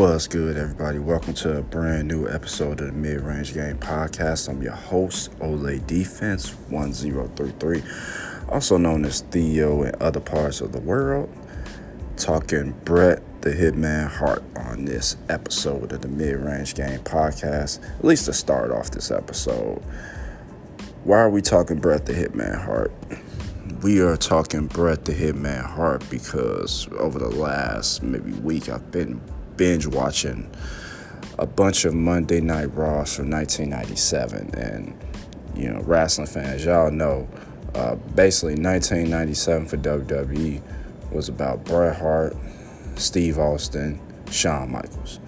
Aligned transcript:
What's 0.00 0.28
good, 0.28 0.56
everybody? 0.56 0.98
Welcome 0.98 1.34
to 1.34 1.58
a 1.58 1.62
brand 1.62 2.08
new 2.08 2.26
episode 2.26 2.80
of 2.80 2.86
the 2.86 2.92
Mid 2.94 3.20
Range 3.20 3.52
Game 3.52 3.76
Podcast. 3.76 4.48
I'm 4.48 4.62
your 4.62 4.72
host, 4.72 5.30
Ole 5.42 5.78
Defense 5.86 6.52
1033, 6.70 7.82
also 8.48 8.78
known 8.78 9.04
as 9.04 9.20
Theo 9.20 9.82
in 9.82 9.94
other 10.00 10.18
parts 10.18 10.62
of 10.62 10.72
the 10.72 10.80
world. 10.80 11.28
Talking 12.16 12.72
Bret 12.82 13.22
the 13.42 13.50
Hitman 13.50 14.08
Hart 14.08 14.42
on 14.56 14.86
this 14.86 15.18
episode 15.28 15.92
of 15.92 16.00
the 16.00 16.08
Mid 16.08 16.36
Range 16.36 16.74
Game 16.74 17.00
Podcast, 17.00 17.86
at 17.98 18.02
least 18.02 18.24
to 18.24 18.32
start 18.32 18.70
off 18.70 18.90
this 18.92 19.10
episode. 19.10 19.82
Why 21.04 21.18
are 21.18 21.30
we 21.30 21.42
talking 21.42 21.78
Bret 21.78 22.06
the 22.06 22.14
Hitman 22.14 22.64
Hart? 22.64 22.90
We 23.82 24.00
are 24.00 24.16
talking 24.16 24.66
Bret 24.66 25.04
the 25.04 25.12
Hitman 25.12 25.62
Hart 25.62 26.08
because 26.08 26.88
over 26.98 27.18
the 27.18 27.28
last 27.28 28.02
maybe 28.02 28.32
week 28.32 28.70
I've 28.70 28.90
been 28.90 29.20
binge 29.60 29.86
watching 29.86 30.50
a 31.38 31.44
bunch 31.44 31.84
of 31.84 31.92
Monday 31.92 32.40
Night 32.40 32.74
Raws 32.74 33.14
from 33.14 33.30
1997. 33.30 34.54
And, 34.54 34.98
you 35.54 35.68
know, 35.68 35.82
wrestling 35.82 36.28
fans, 36.28 36.64
y'all 36.64 36.90
know, 36.90 37.28
uh, 37.74 37.96
basically 38.14 38.54
1997 38.54 39.66
for 39.66 39.76
WWE 39.76 40.62
was 41.12 41.28
about 41.28 41.62
Bret 41.66 41.98
Hart, 41.98 42.34
Steve 42.94 43.38
Austin, 43.38 44.00
Shawn 44.30 44.72
Michaels. 44.72 45.20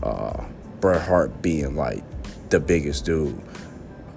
Uh, 0.00 0.44
Bret 0.78 1.02
Hart 1.02 1.42
being 1.42 1.74
like 1.74 2.04
the 2.50 2.60
biggest 2.60 3.04
dude. 3.04 3.36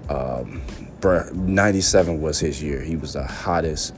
Um, 0.10 0.62
Bret, 1.02 1.34
97 1.34 2.22
was 2.22 2.40
his 2.40 2.62
year. 2.62 2.82
He 2.82 2.98
was 2.98 3.14
the 3.14 3.26
hottest. 3.26 3.96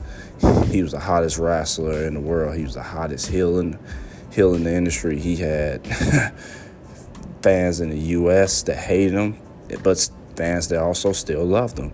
He 0.68 0.82
was 0.82 0.92
the 0.92 1.00
hottest 1.00 1.36
wrestler 1.36 2.06
in 2.06 2.14
the 2.14 2.20
world. 2.20 2.56
He 2.56 2.62
was 2.62 2.72
the 2.72 2.82
hottest 2.82 3.26
heel 3.26 3.58
in, 3.58 3.78
heel 4.32 4.54
in 4.54 4.64
the 4.64 4.74
industry. 4.74 5.18
He 5.18 5.36
had 5.36 5.86
fans 7.42 7.80
in 7.80 7.90
the 7.90 7.98
U.S. 7.98 8.62
that 8.62 8.76
hated 8.76 9.12
him, 9.12 9.38
but 9.82 10.10
fans 10.36 10.68
that 10.68 10.80
also 10.80 11.12
still 11.12 11.44
loved 11.44 11.78
him. 11.78 11.92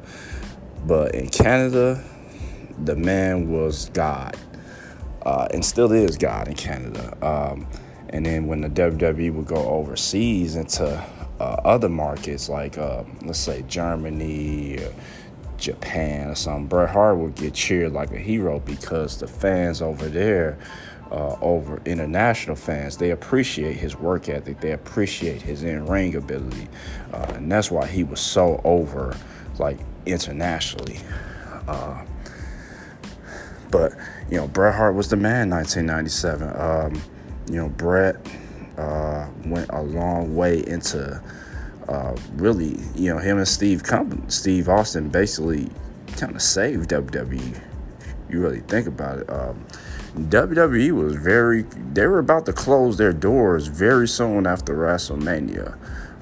But 0.86 1.14
in 1.14 1.28
Canada, 1.28 2.02
the 2.84 2.96
man 2.96 3.50
was 3.50 3.90
God, 3.90 4.36
uh, 5.22 5.48
and 5.52 5.64
still 5.64 5.92
is 5.92 6.16
God 6.16 6.48
in 6.48 6.54
Canada. 6.54 7.16
Um, 7.26 7.66
and 8.10 8.24
then 8.24 8.46
when 8.46 8.60
the 8.60 8.70
WWE 8.70 9.34
would 9.34 9.46
go 9.46 9.68
overseas 9.68 10.56
into 10.56 10.86
uh, 11.40 11.42
other 11.64 11.88
markets, 11.88 12.48
like 12.48 12.78
uh, 12.78 13.02
let's 13.22 13.38
say 13.38 13.62
Germany, 13.62 14.78
or 14.78 14.92
Japan, 15.58 16.30
or 16.30 16.34
something, 16.34 16.68
Bret 16.68 16.90
Hart 16.90 17.18
would 17.18 17.34
get 17.34 17.54
cheered 17.54 17.92
like 17.92 18.12
a 18.12 18.18
hero 18.18 18.60
because 18.60 19.18
the 19.18 19.26
fans 19.26 19.82
over 19.82 20.08
there 20.08 20.58
uh, 21.10 21.36
over 21.40 21.80
international 21.84 22.56
fans. 22.56 22.96
They 22.96 23.10
appreciate 23.10 23.76
his 23.76 23.96
work 23.96 24.28
ethic. 24.28 24.60
They 24.60 24.72
appreciate 24.72 25.42
his 25.42 25.62
in-ring 25.62 26.14
ability, 26.14 26.68
uh, 27.12 27.32
and 27.34 27.50
that's 27.50 27.70
why 27.70 27.86
he 27.86 28.04
was 28.04 28.20
so 28.20 28.60
over, 28.64 29.16
like 29.58 29.78
internationally. 30.06 31.00
Uh, 31.66 32.04
but 33.70 33.92
you 34.30 34.36
know, 34.36 34.48
Bret 34.48 34.74
Hart 34.74 34.94
was 34.94 35.08
the 35.08 35.16
man. 35.16 35.50
1997. 35.50 36.60
Um, 36.60 37.02
you 37.50 37.56
know, 37.56 37.68
Bret 37.68 38.16
uh, 38.76 39.28
went 39.44 39.68
a 39.70 39.82
long 39.82 40.36
way 40.36 40.66
into. 40.66 41.22
Uh, 41.88 42.14
really, 42.34 42.76
you 42.94 43.10
know, 43.10 43.16
him 43.16 43.38
and 43.38 43.48
Steve 43.48 43.82
Compton, 43.82 44.28
Steve 44.28 44.68
Austin 44.68 45.08
basically 45.08 45.70
kind 46.18 46.34
of 46.36 46.42
saved 46.42 46.90
WWE. 46.90 47.62
You 48.28 48.42
really 48.42 48.60
think 48.60 48.86
about 48.86 49.20
it. 49.20 49.30
Um, 49.30 49.64
WWE 50.26 50.92
was 50.92 51.14
very, 51.14 51.62
they 51.92 52.06
were 52.06 52.18
about 52.18 52.46
to 52.46 52.52
close 52.52 52.96
their 52.96 53.12
doors 53.12 53.66
very 53.68 54.08
soon 54.08 54.46
after 54.46 54.74
WrestleMania. 54.74 55.76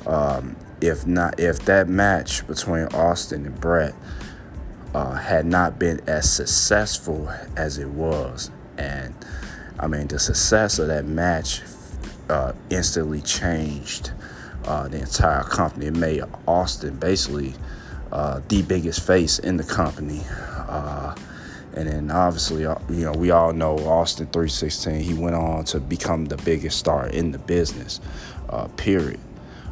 Um, 0.07 0.57
if 0.81 1.07
not, 1.07 1.41
if 1.41 1.61
that 1.61 1.89
match 1.89 2.47
between 2.47 2.85
Austin 2.87 3.47
and 3.47 3.61
Bret 3.61 3.95
uh, 4.95 5.15
had 5.15 5.47
not 5.47 5.79
been 5.79 6.01
as 6.07 6.31
successful 6.31 7.29
as 7.57 7.79
it 7.79 7.89
was, 7.89 8.51
and 8.79 9.15
I 9.79 9.87
mean, 9.87 10.07
the 10.07 10.19
success 10.19 10.79
of 10.79 10.89
that 10.89 11.05
match 11.05 11.63
uh, 12.29 12.53
instantly 12.71 13.21
changed 13.21 14.13
uh, 14.65 14.89
the 14.89 14.99
entire 14.99 15.43
company. 15.45 15.87
It 15.87 15.97
made 15.97 16.23
Austin 16.47 16.97
basically 16.97 17.55
uh, 18.13 18.41
the 18.49 18.63
biggest 18.63 19.07
face 19.07 19.39
in 19.39 19.57
the 19.57 19.65
company. 19.65 20.23
And 21.77 21.87
then 21.87 22.11
obviously, 22.11 22.65
uh, 22.65 22.79
you 22.89 23.05
know, 23.05 23.13
we 23.13 23.31
all 23.31 23.53
know 23.53 23.77
Austin 23.81 24.27
316. 24.29 25.01
He 25.01 25.13
went 25.13 25.37
on 25.37 25.65
to 25.67 25.79
become 25.79 26.25
the 26.25 26.39
biggest 26.39 26.79
star 26.79 27.07
in 27.07 27.33
the 27.33 27.39
business, 27.39 28.01
uh, 28.49 28.69
period. 28.69 29.21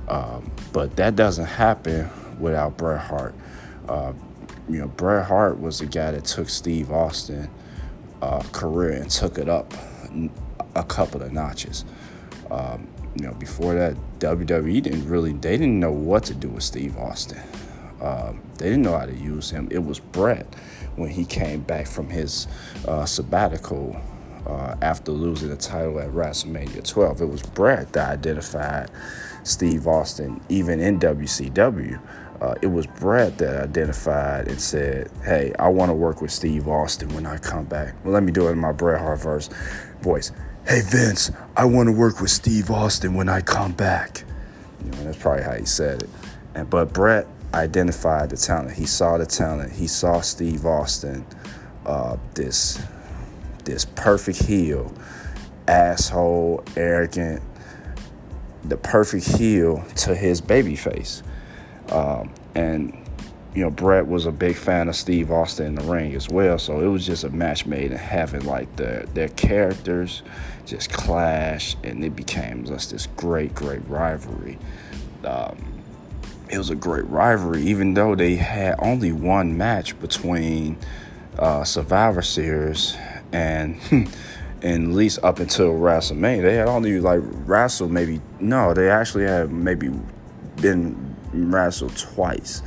Um, 0.07 0.53
but 0.73 0.97
that 0.97 1.17
doesn't 1.17 1.47
happen 1.47 2.11
without 2.39 2.77
Bret 2.77 3.01
Hart. 3.01 3.35
Uh, 3.89 4.13
you 4.69 4.79
know, 4.81 4.89
Bret 4.89 5.27
Hart 5.27 5.59
was 5.59 5.79
the 5.79 5.87
guy 5.87 6.11
that 6.11 6.27
took 6.27 6.51
Steve 6.51 6.93
Austin' 6.93 7.49
uh, 8.21 8.43
career 8.53 8.93
and 8.93 9.11
took 9.11 9.39
it 9.39 9.49
up 9.49 9.73
a 10.75 10.85
couple 10.85 11.23
of 11.23 11.33
notches. 11.33 11.87
Um, 12.51 12.87
you 13.17 13.27
know, 13.27 13.33
before 13.35 13.75
that, 13.75 13.97
WWE 14.19 14.83
didn't 14.83 15.09
really, 15.09 15.33
they 15.33 15.57
didn't 15.57 15.81
know 15.81 15.93
what 15.93 16.25
to 16.25 16.35
do 16.35 16.49
with 16.49 16.65
Steve 16.65 16.99
Austin. 16.99 17.41
Um, 18.03 18.43
they 18.59 18.67
didn't 18.67 18.83
know 18.83 18.99
how 18.99 19.07
to 19.07 19.15
use 19.15 19.51
him. 19.51 19.69
It 19.71 19.79
was 19.79 20.01
Bret 20.01 20.47
when 20.97 21.11
he 21.11 21.25
came 21.25 21.61
back 21.61 21.87
from 21.87 22.11
his 22.11 22.47
uh, 22.87 23.05
sabbatical 23.05 24.01
uh, 24.47 24.77
after 24.83 25.13
losing 25.13 25.49
the 25.49 25.57
title 25.57 25.99
at 26.01 26.11
WrestleMania 26.11 26.87
12. 26.87 27.23
It 27.23 27.29
was 27.29 27.43
Bret 27.43 27.93
that 27.95 28.11
identified 28.11 28.91
Steve 29.43 29.87
Austin, 29.87 30.41
even 30.49 30.81
in 30.81 30.99
WCW. 30.99 32.01
Uh, 32.41 32.55
it 32.61 32.67
was 32.67 32.87
Bret 32.87 33.39
that 33.39 33.63
identified 33.63 34.49
and 34.49 34.61
said, 34.61 35.11
"Hey, 35.23 35.53
I 35.59 35.69
want 35.69 35.91
to 35.91 35.95
work 35.95 36.21
with 36.21 36.31
Steve 36.31 36.69
Austin 36.69 37.15
when 37.15 37.27
I 37.27 37.39
come 37.39 37.65
back." 37.65 37.95
Well, 38.05 38.13
let 38.13 38.23
me 38.23 38.33
do 38.33 38.49
it 38.49 38.53
in 38.53 38.59
my 38.59 38.73
Bret 38.73 39.01
Hart 39.01 39.21
verse 39.21 39.49
voice. 40.03 40.33
Hey 40.67 40.81
Vince, 40.83 41.31
I 41.57 41.67
want 41.67 41.89
to 41.89 41.93
work 41.93 42.21
with 42.21 42.31
Steve 42.31 42.71
Austin 42.71 43.15
when 43.15 43.29
I 43.29 43.41
come 43.41 43.73
back. 43.73 44.25
You 44.85 44.91
know, 44.91 45.05
that's 45.05 45.19
probably 45.19 45.45
how 45.45 45.55
he 45.55 45.65
said 45.65 46.03
it. 46.03 46.11
And 46.55 46.69
but 46.69 46.93
Bret 46.93 47.27
identified 47.55 48.31
the 48.31 48.37
talent. 48.37 48.73
He 48.73 48.87
saw 48.87 49.17
the 49.17 49.27
talent. 49.27 49.73
He 49.73 49.87
saw 49.87 50.21
Steve 50.21 50.67
Austin, 50.67 51.25
uh, 51.87 52.17
this 52.35 52.83
this 53.65 53.85
perfect 53.85 54.43
heel, 54.43 54.93
asshole, 55.67 56.63
arrogant, 56.77 57.43
the 58.65 58.77
perfect 58.77 59.27
heel 59.27 59.85
to 59.97 60.15
his 60.15 60.41
baby 60.41 60.77
face. 60.77 61.23
Um, 61.91 62.33
and 62.55 62.99
you 63.55 63.63
know, 63.63 63.71
Bret 63.71 64.07
was 64.07 64.27
a 64.27 64.33
big 64.33 64.57
fan 64.57 64.89
of 64.89 64.97
Steve 64.97 65.31
Austin 65.31 65.67
in 65.67 65.75
the 65.77 65.85
ring 65.85 66.15
as 66.15 66.29
well. 66.29 66.59
So 66.59 66.81
it 66.81 66.89
was 66.89 67.07
just 67.07 67.23
a 67.23 67.31
match 67.31 67.67
made 67.67 67.93
in 67.93 67.99
heaven. 67.99 68.45
Like 68.45 68.75
their 68.77 69.05
their 69.15 69.29
characters 69.29 70.23
just 70.67 70.91
clashed, 70.91 71.77
and 71.85 72.05
it 72.05 72.17
became 72.17 72.65
just 72.65 72.91
this 72.91 73.07
great, 73.17 73.55
great 73.55 73.87
rivalry. 73.89 74.59
Um, 75.25 75.74
it 76.51 76.59
was 76.59 76.71
a 76.71 76.75
great 76.75 77.07
rivalry, 77.07 77.63
even 77.63 77.95
though 77.95 78.15
they 78.15 78.37
had 78.37 78.77
only 78.79 79.13
one 79.13 79.57
match 79.57 79.99
between 80.01 80.77
uh, 81.39 81.65
Survivor 81.65 82.23
Series 82.23 82.97
and. 83.33 83.81
and 84.63 84.89
at 84.89 84.95
least 84.97 85.19
up 85.23 85.41
until 85.41 85.75
WrestleMania, 85.75 86.41
they 86.41 86.55
had 86.55 86.69
only 86.69 86.99
like 86.99 87.21
wrestled 87.23 87.91
maybe 87.91 88.23
no, 88.41 88.73
they 88.73 88.89
actually 88.89 89.25
had 89.25 89.53
maybe 89.53 89.91
been 90.57 91.15
wrestled 91.35 91.95
twice. 91.99 92.63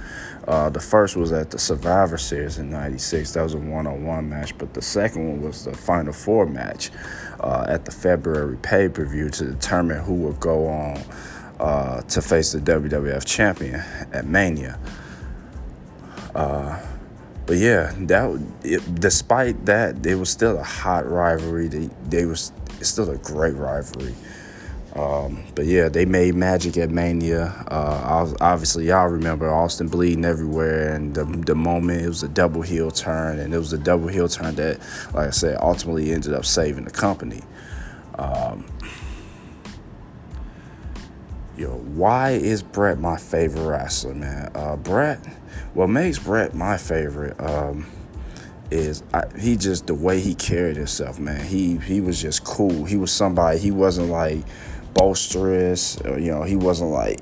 Uh, 0.48 0.70
the 0.70 0.80
first 0.80 1.18
was 1.18 1.34
at 1.34 1.50
the 1.50 1.60
Survivor 1.60 2.18
Series 2.18 2.58
in 2.60 2.70
'96. 2.70 3.34
That 3.34 3.42
was 3.42 3.56
a 3.56 3.58
one-on-one 3.58 4.30
match, 4.30 4.58
but 4.58 4.74
the 4.74 4.82
second 4.82 5.28
one 5.28 5.42
was 5.42 5.66
the 5.66 5.76
Final 5.76 6.14
Four 6.14 6.46
match 6.46 6.92
uh, 7.40 7.66
at 7.68 7.84
the 7.84 7.92
February 7.92 8.58
pay-per-view 8.58 9.30
to 9.32 9.46
determine 9.46 10.04
who 10.04 10.14
would 10.14 10.40
go 10.40 10.68
on 10.68 11.02
uh, 11.60 12.02
to 12.02 12.22
face 12.22 12.52
the 12.52 12.60
WWF 12.60 13.26
champion 13.26 13.76
at 14.14 14.26
Mania. 14.26 14.80
Uh, 16.36 16.80
but 17.46 17.58
yeah, 17.58 17.94
that 17.98 18.46
it, 18.64 19.00
despite 19.00 19.66
that, 19.66 20.06
it 20.06 20.16
was 20.16 20.30
still 20.30 20.60
a 20.60 20.64
hot 20.64 21.10
rivalry. 21.10 21.68
They 21.68 21.90
they 22.10 22.26
was 22.26 22.52
still 22.82 23.10
a 23.10 23.18
great 23.18 23.56
rivalry. 23.56 24.14
Um, 24.98 25.44
but 25.54 25.66
yeah, 25.66 25.90
they 25.90 26.06
made 26.06 26.34
magic 26.34 26.76
at 26.78 26.90
Mania. 26.90 27.54
Uh, 27.68 28.34
obviously, 28.42 28.88
y'all 28.88 29.08
remember 29.08 29.48
Austin 29.48 29.88
bleeding 29.88 30.26
everywhere, 30.26 30.94
and 30.94 31.14
the, 31.14 31.24
the 31.24 31.56
moment 31.56 32.02
it 32.02 32.08
was 32.08 32.24
a 32.24 32.28
double 32.28 32.64
heel 32.64 32.90
turn, 32.90 33.38
and 33.38 33.54
it 33.54 33.58
was 33.58 33.72
a 33.74 33.78
double 33.78 34.08
heel 34.08 34.28
turn 34.28 34.56
that, 34.56 34.80
like 35.14 35.28
I 35.28 35.32
said, 35.32 35.58
ultimately 35.62 36.12
ended 36.12 36.34
up 36.34 36.46
saving 36.46 36.86
the 36.86 36.92
company. 36.92 37.44
Um, 38.18 38.66
yo, 41.58 41.70
why 41.70 42.32
is 42.32 42.62
Bret 42.62 43.00
my 43.00 43.18
favorite 43.18 43.68
wrestler, 43.68 44.14
man? 44.14 44.52
Uh, 44.54 44.76
Bret, 44.78 45.26
what 45.74 45.88
makes 45.88 46.20
Bret 46.20 46.54
my 46.54 46.78
favorite 46.78 47.40
um, 47.40 47.86
is 48.70 49.04
I, 49.14 49.24
he 49.38 49.56
just 49.56 49.88
the 49.88 49.96
way 49.96 50.20
he 50.20 50.36
carried 50.36 50.78
himself, 50.78 51.20
man. 51.20 51.44
He 51.44 51.78
he 51.78 52.00
was 52.00 52.22
just 52.22 52.44
cool. 52.44 52.86
He 52.86 52.98
was 52.98 53.12
somebody. 53.12 53.58
He 53.58 53.72
wasn't 53.72 54.10
like 54.10 54.44
boisterous. 54.94 55.98
You 56.06 56.32
know, 56.32 56.44
he 56.44 56.56
wasn't 56.56 56.92
like 56.92 57.20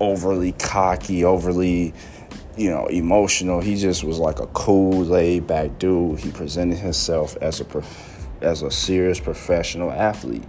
overly 0.00 0.52
cocky, 0.52 1.24
overly, 1.24 1.92
you 2.56 2.70
know, 2.70 2.86
emotional. 2.86 3.60
He 3.60 3.76
just 3.76 4.02
was 4.02 4.18
like 4.18 4.38
a 4.38 4.46
cool, 4.48 5.04
laid 5.04 5.46
back 5.46 5.78
dude. 5.78 6.20
He 6.20 6.30
presented 6.30 6.78
himself 6.78 7.36
as 7.42 7.60
a 7.60 7.64
prof- 7.64 8.28
as 8.40 8.62
a 8.62 8.70
serious 8.70 9.20
professional 9.20 9.90
athlete. 9.90 10.44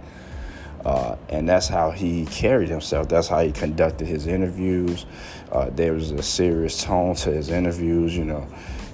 Uh, 0.84 1.16
and 1.28 1.48
that's 1.48 1.68
how 1.68 1.90
he 1.90 2.24
carried 2.26 2.68
himself. 2.68 3.08
That's 3.08 3.28
how 3.28 3.40
he 3.40 3.52
conducted 3.52 4.06
his 4.06 4.26
interviews. 4.26 5.06
Uh, 5.50 5.70
there 5.70 5.92
was 5.92 6.10
a 6.10 6.22
serious 6.22 6.82
tone 6.82 7.14
to 7.16 7.32
his 7.32 7.50
interviews. 7.50 8.16
You 8.16 8.24
know, 8.24 8.46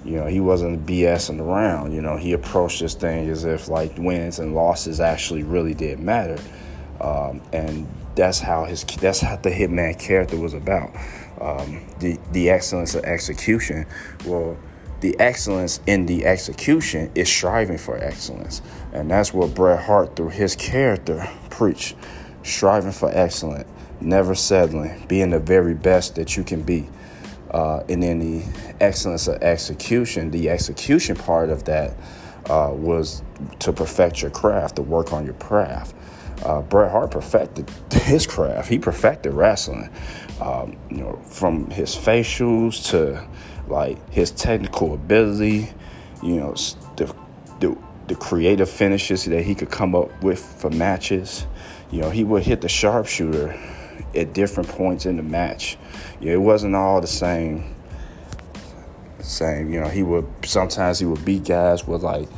you 0.05 0.17
know 0.17 0.27
he 0.27 0.41
wasn't 0.41 0.87
BSing 0.87 1.41
around. 1.41 1.93
You 1.93 2.01
know, 2.01 2.17
he 2.17 2.33
approached 2.33 2.81
this 2.81 2.95
thing 2.95 3.29
as 3.29 3.45
if 3.45 3.69
like 3.69 3.93
wins 3.99 4.39
and 4.39 4.55
losses 4.55 5.01
actually 5.01 5.43
really 5.43 5.75
did 5.75 6.01
matter. 6.01 6.39
Um, 7.01 7.43
and 7.53 7.87
that's 8.15 8.39
how 8.39 8.65
his 8.65 8.85
that's 8.85 9.21
how 9.21 9.37
the 9.37 9.51
hitman 9.51 9.99
character 9.99 10.37
was 10.37 10.55
about. 10.55 10.91
Um, 11.41 11.85
the 11.99 12.19
the 12.33 12.51
excellence 12.51 12.95
of 12.95 13.05
execution. 13.05 13.87
Well, 14.25 14.57
the 15.01 15.19
excellence 15.19 15.81
in 15.87 16.07
the 16.07 16.25
execution 16.25 17.11
is 17.15 17.29
striving 17.29 17.77
for 17.77 17.99
excellence, 17.99 18.63
and 18.95 19.11
that's 19.11 19.35
what 19.35 19.55
Bret 19.55 19.85
Hart 19.85 20.17
through 20.17 20.31
his 20.31 20.57
character 20.57 21.29
preached: 21.51 21.97
striving 22.43 22.93
for 22.93 23.11
excellence, 23.13 23.69
never 24.01 24.35
settling, 24.35 25.05
being 25.09 25.31
the 25.31 25.41
very 25.41 25.75
best 25.75 26.15
that 26.15 26.37
you 26.37 26.45
can 26.45 26.63
be. 26.63 26.89
Uh, 27.51 27.85
and 27.89 28.03
then 28.03 28.19
the 28.19 28.45
excellence 28.81 29.29
of 29.29 29.41
execution, 29.43 30.31
the 30.31 30.51
execution 30.51 31.15
part 31.15 31.51
of 31.51 31.65
that 31.65 31.95
uh, 32.47 32.71
was 32.73 33.23
to 33.61 33.73
perfect 33.73 34.23
your 34.23 34.31
craft, 34.31 34.77
to 34.77 34.83
work 34.83 35.13
on 35.13 35.25
your 35.25 35.35
craft 35.35 35.95
uh, 36.43 36.61
Bret 36.63 36.91
Hart 36.91 37.11
perfected 37.11 37.71
his 37.93 38.27
craft. 38.27 38.69
He 38.69 38.79
perfected 38.79 39.33
wrestling, 39.33 39.91
um, 40.41 40.77
you 40.91 40.99
know, 40.99 41.17
from 41.25 41.71
his 41.71 41.95
facials 41.95 42.91
to 42.91 43.27
like 43.69 44.11
his 44.11 44.31
technical 44.31 44.95
ability, 44.95 45.71
you 46.23 46.37
know, 46.37 46.55
the, 48.09 48.15
creative 48.15 48.69
finishes 48.69 49.25
that 49.25 49.43
he 49.43 49.55
could 49.55 49.71
come 49.71 49.95
up 49.95 50.23
with 50.23 50.39
for 50.39 50.71
matches. 50.71 51.47
You 51.91 52.03
know, 52.03 52.11
he 52.11 52.25
would 52.25 52.43
hit 52.43 52.61
the 52.61 52.69
sharpshooter 52.69 53.59
at 54.15 54.33
different 54.33 54.69
points 54.69 55.07
in 55.07 55.17
the 55.17 55.23
match. 55.23 55.77
You 56.21 56.29
know, 56.29 56.35
it 56.35 56.41
wasn't 56.41 56.75
all 56.75 57.01
the 57.01 57.07
same. 57.07 57.75
Same, 59.21 59.73
you 59.73 59.81
know, 59.81 59.89
he 59.89 60.03
would 60.03 60.27
sometimes 60.45 60.99
he 60.99 61.07
would 61.07 61.25
beat 61.25 61.45
guys 61.45 61.87
with 61.87 62.03
like 62.03 62.29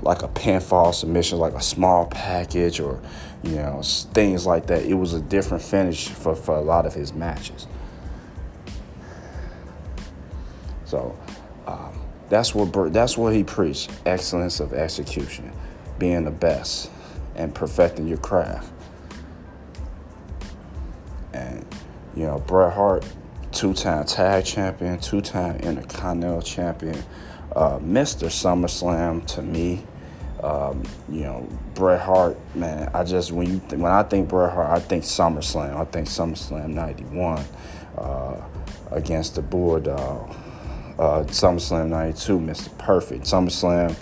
like 0.00 0.22
a 0.22 0.28
pinfall 0.28 0.94
submission, 0.94 1.38
like 1.38 1.52
a 1.52 1.60
small 1.60 2.06
package, 2.06 2.80
or 2.80 3.00
you 3.42 3.56
know, 3.56 3.82
things 3.82 4.46
like 4.46 4.66
that. 4.66 4.84
It 4.84 4.94
was 4.94 5.14
a 5.14 5.20
different 5.20 5.62
finish 5.62 6.08
for, 6.08 6.34
for 6.34 6.56
a 6.56 6.60
lot 6.60 6.86
of 6.86 6.94
his 6.94 7.12
matches. 7.12 7.66
So 10.84 11.16
um, 11.66 12.01
that's 12.32 12.54
what 12.54 12.94
that's 12.94 13.18
what 13.18 13.34
he 13.34 13.44
preached: 13.44 13.90
excellence 14.06 14.58
of 14.58 14.72
execution, 14.72 15.52
being 15.98 16.24
the 16.24 16.30
best, 16.30 16.90
and 17.36 17.54
perfecting 17.54 18.08
your 18.08 18.16
craft. 18.16 18.72
And 21.34 21.66
you 22.16 22.22
know, 22.22 22.38
Bret 22.38 22.72
Hart, 22.72 23.04
two-time 23.52 24.06
tag 24.06 24.46
champion, 24.46 24.98
two-time 24.98 25.56
Intercontinental 25.56 26.40
champion, 26.40 27.04
uh, 27.54 27.78
Mr. 27.80 28.28
SummerSlam 28.28 29.26
to 29.26 29.42
me 29.42 29.84
um, 30.42 30.82
you 31.10 31.20
know, 31.20 31.46
Bret 31.74 32.00
Hart, 32.00 32.38
man. 32.56 32.90
I 32.94 33.04
just 33.04 33.30
when 33.30 33.46
you 33.46 33.58
th- 33.60 33.80
when 33.80 33.92
I 33.92 34.02
think 34.04 34.30
Bret 34.30 34.54
Hart, 34.54 34.70
I 34.70 34.80
think 34.80 35.04
SummerSlam. 35.04 35.76
I 35.76 35.84
think 35.84 36.08
SummerSlam 36.08 36.68
'91 36.70 37.44
uh, 37.98 38.40
against 38.90 39.34
the 39.34 39.42
Bulldog. 39.42 40.34
Uh, 40.98 41.24
SummerSlam 41.24 41.88
'92, 41.88 42.38
Mr. 42.38 42.78
Perfect. 42.78 43.24
SummerSlam 43.24 43.96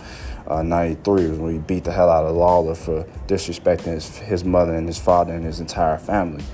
'93 0.49 1.13
uh, 1.27 1.29
was 1.29 1.39
when 1.39 1.53
he 1.53 1.59
beat 1.59 1.85
the 1.85 1.93
hell 1.93 2.11
out 2.11 2.25
of 2.25 2.35
Lawler 2.35 2.75
for 2.75 3.05
disrespecting 3.27 3.95
his, 3.95 4.19
his 4.19 4.45
mother 4.45 4.75
and 4.75 4.87
his 4.87 4.99
father 4.99 5.33
and 5.33 5.45
his 5.45 5.61
entire 5.61 5.99
family. 5.99 6.45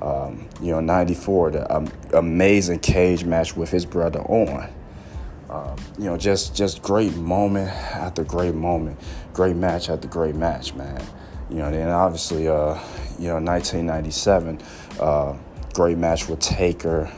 Um, 0.00 0.48
you 0.60 0.72
know, 0.72 0.80
'94, 0.80 1.50
the 1.50 1.74
um, 1.74 1.88
amazing 2.12 2.80
cage 2.80 3.24
match 3.24 3.56
with 3.56 3.70
his 3.70 3.84
brother 3.84 4.22
Owen. 4.28 4.70
Um, 5.48 5.76
you 5.98 6.04
know, 6.06 6.16
just 6.16 6.56
just 6.56 6.82
great 6.82 7.14
moment 7.14 7.68
after 7.68 8.24
great 8.24 8.54
moment, 8.54 8.98
great 9.32 9.56
match 9.56 9.88
after 9.88 10.08
great 10.08 10.34
match, 10.34 10.74
man. 10.74 11.00
You 11.48 11.58
know, 11.58 11.70
then 11.70 11.88
obviously, 11.88 12.48
uh, 12.48 12.74
you 13.18 13.28
know, 13.28 13.38
1997, 13.38 14.60
uh, 14.98 15.36
great 15.72 15.96
match 15.96 16.28
with 16.28 16.40
Taker, 16.40 17.10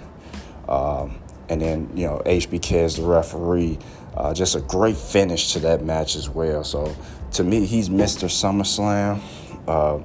um, 0.69 1.18
and 1.49 1.61
then 1.61 1.91
you 1.95 2.06
know 2.06 2.23
HBK 2.25 2.85
as 2.85 2.97
the 2.97 3.03
referee. 3.03 3.79
Uh, 4.17 4.35
just 4.35 4.56
a 4.56 4.61
great 4.61 4.97
finish 4.97 5.53
to 5.53 5.61
that 5.61 5.85
match 5.85 6.17
as 6.17 6.29
well. 6.29 6.65
So 6.65 6.95
to 7.33 7.45
me, 7.45 7.67
he's 7.67 7.89
Mr. 7.89 8.29
SummerSlam. 8.29 9.21
Uh, 9.69 10.00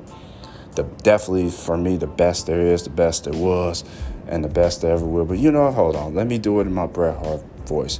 the 0.75 0.83
definitely 1.03 1.49
for 1.49 1.77
me 1.77 1.97
the 1.97 2.07
best 2.07 2.47
there 2.47 2.61
is, 2.61 2.83
the 2.83 2.89
best 2.89 3.25
there 3.25 3.33
was, 3.33 3.83
and 4.27 4.43
the 4.43 4.49
best 4.49 4.81
there 4.81 4.91
ever 4.91 5.05
will. 5.05 5.25
But 5.25 5.39
you 5.39 5.51
know, 5.51 5.71
hold 5.71 5.95
on, 5.95 6.15
let 6.15 6.27
me 6.27 6.37
do 6.37 6.59
it 6.59 6.67
in 6.67 6.73
my 6.73 6.87
Bret 6.87 7.17
Hart 7.17 7.41
voice. 7.65 7.99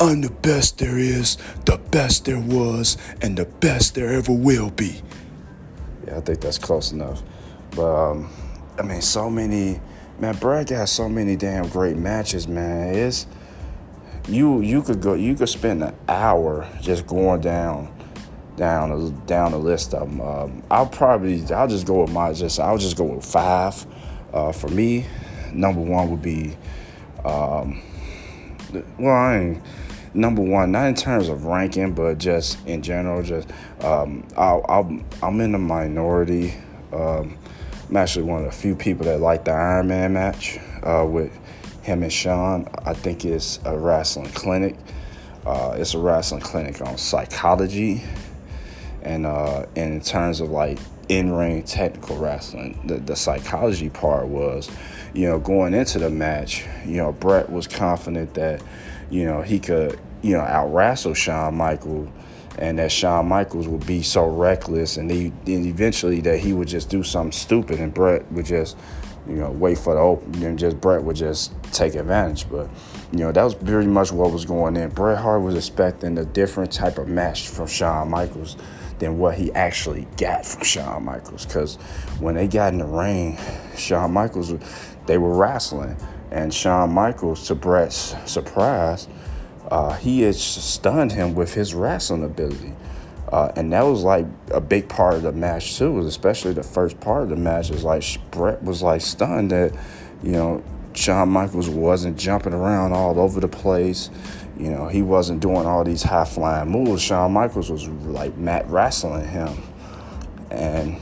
I'm 0.00 0.20
the 0.20 0.30
best 0.30 0.78
there 0.78 0.98
is, 0.98 1.36
the 1.64 1.76
best 1.90 2.24
there 2.24 2.40
was, 2.40 2.96
and 3.20 3.36
the 3.36 3.46
best 3.46 3.94
there 3.94 4.10
ever 4.10 4.32
will 4.32 4.70
be. 4.70 5.02
Yeah, 6.06 6.18
I 6.18 6.20
think 6.20 6.40
that's 6.40 6.58
close 6.58 6.92
enough. 6.92 7.22
But 7.72 8.10
um, 8.10 8.30
I 8.78 8.82
mean, 8.82 9.02
so 9.02 9.28
many 9.28 9.80
man, 10.18 10.36
Brad 10.36 10.68
got 10.68 10.88
so 10.88 11.08
many 11.08 11.36
damn 11.36 11.68
great 11.68 11.96
matches, 11.96 12.48
man. 12.48 12.94
It's 12.94 13.26
you 14.28 14.60
you 14.60 14.82
could 14.82 15.00
go 15.00 15.14
you 15.14 15.34
could 15.34 15.48
spend 15.48 15.82
an 15.82 15.94
hour 16.08 16.68
just 16.80 17.06
going 17.06 17.40
down 17.40 17.94
down 18.56 19.24
down 19.26 19.52
the 19.52 19.58
list 19.58 19.94
of 19.94 20.08
them. 20.08 20.20
Um, 20.20 20.62
I'll 20.70 20.86
probably 20.86 21.44
I'll 21.52 21.68
just 21.68 21.86
go 21.86 22.02
with 22.02 22.12
my 22.12 22.32
just 22.32 22.60
I'll 22.60 22.78
just 22.78 22.96
go 22.96 23.04
with 23.04 23.24
five. 23.24 23.86
Uh, 24.32 24.52
for 24.52 24.68
me, 24.68 25.06
number 25.52 25.80
one 25.80 26.10
would 26.10 26.20
be 26.20 26.56
um, 27.24 27.80
well, 28.98 29.14
I 29.14 29.36
ain't 29.36 29.62
number 30.14 30.42
one, 30.42 30.72
not 30.72 30.88
in 30.88 30.94
terms 30.94 31.28
of 31.28 31.44
ranking, 31.44 31.92
but 31.92 32.18
just 32.18 32.64
in 32.66 32.82
general. 32.82 33.22
Just 33.22 33.48
um, 33.82 34.26
i 34.36 34.80
am 35.22 35.40
in 35.40 35.52
the 35.52 35.58
minority. 35.58 36.54
Um, 36.92 37.38
I'm 37.88 37.96
actually 37.96 38.24
one 38.24 38.44
of 38.44 38.46
the 38.46 38.56
few 38.56 38.74
people 38.74 39.06
that 39.06 39.20
like 39.20 39.44
the 39.44 39.52
Iron 39.52 39.88
Man 39.88 40.12
match 40.12 40.58
uh, 40.82 41.06
with 41.08 41.32
him 41.82 42.02
and 42.02 42.12
Shawn. 42.12 42.68
I 42.84 42.92
think 42.94 43.24
it's 43.24 43.60
a 43.64 43.76
wrestling 43.76 44.30
clinic. 44.32 44.76
Uh, 45.46 45.76
it's 45.78 45.94
a 45.94 45.98
wrestling 45.98 46.42
clinic 46.42 46.80
on 46.82 46.98
psychology, 46.98 48.02
and 49.02 49.24
uh, 49.24 49.64
and 49.76 49.94
in 49.94 50.00
terms 50.00 50.40
of 50.40 50.50
like 50.50 50.78
in-ring 51.08 51.62
technical 51.62 52.18
wrestling, 52.18 52.78
the, 52.84 52.96
the 52.98 53.16
psychology 53.16 53.88
part 53.88 54.26
was 54.26 54.70
you 55.14 55.26
know, 55.26 55.38
going 55.38 55.74
into 55.74 55.98
the 55.98 56.10
match, 56.10 56.64
you 56.84 56.96
know, 56.96 57.12
Bret 57.12 57.50
was 57.50 57.66
confident 57.66 58.34
that, 58.34 58.62
you 59.10 59.24
know, 59.24 59.42
he 59.42 59.58
could, 59.58 59.98
you 60.22 60.36
know, 60.36 60.40
out 60.40 60.68
wrestle 60.68 61.14
Shawn 61.14 61.56
Michaels 61.56 62.08
and 62.58 62.78
that 62.78 62.90
Shawn 62.90 63.28
Michaels 63.28 63.68
would 63.68 63.86
be 63.86 64.02
so 64.02 64.26
reckless 64.26 64.96
and, 64.96 65.10
he, 65.10 65.26
and 65.46 65.66
eventually 65.66 66.20
that 66.22 66.38
he 66.40 66.52
would 66.52 66.68
just 66.68 66.90
do 66.90 67.02
something 67.02 67.32
stupid 67.32 67.78
and 67.78 67.94
Bret 67.94 68.30
would 68.32 68.46
just, 68.46 68.76
you 69.28 69.36
know, 69.36 69.50
wait 69.50 69.78
for 69.78 69.94
the 69.94 70.00
open 70.00 70.42
and 70.42 70.58
just 70.58 70.80
Bret 70.80 71.02
would 71.04 71.16
just 71.16 71.52
take 71.72 71.94
advantage. 71.94 72.50
But, 72.50 72.68
you 73.12 73.20
know, 73.20 73.30
that 73.30 73.44
was 73.44 73.54
pretty 73.54 73.86
much 73.86 74.10
what 74.10 74.32
was 74.32 74.44
going 74.44 74.76
in. 74.76 74.90
Bret 74.90 75.18
Hart 75.18 75.42
was 75.42 75.54
expecting 75.54 76.18
a 76.18 76.24
different 76.24 76.72
type 76.72 76.98
of 76.98 77.06
match 77.08 77.48
from 77.48 77.68
Shawn 77.68 78.10
Michaels 78.10 78.56
than 78.98 79.18
what 79.18 79.36
he 79.36 79.52
actually 79.52 80.08
got 80.16 80.44
from 80.44 80.64
Shawn 80.64 81.04
Michaels. 81.04 81.46
Because 81.46 81.76
when 82.18 82.34
they 82.34 82.48
got 82.48 82.72
in 82.72 82.80
the 82.80 82.86
ring, 82.86 83.38
Shawn 83.76 84.12
Michaels, 84.12 84.52
they 85.06 85.18
were 85.18 85.34
wrestling. 85.34 85.96
And 86.32 86.52
Shawn 86.52 86.92
Michaels, 86.92 87.46
to 87.46 87.54
Bret's 87.54 88.16
surprise, 88.30 89.06
uh, 89.70 89.94
he 89.94 90.22
had 90.22 90.34
stunned 90.34 91.12
him 91.12 91.34
with 91.34 91.54
his 91.54 91.74
wrestling 91.74 92.24
ability. 92.24 92.74
Uh, 93.30 93.52
and 93.56 93.72
that 93.72 93.82
was 93.82 94.02
like 94.02 94.26
a 94.52 94.60
big 94.60 94.88
part 94.88 95.14
of 95.14 95.22
the 95.22 95.32
match 95.32 95.76
too, 95.76 95.98
especially 96.06 96.54
the 96.54 96.62
first 96.62 96.98
part 97.00 97.24
of 97.24 97.28
the 97.28 97.36
match. 97.36 97.70
Is 97.70 97.84
like 97.84 98.02
Bret 98.30 98.62
was 98.62 98.82
like 98.82 99.02
stunned 99.02 99.50
that, 99.50 99.78
you 100.22 100.32
know, 100.32 100.64
Shawn 100.94 101.28
Michaels 101.28 101.68
wasn't 101.68 102.18
jumping 102.18 102.54
around 102.54 102.92
all 102.92 103.20
over 103.20 103.38
the 103.38 103.48
place. 103.48 104.08
You 104.58 104.70
know, 104.70 104.88
he 104.88 105.02
wasn't 105.02 105.40
doing 105.40 105.66
all 105.66 105.84
these 105.84 106.02
high 106.02 106.24
flying 106.24 106.70
moves. 106.70 107.02
Shawn 107.02 107.32
Michaels 107.32 107.70
was 107.70 107.86
like 107.88 108.36
mat 108.38 108.66
wrestling 108.68 109.28
him, 109.28 109.62
and 110.50 110.98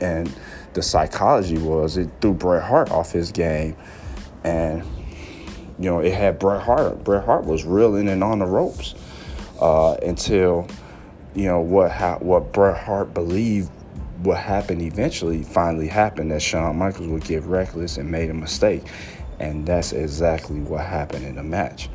and 0.00 0.34
the 0.74 0.82
psychology 0.82 1.58
was 1.58 1.96
it 1.96 2.10
threw 2.20 2.34
Bret 2.34 2.64
Hart 2.64 2.90
off 2.90 3.12
his 3.12 3.30
game, 3.30 3.76
and 4.42 4.82
you 5.78 5.90
know 5.90 6.00
it 6.00 6.14
had 6.14 6.38
Bret 6.38 6.62
Hart. 6.62 7.04
Bret 7.04 7.24
Hart 7.24 7.44
was 7.44 7.64
reeling 7.64 8.08
and 8.08 8.22
on 8.22 8.38
the 8.38 8.46
ropes 8.46 8.94
uh, 9.60 9.94
until 10.02 10.68
you 11.34 11.44
know 11.44 11.60
what 11.60 11.90
how, 11.90 12.18
what 12.18 12.52
Bret 12.52 12.76
Hart 12.76 13.14
believed 13.14 13.70
what 14.22 14.38
happened 14.38 14.82
eventually 14.82 15.42
finally 15.42 15.88
happened 15.88 16.30
that 16.30 16.42
Shawn 16.42 16.76
Michaels 16.76 17.08
would 17.08 17.24
get 17.24 17.42
reckless 17.44 17.96
and 17.98 18.10
made 18.10 18.30
a 18.30 18.34
mistake. 18.34 18.82
And 19.38 19.66
that's 19.66 19.92
exactly 19.92 20.60
what 20.60 20.84
happened 20.84 21.26
in 21.26 21.36
the 21.36 21.42
match. 21.42 21.90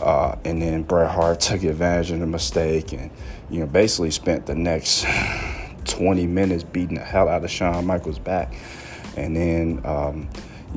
Uh, 0.00 0.36
and 0.44 0.60
then 0.60 0.82
Bret 0.82 1.10
Hart 1.10 1.40
took 1.40 1.62
advantage 1.62 2.10
of 2.10 2.20
the 2.20 2.26
mistake 2.26 2.92
and, 2.92 3.10
you 3.48 3.60
know, 3.60 3.66
basically 3.66 4.10
spent 4.10 4.46
the 4.46 4.54
next 4.54 5.06
20 5.84 6.26
minutes 6.26 6.62
beating 6.62 6.96
the 6.96 7.04
hell 7.04 7.28
out 7.28 7.44
of 7.44 7.50
Shawn 7.50 7.86
Michaels' 7.86 8.18
back. 8.18 8.54
And 9.16 9.34
then, 9.36 9.80
um, 9.84 10.28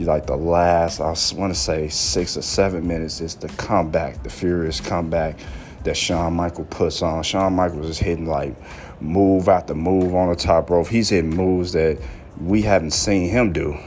like 0.06 0.28
the 0.28 0.36
last, 0.36 1.00
I 1.00 1.16
want 1.36 1.54
to 1.54 1.60
say 1.60 1.90
six 1.90 2.38
or 2.38 2.42
seven 2.42 2.88
minutes 2.88 3.20
is 3.20 3.36
the 3.36 3.50
comeback, 3.50 4.24
the 4.24 4.30
furious 4.30 4.80
comeback 4.80 5.40
that 5.84 5.98
Shawn 5.98 6.34
Michael 6.34 6.66
puts 6.66 7.02
on. 7.02 7.24
Shawn 7.24 7.54
Michaels 7.54 7.88
is 7.88 8.00
hitting 8.00 8.28
like 8.28 8.56
move 9.02 9.50
after 9.50 9.74
move 9.74 10.14
on 10.14 10.30
the 10.30 10.36
top 10.36 10.70
rope. 10.70 10.88
He's 10.88 11.10
hitting 11.10 11.36
moves 11.36 11.72
that 11.74 12.00
we 12.40 12.62
haven't 12.62 12.92
seen 12.92 13.30
him 13.30 13.54
do, 13.54 13.78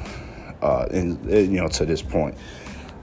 uh, 0.62 0.86
in, 0.90 1.18
you 1.28 1.60
know, 1.60 1.68
to 1.68 1.86
this 1.86 2.02
point. 2.02 2.36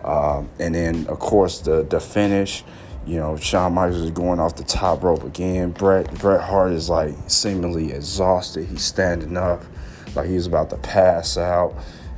Um, 0.04 0.50
and 0.60 0.76
then, 0.76 1.08
of 1.08 1.20
course, 1.20 1.60
the 1.60 1.84
the 1.84 2.00
finish. 2.00 2.64
You 3.06 3.16
know, 3.16 3.38
Shawn 3.38 3.74
Michaels 3.74 4.02
is 4.02 4.12
going 4.12 4.40
off 4.40 4.58
the 4.58 4.66
top 4.66 5.02
rope 5.02 5.24
again. 5.24 5.72
Bret 5.72 6.14
Bret 6.20 6.42
Hart 6.42 6.74
is 6.74 6.90
like 6.90 7.16
seemingly 7.28 7.94
exhausted. 7.94 8.68
He's 8.68 8.84
standing 8.84 9.38
up, 9.38 9.64
like 10.14 10.28
he's 10.28 10.46
about 10.46 10.70
to 10.72 10.78
pass 10.78 11.38
out. 11.38 11.74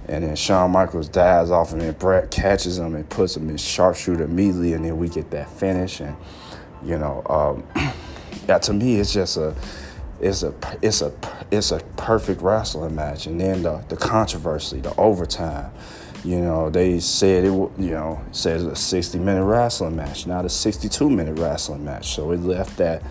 And 0.09 0.23
then 0.23 0.35
Shawn 0.35 0.71
Michaels 0.71 1.07
dives 1.07 1.51
off, 1.51 1.71
and 1.71 1.81
then 1.81 1.93
Bret 1.93 2.31
catches 2.31 2.79
him 2.79 2.95
and 2.95 3.07
puts 3.07 3.37
him 3.37 3.47
in 3.47 3.57
sharpshooter 3.57 4.23
immediately, 4.23 4.73
and 4.73 4.83
then 4.83 4.97
we 4.97 5.07
get 5.07 5.29
that 5.29 5.51
finish. 5.51 5.99
And 5.99 6.17
you 6.83 6.97
know, 6.97 7.21
um, 7.29 7.63
yeah, 8.47 8.57
to 8.57 8.73
me, 8.73 8.95
it's 8.95 9.13
just 9.13 9.37
a, 9.37 9.53
it's 10.19 10.41
a, 10.41 10.55
it's 10.81 11.03
a, 11.03 11.13
it's 11.51 11.71
a 11.71 11.79
perfect 11.95 12.41
wrestling 12.41 12.95
match. 12.95 13.27
And 13.27 13.39
then 13.39 13.61
the 13.61 13.83
the 13.87 13.95
controversy, 13.95 14.79
the 14.79 14.95
overtime. 14.95 15.71
You 16.25 16.41
know, 16.41 16.71
they 16.71 16.99
said 16.99 17.43
it. 17.43 17.51
You 17.51 17.69
know, 17.77 18.21
it's 18.29 18.45
a 18.45 18.75
60 18.75 19.19
minute 19.19 19.45
wrestling 19.45 19.95
match, 19.95 20.25
not 20.25 20.43
a 20.43 20.49
62 20.49 21.07
minute 21.07 21.37
wrestling 21.37 21.85
match. 21.85 22.15
So 22.15 22.31
it 22.31 22.41
left 22.41 22.77
that 22.77 23.03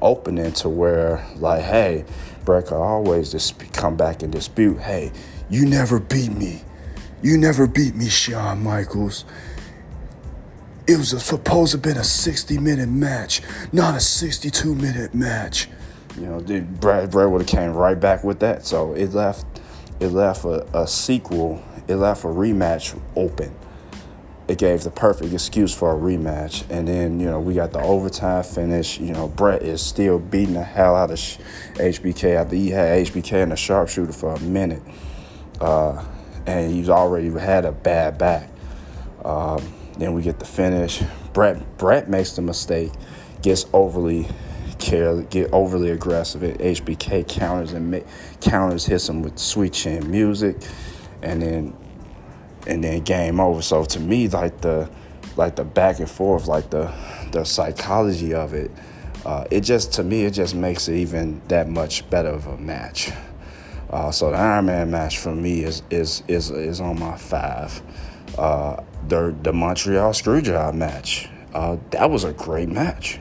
opening 0.00 0.52
to 0.52 0.68
where, 0.70 1.24
like, 1.36 1.62
hey, 1.62 2.06
Bret 2.46 2.66
could 2.66 2.76
always 2.76 3.30
just 3.30 3.58
come 3.74 3.96
back 3.96 4.22
and 4.22 4.32
dispute, 4.32 4.80
hey 4.80 5.12
you 5.48 5.66
never 5.66 6.00
beat 6.00 6.32
me. 6.32 6.62
You 7.22 7.38
never 7.38 7.66
beat 7.66 7.94
me, 7.94 8.08
Shawn 8.08 8.62
Michaels. 8.62 9.24
It 10.86 10.98
was 10.98 11.08
supposed 11.22 11.72
to 11.72 11.78
have 11.78 11.82
been 11.82 11.96
a 11.96 12.04
60 12.04 12.58
minute 12.58 12.88
match, 12.88 13.42
not 13.72 13.96
a 13.96 14.00
62 14.00 14.74
minute 14.74 15.14
match. 15.14 15.68
You 16.16 16.26
know, 16.26 16.40
Brad, 16.40 17.10
Brad 17.10 17.30
would 17.30 17.42
have 17.42 17.48
came 17.48 17.72
right 17.72 17.98
back 17.98 18.22
with 18.22 18.40
that. 18.40 18.64
So 18.64 18.94
it 18.94 19.12
left 19.12 19.44
it 19.98 20.08
left 20.08 20.44
a, 20.44 20.66
a 20.78 20.86
sequel, 20.86 21.62
it 21.88 21.96
left 21.96 22.24
a 22.24 22.28
rematch 22.28 22.98
open. 23.16 23.54
It 24.46 24.58
gave 24.58 24.84
the 24.84 24.90
perfect 24.90 25.32
excuse 25.32 25.74
for 25.74 25.90
a 25.90 25.98
rematch. 25.98 26.64
And 26.70 26.86
then, 26.86 27.18
you 27.18 27.26
know, 27.26 27.40
we 27.40 27.54
got 27.54 27.72
the 27.72 27.80
overtime 27.80 28.44
finish. 28.44 29.00
You 29.00 29.12
know, 29.12 29.26
Bret 29.26 29.62
is 29.62 29.82
still 29.82 30.20
beating 30.20 30.54
the 30.54 30.62
hell 30.62 30.94
out 30.94 31.10
of 31.10 31.18
HBK 31.18 32.36
after 32.36 32.54
he 32.54 32.70
had 32.70 33.06
HBK 33.06 33.42
in 33.42 33.48
the 33.48 33.56
sharpshooter 33.56 34.12
for 34.12 34.34
a 34.34 34.40
minute 34.40 34.82
uh, 35.60 36.04
and 36.46 36.72
he's 36.72 36.88
already 36.88 37.30
had 37.30 37.64
a 37.64 37.72
bad 37.72 38.18
back. 38.18 38.48
Um, 39.24 39.62
then 39.98 40.14
we 40.14 40.22
get 40.22 40.38
the 40.38 40.44
finish. 40.44 41.02
Brett 41.32 41.78
Bret 41.78 42.08
makes 42.08 42.32
the 42.32 42.42
mistake, 42.42 42.92
gets 43.42 43.66
overly 43.72 44.26
care, 44.78 45.22
get 45.22 45.52
overly 45.52 45.90
aggressive. 45.90 46.42
HBK 46.42 47.28
counters 47.28 47.72
and 47.72 47.90
ma- 47.90 48.06
counters 48.40 48.86
hits 48.86 49.08
him 49.08 49.22
with 49.22 49.38
sweet 49.38 49.72
chin 49.72 50.10
music, 50.10 50.56
and 51.22 51.42
then 51.42 51.76
and 52.66 52.84
then 52.84 53.02
game 53.02 53.40
over. 53.40 53.62
So 53.62 53.84
to 53.84 54.00
me, 54.00 54.28
like 54.28 54.60
the 54.60 54.88
like 55.36 55.56
the 55.56 55.64
back 55.64 55.98
and 55.98 56.10
forth, 56.10 56.46
like 56.46 56.70
the 56.70 56.92
the 57.32 57.44
psychology 57.44 58.34
of 58.34 58.54
it, 58.54 58.70
uh, 59.24 59.44
it 59.50 59.62
just 59.62 59.92
to 59.94 60.02
me 60.02 60.24
it 60.24 60.32
just 60.32 60.54
makes 60.54 60.88
it 60.88 60.96
even 60.96 61.40
that 61.48 61.68
much 61.68 62.08
better 62.10 62.28
of 62.28 62.46
a 62.46 62.56
match. 62.56 63.10
Uh, 63.90 64.10
so 64.10 64.30
the 64.30 64.36
Iron 64.36 64.66
Man 64.66 64.90
match 64.90 65.18
for 65.18 65.34
me 65.34 65.62
is 65.62 65.82
is 65.90 66.22
is 66.28 66.50
is 66.50 66.80
on 66.80 66.98
my 66.98 67.16
five. 67.16 67.80
Uh, 68.36 68.82
the 69.08 69.34
the 69.42 69.52
Montreal 69.52 70.12
Screwjob 70.12 70.74
match. 70.74 71.28
Uh, 71.54 71.76
that 71.90 72.10
was 72.10 72.24
a 72.24 72.32
great 72.32 72.68
match 72.68 73.18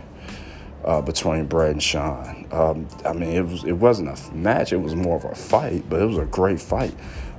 uh, 0.84 1.02
between 1.02 1.46
Bret 1.46 1.72
and 1.72 1.82
Shawn. 1.82 2.48
Um, 2.52 2.88
I 3.06 3.14
mean, 3.14 3.30
it 3.30 3.46
was 3.46 3.64
it 3.64 3.74
wasn't 3.74 4.10
a 4.10 4.34
match; 4.34 4.74
it 4.74 4.78
was 4.82 4.96
more 4.96 5.18
of 5.18 5.26
a 5.26 5.36
fight, 5.36 5.88
but 5.90 6.02
it 6.02 6.06
was 6.06 6.18
a 6.18 6.26
great 6.26 6.60
fight 6.60 6.94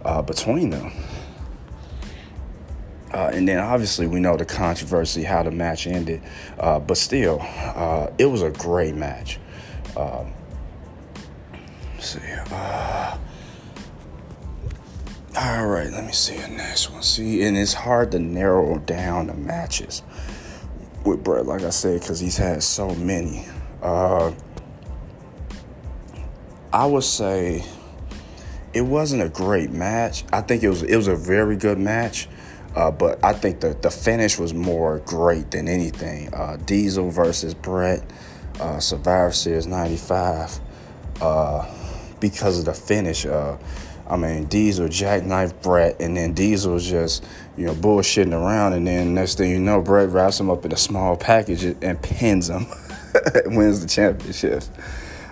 uh, 0.05 0.23
between 0.23 0.71
them. 0.71 0.93
Uh, 3.13 3.31
and 3.33 3.49
then 3.49 3.59
obviously 3.59 4.07
we 4.07 4.21
know 4.21 4.37
the 4.37 4.45
controversy 4.45 5.23
how 5.23 5.43
the 5.43 5.51
match 5.51 5.87
ended, 5.87 6.23
but 6.59 6.97
still, 6.97 7.41
it 8.19 8.27
was 8.27 8.43
a 8.43 8.51
great 8.51 8.95
match. 8.95 9.39
See. 12.07 12.21
Uh, 12.53 13.19
all 15.37 15.67
right, 15.67 15.91
let 15.91 16.05
me 16.05 16.13
see 16.13 16.37
the 16.37 16.47
next 16.47 16.89
one. 16.93 17.03
See, 17.03 17.43
and 17.43 17.57
it's 17.57 17.73
hard 17.73 18.13
to 18.13 18.21
narrow 18.21 18.79
down 18.79 19.27
the 19.27 19.35
matches 19.35 20.05
with 21.05 21.25
Bret, 21.25 21.47
like 21.47 21.63
I 21.63 21.71
said, 21.71 22.01
because 22.01 22.21
he's 22.21 22.37
had 22.37 22.63
so 22.63 22.95
many. 22.95 23.45
Uh, 23.83 24.33
I 26.73 26.87
would 26.87 27.03
say 27.03 27.65
it 28.73 28.83
wasn't 28.83 29.23
a 29.23 29.29
great 29.29 29.73
match. 29.73 30.23
I 30.33 30.43
think 30.43 30.63
it 30.63 30.69
was 30.69 30.85
it 30.85 30.95
was 30.95 31.09
a 31.09 31.17
very 31.17 31.57
good 31.57 31.79
match, 31.79 32.29
uh, 32.77 32.93
but 32.93 33.19
I 33.25 33.33
think 33.33 33.59
the 33.59 33.77
the 33.83 33.91
finish 33.91 34.39
was 34.39 34.55
more 34.55 35.01
great 35.01 35.51
than 35.51 35.67
anything. 35.67 36.33
Uh, 36.33 36.57
Diesel 36.67 37.11
versus 37.11 37.53
Bret, 37.53 38.09
uh, 38.61 38.79
Survivor 38.79 39.33
Series 39.33 39.67
'95. 39.67 40.61
Because 42.21 42.59
of 42.59 42.65
the 42.65 42.75
finish. 42.75 43.27
Uh, 43.27 43.57
I 44.09 44.17
mean, 44.17 44.45
Diesel 44.45 44.89
jackknife 44.89 45.61
Bret, 45.63 46.01
and 46.01 46.17
then 46.17 46.33
Diesel 46.33 46.79
just, 46.79 47.25
you 47.57 47.67
know, 47.67 47.75
bullshitting 47.75 48.33
around, 48.33 48.75
and 48.75 48.87
then 48.87 49.15
next 49.15 49.39
thing 49.39 49.51
you 49.51 49.59
know, 49.59 49.81
Bret 49.81 50.11
wraps 50.11 50.39
him 50.39 50.49
up 50.49 50.65
in 50.65 50.73
a 50.73 50.77
small 50.77 51.17
package 51.17 51.65
and 51.65 52.01
pins 52.01 52.49
him, 52.49 52.67
wins 53.47 53.81
the 53.81 53.89
championship. 53.89 54.63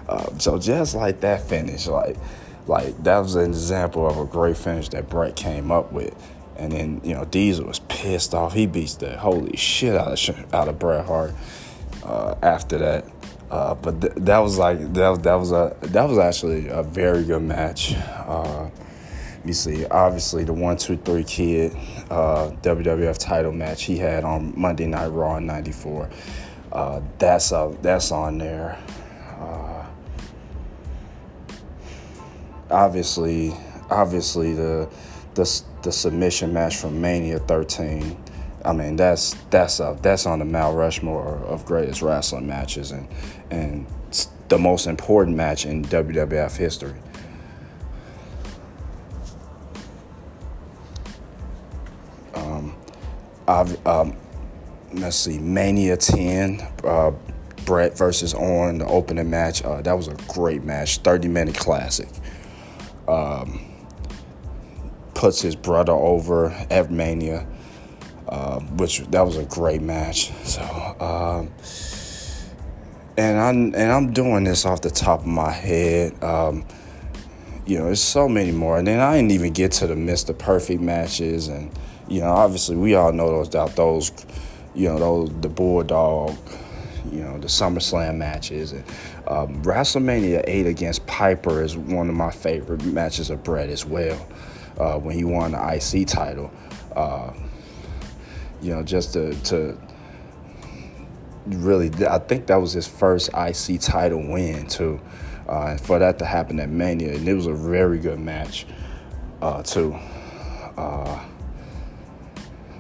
Uh, 0.09 0.37
so 0.39 0.59
just 0.59 0.95
like 0.95 1.21
that 1.21 1.43
finish, 1.43 1.87
like, 1.87 2.17
like 2.67 3.01
that 3.05 3.19
was 3.19 3.37
an 3.37 3.47
example 3.47 4.09
of 4.09 4.19
a 4.19 4.25
great 4.25 4.57
finish 4.57 4.89
that 4.89 5.09
Bret 5.09 5.37
came 5.37 5.71
up 5.71 5.93
with. 5.93 6.15
And 6.57 6.73
then 6.73 7.01
you 7.03 7.15
know 7.15 7.25
Diesel 7.25 7.67
was 7.67 7.81
pissed 7.81 8.33
off. 8.33 8.55
He 8.55 8.67
beats 8.67 8.95
the 8.95 9.19
holy 9.19 9.57
shit 9.57 9.97
out 9.97 10.29
of 10.29 10.55
out 10.55 10.69
of 10.69 10.79
Bret 10.79 11.05
Hart 11.07 11.35
uh, 12.05 12.37
after 12.43 12.79
that. 12.79 13.14
Uh, 13.55 13.73
but 13.73 14.01
th- 14.01 14.13
that 14.17 14.39
was 14.39 14.59
like 14.59 14.81
that, 14.95 15.23
that 15.23 15.35
was 15.37 15.53
a 15.53 15.77
that 15.83 16.09
was 16.09 16.19
actually 16.19 16.67
a 16.67 16.83
very 16.83 17.23
good 17.23 17.41
match. 17.41 17.95
Uh, 17.95 18.69
you 19.45 19.53
see, 19.53 19.87
obviously 19.87 20.43
the 20.43 20.53
one 20.53 20.77
two 20.77 20.97
three 20.97 21.23
kid 21.23 21.73
uh, 22.11 22.51
WWF 22.63 23.17
title 23.17 23.53
match 23.53 23.85
he 23.85 23.97
had 23.97 24.25
on 24.25 24.61
Monday 24.61 24.87
Night 24.87 25.07
Raw 25.07 25.37
in 25.37 25.47
'94. 25.47 26.11
Uh, 26.73 27.01
that's 27.21 27.53
uh, 27.53 27.73
that's 27.81 28.11
on 28.11 28.39
there. 28.39 28.77
Uh, 29.39 29.87
obviously, 32.73 33.55
obviously 33.89 34.53
the 34.53 34.91
the 35.35 35.63
the 35.83 35.93
submission 35.93 36.53
match 36.53 36.77
from 36.77 37.01
Mania 37.01 37.39
13 37.39 38.17
I 38.65 38.73
mean, 38.73 38.97
that's 38.97 39.35
that's 39.51 39.79
uh, 39.79 39.93
that's 40.01 40.25
on 40.25 40.39
the 40.39 40.47
Mount 40.47 40.77
Rushmore 40.77 41.37
of 41.45 41.67
greatest 41.67 42.01
wrestling 42.01 42.47
matches, 42.47 42.93
and 42.93 43.07
and 43.51 43.87
the 44.49 44.59
most 44.59 44.87
important 44.87 45.37
match 45.37 45.67
in 45.67 45.85
WWF 45.85 46.57
history. 46.57 46.95
Um, 52.35 52.77
I've, 53.49 53.87
um, 53.87 54.17
let's 54.93 55.17
see, 55.17 55.39
Mania 55.39 55.97
10, 55.97 56.61
uh, 56.85 57.13
Bret 57.65 57.97
versus 57.97 58.35
Orton, 58.35 58.79
the 58.79 58.87
opening 58.87 59.31
match. 59.31 59.65
Uh, 59.65 59.81
that 59.83 59.95
was 59.95 60.09
a 60.09 60.17
great 60.29 60.63
match, 60.65 60.99
30 60.99 61.29
minute 61.29 61.57
classic. 61.57 62.09
Um, 63.09 63.61
puts 65.15 65.41
his 65.41 65.57
brother 65.57 65.93
over 65.93 66.51
at 66.71 66.91
Mania 66.91 67.47
uh, 68.29 68.59
which 68.61 69.01
that 69.11 69.23
was 69.23 69.37
a 69.37 69.45
great 69.45 69.83
match. 69.83 70.33
So, 70.45 70.63
um, 71.01 71.53
and 73.17 73.39
I'm 73.39 73.75
and 73.75 73.93
I'm 73.93 74.13
doing 74.13 74.45
this 74.45 74.65
off 74.67 74.81
the 74.81 74.91
top 74.91 75.21
of 75.21 75.27
my 75.27 75.51
head. 75.51 76.23
Um, 76.23 76.65
you 77.67 77.79
know, 77.79 77.87
there's 77.87 78.03
so 78.03 78.29
many 78.29 78.53
more, 78.53 78.79
and 78.79 78.87
then 78.87 79.01
I 79.01 79.17
didn't 79.17 79.31
even 79.31 79.53
get 79.53 79.73
to 79.73 79.87
the 79.87 79.95
Mr. 79.95 80.37
Perfect 80.37 80.81
matches, 80.81 81.49
and 81.49 81.71
you 82.09 82.21
know, 82.21 82.31
obviously 82.31 82.77
we 82.77 82.95
all 82.95 83.13
know 83.13 83.31
those 83.31 83.55
out 83.55 83.77
those, 83.77 84.13
you 84.75 84.89
know, 84.89 84.99
those 84.99 85.41
the 85.41 85.49
Bulldog, 85.49 86.37
you 87.11 87.23
know, 87.23 87.39
the 87.39 87.47
SummerSlam 87.47 88.17
matches. 88.17 88.73
And, 88.73 88.85
um, 89.27 89.63
WrestleMania 89.63 90.45
8 90.47 90.67
against 90.67 91.07
Piper 91.07 91.63
is 91.63 91.77
one 91.77 92.09
of 92.09 92.15
my 92.15 92.31
favorite 92.31 92.85
matches 92.85 93.31
of 93.31 93.43
Bret 93.43 93.71
as 93.71 93.87
well. 93.87 94.27
Uh, 94.79 94.99
when 94.99 95.17
he 95.17 95.23
won 95.23 95.53
the 95.53 95.75
IC 95.75 96.09
title, 96.09 96.51
uh, 96.97 97.33
you 98.61 98.75
know, 98.75 98.83
just 98.83 99.13
to, 99.13 99.33
to 99.43 99.79
really, 101.47 101.91
I 102.07 102.19
think 102.19 102.47
that 102.47 102.57
was 102.57 102.73
his 102.73 102.87
first 102.87 103.31
IC 103.35 103.81
title 103.81 104.19
win 104.19 104.67
too. 104.67 105.01
Uh, 105.49 105.67
and 105.71 105.81
for 105.81 105.99
that 105.99 106.19
to 106.19 106.25
happen 106.25 106.59
at 106.59 106.71
Mania, 106.71 107.15
and 107.15 107.29
it 107.29 107.35
was 107.35 107.47
a 107.47 107.53
very 107.53 107.99
good 107.99 108.19
match 108.19 108.67
uh, 109.43 109.63
too. 109.63 109.95
Uh, 110.77 111.23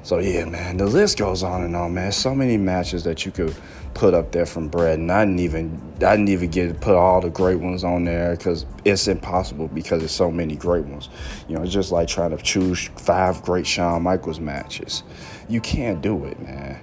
so 0.02 0.18
yeah, 0.18 0.44
man, 0.44 0.76
the 0.76 0.87
list 0.87 1.18
goes 1.18 1.42
on 1.42 1.62
and 1.62 1.75
on, 1.76 1.94
man. 1.94 2.12
So 2.12 2.35
many 2.35 2.56
matches 2.56 3.04
that 3.04 3.25
you 3.25 3.33
could 3.33 3.54
put 3.94 4.12
up 4.12 4.33
there 4.33 4.44
from 4.44 4.68
Bret, 4.68 4.99
and 4.99 5.11
I 5.11 5.25
didn't 5.25 5.40
even 5.40 5.80
I 5.97 6.16
didn't 6.16 6.28
even 6.28 6.50
get 6.50 6.68
to 6.68 6.75
put 6.75 6.94
all 6.94 7.21
the 7.21 7.30
great 7.30 7.61
ones 7.61 7.85
on 7.85 8.04
there 8.04 8.37
because 8.37 8.66
it's 8.85 9.09
impossible 9.09 9.68
because 9.68 10.00
there's 10.00 10.12
so 10.12 10.30
many 10.30 10.56
great 10.56 10.85
ones. 10.85 11.09
You 11.49 11.56
know, 11.56 11.62
it's 11.62 11.73
just 11.73 11.92
like 11.92 12.09
trying 12.09 12.37
to 12.37 12.42
choose 12.42 12.90
five 12.97 13.42
great 13.42 13.66
Shawn 13.66 14.02
Michaels 14.02 14.40
matches. 14.40 15.04
You 15.49 15.61
can't 15.61 16.02
do 16.02 16.25
it, 16.25 16.40
man. 16.40 16.80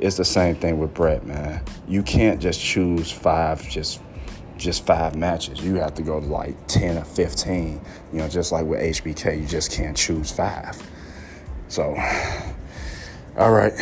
It's 0.00 0.16
the 0.16 0.24
same 0.24 0.54
thing 0.56 0.78
with 0.78 0.94
Bret, 0.94 1.26
man. 1.26 1.62
You 1.88 2.02
can't 2.02 2.40
just 2.40 2.60
choose 2.60 3.10
five 3.10 3.68
just 3.68 4.00
just 4.56 4.84
five 4.84 5.16
matches. 5.16 5.60
You 5.60 5.76
have 5.76 5.94
to 5.94 6.02
go 6.02 6.20
to 6.20 6.26
like 6.26 6.66
10 6.66 6.98
or 6.98 7.04
15. 7.04 7.80
You 8.12 8.18
know, 8.18 8.28
just 8.28 8.52
like 8.52 8.66
with 8.66 8.80
HBK, 8.80 9.40
you 9.40 9.46
just 9.46 9.72
can't 9.72 9.96
choose 9.96 10.30
five. 10.30 10.76
So, 11.68 11.96
all 13.38 13.52
right. 13.52 13.72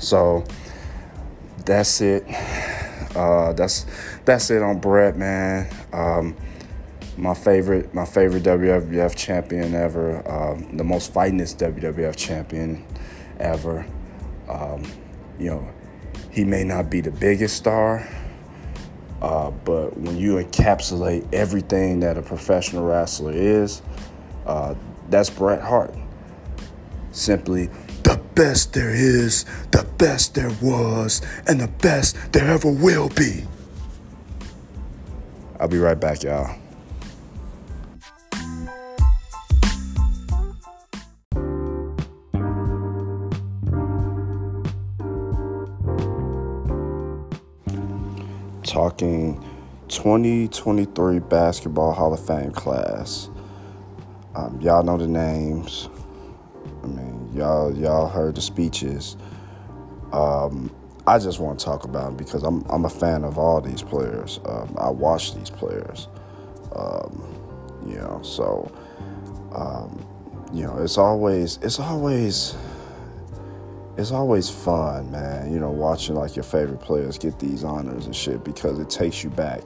So 0.00 0.44
that's 1.64 2.00
it. 2.00 2.24
Uh, 3.16 3.54
that's 3.54 3.86
that's 4.24 4.50
it 4.50 4.62
on 4.62 4.78
Bret, 4.78 5.16
man. 5.16 5.68
Um, 5.92 6.36
my 7.16 7.32
favorite, 7.32 7.94
my 7.94 8.04
favorite 8.04 8.42
WWF 8.42 9.16
champion 9.16 9.74
ever. 9.74 10.22
The 10.72 10.84
most 10.84 11.14
fightingest 11.14 11.58
WWF 11.58 12.14
champion 12.16 12.84
ever. 13.40 13.86
Um, 14.48 14.84
you 15.38 15.50
know, 15.50 15.70
he 16.30 16.44
may 16.44 16.64
not 16.64 16.90
be 16.90 17.00
the 17.00 17.10
biggest 17.10 17.56
star, 17.56 18.06
uh, 19.22 19.50
but 19.50 19.96
when 19.96 20.16
you 20.16 20.34
encapsulate 20.34 21.32
everything 21.32 22.00
that 22.00 22.18
a 22.18 22.22
professional 22.22 22.84
wrestler 22.84 23.32
is, 23.32 23.82
uh, 24.46 24.74
that's 25.08 25.30
Bret 25.30 25.62
Hart. 25.62 25.94
Simply 27.12 27.70
the 28.02 28.20
best 28.34 28.74
there 28.74 28.94
is, 28.94 29.44
the 29.70 29.86
best 29.98 30.34
there 30.34 30.52
was, 30.62 31.22
and 31.46 31.60
the 31.60 31.68
best 31.68 32.32
there 32.32 32.48
ever 32.48 32.70
will 32.70 33.08
be. 33.08 33.44
I'll 35.58 35.68
be 35.68 35.78
right 35.78 35.98
back, 35.98 36.22
y'all. 36.22 36.65
Talking 48.76 49.42
2023 49.88 51.20
Basketball 51.20 51.92
Hall 51.92 52.12
of 52.12 52.26
Fame 52.26 52.50
class. 52.50 53.30
Um, 54.34 54.60
y'all 54.60 54.82
know 54.82 54.98
the 54.98 55.06
names. 55.06 55.88
I 56.84 56.86
mean, 56.88 57.30
y'all 57.32 57.74
y'all 57.74 58.06
heard 58.06 58.34
the 58.34 58.42
speeches. 58.42 59.16
Um, 60.12 60.70
I 61.06 61.18
just 61.18 61.40
want 61.40 61.58
to 61.58 61.64
talk 61.64 61.84
about 61.84 62.04
them 62.04 62.16
because 62.18 62.42
I'm 62.42 62.66
I'm 62.68 62.84
a 62.84 62.90
fan 62.90 63.24
of 63.24 63.38
all 63.38 63.62
these 63.62 63.80
players. 63.80 64.40
Um, 64.44 64.76
I 64.76 64.90
watch 64.90 65.34
these 65.34 65.48
players. 65.48 66.08
Um, 66.74 67.24
you 67.86 67.96
know, 67.96 68.20
so 68.22 68.70
um, 69.54 70.06
you 70.52 70.64
know, 70.64 70.76
it's 70.82 70.98
always 70.98 71.56
it's 71.62 71.80
always 71.80 72.54
it's 73.98 74.12
always 74.12 74.50
fun, 74.50 75.10
man, 75.10 75.52
you 75.52 75.58
know, 75.58 75.70
watching 75.70 76.14
like 76.14 76.36
your 76.36 76.42
favorite 76.42 76.80
players 76.80 77.18
get 77.18 77.38
these 77.38 77.64
honors 77.64 78.04
and 78.06 78.14
shit 78.14 78.44
because 78.44 78.78
it 78.78 78.90
takes 78.90 79.24
you 79.24 79.30
back 79.30 79.62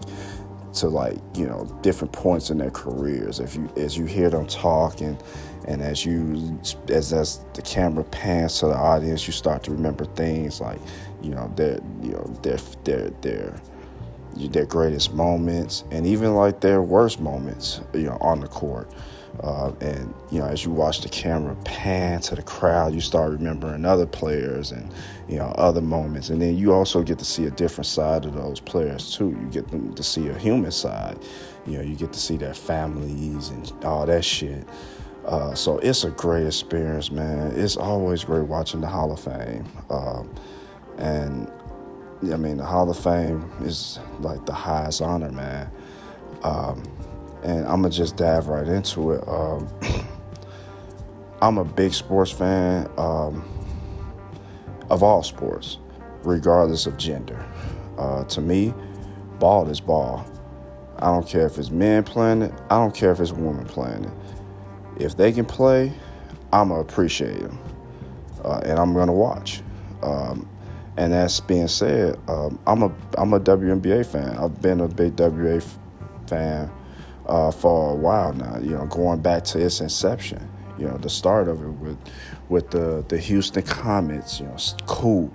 to 0.75 0.89
like, 0.89 1.19
you 1.35 1.47
know, 1.47 1.65
different 1.83 2.13
points 2.13 2.51
in 2.51 2.59
their 2.59 2.71
careers. 2.71 3.41
If 3.41 3.57
you 3.57 3.69
as 3.77 3.99
you 3.99 4.05
hear 4.05 4.31
them 4.31 4.47
talk 4.47 5.01
and 5.01 5.21
and 5.67 5.83
as 5.83 6.07
you 6.07 6.59
as 6.89 7.13
as 7.13 7.45
the 7.55 7.63
camera 7.63 8.05
pans 8.05 8.61
to 8.61 8.67
the 8.67 8.77
audience, 8.77 9.27
you 9.27 9.33
start 9.33 9.65
to 9.65 9.73
remember 9.73 10.05
things 10.05 10.61
like, 10.61 10.79
you 11.23 11.31
know, 11.31 11.53
their 11.57 11.81
you 12.01 12.13
know, 12.13 12.39
their 12.43 12.59
their 12.85 13.11
their 13.23 13.61
their 14.37 14.67
greatest 14.67 15.13
moments 15.13 15.83
and 15.91 16.07
even 16.07 16.37
like 16.37 16.61
their 16.61 16.83
worst 16.83 17.21
moments, 17.21 17.81
you 17.93 18.05
know, 18.05 18.19
on 18.21 18.41
the 18.41 18.47
court. 18.47 18.93
Uh, 19.43 19.73
and 19.81 20.13
you 20.31 20.39
know, 20.39 20.47
as 20.47 20.65
you 20.65 20.71
watch 20.71 21.01
the 21.01 21.09
camera 21.09 21.55
pan 21.65 22.21
to 22.21 22.35
the 22.35 22.43
crowd, 22.43 22.93
you 22.93 23.01
start 23.01 23.33
remembering 23.33 23.85
other 23.85 24.07
players 24.07 24.71
and 24.73 24.93
you 25.29 25.37
know 25.37 25.47
other 25.57 25.81
moments, 25.81 26.29
and 26.29 26.43
then 26.43 26.57
you 26.57 26.73
also 26.73 27.03
get 27.03 27.19
to 27.19 27.25
see 27.25 27.47
a 27.47 27.51
different 27.51 27.87
side 27.87 28.27
of 28.27 28.35
those 28.35 28.61
players 28.61 29.15
too. 29.17 29.31
You 29.31 29.49
get 29.51 29.69
them 29.69 29.95
to 29.95 30.03
see 30.03 30.29
a 30.29 30.35
human 30.37 30.73
side. 30.73 31.19
You 31.67 31.79
know, 31.79 31.83
you 31.83 31.97
get 31.97 32.13
to 32.13 32.21
see 32.21 32.37
their 32.37 32.55
families 32.55 33.49
and 33.51 33.73
all 33.85 34.05
that 34.07 34.25
shit. 34.25 34.67
Uh, 35.25 35.55
so 35.55 35.79
it's 35.79 36.05
a 36.05 36.11
great 36.11 36.47
experience, 36.47 37.11
man. 37.11 37.53
It's 37.57 37.77
always 37.77 38.25
great 38.25 38.47
watching 38.47 38.81
the 38.81 38.89
Hall 38.89 39.13
of 39.13 39.21
Fame, 39.21 39.65
uh, 39.89 40.25
and 40.99 41.51
I 42.31 42.37
mean 42.37 42.59
the 42.59 42.67
Hall 42.67 42.91
of 42.91 42.99
Fame 42.99 43.51
is 43.63 44.01
like 44.19 44.45
the 44.45 44.53
highest 44.53 45.01
honor, 45.01 45.31
man. 45.31 45.71
Um, 46.43 46.83
and 47.43 47.61
I'm 47.67 47.83
gonna 47.83 47.91
just 47.91 48.17
dive 48.17 48.49
right 48.49 48.67
into 48.67 49.13
it. 49.13 49.27
Um, 49.29 49.69
I'm 51.43 51.59
a 51.59 51.65
big 51.65 51.95
sports 51.95 52.31
fan 52.31 52.89
um, 52.99 53.43
of 54.91 55.03
all 55.03 55.23
sports, 55.23 55.79
regardless 56.23 56.87
of 56.87 56.97
gender. 56.99 57.45
Uh, 57.97 58.25
to 58.25 58.41
me, 58.41 58.75
ball 59.39 59.69
is 59.69 59.81
ball. 59.81 60.27
I 60.99 61.07
don't 61.07 61.27
care 61.27 61.47
if 61.47 61.57
it's 61.59 61.71
men 61.71 62.05
playing 62.05 62.43
it. 62.43 62.53
I 62.69 62.77
don't 62.77 62.95
care 62.95 63.11
if 63.13 63.21
it's 63.21 63.33
women 63.33 63.65
playing 63.65 64.05
it. 64.05 64.13
If 64.99 65.17
they 65.17 65.33
can 65.33 65.47
play, 65.47 65.93
I'm 66.53 66.69
gonna 66.69 66.81
appreciate 66.81 67.41
them, 67.41 67.59
uh, 68.45 68.61
and 68.65 68.79
I'm 68.79 68.93
gonna 68.93 69.13
watch. 69.13 69.63
Um, 70.03 70.49
and 70.97 71.13
that's 71.13 71.41
being 71.41 71.69
said, 71.69 72.19
um, 72.29 72.59
I'm 72.67 72.83
a 72.83 72.93
I'm 73.17 73.33
a 73.33 73.41
WNBA 73.41 74.05
fan. 74.05 74.37
I've 74.37 74.61
been 74.61 74.81
a 74.81 74.89
big 74.89 75.19
WA 75.19 75.61
fan 76.27 76.71
uh, 77.31 77.51
for 77.51 77.93
a 77.93 77.95
while 77.95 78.33
now. 78.33 78.59
You 78.59 78.71
know, 78.73 78.87
going 78.87 79.21
back 79.21 79.45
to 79.45 79.65
its 79.65 79.81
inception. 79.81 80.47
You 80.79 80.89
know, 80.89 80.97
the 80.97 81.11
start 81.11 81.49
of 81.49 81.63
it 81.63 81.69
with 81.69 81.99
with 82.49 82.71
the 82.71 83.05
the 83.09 83.19
Houston 83.19 83.63
Comets. 83.63 84.41
You 84.41 84.47
know, 84.47 84.57
Coop, 84.87 85.35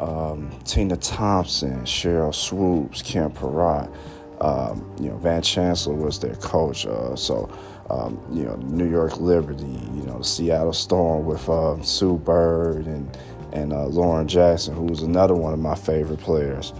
um, 0.00 0.50
Tina 0.64 0.96
Thompson, 0.96 1.82
Cheryl 1.82 2.34
Swoopes, 2.34 3.02
Kim 3.02 3.30
Perrott. 3.30 3.94
Um, 4.40 4.90
you 5.00 5.10
know, 5.10 5.16
Van 5.18 5.42
Chancellor 5.42 5.94
was 5.94 6.18
their 6.18 6.34
coach. 6.36 6.86
Uh, 6.86 7.14
so, 7.16 7.48
um, 7.88 8.20
you 8.32 8.44
know, 8.44 8.56
New 8.56 8.88
York 8.88 9.20
Liberty. 9.20 9.78
You 9.94 10.02
know, 10.02 10.22
Seattle 10.22 10.72
Storm 10.72 11.24
with 11.26 11.48
uh, 11.48 11.80
Sue 11.82 12.18
Bird 12.18 12.86
and 12.86 13.16
and 13.52 13.72
uh, 13.72 13.86
Lauren 13.86 14.26
Jackson, 14.26 14.74
who 14.74 14.84
was 14.84 15.02
another 15.02 15.34
one 15.34 15.52
of 15.52 15.60
my 15.60 15.74
favorite 15.74 16.20
players. 16.20 16.72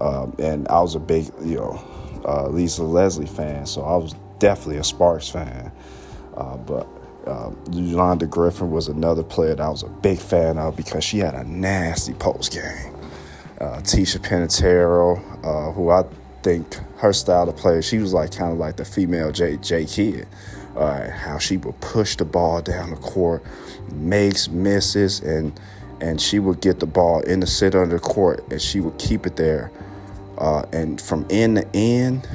Um, 0.00 0.34
and 0.38 0.68
I 0.68 0.80
was 0.80 0.94
a 0.94 1.00
big, 1.00 1.30
you 1.42 1.56
know, 1.56 1.82
uh, 2.24 2.48
Lisa 2.48 2.82
Leslie 2.82 3.26
fan, 3.26 3.66
so 3.66 3.82
I 3.82 3.96
was 3.96 4.14
definitely 4.38 4.78
a 4.78 4.84
Sparks 4.84 5.28
fan. 5.28 5.72
Uh, 6.36 6.56
but 6.56 6.86
uh, 7.26 7.50
Yolanda 7.70 8.26
Griffith 8.26 8.62
was 8.62 8.88
another 8.88 9.22
player 9.22 9.54
that 9.54 9.60
I 9.60 9.68
was 9.68 9.82
a 9.82 9.88
big 9.88 10.18
fan 10.18 10.58
of 10.58 10.76
because 10.76 11.04
she 11.04 11.18
had 11.18 11.34
a 11.34 11.44
nasty 11.44 12.14
post 12.14 12.52
game. 12.52 12.94
Uh, 13.60 13.80
Ticha 13.80 14.18
Penicheiro, 14.18 15.18
uh, 15.44 15.72
who 15.72 15.90
I 15.90 16.04
think 16.42 16.76
her 16.98 17.12
style 17.12 17.48
of 17.48 17.56
play, 17.56 17.80
she 17.80 17.98
was 17.98 18.12
like 18.12 18.32
kind 18.32 18.52
of 18.52 18.58
like 18.58 18.76
the 18.76 18.84
female 18.84 19.32
J, 19.32 19.56
J 19.56 19.84
Kidd. 19.86 20.28
Uh, 20.76 21.10
how 21.10 21.38
she 21.38 21.56
would 21.56 21.80
push 21.80 22.16
the 22.16 22.24
ball 22.24 22.60
down 22.60 22.90
the 22.90 22.96
court, 22.96 23.42
makes 23.94 24.46
misses, 24.48 25.20
and 25.20 25.58
and 26.02 26.20
she 26.20 26.38
would 26.38 26.60
get 26.60 26.80
the 26.80 26.86
ball 26.86 27.20
in 27.22 27.40
the 27.40 27.46
center 27.46 27.82
of 27.82 27.88
the 27.88 27.98
court, 27.98 28.46
and 28.50 28.60
she 28.60 28.80
would 28.80 28.98
keep 28.98 29.26
it 29.26 29.36
there 29.36 29.72
uh, 30.38 30.64
and 30.72 31.00
from 31.00 31.26
end 31.30 31.56
to 31.56 31.66
end, 31.76 32.28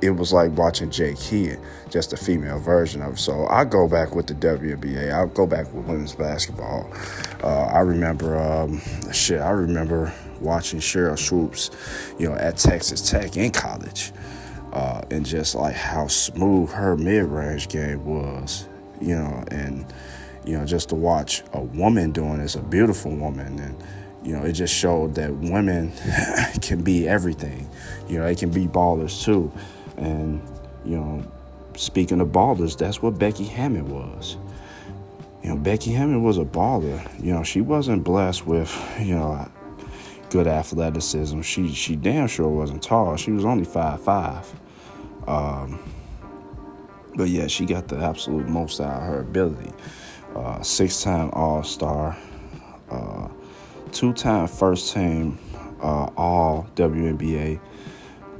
it 0.00 0.10
was 0.10 0.32
like 0.32 0.50
watching 0.52 0.90
J 0.90 1.14
Kidd, 1.14 1.58
just 1.88 2.12
a 2.12 2.16
female 2.16 2.58
version 2.58 3.00
of. 3.00 3.18
So 3.18 3.46
I 3.46 3.64
go 3.64 3.88
back 3.88 4.14
with 4.14 4.26
the 4.26 4.34
WBA. 4.34 5.12
I 5.12 5.32
go 5.32 5.46
back 5.46 5.72
with 5.72 5.86
women's 5.86 6.14
basketball. 6.14 6.90
Uh, 7.42 7.64
I 7.64 7.80
remember, 7.80 8.36
um, 8.38 8.80
shit, 9.12 9.40
I 9.40 9.50
remember 9.50 10.12
watching 10.40 10.80
Cheryl 10.80 11.18
Swoopes, 11.18 11.70
you 12.18 12.28
know, 12.28 12.34
at 12.34 12.58
Texas 12.58 13.08
Tech 13.08 13.36
in 13.36 13.50
college. 13.50 14.12
Uh, 14.72 15.02
and 15.10 15.24
just 15.24 15.54
like 15.54 15.74
how 15.74 16.08
smooth 16.08 16.68
her 16.70 16.96
mid-range 16.96 17.68
game 17.68 18.04
was, 18.04 18.68
you 19.00 19.14
know, 19.14 19.44
and 19.48 19.86
you 20.44 20.58
know, 20.58 20.64
just 20.64 20.90
to 20.90 20.94
watch 20.94 21.42
a 21.52 21.60
woman 21.60 22.10
doing 22.10 22.38
this, 22.38 22.54
a 22.54 22.62
beautiful 22.62 23.14
woman, 23.16 23.58
and 23.58 23.82
you 24.24 24.32
know, 24.34 24.42
it 24.42 24.52
just 24.52 24.74
showed 24.74 25.14
that 25.16 25.34
women 25.34 25.92
can 26.62 26.82
be 26.82 27.06
everything. 27.06 27.68
You 28.08 28.18
know, 28.18 28.24
they 28.24 28.34
can 28.34 28.50
be 28.50 28.66
ballers 28.66 29.22
too. 29.22 29.52
And, 29.96 30.42
you 30.84 30.96
know, 30.96 31.30
speaking 31.76 32.20
of 32.20 32.28
ballers, 32.28 32.76
that's 32.76 33.02
what 33.02 33.18
Becky 33.18 33.44
Hammon 33.44 33.88
was. 33.90 34.36
You 35.42 35.50
know, 35.50 35.56
Becky 35.56 35.92
Hammon 35.92 36.22
was 36.22 36.38
a 36.38 36.44
baller. 36.44 37.06
You 37.22 37.34
know, 37.34 37.42
she 37.42 37.60
wasn't 37.60 38.02
blessed 38.02 38.46
with, 38.46 38.74
you 38.98 39.14
know, 39.14 39.46
good 40.30 40.46
athleticism. 40.46 41.42
She 41.42 41.72
she 41.72 41.94
damn 41.94 42.26
sure 42.26 42.48
wasn't 42.48 42.82
tall. 42.82 43.16
She 43.16 43.30
was 43.30 43.44
only 43.44 43.64
five 43.64 44.02
five. 44.02 44.50
Um, 45.28 45.78
but 47.14 47.28
yeah, 47.28 47.46
she 47.46 47.66
got 47.66 47.88
the 47.88 47.98
absolute 47.98 48.48
most 48.48 48.80
out 48.80 49.02
of 49.02 49.06
her 49.06 49.20
ability. 49.20 49.72
Uh, 50.34 50.60
six-time 50.62 51.30
All-Star, 51.32 52.16
uh, 52.90 53.28
two-time 53.94 54.48
first-team 54.48 55.38
uh, 55.80 56.10
All 56.16 56.66
WNBA. 56.74 57.60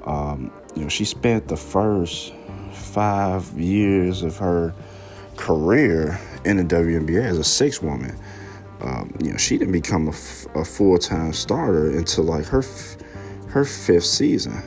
Um, 0.04 0.52
you 0.74 0.82
know, 0.82 0.88
she 0.88 1.04
spent 1.04 1.48
the 1.48 1.56
first 1.56 2.34
five 2.72 3.48
years 3.58 4.22
of 4.22 4.36
her 4.38 4.74
career 5.36 6.20
in 6.44 6.56
the 6.56 6.64
WNBA 6.64 7.24
as 7.24 7.38
a 7.38 7.44
six 7.44 7.80
woman. 7.80 8.16
Um, 8.80 9.14
you 9.22 9.30
know, 9.30 9.38
she 9.38 9.56
didn't 9.56 9.72
become 9.72 10.08
a, 10.08 10.10
f- 10.10 10.46
a 10.54 10.64
full 10.64 10.98
time 10.98 11.32
starter 11.32 11.90
until 11.96 12.24
like 12.24 12.46
her 12.46 12.58
f- 12.58 12.96
her 13.48 13.64
fifth 13.64 14.04
season. 14.04 14.62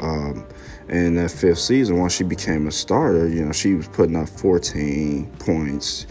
Um, 0.00 0.46
and 0.88 1.18
that 1.18 1.30
fifth 1.30 1.58
season, 1.58 1.98
once 1.98 2.14
she 2.14 2.24
became 2.24 2.66
a 2.66 2.72
starter, 2.72 3.28
you 3.28 3.44
know, 3.44 3.52
she 3.52 3.74
was 3.74 3.86
putting 3.88 4.16
up 4.16 4.28
14 4.28 5.30
points, 5.38 6.06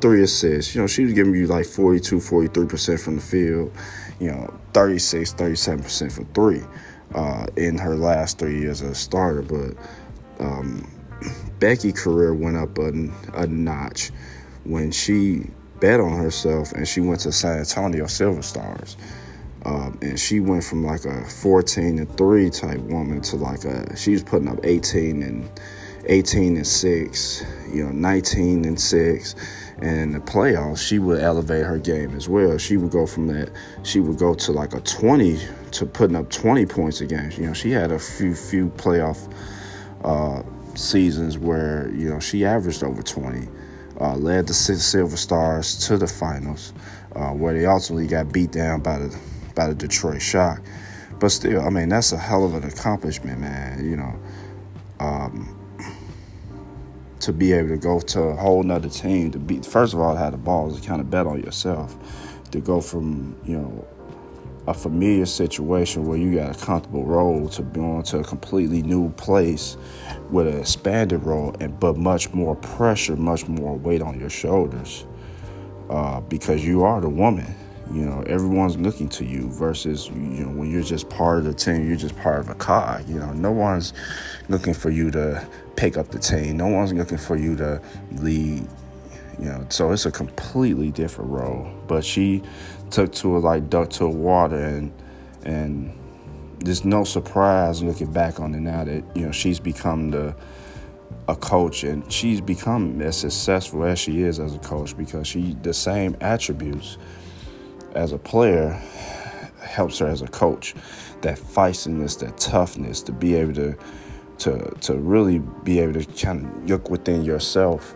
three 0.00 0.22
assists. 0.22 0.74
You 0.74 0.80
know, 0.80 0.86
she 0.86 1.04
was 1.04 1.12
giving 1.12 1.34
you 1.34 1.46
like 1.46 1.66
42, 1.66 2.16
43% 2.16 3.00
from 3.00 3.16
the 3.16 3.22
field, 3.22 3.72
you 4.18 4.30
know, 4.30 4.52
36, 4.72 5.34
37% 5.34 6.12
from 6.12 6.26
three 6.26 6.62
uh, 7.14 7.46
in 7.56 7.78
her 7.78 7.96
last 7.96 8.38
three 8.38 8.60
years 8.60 8.82
as 8.82 8.90
a 8.90 8.94
starter. 8.94 9.42
But 9.42 10.44
um, 10.44 10.90
Becky' 11.58 11.92
career 11.92 12.34
went 12.34 12.56
up 12.56 12.78
a, 12.78 12.92
a 13.34 13.46
notch 13.46 14.10
when 14.64 14.90
she 14.90 15.50
bet 15.80 16.00
on 16.00 16.18
herself 16.18 16.72
and 16.72 16.86
she 16.86 17.00
went 17.00 17.20
to 17.20 17.32
San 17.32 17.58
Antonio 17.58 18.06
Silver 18.06 18.42
Stars. 18.42 18.96
Um, 19.64 19.98
and 20.00 20.18
she 20.18 20.40
went 20.40 20.64
from 20.64 20.84
like 20.84 21.04
a 21.04 21.24
14 21.24 21.98
and 21.98 22.16
3 22.16 22.50
type 22.50 22.78
woman 22.80 23.20
to 23.22 23.36
like 23.36 23.64
a 23.64 23.94
she 23.94 24.12
was 24.12 24.22
putting 24.22 24.48
up 24.48 24.58
18 24.64 25.22
and 25.22 25.50
18 26.06 26.56
and 26.56 26.66
6 26.66 27.44
you 27.70 27.84
know 27.84 27.90
19 27.90 28.64
and 28.64 28.80
6 28.80 29.34
and 29.34 29.69
in 29.82 30.12
the 30.12 30.18
playoffs 30.18 30.86
she 30.86 30.98
would 30.98 31.20
elevate 31.20 31.64
her 31.64 31.78
game 31.78 32.14
as 32.14 32.28
well 32.28 32.58
she 32.58 32.76
would 32.76 32.90
go 32.90 33.06
from 33.06 33.26
that 33.26 33.50
she 33.82 33.98
would 34.00 34.18
go 34.18 34.34
to 34.34 34.52
like 34.52 34.74
a 34.74 34.80
20 34.80 35.38
to 35.70 35.86
putting 35.86 36.16
up 36.16 36.28
20 36.30 36.66
points 36.66 37.00
a 37.00 37.06
game 37.06 37.30
you 37.38 37.46
know 37.46 37.52
she 37.52 37.70
had 37.70 37.90
a 37.90 37.98
few 37.98 38.34
few 38.34 38.68
playoff 38.70 39.32
uh, 40.04 40.42
seasons 40.76 41.38
where 41.38 41.90
you 41.94 42.08
know 42.08 42.20
she 42.20 42.44
averaged 42.44 42.82
over 42.82 43.02
20 43.02 43.48
uh, 44.00 44.14
led 44.16 44.46
the 44.46 44.54
silver 44.54 45.16
stars 45.16 45.86
to 45.86 45.98
the 45.98 46.06
finals 46.06 46.72
uh, 47.14 47.30
where 47.30 47.54
they 47.54 47.66
ultimately 47.66 48.06
got 48.06 48.32
beat 48.32 48.50
down 48.50 48.80
by 48.80 48.98
the 48.98 49.16
by 49.54 49.66
the 49.66 49.74
Detroit 49.74 50.22
Shock. 50.22 50.62
But 51.18 51.30
still, 51.30 51.60
I 51.60 51.70
mean, 51.70 51.88
that's 51.88 52.12
a 52.12 52.16
hell 52.16 52.44
of 52.44 52.54
an 52.54 52.64
accomplishment, 52.64 53.40
man. 53.40 53.84
You 53.84 53.96
know, 53.96 54.18
um, 55.00 55.59
to 57.20 57.32
be 57.32 57.52
able 57.52 57.68
to 57.68 57.76
go 57.76 58.00
to 58.00 58.20
a 58.20 58.36
whole 58.36 58.62
nother 58.62 58.88
team 58.88 59.30
to 59.30 59.38
beat. 59.38 59.64
First 59.64 59.94
of 59.94 60.00
all, 60.00 60.16
have 60.16 60.32
the 60.32 60.38
balls 60.38 60.80
to 60.80 60.86
kind 60.86 61.00
of 61.00 61.10
bet 61.10 61.26
on 61.26 61.42
yourself. 61.42 61.96
To 62.50 62.60
go 62.60 62.80
from 62.80 63.36
you 63.44 63.58
know 63.58 63.88
a 64.66 64.74
familiar 64.74 65.26
situation 65.26 66.06
where 66.06 66.18
you 66.18 66.34
got 66.34 66.56
a 66.56 66.64
comfortable 66.64 67.04
role 67.04 67.48
to 67.48 67.62
going 67.62 68.02
to 68.02 68.18
a 68.18 68.24
completely 68.24 68.82
new 68.82 69.10
place 69.12 69.76
with 70.30 70.46
an 70.46 70.58
expanded 70.58 71.22
role 71.24 71.54
and 71.60 71.78
but 71.80 71.96
much 71.96 72.32
more 72.32 72.56
pressure, 72.56 73.16
much 73.16 73.48
more 73.48 73.76
weight 73.76 74.02
on 74.02 74.18
your 74.18 74.30
shoulders 74.30 75.06
uh, 75.88 76.20
because 76.22 76.64
you 76.64 76.84
are 76.84 77.00
the 77.00 77.08
woman 77.08 77.54
you 77.92 78.02
know, 78.02 78.22
everyone's 78.26 78.76
looking 78.76 79.08
to 79.10 79.24
you 79.24 79.48
versus, 79.50 80.08
you 80.08 80.44
know, 80.44 80.50
when 80.50 80.70
you're 80.70 80.82
just 80.82 81.08
part 81.08 81.38
of 81.38 81.44
the 81.44 81.54
team, 81.54 81.88
you're 81.88 81.96
just 81.96 82.16
part 82.16 82.38
of 82.38 82.48
a 82.48 82.54
car. 82.54 83.02
You 83.06 83.18
know, 83.18 83.32
no 83.32 83.50
one's 83.50 83.92
looking 84.48 84.74
for 84.74 84.90
you 84.90 85.10
to 85.10 85.46
pick 85.76 85.96
up 85.96 86.08
the 86.08 86.18
team. 86.18 86.56
No 86.56 86.68
one's 86.68 86.92
looking 86.92 87.18
for 87.18 87.36
you 87.36 87.56
to 87.56 87.82
lead. 88.12 88.66
You 89.38 89.46
know, 89.46 89.66
so 89.70 89.90
it's 89.90 90.06
a 90.06 90.12
completely 90.12 90.90
different 90.90 91.30
role. 91.30 91.68
But 91.88 92.04
she 92.04 92.42
took 92.90 93.12
to 93.14 93.36
it 93.36 93.40
like 93.40 93.70
duck 93.70 93.90
to 93.90 94.06
water, 94.06 94.58
and 94.58 94.92
and 95.44 95.98
there's 96.60 96.84
no 96.84 97.04
surprise 97.04 97.82
looking 97.82 98.12
back 98.12 98.38
on 98.38 98.54
it 98.54 98.60
now 98.60 98.84
that 98.84 99.02
you 99.16 99.26
know 99.26 99.32
she's 99.32 99.58
become 99.58 100.10
the 100.10 100.36
a 101.28 101.36
coach 101.36 101.84
and 101.84 102.10
she's 102.12 102.40
become 102.40 103.00
as 103.00 103.16
successful 103.16 103.84
as 103.84 103.98
she 103.98 104.22
is 104.22 104.38
as 104.38 104.54
a 104.54 104.58
coach 104.58 104.96
because 104.96 105.26
she 105.26 105.56
the 105.62 105.72
same 105.72 106.16
attributes 106.20 106.98
as 107.94 108.12
a 108.12 108.18
player 108.18 108.70
helps 109.60 109.98
her 109.98 110.06
as 110.06 110.22
a 110.22 110.28
coach. 110.28 110.74
That 111.22 111.38
feistiness, 111.38 112.18
that 112.20 112.38
toughness, 112.38 113.02
to 113.02 113.12
be 113.12 113.34
able 113.34 113.54
to 113.54 113.76
to 114.38 114.70
to 114.80 114.94
really 114.94 115.38
be 115.38 115.80
able 115.80 116.00
to 116.02 116.04
kind 116.24 116.46
of 116.46 116.70
look 116.70 116.90
within 116.90 117.22
yourself 117.22 117.94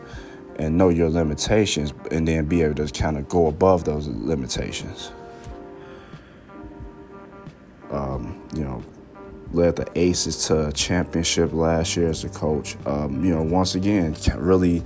and 0.58 0.76
know 0.76 0.88
your 0.88 1.08
limitations 1.08 1.92
and 2.10 2.28
then 2.28 2.44
be 2.44 2.62
able 2.62 2.86
to 2.86 2.92
kind 2.92 3.16
of 3.16 3.28
go 3.28 3.46
above 3.46 3.84
those 3.84 4.06
limitations. 4.06 5.10
Um, 7.90 8.40
you 8.54 8.64
know, 8.64 8.82
led 9.52 9.76
the 9.76 9.86
Aces 9.98 10.46
to 10.46 10.68
a 10.68 10.72
championship 10.72 11.52
last 11.52 11.96
year 11.96 12.08
as 12.08 12.24
a 12.24 12.28
coach. 12.28 12.76
Um, 12.86 13.24
you 13.24 13.34
know, 13.34 13.42
once 13.42 13.74
again, 13.74 14.16
really 14.36 14.82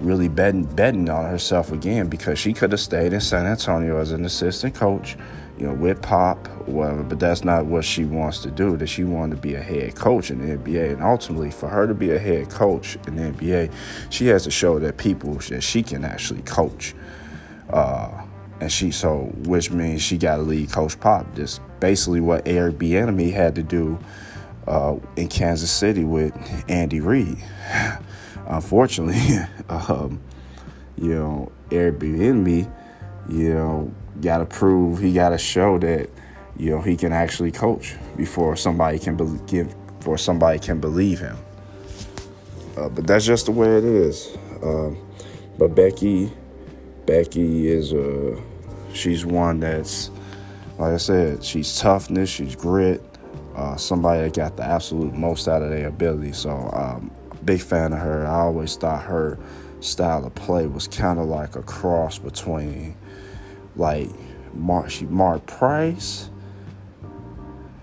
really 0.00 0.28
betting 0.28 0.64
betting 0.64 1.08
on 1.08 1.24
herself 1.24 1.72
again 1.72 2.08
because 2.08 2.38
she 2.38 2.52
could 2.52 2.72
have 2.72 2.80
stayed 2.80 3.12
in 3.12 3.20
San 3.20 3.46
Antonio 3.46 3.98
as 3.98 4.12
an 4.12 4.24
assistant 4.24 4.74
coach, 4.74 5.16
you 5.58 5.66
know, 5.66 5.74
with 5.74 6.00
Pop, 6.02 6.46
whatever. 6.68 7.02
But 7.02 7.20
that's 7.20 7.44
not 7.44 7.66
what 7.66 7.84
she 7.84 8.04
wants 8.04 8.40
to 8.42 8.50
do. 8.50 8.76
That 8.76 8.86
she 8.86 9.04
wanted 9.04 9.36
to 9.36 9.42
be 9.42 9.54
a 9.54 9.62
head 9.62 9.94
coach 9.94 10.30
in 10.30 10.38
the 10.38 10.56
NBA, 10.56 10.92
and 10.92 11.02
ultimately, 11.02 11.50
for 11.50 11.68
her 11.68 11.86
to 11.86 11.94
be 11.94 12.10
a 12.10 12.18
head 12.18 12.50
coach 12.50 12.96
in 13.06 13.16
the 13.16 13.32
NBA, 13.32 13.72
she 14.10 14.26
has 14.26 14.44
to 14.44 14.50
show 14.50 14.78
that 14.78 14.96
people 14.96 15.34
that 15.34 15.62
she 15.62 15.82
can 15.82 16.04
actually 16.04 16.42
coach. 16.42 16.94
Uh, 17.70 18.24
and 18.60 18.72
she 18.72 18.90
so, 18.90 19.30
which 19.44 19.70
means 19.70 20.02
she 20.02 20.18
got 20.18 20.36
to 20.36 20.42
lead 20.42 20.72
Coach 20.72 20.98
Pop. 20.98 21.34
This 21.34 21.60
basically 21.80 22.20
what 22.20 22.46
Eric 22.46 22.76
Bieniemy 22.76 23.32
had 23.32 23.54
to 23.54 23.62
do 23.62 23.98
uh, 24.66 24.96
in 25.16 25.28
Kansas 25.28 25.70
City 25.70 26.04
with 26.04 26.34
Andy 26.68 27.00
Reid. 27.00 27.38
unfortunately, 28.48 29.38
um, 29.68 30.20
you 30.96 31.14
know, 31.14 31.52
Airbnb, 31.70 32.70
you 33.28 33.54
know, 33.54 33.92
got 34.20 34.38
to 34.38 34.46
prove 34.46 34.98
he 34.98 35.12
got 35.12 35.30
to 35.30 35.38
show 35.38 35.78
that 35.78 36.10
you 36.56 36.70
know 36.70 36.80
he 36.80 36.96
can 36.96 37.12
actually 37.12 37.52
coach 37.52 37.94
before 38.16 38.56
somebody 38.56 38.98
can 38.98 39.16
be- 39.16 39.40
give 39.46 39.74
before 39.98 40.18
somebody 40.18 40.58
can 40.58 40.80
believe 40.80 41.20
him. 41.20 41.36
Uh, 42.76 42.88
but 42.88 43.06
that's 43.06 43.24
just 43.24 43.46
the 43.46 43.52
way 43.52 43.76
it 43.76 43.84
is. 43.84 44.36
Um, 44.62 44.96
but 45.58 45.74
Becky, 45.74 46.32
Becky 47.06 47.68
is 47.68 47.92
a 47.92 48.32
uh, 48.34 48.40
she's 48.92 49.24
one 49.24 49.60
that's 49.60 50.10
like 50.78 50.92
I 50.92 50.96
said, 50.96 51.42
she's 51.44 51.78
toughness, 51.78 52.30
she's 52.30 52.54
grit. 52.54 53.02
Uh, 53.56 53.74
somebody 53.74 54.22
that 54.22 54.34
got 54.34 54.56
the 54.56 54.62
absolute 54.62 55.12
most 55.12 55.48
out 55.48 55.62
of 55.62 55.70
their 55.70 55.88
ability. 55.88 56.32
So 56.32 56.50
um, 56.72 57.10
big 57.48 57.62
fan 57.62 57.94
of 57.94 58.00
her. 58.00 58.26
I 58.26 58.40
always 58.40 58.76
thought 58.76 59.04
her 59.04 59.38
style 59.80 60.26
of 60.26 60.34
play 60.34 60.66
was 60.66 60.86
kind 60.86 61.18
of 61.18 61.24
like 61.28 61.56
a 61.56 61.62
cross 61.62 62.18
between 62.18 62.94
like 63.74 64.10
Mark, 64.52 64.90
she 64.90 65.06
Mark 65.06 65.46
Price 65.46 66.28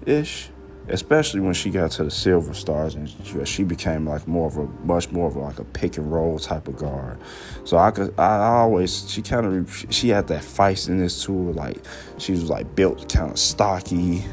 ish, 0.05 0.51
especially 0.87 1.39
when 1.39 1.55
she 1.55 1.71
got 1.71 1.89
to 1.91 2.03
the 2.03 2.11
Silver 2.11 2.53
Stars 2.53 2.93
and 2.93 3.09
she, 3.09 3.43
she, 3.45 3.63
became 3.63 4.07
like 4.07 4.27
more 4.27 4.45
of 4.45 4.57
a 4.57 4.67
much 4.85 5.09
more 5.09 5.29
of 5.29 5.35
like 5.35 5.57
a 5.57 5.63
pick 5.63 5.97
and 5.97 6.13
roll 6.13 6.37
type 6.37 6.67
of 6.67 6.75
guard. 6.75 7.17
So 7.63 7.77
I 7.77 7.89
could 7.89 8.13
I 8.19 8.45
always 8.45 9.09
she 9.09 9.23
kind 9.23 9.47
of 9.47 9.85
she 9.89 10.09
had 10.09 10.27
that 10.27 10.43
feistiness 10.43 11.25
to 11.25 11.47
her, 11.47 11.53
like 11.53 11.77
she 12.19 12.33
was 12.33 12.51
like 12.51 12.75
built 12.75 13.11
kind 13.11 13.31
of 13.31 13.39
stocky 13.39 14.25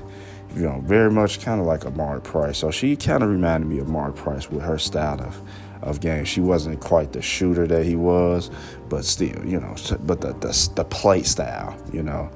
you 0.55 0.63
know, 0.63 0.81
very 0.85 1.11
much 1.11 1.41
kind 1.41 1.61
of 1.61 1.67
like 1.67 1.85
a 1.85 1.91
Mark 1.91 2.25
Price. 2.25 2.59
So 2.59 2.71
she 2.71 2.97
kind 2.97 3.23
of 3.23 3.31
reminded 3.31 3.69
me 3.69 3.79
of 3.79 3.89
Mark 3.89 4.17
Price 4.17 4.51
with 4.51 4.63
her 4.63 4.79
style 4.79 5.21
of, 5.21 5.41
of 5.83 6.01
game. 6.01 6.25
She 6.25 6.41
wasn't 6.41 6.81
quite 6.81 7.13
the 7.13 7.23
shooter 7.23 7.67
that 7.67 7.85
he 7.85 7.97
was, 7.97 8.51
but 8.89 9.05
still, 9.05 9.45
you 9.45 9.61
know, 9.61 9.75
but 10.01 10.21
the 10.21 10.33
the, 10.35 10.71
the 10.77 10.85
play 10.85 11.23
style, 11.23 11.77
you 11.93 12.03
know, 12.03 12.31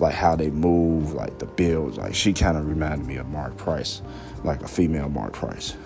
like 0.00 0.14
how 0.14 0.36
they 0.36 0.50
move, 0.50 1.12
like 1.12 1.38
the 1.38 1.46
build, 1.46 1.96
like 1.96 2.14
she 2.14 2.32
kind 2.32 2.56
of 2.56 2.66
reminded 2.68 3.06
me 3.06 3.16
of 3.16 3.26
Mark 3.28 3.56
Price, 3.56 4.02
like 4.44 4.62
a 4.62 4.68
female 4.68 5.08
Mark 5.08 5.32
Price. 5.32 5.76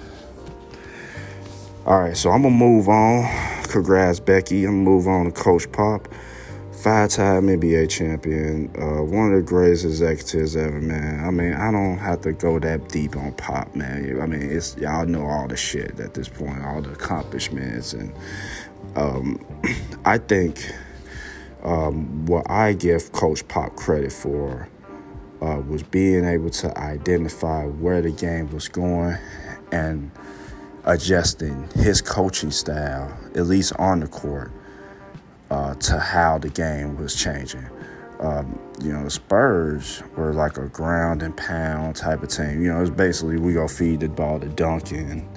All 1.84 2.00
right, 2.00 2.16
so 2.16 2.30
I'm 2.30 2.42
gonna 2.42 2.54
move 2.54 2.88
on. 2.88 3.28
Congrats, 3.64 4.20
Becky. 4.20 4.64
I'm 4.64 4.84
gonna 4.84 4.90
move 4.90 5.08
on 5.08 5.24
to 5.24 5.32
Coach 5.32 5.70
Pop. 5.72 6.06
Five-time 6.82 7.46
NBA 7.46 7.88
champion, 7.88 8.68
uh, 8.76 9.04
one 9.04 9.32
of 9.32 9.36
the 9.36 9.42
greatest 9.42 9.84
executives 9.84 10.56
ever, 10.56 10.80
man. 10.80 11.24
I 11.24 11.30
mean, 11.30 11.52
I 11.52 11.70
don't 11.70 11.98
have 11.98 12.22
to 12.22 12.32
go 12.32 12.58
that 12.58 12.88
deep 12.88 13.14
on 13.16 13.34
Pop, 13.34 13.76
man. 13.76 14.20
I 14.20 14.26
mean, 14.26 14.42
it's 14.42 14.76
y'all 14.78 15.06
know 15.06 15.24
all 15.24 15.46
the 15.46 15.56
shit 15.56 16.00
at 16.00 16.14
this 16.14 16.28
point, 16.28 16.64
all 16.64 16.82
the 16.82 16.90
accomplishments, 16.90 17.92
and 17.92 18.12
um, 18.96 19.44
I 20.04 20.18
think 20.18 20.72
um, 21.62 22.26
what 22.26 22.50
I 22.50 22.72
give 22.72 23.12
Coach 23.12 23.46
Pop 23.46 23.76
credit 23.76 24.10
for 24.10 24.68
uh, 25.40 25.60
was 25.60 25.84
being 25.84 26.24
able 26.24 26.50
to 26.50 26.76
identify 26.76 27.64
where 27.64 28.02
the 28.02 28.10
game 28.10 28.50
was 28.52 28.66
going 28.66 29.18
and 29.70 30.10
adjusting 30.84 31.68
his 31.76 32.02
coaching 32.02 32.50
style, 32.50 33.16
at 33.36 33.46
least 33.46 33.72
on 33.78 34.00
the 34.00 34.08
court, 34.08 34.50
uh, 35.52 35.74
to 35.74 35.98
how 35.98 36.38
the 36.38 36.48
game 36.48 36.96
was 36.96 37.14
changing. 37.14 37.68
Um, 38.20 38.58
you 38.80 38.90
know, 38.90 39.04
the 39.04 39.10
Spurs 39.10 40.02
were 40.16 40.32
like 40.32 40.56
a 40.56 40.66
ground 40.68 41.22
and 41.22 41.36
pound 41.36 41.94
type 41.94 42.22
of 42.22 42.30
team. 42.30 42.62
You 42.62 42.72
know, 42.72 42.80
it's 42.80 42.88
basically 42.88 43.36
we 43.36 43.52
go 43.52 43.68
feed 43.68 44.00
the 44.00 44.08
ball 44.08 44.40
to 44.40 44.48
Duncan, 44.48 45.28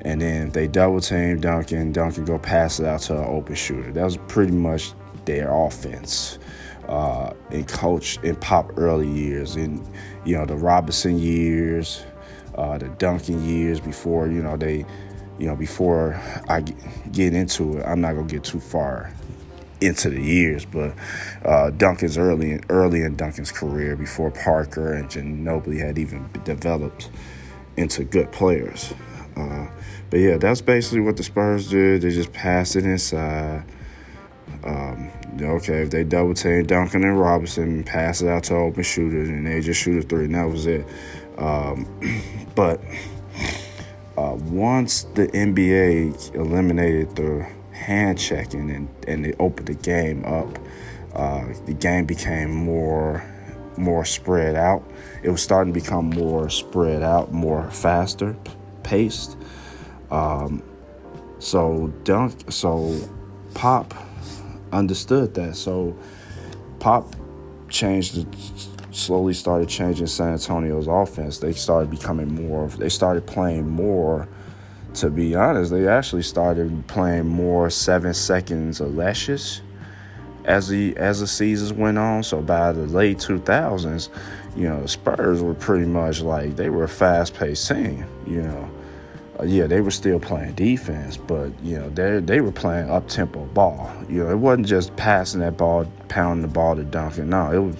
and 0.00 0.22
then 0.22 0.46
if 0.46 0.52
they 0.54 0.68
double 0.68 1.02
team 1.02 1.38
Duncan, 1.38 1.92
Duncan 1.92 2.24
go 2.24 2.38
pass 2.38 2.80
it 2.80 2.86
out 2.86 3.02
to 3.02 3.18
an 3.18 3.26
open 3.26 3.54
shooter. 3.54 3.92
That 3.92 4.04
was 4.04 4.16
pretty 4.26 4.52
much 4.52 4.94
their 5.26 5.52
offense. 5.54 6.38
Uh, 6.88 7.34
in 7.50 7.64
coach 7.64 8.18
in 8.22 8.36
pop 8.36 8.72
early 8.78 9.08
years, 9.08 9.56
in 9.56 9.86
you 10.24 10.34
know 10.34 10.46
the 10.46 10.56
Robinson 10.56 11.18
years, 11.18 12.04
uh, 12.54 12.78
the 12.78 12.88
Duncan 12.88 13.44
years 13.46 13.80
before 13.80 14.28
you 14.28 14.42
know 14.42 14.56
they, 14.56 14.86
you 15.38 15.46
know 15.46 15.56
before 15.56 16.18
I 16.48 16.62
get 17.12 17.34
into 17.34 17.76
it, 17.76 17.84
I'm 17.84 18.00
not 18.00 18.14
gonna 18.14 18.26
get 18.26 18.44
too 18.44 18.58
far 18.58 19.12
into 19.82 20.10
the 20.10 20.20
years, 20.20 20.64
but 20.64 20.94
uh, 21.44 21.70
Duncan's 21.70 22.16
early 22.16 22.60
early 22.68 23.02
in 23.02 23.16
Duncan's 23.16 23.52
career 23.52 23.96
before 23.96 24.30
Parker 24.30 24.92
and 24.92 25.08
Ginobili 25.08 25.78
had 25.78 25.98
even 25.98 26.30
developed 26.44 27.10
into 27.76 28.04
good 28.04 28.30
players. 28.32 28.92
Uh, 29.36 29.66
but 30.10 30.20
yeah, 30.20 30.36
that's 30.36 30.60
basically 30.60 31.00
what 31.00 31.16
the 31.16 31.22
Spurs 31.22 31.70
did. 31.70 32.02
They 32.02 32.10
just 32.10 32.32
passed 32.32 32.76
it 32.76 32.84
inside. 32.84 33.64
Um, 34.64 35.10
okay, 35.40 35.82
if 35.82 35.90
they 35.90 36.04
double 36.04 36.34
team 36.34 36.64
Duncan 36.64 37.02
and 37.02 37.18
Robinson, 37.18 37.82
pass 37.82 38.22
it 38.22 38.28
out 38.28 38.44
to 38.44 38.54
open 38.54 38.82
shooters, 38.82 39.28
and 39.28 39.46
they 39.46 39.60
just 39.60 39.80
shoot 39.80 40.04
a 40.04 40.06
three, 40.06 40.26
and 40.26 40.34
that 40.34 40.44
was 40.44 40.66
it. 40.66 40.86
Um, 41.38 41.88
but 42.54 42.80
uh, 44.16 44.36
once 44.36 45.04
the 45.14 45.26
NBA 45.28 46.34
eliminated 46.34 47.16
the 47.16 47.48
hand 47.82 48.18
checking 48.18 48.70
and, 48.70 48.88
and 49.06 49.24
they 49.24 49.34
opened 49.34 49.68
the 49.68 49.74
game 49.74 50.24
up, 50.24 50.58
uh, 51.14 51.44
the 51.66 51.74
game 51.74 52.06
became 52.06 52.50
more 52.50 53.24
more 53.76 54.04
spread 54.04 54.54
out. 54.54 54.88
It 55.22 55.30
was 55.30 55.42
starting 55.42 55.72
to 55.72 55.80
become 55.80 56.10
more 56.10 56.50
spread 56.50 57.02
out, 57.02 57.32
more 57.32 57.70
faster 57.70 58.36
paced. 58.82 59.36
Um, 60.10 60.62
so 61.38 61.92
dunk, 62.04 62.52
so 62.52 62.98
pop 63.54 63.94
understood 64.72 65.34
that. 65.34 65.56
So 65.56 65.96
pop 66.80 67.14
changed 67.68 68.26
slowly 68.90 69.32
started 69.32 69.68
changing 69.68 70.06
San 70.06 70.34
Antonio's 70.34 70.86
offense. 70.86 71.38
They 71.38 71.52
started 71.52 71.90
becoming 71.90 72.46
more, 72.46 72.68
they 72.68 72.88
started 72.88 73.26
playing 73.26 73.68
more. 73.68 74.28
To 74.94 75.10
be 75.10 75.34
honest, 75.34 75.70
they 75.70 75.88
actually 75.88 76.22
started 76.22 76.86
playing 76.86 77.26
more 77.26 77.70
seven 77.70 78.12
seconds 78.12 78.80
or 78.80 78.88
less 78.88 79.62
as 80.44 80.68
the 80.68 80.96
as 80.96 81.20
the 81.20 81.26
seasons 81.26 81.72
went 81.72 81.98
on. 81.98 82.22
So 82.22 82.42
by 82.42 82.72
the 82.72 82.86
late 82.86 83.18
2000s, 83.18 84.08
you 84.56 84.68
know, 84.68 84.82
the 84.82 84.88
Spurs 84.88 85.42
were 85.42 85.54
pretty 85.54 85.86
much 85.86 86.20
like 86.20 86.56
they 86.56 86.68
were 86.68 86.84
a 86.84 86.88
fast 86.88 87.34
paced 87.34 87.68
team. 87.68 88.04
You 88.26 88.42
know, 88.42 88.70
uh, 89.40 89.44
yeah, 89.44 89.66
they 89.66 89.80
were 89.80 89.90
still 89.90 90.20
playing 90.20 90.54
defense, 90.54 91.16
but 91.16 91.50
you 91.62 91.78
know 91.78 91.88
they 91.90 92.20
they 92.20 92.40
were 92.40 92.52
playing 92.52 92.90
up 92.90 93.08
tempo 93.08 93.44
ball. 93.46 93.90
You 94.08 94.24
know, 94.24 94.30
it 94.30 94.38
wasn't 94.38 94.66
just 94.66 94.94
passing 94.96 95.40
that 95.40 95.56
ball, 95.56 95.86
pounding 96.08 96.42
the 96.42 96.52
ball 96.52 96.76
to 96.76 96.84
Duncan. 96.84 97.30
No, 97.30 97.50
it 97.50 97.58
was 97.58 97.76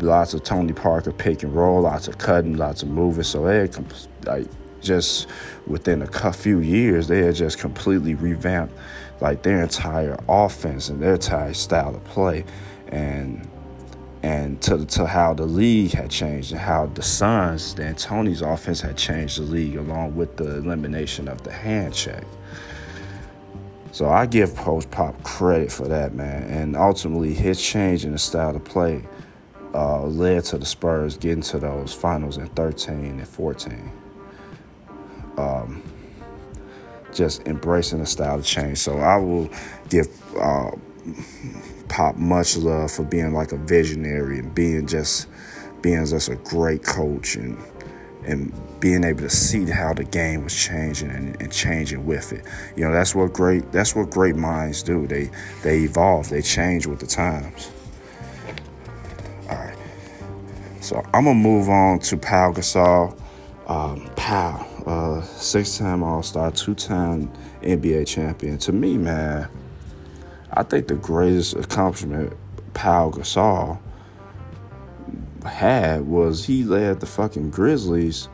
lots 0.00 0.34
of 0.34 0.42
Tony 0.44 0.72
Parker 0.72 1.12
pick 1.12 1.42
and 1.42 1.54
roll, 1.54 1.82
lots 1.82 2.08
of 2.08 2.18
cutting, 2.18 2.56
lots 2.56 2.82
of 2.82 2.88
moving. 2.88 3.24
So 3.24 3.44
they 3.44 3.58
had 3.58 3.76
like 4.24 4.46
just 4.80 5.26
within 5.66 6.02
a 6.02 6.32
few 6.32 6.60
years, 6.60 7.08
they 7.08 7.20
had 7.20 7.34
just 7.34 7.58
completely 7.58 8.14
revamped 8.14 8.74
like 9.20 9.42
their 9.42 9.62
entire 9.62 10.18
offense 10.28 10.88
and 10.88 11.00
their 11.00 11.14
entire 11.14 11.54
style 11.54 11.94
of 11.94 12.04
play, 12.04 12.44
and 12.88 13.48
and 14.22 14.60
to 14.62 14.84
to 14.86 15.06
how 15.06 15.34
the 15.34 15.46
league 15.46 15.92
had 15.92 16.10
changed 16.10 16.52
and 16.52 16.60
how 16.60 16.86
the 16.86 17.02
Suns 17.02 17.74
and 17.78 17.96
Tony's 17.96 18.42
offense 18.42 18.80
had 18.80 18.96
changed 18.96 19.38
the 19.38 19.42
league 19.42 19.76
along 19.76 20.16
with 20.16 20.36
the 20.36 20.56
elimination 20.56 21.28
of 21.28 21.42
the 21.42 21.52
hand 21.52 21.94
check. 21.94 22.24
So 23.92 24.08
I 24.08 24.26
give 24.26 24.54
Post 24.54 24.90
Pop 24.90 25.20
credit 25.24 25.72
for 25.72 25.88
that, 25.88 26.14
man, 26.14 26.44
and 26.44 26.76
ultimately 26.76 27.34
his 27.34 27.60
change 27.60 28.04
in 28.04 28.12
the 28.12 28.18
style 28.18 28.54
of 28.54 28.64
play 28.64 29.04
uh, 29.74 30.02
led 30.02 30.44
to 30.44 30.58
the 30.58 30.66
Spurs 30.66 31.16
getting 31.16 31.42
to 31.42 31.58
those 31.58 31.92
finals 31.92 32.36
in 32.36 32.46
13 32.48 33.18
and 33.18 33.28
14. 33.28 33.92
Um, 35.40 35.82
just 37.12 37.46
embracing 37.48 37.98
the 37.98 38.06
style 38.06 38.38
of 38.38 38.44
change. 38.44 38.78
So 38.78 38.98
I 38.98 39.16
will 39.16 39.50
give 39.88 40.06
uh, 40.36 40.70
Pop 41.88 42.16
much 42.16 42.56
love 42.56 42.92
for 42.92 43.02
being 43.02 43.32
like 43.34 43.50
a 43.50 43.56
visionary 43.56 44.38
and 44.38 44.54
being 44.54 44.86
just 44.86 45.26
being 45.82 46.06
just 46.06 46.28
a 46.28 46.36
great 46.36 46.84
coach 46.84 47.34
and 47.34 47.58
and 48.24 48.52
being 48.80 49.02
able 49.02 49.20
to 49.22 49.30
see 49.30 49.64
how 49.64 49.92
the 49.92 50.04
game 50.04 50.44
was 50.44 50.54
changing 50.54 51.10
and, 51.10 51.40
and, 51.40 51.50
changing 51.50 52.06
with 52.06 52.32
it. 52.32 52.44
You 52.76 52.84
know, 52.84 52.92
that's 52.92 53.14
what 53.14 53.32
great 53.32 53.72
that's 53.72 53.96
what 53.96 54.10
great 54.10 54.36
minds 54.36 54.84
do. 54.84 55.08
They 55.08 55.30
they 55.64 55.80
evolve, 55.80 56.28
they 56.28 56.42
change 56.42 56.86
with 56.86 57.00
the 57.00 57.06
times. 57.06 57.72
All 59.50 59.56
right. 59.56 59.76
So 60.80 61.02
I'm 61.12 61.24
gonna 61.24 61.34
move 61.34 61.68
on 61.68 61.98
to 62.00 62.16
Pau 62.16 62.52
Gasol. 62.52 63.18
Um, 63.66 64.08
uh, 64.90 65.22
six-time 65.22 66.02
All-Star, 66.02 66.50
two-time 66.50 67.30
NBA 67.62 68.08
champion. 68.08 68.58
To 68.58 68.72
me, 68.72 68.98
man, 68.98 69.48
I 70.52 70.64
think 70.64 70.88
the 70.88 70.96
greatest 70.96 71.54
accomplishment 71.54 72.32
Pau 72.74 73.10
Gasol 73.10 73.78
had 75.44 76.06
was 76.06 76.44
he 76.44 76.64
led 76.64 76.98
the 76.98 77.06
fucking 77.06 77.50
Grizzlies 77.50 78.28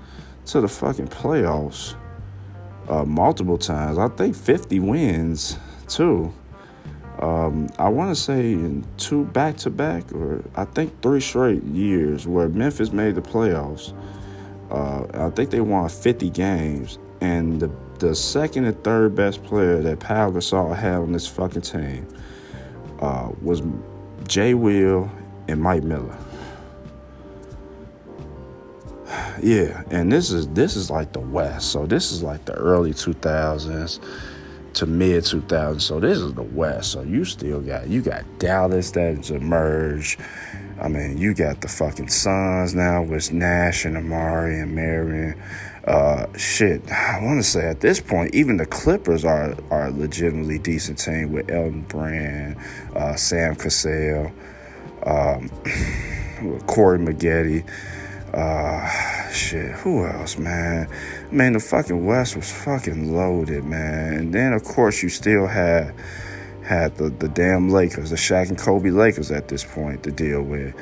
to 0.47 0.63
the 0.63 0.69
fucking 0.69 1.09
playoffs 1.09 1.95
uh, 2.89 3.05
multiple 3.05 3.59
times. 3.59 3.99
I 3.99 4.09
think 4.09 4.35
50 4.35 4.81
wins 4.81 5.59
too. 5.89 6.33
Um, 7.21 7.69
I 7.79 7.89
want 7.89 8.17
to 8.17 8.21
say 8.21 8.53
in 8.53 8.87
two 8.97 9.25
back 9.27 9.59
to 9.59 9.71
back, 9.71 10.11
or 10.13 10.43
I 10.55 10.65
think 10.65 11.03
three 11.03 11.21
straight 11.21 11.63
years 11.65 12.27
where 12.27 12.49
Memphis 12.49 12.93
made 12.93 13.15
the 13.15 13.23
playoffs. 13.23 13.93
Uh, 14.71 15.07
I 15.15 15.31
think 15.31 15.51
they 15.51 15.61
won 15.61 15.89
50 15.89 16.31
games, 16.31 16.99
and 17.21 17.61
the 17.61 17.71
the 17.99 18.15
second 18.15 18.67
and 18.67 18.85
third 18.85 19.15
best 19.15 19.43
player 19.45 19.81
that 19.83 20.01
Pau 20.01 20.31
Gasol 20.31 20.77
had 20.77 20.97
on 20.97 21.13
this 21.13 21.27
fucking 21.27 21.63
team 21.63 22.07
uh, 23.01 23.31
was 23.41 23.63
Jay 24.27 24.55
Will 24.55 25.11
and 25.49 25.61
Mike 25.61 25.83
Miller. 25.83 26.17
Yeah, 29.43 29.83
and 29.91 30.11
this 30.11 30.31
is 30.31 30.49
this 30.49 30.77
is 30.77 30.91
like 30.91 31.13
the 31.13 31.21
West, 31.21 31.71
so 31.71 31.87
this 31.87 32.11
is 32.11 32.23
like 32.23 32.47
the 32.47 32.55
early 32.55 32.93
2000s 32.93 34.01
to 34.75 34.87
mid 34.87 35.25
2000s. 35.25 35.83
So 35.83 36.01
this 36.01 36.19
is 36.19 36.33
the 36.35 36.43
West. 36.43 36.93
So 36.93 37.03
you 37.03 37.25
still 37.25 37.61
got 37.61 37.89
you 37.89 38.01
got 38.01 38.25
Dallas 38.39 38.91
that's 38.91 39.31
emerged. 39.31 40.21
I 40.81 40.89
mean, 40.89 41.17
you 41.17 41.33
got 41.35 41.63
the 41.63 41.69
fucking 41.69 42.09
Suns 42.09 42.75
now 42.75 43.03
with 43.03 43.33
Nash 43.33 43.85
and 43.87 43.97
Amar'e 43.97 44.63
and 44.63 44.75
Marion. 44.75 45.41
Uh, 45.87 46.27
shit, 46.37 46.91
I 46.91 47.21
want 47.23 47.39
to 47.39 47.49
say 47.49 47.67
at 47.67 47.81
this 47.81 48.01
point, 48.01 48.35
even 48.35 48.57
the 48.57 48.67
Clippers 48.67 49.25
are 49.25 49.57
are 49.71 49.87
a 49.87 49.91
legitimately 49.91 50.59
decent 50.59 50.99
team 50.99 51.33
with 51.33 51.51
Elton 51.51 51.83
Brand, 51.83 52.57
uh, 52.95 53.15
Sam 53.17 53.55
Cassell, 53.55 54.33
um, 55.05 55.49
Corey 56.67 56.99
Maggette. 56.99 57.65
Uh, 58.35 59.31
shit, 59.31 59.71
who 59.77 60.05
else, 60.05 60.37
man? 60.37 60.89
Man, 61.31 61.55
the 61.55 61.61
fucking 61.61 62.05
West 62.05 62.37
was 62.37 62.53
fucking 62.53 63.15
loaded, 63.15 63.65
man. 63.65 64.15
And 64.15 64.35
then, 64.35 64.53
of 64.53 64.63
course, 64.63 65.03
you 65.03 65.09
still 65.09 65.47
had 65.47 65.95
had 66.67 66.97
the, 66.97 67.11
the 67.11 67.29
damn 67.29 67.71
Lakers, 67.71 68.11
the 68.11 68.17
Shaq 68.17 68.49
and 68.49 68.59
Kobe 68.59 68.91
Lakers 68.91 69.31
at 69.31 69.49
this 69.49 69.65
point 69.65 70.03
to 70.03 70.11
deal 70.11 70.43
with. 70.43 70.75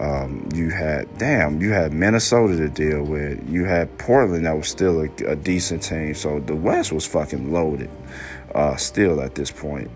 Um, 0.00 0.48
you 0.54 0.70
had, 0.70 1.18
damn, 1.18 1.60
you 1.60 1.72
had 1.72 1.92
Minnesota 1.92 2.56
to 2.56 2.68
deal 2.68 3.02
with. 3.02 3.48
You 3.48 3.64
had 3.64 3.98
Portland 3.98 4.46
that 4.46 4.56
was 4.56 4.68
still 4.68 5.00
a, 5.00 5.08
a 5.26 5.36
decent 5.36 5.82
team. 5.82 6.14
So 6.14 6.40
the 6.40 6.56
West 6.56 6.92
was 6.92 7.04
fucking 7.06 7.52
loaded 7.52 7.90
uh, 8.54 8.76
still 8.76 9.20
at 9.20 9.34
this 9.34 9.50
point. 9.50 9.90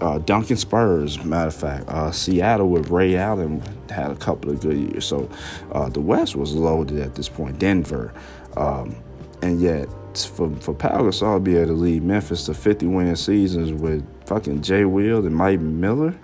uh, 0.00 0.18
Duncan 0.18 0.56
Spurs, 0.56 1.22
matter 1.24 1.48
of 1.48 1.54
fact, 1.54 1.88
uh, 1.88 2.12
Seattle 2.12 2.68
with 2.68 2.88
Ray 2.90 3.16
Allen 3.16 3.62
had 3.90 4.10
a 4.10 4.16
couple 4.16 4.50
of 4.50 4.60
good 4.60 4.76
years. 4.76 5.04
So 5.06 5.28
uh, 5.72 5.88
the 5.88 6.00
West 6.00 6.36
was 6.36 6.54
loaded 6.54 7.00
at 7.00 7.14
this 7.14 7.28
point. 7.28 7.58
Denver, 7.58 8.12
um, 8.56 8.96
and 9.42 9.60
yet 9.60 9.88
for 10.16 10.54
for 10.56 10.74
Pau 10.74 11.02
Gasol 11.02 11.36
to 11.36 11.40
be 11.40 11.56
able 11.56 11.68
to 11.68 11.72
lead 11.74 12.02
Memphis 12.02 12.46
to 12.46 12.54
50 12.54 12.86
winning 12.86 13.16
seasons 13.16 13.72
with 13.72 14.04
fucking 14.26 14.62
Jay 14.62 14.84
Will 14.84 15.24
and 15.24 15.34
Mike 15.34 15.60
Miller 15.60 16.14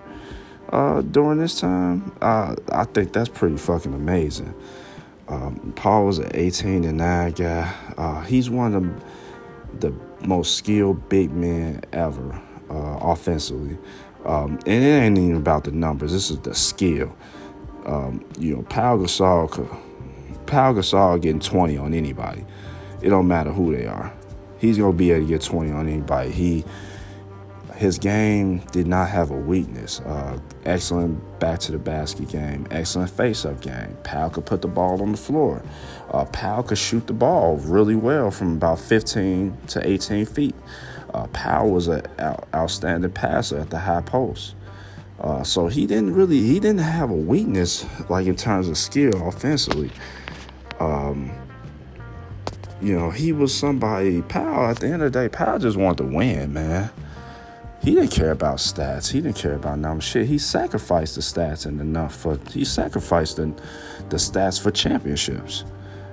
uh, 0.69 1.01
during 1.01 1.39
this 1.39 1.59
time, 1.59 2.11
uh, 2.21 2.55
I 2.71 2.85
think 2.85 3.13
that's 3.13 3.29
pretty 3.29 3.57
fucking 3.57 3.93
amazing. 3.93 4.53
Um, 5.27 5.73
Pau 5.75 6.03
was 6.03 6.19
an 6.19 6.31
18 6.33 6.83
and 6.83 6.97
9 6.97 7.31
guy. 7.31 7.73
Uh, 7.97 8.21
he's 8.23 8.49
one 8.49 8.75
of 8.75 9.79
the, 9.79 9.93
most 10.25 10.57
skilled 10.57 11.07
big 11.07 11.31
men 11.31 11.81
ever 11.93 12.41
uh, 12.71 12.97
offensively. 12.99 13.77
Um, 14.25 14.57
and 14.65 14.83
it 14.83 15.03
ain't 15.03 15.19
even 15.19 15.35
about 15.35 15.65
the 15.65 15.71
numbers. 15.71 16.13
This 16.13 16.31
is 16.31 16.39
the 16.39 16.55
skill. 16.55 17.15
Um, 17.85 18.25
you 18.39 18.55
know, 18.55 18.63
Pau 18.63 18.97
Gasol, 18.97 19.47
Pau 20.47 20.73
Gasol 20.73 21.21
getting 21.21 21.39
20 21.39 21.77
on 21.77 21.93
anybody. 21.93 22.43
It 23.05 23.09
don't 23.09 23.27
matter 23.27 23.51
who 23.51 23.71
they 23.71 23.85
are. 23.85 24.11
He's 24.57 24.79
gonna 24.79 24.91
be 24.91 25.11
able 25.11 25.27
to 25.27 25.33
get 25.33 25.41
20 25.43 25.71
on 25.71 25.87
anybody. 25.87 26.31
He 26.31 26.65
his 27.75 27.99
game 27.99 28.59
did 28.71 28.87
not 28.87 29.09
have 29.09 29.29
a 29.29 29.37
weakness. 29.37 29.99
Uh, 29.99 30.39
excellent 30.65 31.39
back 31.39 31.59
to 31.59 31.71
the 31.71 31.77
basket 31.77 32.29
game, 32.29 32.65
excellent 32.71 33.11
face 33.11 33.45
up 33.45 33.61
game. 33.61 33.95
Pau 34.03 34.29
could 34.29 34.47
put 34.47 34.63
the 34.63 34.67
ball 34.67 35.03
on 35.03 35.11
the 35.11 35.19
floor. 35.19 35.61
Uh, 36.09 36.25
Pau 36.25 36.63
could 36.63 36.79
shoot 36.79 37.05
the 37.05 37.13
ball 37.13 37.57
really 37.57 37.95
well 37.95 38.31
from 38.31 38.53
about 38.53 38.79
15 38.79 39.55
to 39.67 39.87
18 39.87 40.25
feet. 40.25 40.55
Uh, 41.13 41.27
Pau 41.27 41.67
was 41.67 41.87
an 41.87 42.01
out- 42.17 42.47
outstanding 42.55 43.11
passer 43.11 43.59
at 43.59 43.69
the 43.69 43.77
high 43.77 44.01
post. 44.01 44.55
Uh, 45.19 45.43
so 45.43 45.67
he 45.67 45.85
didn't 45.85 46.15
really 46.15 46.39
he 46.39 46.59
didn't 46.59 46.79
have 46.79 47.11
a 47.11 47.13
weakness 47.13 47.85
like 48.09 48.25
in 48.25 48.35
terms 48.35 48.67
of 48.67 48.79
skill 48.79 49.27
offensively. 49.27 49.91
Um, 50.79 51.31
you 52.85 52.95
know, 52.95 53.09
he 53.09 53.31
was 53.31 53.51
somebody. 53.51 54.21
Pau 54.21 54.69
at 54.69 54.79
the 54.79 54.85
end 54.85 55.01
of 55.01 55.11
the 55.11 55.19
day, 55.19 55.27
Pau 55.27 55.57
just 55.57 55.75
wanted 55.75 55.97
to 55.97 56.15
win, 56.15 56.53
man. 56.53 56.91
He 57.81 57.95
didn't 57.95 58.11
care 58.11 58.29
about 58.29 58.57
stats. 58.57 59.11
He 59.11 59.21
didn't 59.21 59.37
care 59.37 59.53
about 59.53 59.79
numbers. 59.79 60.03
Shit, 60.03 60.27
he 60.27 60.37
sacrificed 60.37 61.15
the 61.15 61.21
stats 61.21 61.65
and 61.65 61.81
enough 61.81 62.15
for 62.15 62.37
he 62.51 62.63
sacrificed 62.63 63.37
the, 63.37 63.47
the 64.09 64.17
stats 64.17 64.61
for 64.61 64.69
championships, 64.69 65.63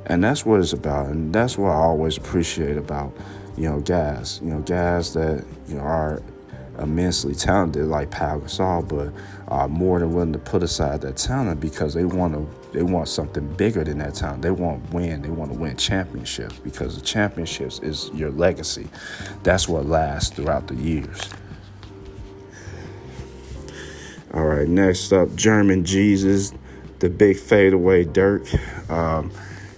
and 0.06 0.24
that's 0.24 0.46
what 0.46 0.60
it's 0.60 0.72
about. 0.72 1.08
And 1.08 1.30
that's 1.30 1.58
what 1.58 1.72
I 1.72 1.74
always 1.74 2.16
appreciate 2.16 2.78
about 2.78 3.14
you 3.58 3.68
know 3.68 3.80
guys. 3.80 4.40
You 4.42 4.54
know 4.54 4.60
guys 4.60 5.12
that 5.12 5.44
you 5.68 5.74
know 5.74 5.82
are 5.82 6.22
immensely 6.78 7.34
talented 7.34 7.84
like 7.84 8.10
Pau 8.10 8.38
Gasol, 8.38 8.88
but 8.88 9.12
are 9.48 9.68
more 9.68 9.98
than 9.98 10.14
willing 10.14 10.32
to 10.32 10.38
put 10.38 10.62
aside 10.62 11.02
that 11.02 11.18
talent 11.18 11.60
because 11.60 11.92
they 11.92 12.06
want 12.06 12.32
to 12.32 12.61
they 12.72 12.82
want 12.82 13.08
something 13.08 13.46
bigger 13.54 13.84
than 13.84 13.98
that 13.98 14.14
talent. 14.14 14.42
They 14.42 14.50
want 14.50 14.92
win. 14.92 15.22
They 15.22 15.28
want 15.28 15.52
to 15.52 15.58
win 15.58 15.76
championships 15.76 16.58
because 16.58 16.96
the 16.96 17.02
championships 17.02 17.78
is 17.80 18.10
your 18.14 18.30
legacy. 18.30 18.88
That's 19.42 19.68
what 19.68 19.86
lasts 19.86 20.34
throughout 20.34 20.68
the 20.68 20.74
years. 20.74 21.28
All 24.32 24.46
right, 24.46 24.66
next 24.66 25.12
up, 25.12 25.34
German 25.34 25.84
Jesus, 25.84 26.54
the 27.00 27.10
big 27.10 27.36
fadeaway 27.36 28.04
Dirk. 28.04 28.46
Um, 28.90 29.30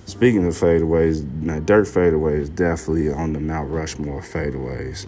speaking 0.07 0.47
of 0.47 0.55
fadeaways, 0.55 1.29
now 1.43 1.59
Dirk 1.59 1.89
fadeaway 1.89 2.39
is 2.39 2.51
definitely 2.51 3.11
on 3.11 3.33
the 3.33 3.41
Mount 3.41 3.69
Rushmore 3.71 4.21
fadeaways. 4.21 5.07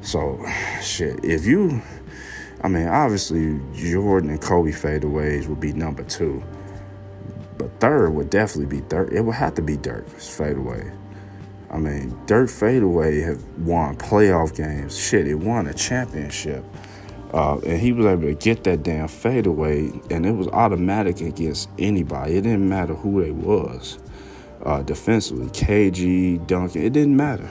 So, 0.00 0.42
shit, 0.80 1.22
if 1.22 1.44
you, 1.44 1.82
I 2.62 2.68
mean, 2.68 2.88
obviously 2.88 3.60
Jordan 3.74 4.30
and 4.30 4.40
Kobe 4.40 4.70
fadeaways 4.70 5.48
would 5.48 5.60
be 5.60 5.74
number 5.74 6.04
two, 6.04 6.42
but 7.58 7.80
third 7.80 8.10
would 8.10 8.30
definitely 8.30 8.80
be 8.80 8.86
Dirk. 8.88 9.12
It 9.12 9.20
would 9.22 9.34
have 9.34 9.54
to 9.54 9.62
be 9.62 9.76
Dirk's 9.76 10.34
fadeaway. 10.34 10.92
I 11.70 11.78
mean, 11.78 12.18
Dirk 12.26 12.48
fadeaway 12.48 13.20
have 13.20 13.42
won 13.58 13.96
playoff 13.96 14.56
games. 14.56 14.98
Shit, 14.98 15.26
he 15.26 15.34
won 15.34 15.66
a 15.66 15.74
championship. 15.74 16.64
Uh, 17.34 17.58
and 17.58 17.78
he 17.78 17.92
was 17.92 18.06
able 18.06 18.22
to 18.22 18.34
get 18.34 18.64
that 18.64 18.82
damn 18.82 19.06
fadeaway, 19.06 19.92
and 20.10 20.24
it 20.24 20.32
was 20.32 20.48
automatic 20.48 21.20
against 21.20 21.68
anybody. 21.78 22.36
It 22.36 22.42
didn't 22.42 22.66
matter 22.66 22.94
who 22.94 23.22
they 23.22 23.32
was 23.32 23.98
uh, 24.62 24.82
defensively, 24.82 25.48
KG, 25.48 26.46
Duncan. 26.46 26.82
It 26.82 26.94
didn't 26.94 27.16
matter. 27.16 27.50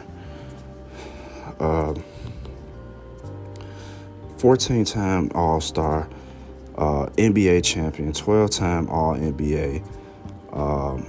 Uh, 1.59 1.93
14-time 4.37 5.31
All-Star, 5.35 6.09
uh, 6.75 7.07
NBA 7.17 7.63
champion, 7.63 8.11
12-time 8.13 8.89
All-NBA, 8.89 9.83
um, 10.53 11.05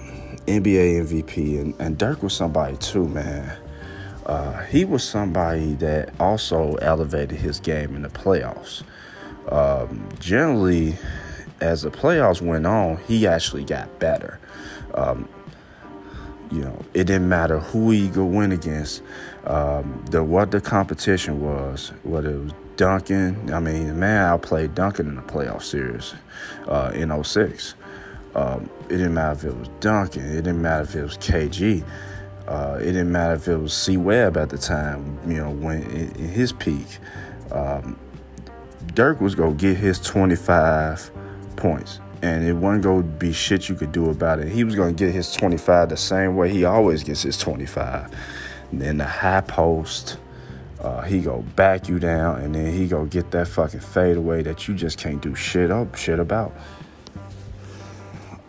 NBA 0.47 1.07
MVP, 1.07 1.61
and, 1.61 1.75
and 1.79 1.99
Dirk 1.99 2.23
was 2.23 2.35
somebody 2.35 2.77
too, 2.79 3.09
man. 3.09 3.57
Uh, 4.27 4.65
he 4.65 4.85
was 4.85 5.03
somebody 5.03 5.75
that 5.75 6.13
also 6.21 6.75
elevated 6.77 7.39
his 7.39 7.61
game 7.61 7.97
in 7.97 8.03
the 8.03 8.09
playoffs. 8.09 8.83
Um, 9.51 10.07
generally, 10.19 10.97
as 11.61 11.83
the 11.83 11.91
playoffs 11.91 12.43
went 12.43 12.67
on, 12.67 12.99
he 13.09 13.27
actually 13.27 13.65
got 13.65 13.99
better. 13.99 14.39
Um, 14.95 15.29
you 16.51 16.61
know, 16.61 16.79
it 16.95 17.05
didn't 17.05 17.29
matter 17.29 17.59
who 17.59 17.91
he 17.91 18.09
could 18.09 18.25
win 18.25 18.53
against, 18.53 19.03
um, 19.45 20.05
the 20.11 20.23
what 20.23 20.51
the 20.51 20.61
competition 20.61 21.41
was, 21.41 21.93
whether 22.05 22.31
it 22.31 22.39
was 22.39 22.53
Duncan. 22.77 23.53
I 23.53 23.61
mean, 23.61 23.99
man, 23.99 24.33
I 24.33 24.37
played 24.39 24.75
Duncan 24.75 25.09
in 25.09 25.17
the 25.17 25.23
playoff 25.23 25.63
series 25.63 26.15
uh, 26.67 26.93
in 26.95 27.13
06. 27.23 27.75
Um, 28.35 28.71
it 28.85 28.97
didn't 28.97 29.15
matter 29.15 29.33
if 29.33 29.45
it 29.53 29.59
was 29.59 29.69
Duncan. 29.81 30.25
It 30.25 30.37
didn't 30.37 30.63
matter 30.63 30.85
if 30.85 30.95
it 30.95 31.03
was 31.03 31.17
KG. 31.19 31.85
Uh, 32.47 32.79
it 32.81 32.87
didn't 32.87 33.13
matter 33.13 33.35
if 33.35 33.47
it 33.47 33.57
was 33.57 33.75
C 33.75 33.97
Webb 33.97 34.37
at 34.37 34.49
the 34.49 34.59
time, 34.59 35.19
you 35.27 35.37
know, 35.37 35.51
when 35.51 35.83
in, 35.91 36.11
in 36.13 36.29
his 36.29 36.53
peak. 36.53 36.99
Um, 37.53 37.99
Dirk 38.95 39.21
was 39.21 39.35
going 39.35 39.57
to 39.57 39.61
get 39.61 39.77
his 39.77 40.01
25 40.01 41.11
points, 41.57 42.01
and 42.23 42.45
it 42.45 42.55
wasn't 42.55 42.85
to 42.85 43.03
be 43.03 43.33
shit 43.33 43.69
you 43.69 43.75
could 43.75 43.93
do 43.93 44.11
about 44.11 44.39
it. 44.39 44.49
He 44.49 44.65
was 44.65 44.75
going 44.75 44.95
to 44.97 45.05
get 45.05 45.15
his 45.15 45.33
25 45.35 45.91
the 45.91 45.97
same 45.97 46.37
way 46.37 46.51
he 46.51 46.65
always 46.65 47.05
gets 47.05 47.23
his 47.23 47.37
25. 47.37 48.13
And 48.71 48.81
then 48.81 48.99
the 48.99 49.05
high 49.05 49.43
post, 49.43 50.19
uh, 50.81 51.03
he 51.03 51.21
go 51.21 51.43
back 51.55 51.89
you 51.89 51.99
down, 51.99 52.41
and 52.41 52.55
then 52.55 52.73
he 52.73 52.87
go 52.87 53.05
get 53.05 53.31
that 53.33 53.49
fucking 53.49 53.81
fadeaway 53.81 54.43
that 54.43 54.67
you 54.69 54.75
just 54.75 54.99
can't 54.99 55.21
do 55.21 55.35
shit 55.35 55.71
up, 55.71 55.95
shit 55.97 56.19
about. 56.19 56.53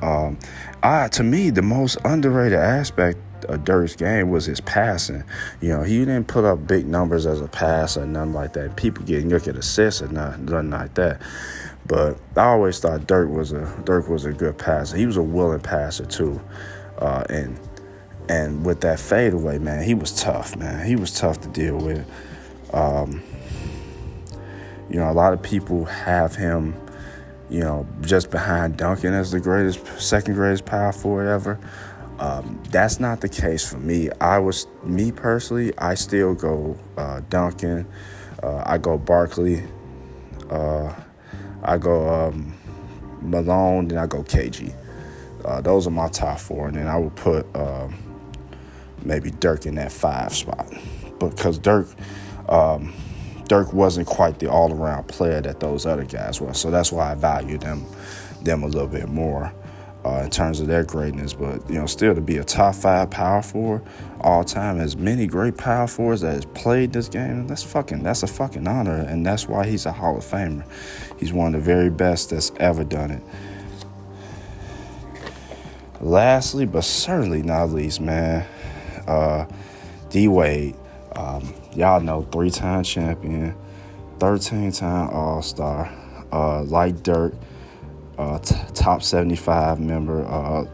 Um, 0.01 0.37
I, 0.81 1.07
to 1.09 1.23
me, 1.23 1.49
the 1.49 1.61
most 1.61 1.97
underrated 2.05 2.57
aspect 2.57 3.19
of 3.45 3.63
Dirk's 3.63 3.95
game 3.95 4.29
was 4.29 4.45
his 4.45 4.61
passing. 4.61 5.23
You 5.61 5.69
know, 5.69 5.83
he 5.83 5.99
didn't 5.99 6.27
put 6.27 6.45
up 6.45 6.67
big 6.67 6.87
numbers 6.87 7.25
as 7.25 7.41
a 7.41 7.47
passer, 7.47 8.05
nothing 8.05 8.33
like 8.33 8.53
that. 8.53 8.75
People 8.75 9.03
getting 9.03 9.29
look 9.29 9.47
at 9.47 9.55
assists 9.55 10.01
or 10.01 10.07
nothing, 10.07 10.45
nothing 10.45 10.69
like 10.69 10.93
that. 10.95 11.21
But 11.85 12.19
I 12.37 12.45
always 12.45 12.79
thought 12.79 13.07
Dirk 13.07 13.29
was 13.29 13.51
a 13.51 13.65
Dirk 13.83 14.09
was 14.09 14.25
a 14.25 14.31
good 14.31 14.57
passer. 14.57 14.95
He 14.95 15.05
was 15.05 15.17
a 15.17 15.23
willing 15.23 15.59
passer 15.59 16.05
too, 16.05 16.39
uh, 16.99 17.23
and 17.29 17.59
and 18.29 18.63
with 18.63 18.81
that 18.81 18.99
fadeaway, 18.99 19.57
man, 19.57 19.83
he 19.83 19.95
was 19.95 20.21
tough, 20.21 20.55
man. 20.55 20.85
He 20.85 20.95
was 20.95 21.11
tough 21.11 21.41
to 21.41 21.47
deal 21.47 21.77
with. 21.77 22.05
Um, 22.73 23.23
you 24.89 24.97
know, 24.97 25.09
a 25.09 25.13
lot 25.13 25.33
of 25.33 25.41
people 25.41 25.85
have 25.85 26.35
him, 26.35 26.75
you 27.49 27.61
know, 27.61 27.87
just 28.01 28.29
behind 28.29 28.77
Duncan 28.77 29.13
as 29.13 29.31
the 29.31 29.39
greatest, 29.39 29.85
second 29.99 30.35
greatest 30.35 30.65
power 30.65 30.91
forward 30.91 31.27
ever. 31.27 31.59
Um, 32.19 32.61
that's 32.69 32.99
not 32.99 33.21
the 33.21 33.29
case 33.29 33.67
for 33.67 33.77
me. 33.77 34.09
I 34.19 34.39
was 34.39 34.67
me 34.83 35.11
personally. 35.11 35.73
I 35.77 35.95
still 35.95 36.35
go 36.35 36.77
uh, 36.97 37.21
Duncan. 37.29 37.87
Uh, 38.43 38.63
I 38.65 38.77
go 38.77 38.97
Barkley. 38.97 39.63
Uh, 40.49 40.93
I 41.63 41.77
go 41.77 42.09
um, 42.09 42.53
Malone. 43.21 43.87
Then 43.87 43.97
I 43.97 44.05
go 44.05 44.23
KG. 44.23 44.75
Uh, 45.45 45.61
those 45.61 45.87
are 45.87 45.91
my 45.91 46.09
top 46.09 46.39
four, 46.39 46.67
and 46.67 46.75
then 46.75 46.87
I 46.87 46.97
would 46.97 47.15
put 47.15 47.45
um, 47.55 47.95
maybe 49.03 49.31
Dirk 49.31 49.65
in 49.65 49.75
that 49.75 49.91
five 49.91 50.35
spot, 50.35 50.71
because 51.19 51.57
Dirk. 51.57 51.87
Um, 52.49 52.93
Dirk 53.49 53.73
wasn't 53.73 54.07
quite 54.07 54.37
the 54.37 54.49
all-around 54.49 55.07
player 55.07 55.41
that 55.41 55.59
those 55.59 55.87
other 55.87 56.05
guys 56.05 56.39
were, 56.39 56.53
so 56.53 56.69
that's 56.69 56.91
why 56.91 57.11
I 57.11 57.15
value 57.15 57.57
them 57.57 57.85
them 58.43 58.63
a 58.63 58.67
little 58.67 58.87
bit 58.87 59.09
more 59.09 59.51
uh, 60.05 60.21
in 60.23 60.29
terms 60.29 60.61
of 60.61 60.67
their 60.67 60.83
greatness. 60.83 61.33
But 61.33 61.67
you 61.67 61.79
know, 61.79 61.87
still 61.87 62.13
to 62.13 62.21
be 62.21 62.37
a 62.37 62.43
top 62.43 62.75
five 62.75 63.09
power 63.09 63.41
forward 63.41 63.83
all 64.21 64.43
time, 64.43 64.79
as 64.79 64.95
many 64.95 65.25
great 65.25 65.57
power 65.57 65.87
forwards 65.87 66.21
that 66.21 66.33
has 66.33 66.45
played 66.45 66.93
this 66.93 67.09
game, 67.09 67.47
that's 67.47 67.63
fucking 67.63 68.03
that's 68.03 68.21
a 68.21 68.27
fucking 68.27 68.67
honor, 68.67 68.95
and 68.95 69.25
that's 69.25 69.47
why 69.47 69.65
he's 69.65 69.87
a 69.87 69.91
Hall 69.91 70.15
of 70.15 70.23
Famer. 70.23 70.63
He's 71.19 71.33
one 71.33 71.55
of 71.55 71.61
the 71.61 71.65
very 71.65 71.89
best 71.89 72.29
that's 72.29 72.51
ever 72.57 72.83
done 72.83 73.11
it. 73.11 73.23
Lastly, 75.99 76.65
but 76.65 76.83
certainly 76.83 77.41
not 77.41 77.71
least, 77.71 77.99
man, 77.99 78.45
uh, 79.07 79.47
D 80.11 80.27
Wade. 80.27 80.75
Um, 81.15 81.53
y'all 81.75 82.01
know 82.01 82.23
three-time 82.31 82.83
champion. 82.83 83.55
13 84.19 84.71
time 84.71 85.09
All 85.09 85.41
Star, 85.41 85.89
uh, 86.31 86.63
Dirk, 86.91 87.33
uh, 88.17 88.39
t- 88.39 88.55
top 88.73 89.01
75 89.01 89.79
member, 89.79 90.25
uh, 90.25 90.65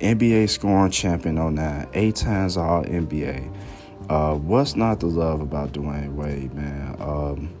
NBA 0.00 0.48
scoring 0.48 0.90
champion 0.90 1.38
on 1.38 1.56
that, 1.56 1.88
eight 1.94 2.16
times 2.16 2.56
All 2.56 2.84
NBA. 2.84 3.52
Uh, 4.08 4.36
what's 4.36 4.76
not 4.76 5.00
to 5.00 5.06
love 5.06 5.40
about 5.40 5.72
Dwyane 5.72 6.14
Wade, 6.14 6.54
man? 6.54 6.96
Um, 7.00 7.54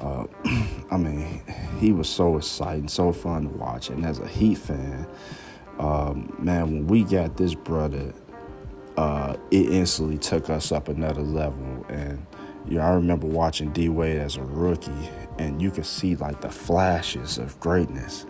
uh, 0.00 0.26
I 0.90 0.98
mean, 0.98 1.42
he 1.80 1.92
was 1.92 2.08
so 2.08 2.36
exciting, 2.36 2.88
so 2.88 3.12
fun 3.12 3.44
to 3.44 3.48
watch. 3.48 3.88
And 3.88 4.04
as 4.04 4.18
a 4.18 4.28
Heat 4.28 4.58
fan, 4.58 5.06
um, 5.78 6.34
man, 6.38 6.64
when 6.64 6.86
we 6.88 7.04
got 7.04 7.38
this 7.38 7.54
brother, 7.54 8.12
uh, 8.96 9.36
it 9.50 9.70
instantly 9.70 10.18
took 10.18 10.50
us 10.50 10.72
up 10.72 10.88
another 10.88 11.22
level. 11.22 11.86
And 11.88 12.26
you 12.68 12.78
know, 12.78 12.82
I 12.82 12.90
remember 12.94 13.26
watching 13.26 13.72
D 13.72 13.88
Wade 13.88 14.18
as 14.18 14.36
a 14.36 14.42
rookie, 14.42 15.10
and 15.38 15.60
you 15.60 15.70
could 15.70 15.86
see 15.86 16.16
like 16.16 16.40
the 16.40 16.50
flashes 16.50 17.38
of 17.38 17.58
greatness 17.60 18.26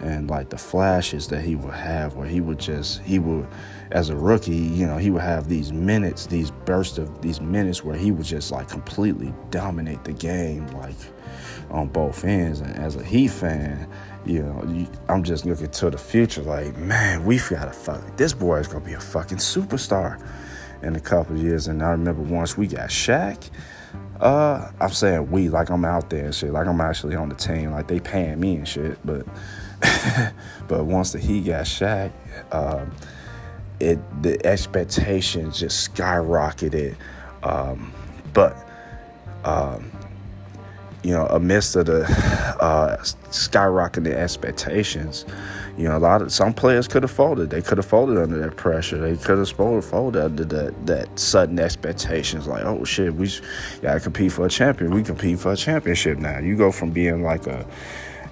and 0.00 0.28
like 0.28 0.50
the 0.50 0.58
flashes 0.58 1.28
that 1.28 1.42
he 1.42 1.56
would 1.56 1.74
have 1.74 2.14
where 2.14 2.28
he 2.28 2.40
would 2.40 2.58
just 2.58 3.00
he 3.02 3.18
would 3.18 3.46
as 3.90 4.10
a 4.10 4.16
rookie 4.16 4.54
you 4.54 4.86
know 4.86 4.98
he 4.98 5.10
would 5.10 5.22
have 5.22 5.48
these 5.48 5.72
minutes 5.72 6.26
these 6.26 6.50
bursts 6.50 6.98
of 6.98 7.22
these 7.22 7.40
minutes 7.40 7.82
where 7.82 7.96
he 7.96 8.10
would 8.10 8.26
just 8.26 8.50
like 8.52 8.68
completely 8.68 9.32
dominate 9.50 10.02
the 10.04 10.12
game 10.12 10.66
like 10.68 10.96
on 11.70 11.88
both 11.88 12.24
ends 12.24 12.60
and 12.60 12.76
as 12.76 12.96
a 12.96 13.04
heat 13.04 13.28
fan 13.28 13.88
you 14.26 14.42
know 14.42 14.86
i'm 15.08 15.22
just 15.22 15.46
looking 15.46 15.68
to 15.68 15.88
the 15.90 15.98
future 15.98 16.42
like 16.42 16.76
man 16.78 17.24
we've 17.24 17.48
got 17.48 17.68
a 17.68 17.72
fuck 17.72 18.16
this 18.16 18.32
boy 18.32 18.56
is 18.56 18.68
gonna 18.68 18.84
be 18.84 18.92
a 18.92 19.00
fucking 19.00 19.38
superstar 19.38 20.20
in 20.82 20.96
a 20.96 21.00
couple 21.00 21.36
years 21.36 21.68
and 21.68 21.82
i 21.82 21.90
remember 21.90 22.22
once 22.22 22.56
we 22.56 22.66
got 22.66 22.90
Shaq 22.90 23.50
uh, 24.20 24.70
I'm 24.80 24.90
saying 24.90 25.30
we, 25.30 25.48
like 25.48 25.68
I'm 25.68 25.84
out 25.84 26.08
there 26.10 26.24
and 26.26 26.34
shit, 26.34 26.50
like 26.50 26.66
I'm 26.66 26.80
actually 26.80 27.16
on 27.16 27.28
the 27.28 27.34
team, 27.34 27.72
like 27.72 27.86
they 27.86 28.00
paying 28.00 28.40
me 28.40 28.56
and 28.56 28.66
shit. 28.66 28.98
But 29.04 29.26
but 30.68 30.84
once 30.84 31.12
the 31.12 31.18
Heat 31.18 31.46
got 31.46 31.64
Shaq, 31.64 32.12
um, 32.50 32.92
it 33.78 33.98
the 34.22 34.44
expectations 34.46 35.58
just 35.60 35.92
skyrocketed. 35.94 36.96
Um, 37.42 37.92
but 38.32 38.56
um, 39.44 39.90
you 41.06 41.12
know, 41.12 41.26
amidst 41.26 41.76
of 41.76 41.86
the 41.86 42.02
uh, 42.60 42.96
skyrocketing 43.30 44.12
expectations, 44.12 45.24
you 45.78 45.84
know, 45.84 45.96
a 45.96 46.00
lot 46.00 46.20
of 46.20 46.32
some 46.32 46.52
players 46.52 46.88
could 46.88 47.04
have 47.04 47.12
folded. 47.12 47.48
They 47.48 47.62
could 47.62 47.78
have 47.78 47.86
folded 47.86 48.18
under 48.18 48.40
that 48.40 48.56
pressure. 48.56 48.98
They 48.98 49.16
could 49.16 49.38
have 49.38 49.48
folded 49.48 50.20
under 50.20 50.44
that 50.44 50.86
that 50.86 51.16
sudden 51.16 51.60
expectations. 51.60 52.48
Like, 52.48 52.64
oh 52.64 52.82
shit, 52.82 53.14
we 53.14 53.30
gotta 53.82 54.00
compete 54.00 54.32
for 54.32 54.46
a 54.46 54.48
champion. 54.48 54.92
We 54.92 55.04
compete 55.04 55.38
for 55.38 55.52
a 55.52 55.56
championship 55.56 56.18
now. 56.18 56.40
You 56.40 56.56
go 56.56 56.72
from 56.72 56.90
being 56.90 57.22
like 57.22 57.46
a 57.46 57.64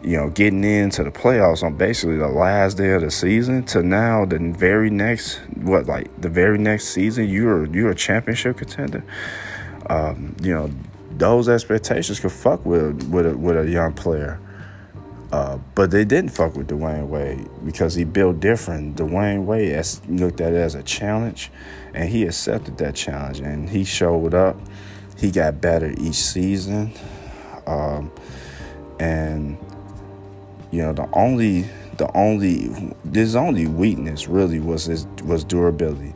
you 0.02 0.16
know, 0.16 0.28
getting 0.30 0.64
into 0.64 1.04
the 1.04 1.12
playoffs 1.12 1.62
on 1.62 1.76
basically 1.76 2.16
the 2.16 2.28
last 2.28 2.76
day 2.76 2.90
of 2.90 3.02
the 3.02 3.10
season 3.10 3.62
to 3.66 3.84
now 3.84 4.24
the 4.24 4.38
very 4.58 4.90
next 4.90 5.36
what 5.54 5.86
like 5.86 6.10
the 6.20 6.28
very 6.28 6.58
next 6.58 6.88
season 6.88 7.28
you're 7.28 7.66
you're 7.66 7.90
a 7.90 7.94
championship 7.94 8.56
contender. 8.56 9.04
Um, 9.88 10.34
you 10.42 10.52
know, 10.52 10.70
those 11.18 11.48
expectations 11.48 12.20
could 12.20 12.32
fuck 12.32 12.64
with 12.64 13.02
with 13.08 13.26
a, 13.26 13.36
with 13.36 13.56
a 13.56 13.68
young 13.70 13.92
player. 13.92 14.40
Uh, 15.32 15.58
but 15.74 15.90
they 15.90 16.04
didn't 16.04 16.30
fuck 16.30 16.54
with 16.54 16.68
Dwyane 16.68 17.08
Wade 17.08 17.48
because 17.64 17.94
he 17.94 18.04
built 18.04 18.38
different. 18.38 18.96
Dwyane 18.96 19.44
Wade 19.44 19.72
as, 19.72 20.00
looked 20.06 20.40
at 20.40 20.52
it 20.52 20.58
as 20.58 20.76
a 20.76 20.82
challenge, 20.82 21.50
and 21.92 22.08
he 22.08 22.22
accepted 22.24 22.78
that 22.78 22.94
challenge, 22.94 23.40
and 23.40 23.68
he 23.68 23.84
showed 23.84 24.34
up. 24.34 24.56
He 25.18 25.30
got 25.30 25.60
better 25.60 25.92
each 25.98 26.16
season, 26.16 26.92
um, 27.66 28.12
and 29.00 29.58
you 30.70 30.82
know, 30.82 30.92
the 30.92 31.08
only 31.12 31.62
the 31.96 32.10
only 32.16 32.92
his 33.12 33.36
only 33.36 33.66
weakness 33.66 34.28
really 34.28 34.60
was 34.60 34.84
his 34.84 35.06
was 35.24 35.44
durability. 35.44 36.14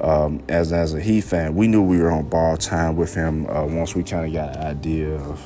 Um, 0.00 0.42
as 0.48 0.72
as 0.72 0.94
a 0.94 1.00
Heat 1.00 1.22
fan, 1.22 1.54
we 1.54 1.68
knew 1.68 1.82
we 1.82 1.98
were 1.98 2.10
on 2.10 2.28
ball 2.28 2.56
time 2.56 2.96
with 2.96 3.14
him 3.14 3.46
uh, 3.48 3.64
once 3.64 3.94
we 3.94 4.02
kind 4.02 4.26
of 4.26 4.32
got 4.32 4.56
an 4.56 4.62
idea 4.62 5.14
of 5.14 5.42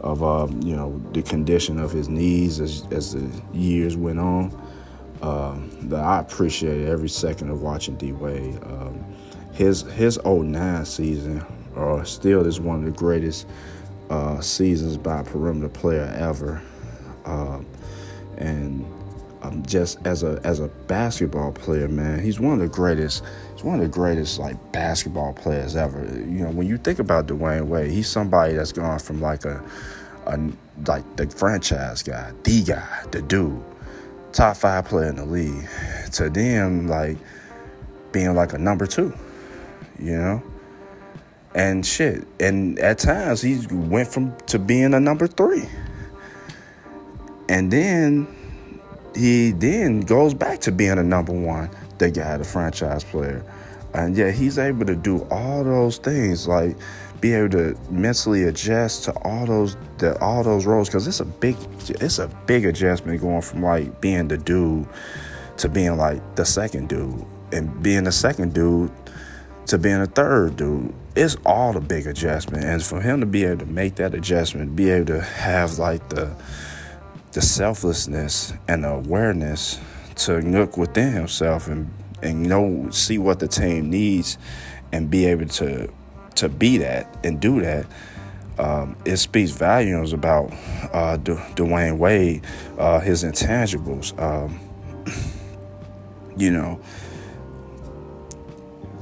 of 0.00 0.22
um, 0.22 0.60
you 0.62 0.76
know 0.76 1.00
the 1.12 1.22
condition 1.22 1.78
of 1.78 1.92
his 1.92 2.08
knees 2.08 2.60
as 2.60 2.84
as 2.90 3.14
the 3.14 3.42
years 3.52 3.96
went 3.96 4.18
on. 4.18 4.62
Um, 5.22 5.76
but 5.82 6.00
I 6.00 6.20
appreciated 6.20 6.88
every 6.88 7.08
second 7.08 7.50
of 7.50 7.62
watching 7.62 7.96
D 7.96 8.12
Wade. 8.12 8.58
Um, 8.64 9.04
his 9.52 9.82
his 9.82 10.18
09 10.24 10.84
season 10.84 11.44
uh, 11.76 12.04
still 12.04 12.46
is 12.46 12.60
one 12.60 12.80
of 12.80 12.84
the 12.84 12.90
greatest 12.90 13.46
uh, 14.10 14.40
seasons 14.40 14.96
by 14.96 15.20
a 15.20 15.24
perimeter 15.24 15.68
player 15.68 16.12
ever. 16.18 16.62
Um, 17.24 17.66
and 18.36 18.84
um, 19.42 19.64
just 19.64 19.98
as 20.04 20.22
a 20.22 20.40
as 20.44 20.60
a 20.60 20.68
basketball 20.68 21.52
player, 21.52 21.88
man, 21.88 22.20
he's 22.20 22.38
one 22.38 22.54
of 22.54 22.60
the 22.60 22.68
greatest. 22.68 23.24
He's 23.56 23.64
one 23.64 23.80
of 23.80 23.80
the 23.80 23.88
greatest 23.88 24.38
like 24.38 24.56
basketball 24.70 25.32
players 25.32 25.76
ever. 25.76 26.04
You 26.04 26.44
know, 26.44 26.50
when 26.50 26.66
you 26.66 26.76
think 26.76 26.98
about 26.98 27.26
Dwyane 27.26 27.68
Wade, 27.68 27.90
he's 27.90 28.06
somebody 28.06 28.52
that's 28.52 28.70
gone 28.70 28.98
from 28.98 29.22
like 29.22 29.46
a, 29.46 29.64
a 30.26 30.38
like 30.86 31.16
the 31.16 31.26
franchise 31.26 32.02
guy, 32.02 32.32
the 32.42 32.62
guy, 32.62 33.04
the 33.12 33.22
dude, 33.22 33.58
top 34.34 34.58
five 34.58 34.84
player 34.84 35.08
in 35.08 35.16
the 35.16 35.24
league, 35.24 35.66
to 36.12 36.28
them 36.28 36.86
like 36.86 37.16
being 38.12 38.34
like 38.34 38.52
a 38.52 38.58
number 38.58 38.86
two. 38.86 39.16
You 39.98 40.18
know. 40.18 40.42
And 41.54 41.86
shit, 41.86 42.28
and 42.38 42.78
at 42.78 42.98
times 42.98 43.40
he 43.40 43.66
went 43.70 44.08
from 44.08 44.36
to 44.48 44.58
being 44.58 44.92
a 44.92 45.00
number 45.00 45.26
three. 45.26 45.64
And 47.48 47.72
then 47.72 48.26
he 49.14 49.52
then 49.52 50.02
goes 50.02 50.34
back 50.34 50.60
to 50.62 50.72
being 50.72 50.98
a 50.98 51.02
number 51.02 51.32
one, 51.32 51.70
the 51.98 52.10
guy, 52.10 52.34
a 52.34 52.44
franchise 52.44 53.04
player. 53.04 53.44
And 53.94 54.16
yeah, 54.16 54.30
he's 54.30 54.58
able 54.58 54.84
to 54.86 54.94
do 54.94 55.26
all 55.30 55.64
those 55.64 55.98
things, 55.98 56.46
like 56.46 56.76
be 57.20 57.32
able 57.32 57.50
to 57.50 57.78
mentally 57.90 58.44
adjust 58.44 59.04
to 59.04 59.12
all 59.22 59.46
those 59.46 59.76
the, 59.98 60.18
all 60.20 60.42
those 60.42 60.66
roles, 60.66 60.88
because 60.88 61.06
it's 61.06 61.20
a 61.20 61.24
big 61.24 61.56
it's 61.88 62.18
a 62.18 62.28
big 62.46 62.66
adjustment 62.66 63.20
going 63.20 63.42
from 63.42 63.62
like 63.62 64.00
being 64.00 64.28
the 64.28 64.36
dude 64.36 64.86
to 65.58 65.68
being 65.68 65.96
like 65.96 66.20
the 66.36 66.44
second 66.44 66.88
dude, 66.88 67.24
and 67.52 67.82
being 67.82 68.04
the 68.04 68.12
second 68.12 68.52
dude 68.52 68.90
to 69.66 69.78
being 69.78 70.00
a 70.00 70.06
third 70.06 70.56
dude. 70.56 70.92
It's 71.14 71.36
all 71.46 71.74
a 71.74 71.80
big 71.80 72.06
adjustment, 72.06 72.64
and 72.64 72.82
for 72.82 73.00
him 73.00 73.20
to 73.20 73.26
be 73.26 73.44
able 73.44 73.64
to 73.64 73.72
make 73.72 73.94
that 73.94 74.14
adjustment, 74.14 74.76
be 74.76 74.90
able 74.90 75.06
to 75.06 75.22
have 75.22 75.78
like 75.78 76.06
the 76.10 76.34
the 77.32 77.40
selflessness 77.40 78.52
and 78.68 78.84
the 78.84 78.90
awareness 78.90 79.80
to 80.16 80.38
look 80.38 80.76
within 80.76 81.12
himself 81.12 81.68
and 81.68 81.90
and 82.22 82.42
know 82.42 82.90
see 82.90 83.18
what 83.18 83.38
the 83.38 83.48
team 83.48 83.90
needs 83.90 84.38
and 84.92 85.10
be 85.10 85.26
able 85.26 85.46
to 85.46 85.92
to 86.34 86.48
be 86.48 86.78
that 86.78 87.16
and 87.24 87.40
do 87.40 87.60
that. 87.60 87.86
Um, 88.58 88.96
it 89.04 89.18
speaks 89.18 89.50
volumes 89.50 90.14
about 90.14 90.50
uh, 90.92 91.18
D- 91.18 91.32
Dwyane 91.54 91.98
Wade, 91.98 92.42
uh, 92.78 93.00
his 93.00 93.22
intangibles. 93.22 94.18
Um, 94.18 94.58
you 96.38 96.50
know, 96.50 96.80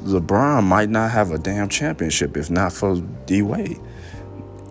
LeBron 0.02 0.64
might 0.64 0.90
not 0.90 1.12
have 1.12 1.30
a 1.30 1.38
damn 1.38 1.68
championship 1.68 2.36
if 2.36 2.50
not 2.50 2.72
for 2.72 3.00
D 3.26 3.42
Wade. 3.42 3.80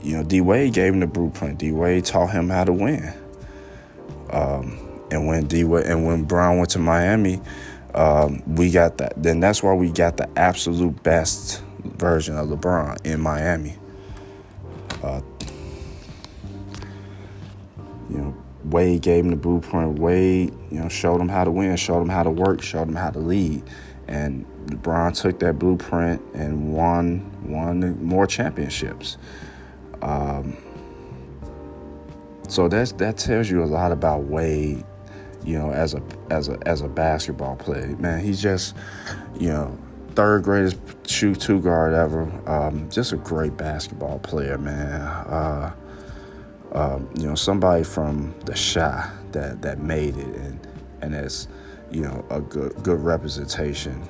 You 0.02 0.18
know, 0.18 0.24
D 0.24 0.42
Wade 0.42 0.74
gave 0.74 0.94
him 0.94 1.00
the 1.00 1.08
blueprint. 1.08 1.60
D 1.60 1.72
Wade 1.72 2.04
taught 2.04 2.32
him 2.32 2.50
how 2.50 2.66
to 2.66 2.74
win. 2.74 3.14
Um, 4.32 4.83
and 5.14 5.28
when 5.28 5.48
D 5.48 5.62
and 5.62 6.06
when 6.06 6.24
Brown 6.24 6.58
went 6.58 6.72
to 6.72 6.80
Miami, 6.80 7.40
um, 7.94 8.42
we 8.56 8.72
got 8.72 8.98
that. 8.98 9.14
Then 9.22 9.40
that's 9.40 9.62
why 9.62 9.74
we 9.74 9.92
got 9.92 10.18
the 10.18 10.30
absolute 10.38 11.02
best 11.04 11.64
version 11.84 12.38
of 12.38 12.48
LeBron 12.48 13.06
in 13.06 13.22
Miami. 13.22 13.78
Uh, 15.04 15.22
you 18.10 18.18
know, 18.18 18.38
Wade 18.66 19.02
gave 19.02 19.26
him 19.26 19.32
the 19.32 19.38
blueprint. 19.38 20.00
Wade, 20.00 20.54
you 20.72 20.80
know, 20.80 20.90
showed 20.90 21.20
him 21.20 21.30
how 21.30 21.44
to 21.44 21.52
win, 21.52 21.76
showed 21.76 22.02
him 22.02 22.10
how 22.10 22.24
to 22.24 22.32
work, 22.32 22.62
showed 22.62 22.88
him 22.88 22.96
how 22.96 23.12
to 23.12 23.20
lead, 23.20 23.64
and 24.08 24.46
LeBron 24.68 25.20
took 25.20 25.40
that 25.40 25.60
blueprint 25.60 26.22
and 26.34 26.74
won 26.74 27.30
won 27.44 28.04
more 28.04 28.26
championships. 28.26 29.18
Um, 30.02 30.58
so 32.48 32.68
that's 32.68 32.92
that 32.94 33.18
tells 33.18 33.50
you 33.50 33.64
a 33.64 33.66
lot 33.66 33.92
about 33.92 34.24
Wade, 34.24 34.86
you 35.46 35.58
know, 35.58 35.72
as 35.72 35.94
a 35.94 36.02
as 36.30 36.50
a 36.50 36.58
as 36.66 36.82
a 36.82 36.88
basketball 36.88 37.56
player. 37.56 37.88
Man, 37.98 38.20
he's 38.20 38.42
just, 38.42 38.76
you 39.40 39.50
know, 39.50 39.78
third 40.16 40.44
greatest 40.44 40.80
shoot 41.08 41.40
two 41.40 41.62
guard 41.62 41.94
ever. 41.94 42.24
Um, 42.50 42.90
just 42.90 43.14
a 43.14 43.18
great 43.18 43.58
basketball 43.58 44.20
player, 44.20 44.58
man. 44.58 45.02
Uh, 45.02 45.74
um, 46.74 47.10
you 47.16 47.28
know, 47.28 47.36
somebody 47.36 47.84
from 47.84 48.34
the 48.46 48.54
Chi 48.54 49.10
that 49.32 49.62
that 49.62 49.80
made 49.80 50.18
it 50.18 50.28
and 50.28 50.60
and 51.02 51.14
that's 51.14 51.48
you 51.92 52.02
know 52.02 52.26
a 52.30 52.42
good 52.42 52.74
good 52.84 53.00
representation 53.00 54.02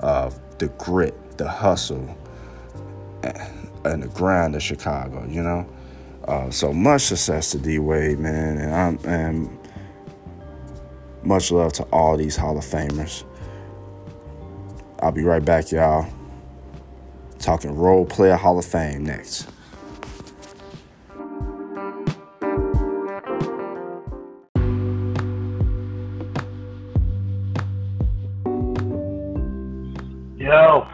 of 0.00 0.38
the 0.58 0.68
grit, 0.70 1.14
the 1.38 1.48
hustle, 1.48 2.16
and 3.84 4.02
the 4.02 4.08
grind 4.08 4.54
of 4.54 4.62
Chicago. 4.62 5.24
You 5.28 5.42
know, 5.42 5.68
uh, 6.26 6.50
so 6.50 6.72
much 6.72 7.02
success 7.02 7.50
to 7.52 7.58
D 7.58 7.78
Wade, 7.78 8.18
man, 8.18 8.58
and 8.58 8.74
I'm 8.74 8.98
and 9.04 9.57
much 11.28 11.52
love 11.52 11.74
to 11.74 11.82
all 11.92 12.16
these 12.16 12.36
Hall 12.36 12.56
of 12.56 12.64
Famers. 12.64 13.22
I'll 15.00 15.12
be 15.12 15.22
right 15.22 15.44
back, 15.44 15.70
y'all. 15.70 16.10
Talking 17.38 17.76
role 17.76 18.06
player 18.06 18.34
Hall 18.34 18.58
of 18.58 18.64
Fame 18.64 19.04
next. 19.04 19.46
Yo. 30.38 30.88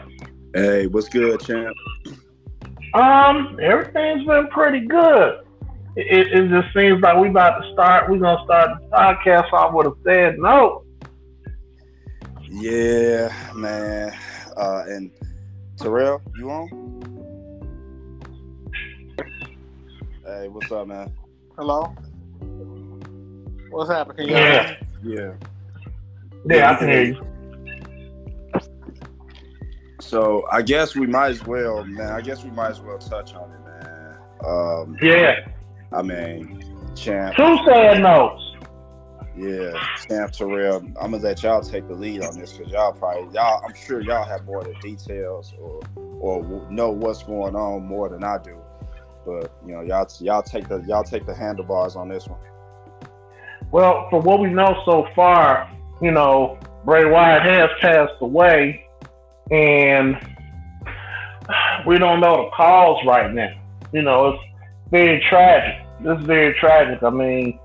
Hey, 0.52 0.88
what's 0.88 1.08
good, 1.08 1.40
champ? 1.40 1.76
Um, 2.92 3.56
everything's 3.62 4.26
been 4.26 4.48
pretty 4.48 4.80
good. 4.80 5.43
It, 5.96 6.32
it 6.32 6.48
just 6.48 6.74
seems 6.74 7.00
like 7.02 7.16
we 7.18 7.28
about 7.28 7.60
to 7.60 7.72
start. 7.72 8.10
We're 8.10 8.18
gonna 8.18 8.42
start 8.44 8.80
the 8.80 8.86
podcast 8.96 9.52
off 9.52 9.72
with 9.74 9.86
a 9.86 9.94
sad 10.04 10.38
note. 10.38 10.84
Yeah, 12.42 13.32
man. 13.54 14.12
Uh, 14.56 14.82
and 14.88 15.10
Tarrell, 15.76 16.20
you 16.36 16.50
on? 16.50 16.68
Hey, 20.26 20.48
what's 20.48 20.70
up, 20.72 20.88
man? 20.88 21.12
Hello. 21.56 21.94
What's 23.70 23.90
happening? 23.90 24.28
Yeah. 24.30 24.76
Yeah. 25.02 25.34
Yeah, 26.46 26.72
I 26.72 26.74
can 26.76 26.88
hear 26.88 27.02
you. 27.04 27.20
So 30.00 30.44
I 30.50 30.62
guess 30.62 30.94
we 30.94 31.06
might 31.06 31.30
as 31.30 31.44
well, 31.46 31.84
man. 31.84 32.12
I 32.12 32.20
guess 32.20 32.44
we 32.44 32.50
might 32.50 32.70
as 32.70 32.80
well 32.80 32.98
touch 32.98 33.32
on 33.34 33.50
it, 33.50 33.60
man. 33.64 34.16
Um, 34.44 34.96
Yeah. 35.00 35.46
I 35.94 36.02
mean, 36.02 36.64
champ. 36.96 37.36
Two 37.36 37.58
sad 37.66 38.02
notes. 38.02 38.42
Yeah, 39.36 39.72
Champ 40.08 40.32
Tarrell. 40.32 40.76
I'm 41.00 41.10
gonna 41.10 41.18
let 41.18 41.42
y'all 41.42 41.60
take 41.60 41.88
the 41.88 41.94
lead 41.94 42.22
on 42.22 42.38
this 42.38 42.52
because 42.52 42.72
y'all 42.72 42.92
probably 42.92 43.34
y'all. 43.34 43.64
I'm 43.66 43.74
sure 43.74 44.00
y'all 44.00 44.24
have 44.24 44.44
more 44.44 44.60
of 44.60 44.66
the 44.66 44.74
details 44.80 45.52
or 45.58 45.80
or 46.20 46.70
know 46.70 46.90
what's 46.90 47.24
going 47.24 47.56
on 47.56 47.84
more 47.84 48.08
than 48.08 48.22
I 48.22 48.38
do. 48.38 48.56
But 49.26 49.52
you 49.66 49.72
know, 49.72 49.80
y'all 49.80 50.08
y'all 50.20 50.42
take 50.42 50.68
the 50.68 50.84
y'all 50.86 51.02
take 51.02 51.26
the 51.26 51.34
handlebars 51.34 51.96
on 51.96 52.08
this 52.08 52.28
one. 52.28 52.38
Well, 53.72 54.06
from 54.08 54.22
what 54.22 54.38
we 54.38 54.50
know 54.50 54.80
so 54.84 55.08
far, 55.16 55.68
you 56.00 56.12
know, 56.12 56.56
Bray 56.84 57.04
Wyatt 57.04 57.42
has 57.42 57.70
passed 57.80 58.14
away, 58.20 58.86
and 59.50 60.16
we 61.88 61.98
don't 61.98 62.20
know 62.20 62.44
the 62.44 62.50
cause 62.56 63.04
right 63.04 63.32
now. 63.34 63.52
You 63.92 64.02
know, 64.02 64.28
it's 64.28 64.42
very 64.92 65.20
tragic. 65.28 65.83
It's 66.04 66.24
very 66.26 66.54
tragic. 66.58 67.02
I 67.02 67.10
mean, 67.10 67.58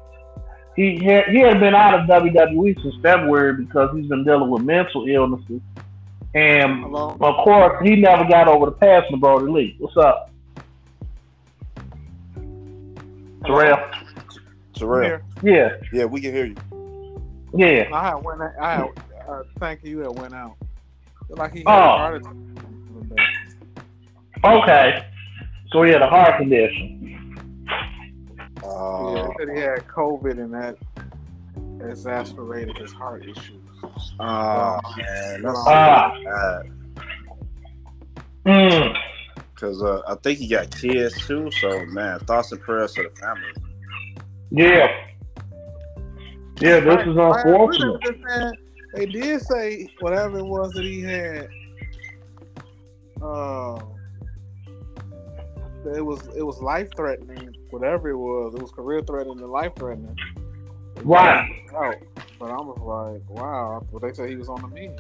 he 0.75 1.03
had, 1.03 1.25
he 1.27 1.39
had 1.39 1.59
been 1.59 1.75
out 1.75 1.99
of 1.99 2.07
WWE 2.07 2.81
since 2.81 2.95
February 3.01 3.53
because 3.65 3.89
he's 3.95 4.07
been 4.07 4.23
dealing 4.23 4.49
with 4.49 4.63
mental 4.63 5.05
illnesses, 5.07 5.61
and 6.33 6.83
Hello. 6.83 7.17
of 7.19 7.43
course, 7.43 7.85
he 7.85 7.95
never 7.97 8.23
got 8.29 8.47
over 8.47 8.67
the 8.67 8.71
passing 8.71 9.15
of 9.15 9.19
Brodie 9.19 9.51
Lee. 9.51 9.75
What's 9.79 9.97
up, 9.97 10.31
Tarrell? 13.43 13.79
Tarrell. 14.73 15.21
Here. 15.41 15.81
Yeah, 15.91 15.99
Yeah, 15.99 16.05
we 16.05 16.21
can 16.21 16.33
hear 16.33 16.45
you. 16.45 16.55
yeah. 17.53 17.89
I 17.93 18.09
had 18.09 18.23
went. 18.23 18.41
out- 18.41 18.53
I 18.59 18.71
had. 18.75 18.85
Uh, 19.27 19.43
thank 19.59 19.83
you. 19.83 20.01
That 20.03 20.13
went 20.15 20.33
out. 20.33 20.55
Like 21.29 21.53
he 21.53 21.59
had 21.59 21.67
Oh. 21.67 21.71
a 21.71 21.97
heart 21.97 22.15
attack. 22.15 22.33
Okay. 24.43 25.05
So 25.71 25.83
he 25.83 25.91
had 25.91 26.01
a 26.01 26.07
heart 26.07 26.37
condition. 26.37 27.18
Yeah, 28.79 28.85
Uh, 28.85 29.27
he 29.27 29.33
said 29.39 29.55
he 29.55 29.61
had 29.61 29.87
COVID 29.87 30.31
and 30.39 30.53
that 30.53 30.77
exacerbated 31.89 32.77
his 32.77 32.91
heart 32.93 33.23
issues. 33.25 33.61
oh 34.19 34.79
man, 34.97 35.41
that's 35.41 35.59
Ah. 35.67 36.11
bad. 36.25 36.71
Mm. 38.45 38.97
Cause 39.55 39.83
uh, 39.83 40.01
I 40.07 40.15
think 40.15 40.39
he 40.39 40.47
got 40.47 40.71
kids 40.71 41.15
too. 41.27 41.51
So 41.59 41.85
man, 41.87 42.19
thoughts 42.21 42.51
and 42.53 42.61
prayers 42.61 42.93
to 42.93 43.03
the 43.03 43.09
family. 43.19 43.51
Yeah. 44.51 44.87
Yeah, 46.61 46.79
this 46.79 47.01
is 47.07 47.15
unfortunate. 47.17 47.99
we 48.03 48.51
They 48.95 49.05
did 49.05 49.41
say 49.41 49.87
whatever 49.99 50.39
it 50.39 50.45
was 50.45 50.71
that 50.73 50.83
he 50.83 51.01
had. 51.01 51.47
Uh, 53.21 53.79
it 55.85 56.05
was 56.05 56.27
it 56.35 56.43
was 56.43 56.59
life 56.61 56.89
threatening. 56.95 57.55
Whatever 57.69 58.09
it 58.09 58.17
was, 58.17 58.53
it 58.55 58.61
was 58.61 58.71
career 58.71 59.01
threatening 59.01 59.39
and 59.39 59.51
life 59.51 59.71
threatening. 59.77 60.17
Right. 61.03 61.63
out. 61.75 61.95
But 62.37 62.51
I 62.51 62.57
was 62.57 62.77
like, 62.79 63.29
wow. 63.29 63.85
But 63.91 64.01
they 64.01 64.13
said 64.13 64.29
he 64.29 64.35
was 64.35 64.49
on 64.49 64.61
the 64.61 64.67
menu. 64.67 64.95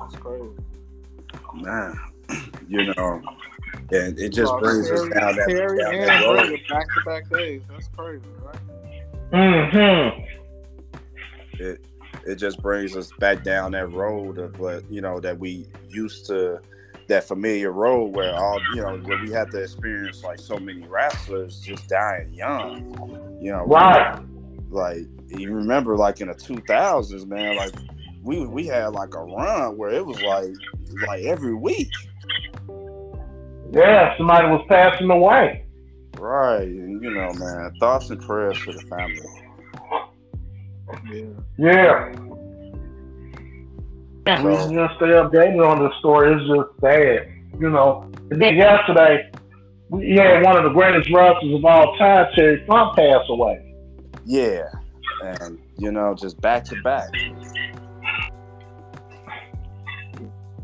That's 0.00 0.16
crazy. 0.16 0.48
Man, 1.54 1.98
you 2.68 2.94
know, 2.94 3.22
and 3.92 4.18
it 4.18 4.30
just 4.30 4.52
Well, 4.52 4.60
brings 4.60 4.90
us 4.90 5.00
down 5.08 5.36
that, 5.36 5.46
Terry 5.48 5.78
down 5.78 5.92
that 5.92 6.24
road. 6.24 6.60
Back 6.68 6.86
to 6.94 7.00
back 7.04 7.28
days. 7.30 7.62
That's 7.70 7.88
crazy, 7.96 8.24
right? 8.42 8.56
Mm-hmm. 9.32 10.22
it 11.58 11.84
it 12.26 12.36
just 12.36 12.60
brings 12.62 12.96
us 12.96 13.10
back 13.18 13.42
down 13.42 13.72
that 13.72 13.90
road 13.92 14.38
of 14.38 14.58
what 14.58 14.88
you 14.90 15.00
know 15.00 15.20
that 15.20 15.38
we 15.38 15.66
used 15.88 16.26
to 16.26 16.60
that 17.08 17.24
familiar 17.24 17.70
road 17.72 18.14
where 18.16 18.34
all 18.34 18.60
you 18.74 18.82
know 18.82 18.96
where 18.98 19.18
we 19.22 19.30
had 19.30 19.50
to 19.52 19.62
experience 19.62 20.22
like 20.24 20.38
so 20.38 20.58
many 20.58 20.84
wrestlers 20.86 21.60
just 21.60 21.86
dying 21.88 22.32
young 22.34 23.38
you 23.40 23.52
know 23.52 23.64
Right. 23.66 24.18
like 24.70 25.06
you 25.28 25.52
remember 25.52 25.96
like 25.96 26.20
in 26.20 26.28
the 26.28 26.34
2000s 26.34 27.26
man 27.26 27.56
like 27.56 27.72
we 28.22 28.44
we 28.46 28.66
had 28.66 28.88
like 28.88 29.14
a 29.14 29.20
run 29.20 29.76
where 29.76 29.90
it 29.90 30.04
was 30.04 30.20
like 30.22 30.52
like 31.06 31.22
every 31.24 31.54
week 31.54 31.90
Yeah, 33.72 34.16
somebody 34.16 34.48
was 34.48 34.64
passing 34.68 35.10
away. 35.10 35.64
right 36.18 36.62
and 36.66 37.02
you 37.02 37.10
know 37.10 37.32
man 37.34 37.72
thoughts 37.78 38.10
and 38.10 38.20
prayers 38.20 38.58
for 38.58 38.72
the 38.72 38.80
family 38.82 39.20
Yeah. 41.08 41.26
Yeah. 41.58 42.12
We 44.26 44.74
just 44.74 44.96
stay 44.96 45.06
updated 45.06 45.64
on 45.66 45.82
this 45.82 45.96
story. 46.00 46.34
It's 46.34 46.46
just 46.48 46.80
sad. 46.80 47.32
You 47.60 47.70
know, 47.70 48.10
and 48.30 48.42
then 48.42 48.56
yesterday, 48.56 49.30
we 49.88 50.16
had 50.16 50.42
one 50.42 50.56
of 50.56 50.64
the 50.64 50.70
greatest 50.70 51.10
wrestlers 51.12 51.54
of 51.54 51.64
all 51.64 51.96
time, 51.96 52.26
Terry 52.34 52.64
Funk, 52.66 52.96
pass 52.96 53.22
away. 53.28 53.62
yeah 54.24 54.64
and 55.22 55.58
you 55.78 55.90
know 55.90 56.14
just 56.14 56.38
back 56.40 56.64
to 56.64 56.74
back 56.82 57.08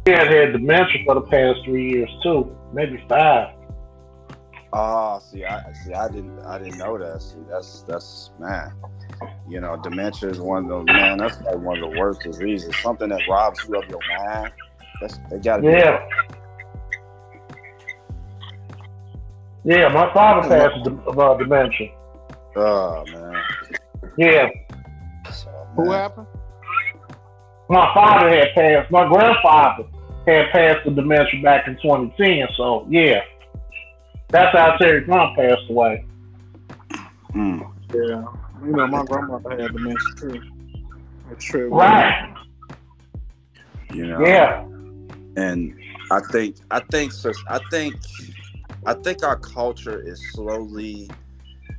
He 0.04 0.10
had 0.10 0.26
had 0.32 0.52
dementia 0.52 1.04
for 1.06 1.14
the 1.14 1.20
past 1.20 1.60
three 1.64 1.92
years, 1.92 2.10
too. 2.24 2.50
Maybe 2.72 3.02
five. 3.08 3.54
Oh, 4.74 5.20
see, 5.30 5.44
I 5.44 5.72
see. 5.84 5.92
I 5.92 6.08
didn't. 6.08 6.38
I 6.46 6.58
didn't 6.58 6.78
know 6.78 6.96
that. 6.96 7.20
See, 7.20 7.36
that's 7.50 7.82
that's 7.82 8.30
man. 8.38 8.72
You 9.48 9.60
know, 9.60 9.76
dementia 9.82 10.30
is 10.30 10.40
one 10.40 10.64
of 10.64 10.68
those 10.70 10.86
man. 10.86 11.18
That's 11.18 11.40
like 11.42 11.58
one 11.58 11.82
of 11.82 11.90
the 11.92 11.98
worst 11.98 12.22
diseases. 12.22 12.74
Something 12.82 13.10
that 13.10 13.20
robs 13.28 13.60
you 13.68 13.76
of 13.76 13.88
your 13.88 14.00
mind. 14.18 14.52
That's 15.00 15.18
it. 15.30 15.44
Got 15.44 15.56
to 15.56 15.62
be. 15.62 15.68
Yeah. 15.68 16.00
Yeah, 19.64 19.88
my 19.88 20.12
father 20.12 20.48
passed 20.48 20.86
of 20.86 21.18
uh, 21.18 21.34
dementia. 21.36 21.88
Oh 22.56 23.04
man. 23.12 23.42
Yeah, 24.18 24.48
So, 25.32 25.50
Who 25.76 25.90
happened? 25.92 26.26
my 27.68 27.92
father 27.94 28.28
had 28.28 28.48
passed. 28.54 28.90
My 28.90 29.06
grandfather 29.08 29.84
had 30.26 30.50
passed 30.50 30.84
the 30.84 30.90
dementia 30.90 31.40
back 31.42 31.68
in 31.68 31.74
2010. 31.76 32.48
So 32.56 32.86
yeah, 32.90 33.20
that's 34.32 34.56
how 34.56 34.76
Terry 34.78 35.04
Funk 35.06 35.36
passed 35.36 35.70
away. 35.70 36.04
Mm. 37.34 37.70
Yeah. 37.94 38.24
You 38.64 38.72
know, 38.72 38.86
my 38.86 39.04
grandmother 39.04 39.50
had 39.50 39.72
dementia 39.72 39.98
too. 40.18 40.42
That's 41.28 41.44
true. 41.44 41.68
Right. 41.68 42.34
You 43.92 44.06
know. 44.06 44.24
Yeah. 44.24 44.64
And 45.36 45.78
I 46.10 46.20
think. 46.30 46.56
I 46.70 46.80
think. 46.90 47.12
sus- 47.12 47.44
I 47.48 47.60
think. 47.70 47.94
I 48.86 48.94
think 48.94 49.22
our 49.22 49.36
culture 49.38 50.00
is 50.00 50.20
slowly 50.32 51.08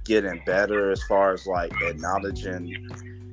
getting 0.06 0.42
better 0.46 0.92
as 0.92 1.02
far 1.04 1.34
as 1.34 1.46
like 1.46 1.74
acknowledging 1.82 2.90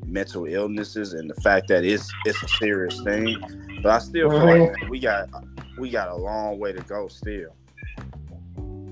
mental 0.06 0.44
illnesses 0.46 1.12
and 1.12 1.30
the 1.30 1.40
fact 1.40 1.68
that 1.68 1.84
it's 1.84 2.10
it's 2.24 2.42
a 2.42 2.48
serious 2.48 3.00
thing. 3.02 3.36
But 3.82 3.92
I 3.92 3.98
still 3.98 4.30
feel 4.30 4.44
like 4.44 4.88
we 4.88 4.98
got 4.98 5.28
we 5.78 5.90
got 5.90 6.08
a 6.08 6.16
long 6.16 6.58
way 6.58 6.72
to 6.72 6.80
go 6.82 7.08
still. 7.08 7.54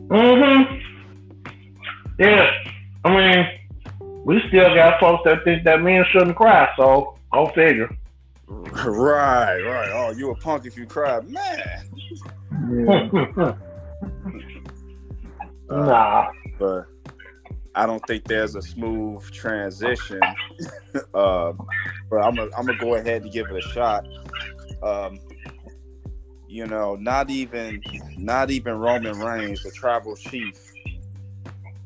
Mhm. 0.09 0.83
Yeah. 2.19 2.51
I 3.05 3.17
mean, 3.17 3.47
we 4.25 4.41
still 4.49 4.75
got 4.75 5.01
folks 5.01 5.23
that 5.25 5.45
think 5.45 5.65
that 5.65 5.83
men 5.83 6.05
shouldn't 6.11 6.37
cry. 6.37 6.69
So 6.77 7.19
go 7.33 7.49
figure. 7.55 7.91
Right, 8.49 9.61
right. 9.63 9.91
Oh, 9.93 10.11
you 10.17 10.31
a 10.31 10.35
punk 10.37 10.65
if 10.67 10.77
you 10.77 10.87
cry, 10.87 11.21
man. 11.21 11.89
Yeah. 12.71 13.55
Uh, 15.71 15.85
nah. 15.85 16.31
but 16.59 16.87
I 17.75 17.85
don't 17.85 18.01
think 18.07 18.25
there's 18.25 18.55
a 18.55 18.63
smooth 18.63 19.23
transition. 19.33 20.19
uh, 21.15 21.53
but 22.11 22.17
I'm 22.17 22.35
gonna 22.37 22.51
I'm 22.57 22.65
gonna 22.65 22.79
go 22.79 22.95
ahead 22.95 23.23
and 23.23 23.31
give 23.31 23.51
it 23.51 23.57
a 23.57 23.69
shot. 23.69 24.07
Um, 24.83 25.19
you 26.49 26.67
know, 26.67 26.97
not 26.97 27.31
even 27.31 27.83
not 28.17 28.51
even 28.51 28.75
Roman 28.75 29.19
Reigns, 29.19 29.63
the 29.63 29.71
tribal 29.71 30.17
chief, 30.17 30.73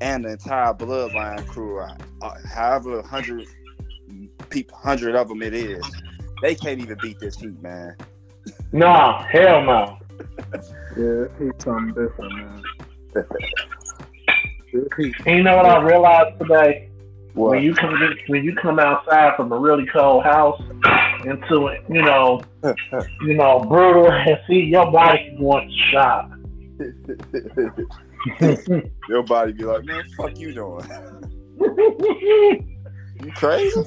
and 0.01 0.25
the 0.25 0.33
entire 0.33 0.73
bloodline 0.73 1.47
crew, 1.47 1.81
uh, 1.81 1.97
uh, 2.23 2.35
however 2.49 3.03
hundred 3.03 3.47
people, 4.51 4.77
hundred 4.79 5.17
of 5.17 5.29
them 5.29 5.43
it 5.43 5.53
is, 5.53 5.85
they 6.41 6.55
can't 6.55 6.81
even 6.81 6.97
beat 7.03 7.19
this 7.19 7.37
heat, 7.37 7.61
man. 7.61 7.97
Nah, 8.73 9.23
hell 9.25 9.63
no. 9.63 9.99
Yeah, 10.97 11.25
he's 11.39 11.51
something 11.59 11.89
different, 11.95 12.37
man. 12.37 12.63
This 14.73 15.13
And 15.27 15.37
you 15.37 15.43
know 15.43 15.57
what 15.57 15.67
I 15.67 15.83
realized 15.83 16.39
today? 16.39 16.89
What? 17.35 17.51
When 17.51 17.63
you 17.63 17.75
come 17.75 17.95
when 18.29 18.43
you 18.45 18.55
come 18.55 18.79
outside 18.79 19.37
from 19.37 19.53
a 19.53 19.59
really 19.59 19.87
cold 19.87 20.25
house 20.25 20.63
into 21.25 21.69
it, 21.69 21.85
you 21.89 22.03
know, 22.03 22.41
you 23.23 23.35
know, 23.35 23.61
brutal 23.61 24.11
and 24.11 24.39
see 24.49 24.63
your 24.65 24.91
body 24.91 25.37
wants 25.39 25.73
to 25.75 25.81
shop. 25.91 26.31
Your 29.09 29.23
body 29.23 29.53
be 29.53 29.65
like, 29.65 29.85
man, 29.85 30.03
fuck 30.17 30.37
you 30.39 30.53
doing? 30.55 30.85
You 33.23 33.31
crazy? 33.33 33.83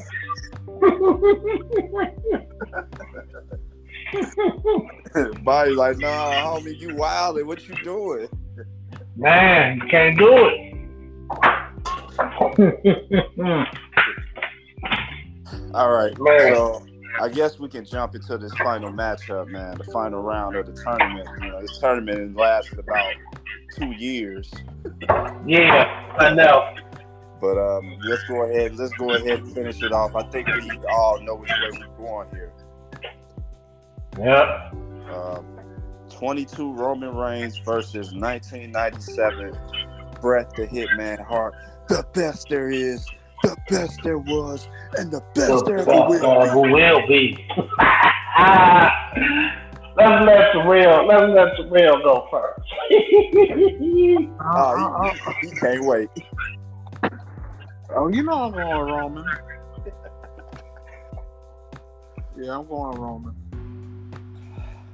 Body 5.43 5.71
like, 5.71 5.97
nah, 5.97 6.33
homie, 6.33 6.79
you 6.79 6.89
wildin'. 6.89 7.45
What 7.45 7.67
you 7.67 7.75
doing? 7.83 8.27
Man, 9.17 9.77
you 9.77 9.87
can't 9.89 10.17
do 10.17 10.47
it. 10.47 10.71
All 15.73 15.91
right, 15.91 16.13
Man. 16.17 16.55
so 16.55 16.85
I 17.21 17.29
guess 17.29 17.59
we 17.59 17.69
can 17.69 17.85
jump 17.85 18.15
into 18.15 18.37
this 18.37 18.53
final 18.55 18.91
matchup, 18.91 19.47
man. 19.47 19.77
The 19.77 19.85
final 19.85 20.21
round 20.21 20.55
of 20.55 20.65
the 20.65 20.73
tournament. 20.73 21.27
You 21.41 21.49
know, 21.49 21.61
this 21.61 21.77
tournament 21.79 22.35
lasted 22.35 22.79
about 22.79 23.13
two 23.75 23.91
years, 23.91 24.51
yeah, 25.45 26.13
I 26.17 26.33
know. 26.33 26.75
but 27.41 27.57
um, 27.57 27.97
let's 28.03 28.23
go 28.23 28.43
ahead. 28.43 28.75
Let's 28.75 28.93
go 28.93 29.13
ahead 29.13 29.39
and 29.39 29.53
finish 29.53 29.81
it 29.81 29.91
off. 29.91 30.15
I 30.15 30.23
think 30.29 30.47
we 30.47 30.71
all 30.89 31.21
know 31.21 31.35
which 31.35 31.49
way 31.49 31.79
we're 31.79 32.05
going 32.05 32.29
here. 32.29 32.53
Yep. 34.17 34.73
Um, 35.13 35.45
22 36.09 36.73
Roman 36.73 37.13
Reigns 37.15 37.57
versus 37.57 38.13
1997 38.13 39.57
Bret 40.21 40.55
the 40.55 40.65
Hitman 40.65 41.23
Hart. 41.25 41.53
The 41.87 42.05
best 42.13 42.47
there 42.49 42.71
is, 42.71 43.05
the 43.43 43.55
best 43.69 44.01
there 44.03 44.17
was, 44.17 44.67
and 44.97 45.11
the 45.11 45.21
best 45.33 45.65
there 45.65 45.79
ever 45.79 45.91
will 45.91 46.47
Who 46.49 46.61
will 46.73 47.07
be? 47.07 47.45
let's 49.97 50.25
let 50.25 50.53
the 50.53 50.63
real. 50.67 51.05
Let's 51.07 51.33
let 51.33 51.57
the 51.57 51.67
real 51.71 51.97
go 52.01 52.27
first. 52.31 52.61
Uh, 54.39 54.75
Oh, 54.77 55.11
he, 55.41 55.47
he 55.47 55.55
can't 55.55 55.83
wait. 55.85 56.09
oh, 57.95 58.07
you 58.09 58.21
know 58.23 58.43
I'm 58.45 58.51
going 58.51 58.91
Roman. 58.91 59.25
Yeah, 62.37 62.57
I'm 62.59 62.67
going 62.67 62.99
Roman. 62.99 63.33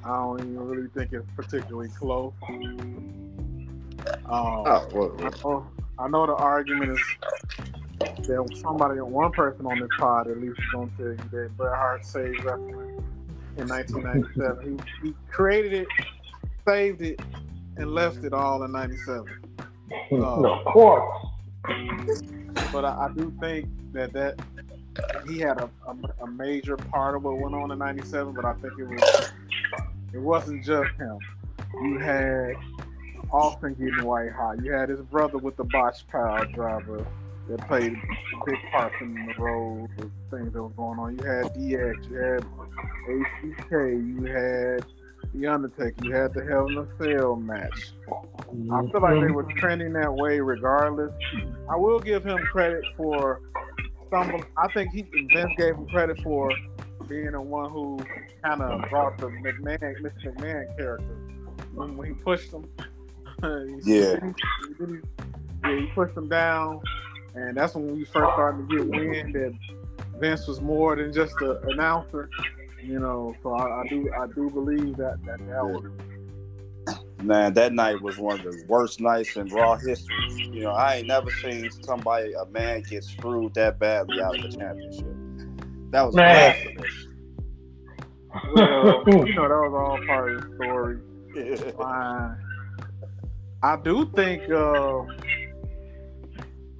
I 0.03 0.07
don't 0.09 0.39
even 0.39 0.57
really 0.67 0.87
think 0.95 1.11
it's 1.13 1.27
particularly 1.35 1.89
close. 1.89 2.33
Um, 2.49 2.87
Oh, 4.25 4.87
well, 4.93 5.11
I 5.19 5.29
know, 5.43 5.67
I 5.99 6.07
know 6.07 6.25
the 6.27 6.33
argument 6.35 6.91
is 6.91 6.99
that 8.05 8.57
somebody, 8.61 8.99
one 8.99 9.31
person 9.31 9.65
on 9.65 9.79
this 9.79 9.89
pod 9.97 10.27
at 10.27 10.39
least 10.39 10.59
is 10.59 10.65
going 10.71 10.89
to 10.91 10.97
tell 10.97 11.11
you 11.11 11.17
that 11.31 11.57
Bret 11.57 11.75
Hart 11.75 12.05
saved 12.05 12.43
wrestling 12.43 13.03
in 13.57 13.67
1997. 13.67 14.79
he, 15.01 15.07
he 15.07 15.15
created 15.31 15.73
it, 15.73 15.87
saved 16.67 17.01
it, 17.01 17.19
and 17.77 17.93
left 17.93 18.23
it 18.23 18.33
all 18.33 18.63
in 18.63 18.71
97. 18.71 19.25
no, 20.11 20.23
uh, 20.23 20.59
of 20.59 20.65
course. 20.65 21.27
But 22.71 22.85
I, 22.85 23.05
I 23.05 23.09
do 23.15 23.33
think 23.39 23.67
that 23.93 24.13
that 24.13 24.39
he 25.27 25.39
had 25.39 25.59
a, 25.59 25.69
a, 25.87 26.23
a 26.23 26.27
major 26.27 26.77
part 26.77 27.15
of 27.15 27.23
what 27.23 27.37
went 27.37 27.55
on 27.55 27.71
in 27.71 27.79
'97. 27.79 28.33
But 28.33 28.45
I 28.45 28.53
think 28.53 28.73
it 28.79 28.87
was 28.87 29.31
it 30.13 30.19
wasn't 30.19 30.63
just 30.63 30.91
him. 30.95 31.19
You 31.81 31.99
had 31.99 32.55
Austin 33.31 33.73
getting 33.73 34.05
white 34.05 34.31
hot. 34.31 34.63
You 34.63 34.71
had 34.71 34.89
his 34.89 35.01
brother 35.01 35.37
with 35.37 35.55
the 35.55 35.63
botch 35.65 36.07
pile 36.07 36.45
driver 36.45 37.05
that 37.49 37.67
played 37.67 37.93
big 38.45 38.55
parts 38.71 38.95
in 39.01 39.13
the 39.13 39.33
role 39.41 39.87
of 39.97 40.11
things 40.29 40.53
that 40.53 40.63
was 40.63 40.73
going 40.77 40.99
on. 40.99 41.17
You 41.17 41.25
had 41.25 41.45
DX. 41.53 42.09
You 42.09 42.17
had 42.17 42.43
ACK. 43.09 43.71
You 43.71 44.25
had 44.25 44.85
The 45.33 45.47
Undertaker. 45.47 46.05
You 46.05 46.13
had 46.13 46.33
the 46.33 46.43
Hell 46.45 46.67
in 46.67 46.77
a 46.77 46.87
Cell 47.03 47.35
match. 47.35 47.91
I 48.09 48.81
feel 48.91 49.01
like 49.01 49.21
they 49.21 49.31
were 49.31 49.43
trending 49.57 49.93
that 49.93 50.13
way 50.13 50.39
regardless. 50.39 51.11
I 51.69 51.75
will 51.75 51.99
give 51.99 52.23
him 52.23 52.37
credit 52.51 52.83
for 52.97 53.41
some. 54.11 54.43
I 54.57 54.67
think 54.73 54.91
he 54.91 55.03
Vince 55.33 55.51
gave 55.57 55.75
him 55.75 55.87
credit 55.87 56.21
for 56.21 56.51
being 57.07 57.31
the 57.31 57.41
one 57.41 57.69
who 57.71 57.99
kind 58.43 58.61
of 58.61 58.89
brought 58.89 59.17
the 59.17 59.27
McMahon, 59.27 59.79
Mr. 60.01 60.33
McMahon 60.35 60.77
character 60.77 61.15
when, 61.73 61.97
when 61.97 62.07
he 62.09 62.13
pushed 62.13 62.51
him. 62.51 62.65
he- 63.83 63.99
Yeah. 63.99 64.19
he, 64.77 64.85
he, 64.85 64.93
yeah, 65.63 65.75
he 65.79 65.85
pushed 65.93 66.15
him 66.17 66.27
down, 66.29 66.81
and 67.35 67.55
that's 67.55 67.75
when 67.75 67.87
we 67.87 68.05
first 68.05 68.33
started 68.33 68.69
to 68.69 68.77
get 68.77 68.87
wind 68.87 69.35
that 69.35 69.53
Vince 70.19 70.47
was 70.47 70.61
more 70.61 70.95
than 70.95 71.13
just 71.13 71.33
an 71.41 71.57
announcer. 71.69 72.29
You 72.83 72.99
know, 72.99 73.35
so 73.43 73.53
I, 73.53 73.81
I 73.81 73.87
do 73.87 74.11
I 74.17 74.27
do 74.27 74.49
believe 74.49 74.97
that 74.97 75.23
that, 75.25 75.39
that 75.47 75.63
was 75.63 75.91
man, 77.21 77.53
that 77.53 77.73
night 77.73 78.01
was 78.01 78.17
one 78.17 78.39
of 78.39 78.45
the 78.45 78.63
worst 78.67 78.99
nights 78.99 79.35
in 79.35 79.47
Raw 79.47 79.75
history. 79.77 80.49
You 80.51 80.61
know, 80.61 80.71
I 80.71 80.95
ain't 80.95 81.07
never 81.07 81.29
seen 81.31 81.69
somebody, 81.83 82.33
a 82.33 82.45
man, 82.47 82.81
get 82.81 83.03
screwed 83.03 83.53
that 83.53 83.79
badly 83.79 84.21
out 84.21 84.35
of 84.35 84.41
the 84.41 84.57
championship. 84.57 85.05
That 85.91 86.03
was 86.03 86.15
Man. 86.15 86.55
blasphemous. 86.55 87.07
well, 88.55 89.03
you 89.27 89.35
know, 89.35 89.47
that 89.47 89.69
was 89.69 89.73
all 89.73 90.05
part 90.07 90.31
of 90.31 90.41
the 90.41 90.55
story. 90.55 91.73
Fine. 91.77 92.37
I 93.63 93.77
do 93.77 94.09
think. 94.15 94.49
Uh, 94.49 95.03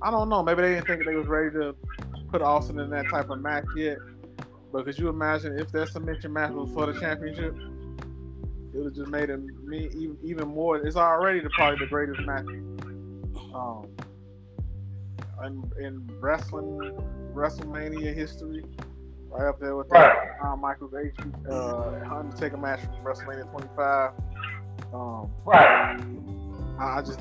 I 0.01 0.09
don't 0.11 0.29
know. 0.29 0.41
Maybe 0.43 0.61
they 0.61 0.73
didn't 0.75 0.87
think 0.87 1.05
they 1.05 1.15
was 1.15 1.27
ready 1.27 1.51
to 1.51 1.75
put 2.29 2.41
Austin 2.41 2.79
in 2.79 2.89
that 2.91 3.09
type 3.09 3.29
of 3.29 3.39
match 3.39 3.65
yet. 3.75 3.97
But 4.71 4.85
could 4.85 4.97
you 4.97 5.09
imagine 5.09 5.59
if 5.59 5.71
that 5.73 5.89
submission 5.89 6.33
match 6.33 6.51
was 6.51 6.71
for 6.73 6.91
the 6.91 6.99
championship? 6.99 7.55
It 8.73 8.77
would 8.77 8.85
have 8.85 8.95
just 8.95 9.09
made 9.09 9.29
it 9.29 9.37
me 9.65 9.89
even 9.93 10.17
even 10.23 10.47
more. 10.47 10.77
It's 10.77 10.95
already 10.95 11.41
the, 11.41 11.49
probably 11.49 11.79
the 11.79 11.87
greatest 11.89 12.21
match 12.21 12.45
um, 13.53 13.87
in, 15.45 15.71
in 15.83 16.09
wrestling 16.21 16.97
WrestleMania 17.33 18.13
history. 18.15 18.63
Right 19.29 19.47
up 19.47 19.59
there 19.59 19.75
with 19.75 19.87
the 19.89 19.95
Right. 19.95 20.57
Michaels 20.59 20.93
H 20.93 21.13
uh, 21.49 21.89
Undertaker 22.11 22.57
match 22.57 22.81
from 22.81 22.95
WrestleMania 23.03 23.49
25. 23.51 24.11
Um, 24.93 25.29
Right. 25.45 25.97
I 26.79 27.01
just 27.01 27.19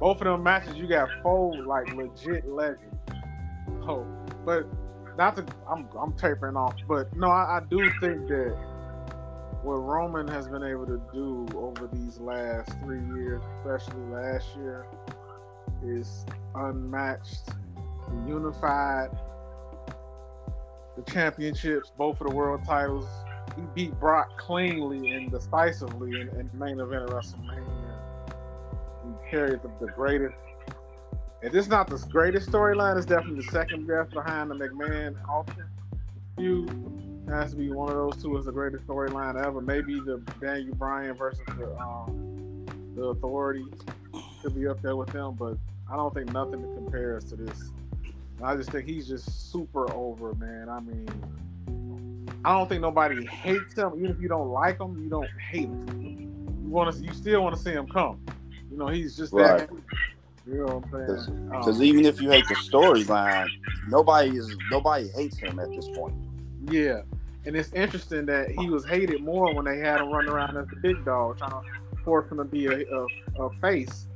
both 0.00 0.16
of 0.22 0.24
them 0.24 0.42
matches 0.42 0.76
you 0.76 0.88
got 0.88 1.08
four 1.22 1.54
like 1.64 1.94
legit 1.94 2.48
legends. 2.48 2.96
Oh, 3.82 4.06
but 4.46 4.66
not 5.16 5.36
to 5.36 5.44
I'm 5.70 5.86
I'm 5.96 6.14
tapering 6.14 6.56
off, 6.56 6.74
but 6.88 7.14
no, 7.14 7.28
I, 7.28 7.58
I 7.58 7.60
do 7.68 7.78
think 8.00 8.26
that 8.28 8.56
what 9.62 9.74
Roman 9.74 10.26
has 10.28 10.48
been 10.48 10.62
able 10.62 10.86
to 10.86 11.00
do 11.12 11.46
over 11.54 11.88
these 11.92 12.18
last 12.18 12.72
three 12.80 13.04
years, 13.14 13.42
especially 13.58 14.00
last 14.10 14.56
year, 14.56 14.86
is 15.84 16.24
unmatched, 16.54 17.50
unified. 18.26 19.10
The 20.96 21.12
championships, 21.12 21.92
both 21.96 22.20
of 22.22 22.28
the 22.28 22.34
world 22.34 22.62
titles. 22.66 23.06
He 23.56 23.62
beat 23.74 23.98
Brock 23.98 24.38
cleanly 24.38 25.10
and 25.10 25.30
decisively 25.30 26.20
in, 26.20 26.28
in 26.28 26.50
main 26.54 26.78
event 26.78 27.04
of 27.04 27.10
WrestleMania 27.10 27.79
he 29.30 29.36
carried 29.36 29.60
the, 29.62 29.86
greatest. 29.86 30.34
If 31.42 31.54
it's 31.54 31.68
not 31.68 31.88
the 31.88 31.98
greatest 32.10 32.50
storyline, 32.50 32.96
it's 32.96 33.06
definitely 33.06 33.44
the 33.44 33.50
second 33.50 33.86
best 33.86 34.10
behind 34.10 34.50
the 34.50 34.54
McMahon 34.54 35.16
Austin 35.28 35.66
feud. 36.36 36.70
Has 37.28 37.52
to 37.52 37.56
be 37.56 37.70
one 37.70 37.88
of 37.88 37.94
those 37.94 38.20
two 38.20 38.36
as 38.38 38.46
the 38.46 38.52
greatest 38.52 38.86
storyline 38.86 39.40
ever. 39.42 39.60
Maybe 39.60 40.00
the 40.00 40.20
Daniel 40.40 40.74
Bryan 40.74 41.14
versus 41.14 41.40
the 41.46 41.76
um, 41.78 42.66
the 42.96 43.04
Authority 43.04 43.66
could 44.42 44.54
be 44.54 44.66
up 44.66 44.82
there 44.82 44.96
with 44.96 45.10
them, 45.10 45.36
but 45.38 45.56
I 45.88 45.94
don't 45.94 46.12
think 46.12 46.32
nothing 46.32 46.62
compares 46.74 47.24
to 47.26 47.36
this. 47.36 47.70
I 48.42 48.56
just 48.56 48.70
think 48.70 48.88
he's 48.88 49.06
just 49.06 49.52
super 49.52 49.92
over, 49.92 50.34
man. 50.34 50.68
I 50.68 50.80
mean, 50.80 51.08
I 52.44 52.58
don't 52.58 52.68
think 52.68 52.80
nobody 52.80 53.24
hates 53.26 53.74
him. 53.74 53.92
Even 53.96 54.10
if 54.10 54.20
you 54.20 54.26
don't 54.26 54.48
like 54.48 54.80
him, 54.80 55.00
you 55.00 55.08
don't 55.08 55.28
hate 55.38 55.68
him. 55.68 56.62
You 56.64 56.70
want 56.70 56.96
to, 56.96 57.02
you 57.02 57.12
still 57.12 57.44
want 57.44 57.54
to 57.54 57.62
see 57.62 57.72
him 57.72 57.86
come. 57.86 58.20
You 58.70 58.76
know, 58.78 58.86
he's 58.88 59.16
just 59.16 59.32
that. 59.36 59.60
Right. 59.60 59.70
You 60.46 60.54
know 60.58 60.64
what 60.80 60.84
I'm 61.02 61.26
saying? 61.26 61.48
Because 61.50 61.78
Um, 61.78 61.84
even 61.84 62.04
if 62.06 62.20
you 62.20 62.30
hate 62.30 62.46
the 62.48 62.54
storyline, 62.54 63.48
nobody 63.88 64.36
is 64.36 64.56
nobody 64.70 65.08
hates 65.08 65.36
him 65.38 65.58
at 65.58 65.68
this 65.70 65.88
point. 65.94 66.14
Yeah, 66.68 67.02
and 67.44 67.54
it's 67.56 67.72
interesting 67.72 68.26
that 68.26 68.50
he 68.50 68.68
was 68.70 68.84
hated 68.86 69.22
more 69.22 69.54
when 69.54 69.64
they 69.64 69.78
had 69.78 70.00
him 70.00 70.08
run 70.08 70.28
around 70.28 70.56
as 70.56 70.66
the 70.68 70.76
big 70.76 71.04
dog, 71.04 71.38
trying 71.38 71.50
to 71.50 71.62
force 72.04 72.30
him 72.30 72.38
to 72.38 72.44
be 72.44 72.66
a, 72.66 72.80
a, 72.80 73.06
a 73.42 73.50
face. 73.60 74.06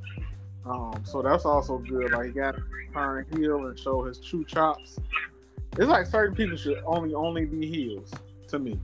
Um, 0.65 0.99
so 1.03 1.21
that's 1.21 1.45
also 1.45 1.77
good. 1.77 2.11
Like 2.11 2.27
he 2.27 2.31
got 2.31 2.55
to 2.55 2.63
turn 2.93 3.25
heel 3.35 3.67
and 3.67 3.77
show 3.77 4.03
his 4.03 4.19
true 4.19 4.43
chops. 4.43 4.97
It's 5.77 5.87
like 5.87 6.07
certain 6.07 6.35
people 6.35 6.57
should 6.57 6.81
only 6.85 7.13
only 7.13 7.45
be 7.45 7.67
heels 7.67 8.11
to 8.47 8.57
me. 8.57 8.79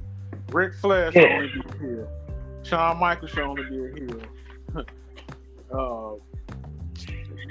Ric 0.52 0.76
Flair 0.76 1.12
should 1.12 1.24
Yeah. 1.24 1.36
only 1.38 1.48
be 1.48 1.62
a 1.62 1.78
heel. 1.80 2.10
Shawn 2.64 3.00
Michaels 3.00 3.32
should 3.32 3.40
only 3.40 3.64
be 3.64 3.86
a 3.86 3.94
heel. 4.06 4.22
uh, 5.74 6.14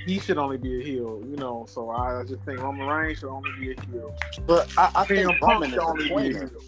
he 0.06 0.18
should 0.18 0.38
only 0.38 0.56
be 0.56 0.80
a 0.80 0.84
heel, 0.84 1.22
you 1.28 1.36
know. 1.36 1.66
So 1.68 1.90
I 1.90 2.22
just 2.24 2.42
think 2.44 2.60
Roman 2.60 2.86
Reigns 2.86 3.18
should 3.18 3.28
only 3.30 3.50
be 3.58 3.72
a 3.72 3.80
heel. 3.86 4.14
But 4.46 4.72
I, 4.76 4.90
I 4.94 5.04
think 5.04 5.28
CM 5.28 5.40
Punk 5.40 5.52
Roman 5.52 5.68
is 5.68 5.74
should 5.74 5.82
a 5.82 5.84
only 5.84 6.04
be 6.04 6.10
a 6.10 6.16
tweener. 6.16 6.50
heel. 6.50 6.60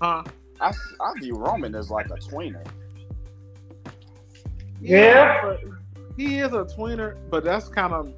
Huh? 0.00 0.22
I, 0.60 0.72
I 1.00 1.12
view 1.20 1.34
Roman 1.36 1.74
as 1.74 1.90
like 1.90 2.06
a 2.06 2.14
tweener. 2.14 2.66
Yeah. 4.80 5.42
but 5.42 5.60
he 6.16 6.38
is 6.38 6.52
a 6.52 6.64
tweener, 6.64 7.16
but 7.30 7.44
that's 7.44 7.68
kind 7.68 7.92
of 7.92 8.12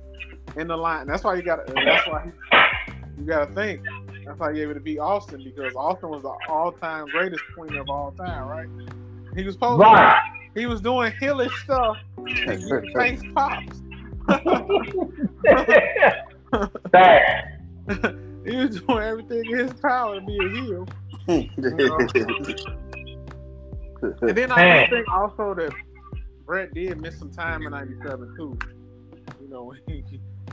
in 0.57 0.69
the 0.69 0.77
line. 0.77 1.07
That's 1.07 1.25
why 1.25 1.35
you 1.37 1.43
got. 1.43 1.67
to 1.67 1.73
That's 1.73 2.07
why 2.07 2.25
he, 2.25 3.21
you 3.21 3.27
got 3.27 3.49
to 3.49 3.55
think. 3.55 3.83
That's 4.25 4.39
why 4.39 4.53
he 4.53 4.61
able 4.61 4.75
to 4.75 4.81
beat 4.81 4.99
Austin 4.99 5.43
because 5.43 5.75
Austin 5.75 6.11
was 6.11 6.23
the 6.23 6.35
all-time 6.49 7.07
greatest 7.07 7.43
tweener 7.57 7.81
of 7.81 7.91
all 7.91 8.13
time, 8.13 8.47
right? 8.49 8.69
He 9.37 9.45
was 9.45 9.55
supposed. 9.55 9.81
Right. 9.81 10.40
He 10.55 10.67
was 10.67 10.81
doing 10.81 11.13
heelish 11.13 11.53
stuff. 11.65 11.97
And 12.17 12.27
getting 12.27 12.93
face 12.95 13.23
pops. 13.35 13.83
That. 16.91 17.61
he 18.45 18.57
was 18.57 18.81
doing 18.81 18.99
everything 18.99 19.45
in 19.53 19.59
his 19.59 19.73
power 19.75 20.19
to 20.19 20.27
be 20.27 20.37
a 20.37 20.49
heel. 20.49 20.89
And 24.03 24.35
then 24.35 24.51
I 24.51 24.89
think 24.89 25.07
also 25.09 25.55
that 25.55 25.73
Bret 26.47 26.73
did 26.73 27.01
miss 27.01 27.19
some 27.19 27.31
time 27.31 27.63
in 27.63 27.73
'97 27.73 28.35
too. 28.37 28.59
You 29.41 29.49
know, 29.49 29.75
he, 29.87 30.03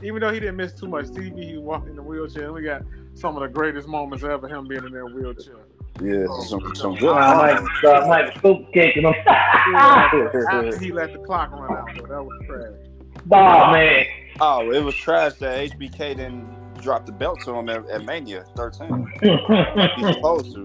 even 0.02 0.20
though 0.20 0.32
he 0.32 0.40
didn't 0.40 0.56
miss 0.56 0.74
too 0.74 0.86
much 0.86 1.06
TV, 1.06 1.52
he 1.52 1.58
walked 1.58 1.88
in 1.88 1.96
the 1.96 2.02
wheelchair, 2.02 2.44
and 2.44 2.54
we 2.54 2.62
got 2.62 2.82
some 3.14 3.36
of 3.36 3.42
the 3.42 3.48
greatest 3.48 3.88
moments 3.88 4.22
ever 4.22 4.48
him 4.48 4.68
being 4.68 4.84
in 4.84 4.92
that 4.92 5.06
wheelchair. 5.06 5.64
Yeah, 6.00 6.26
some 6.46 6.74
some 6.74 6.94
good. 6.94 7.16
I 7.16 7.54
might, 7.54 7.68
so 7.82 7.92
I 7.92 8.06
might 8.06 8.36
scoop 8.36 8.72
kicking 8.72 9.02
him. 9.02 9.14
After 9.26 10.78
he 10.78 10.92
let 10.92 11.12
the 11.12 11.18
clock 11.18 11.50
run 11.50 11.76
out, 11.76 11.88
though, 11.96 12.06
that 12.06 12.24
was 12.24 12.46
trash. 12.46 13.22
oh 13.32 13.72
man. 13.72 14.06
Oh, 14.40 14.70
it 14.70 14.82
was 14.84 14.94
trash 14.94 15.34
that 15.34 15.70
HBK 15.72 15.98
didn't 16.16 16.58
drop 16.80 17.06
the 17.06 17.12
belt 17.12 17.40
to 17.44 17.52
him 17.52 17.68
at, 17.68 17.88
at 17.90 18.04
Mania 18.04 18.44
13. 18.56 19.12
He's 19.20 20.14
supposed 20.14 20.54
to. 20.54 20.64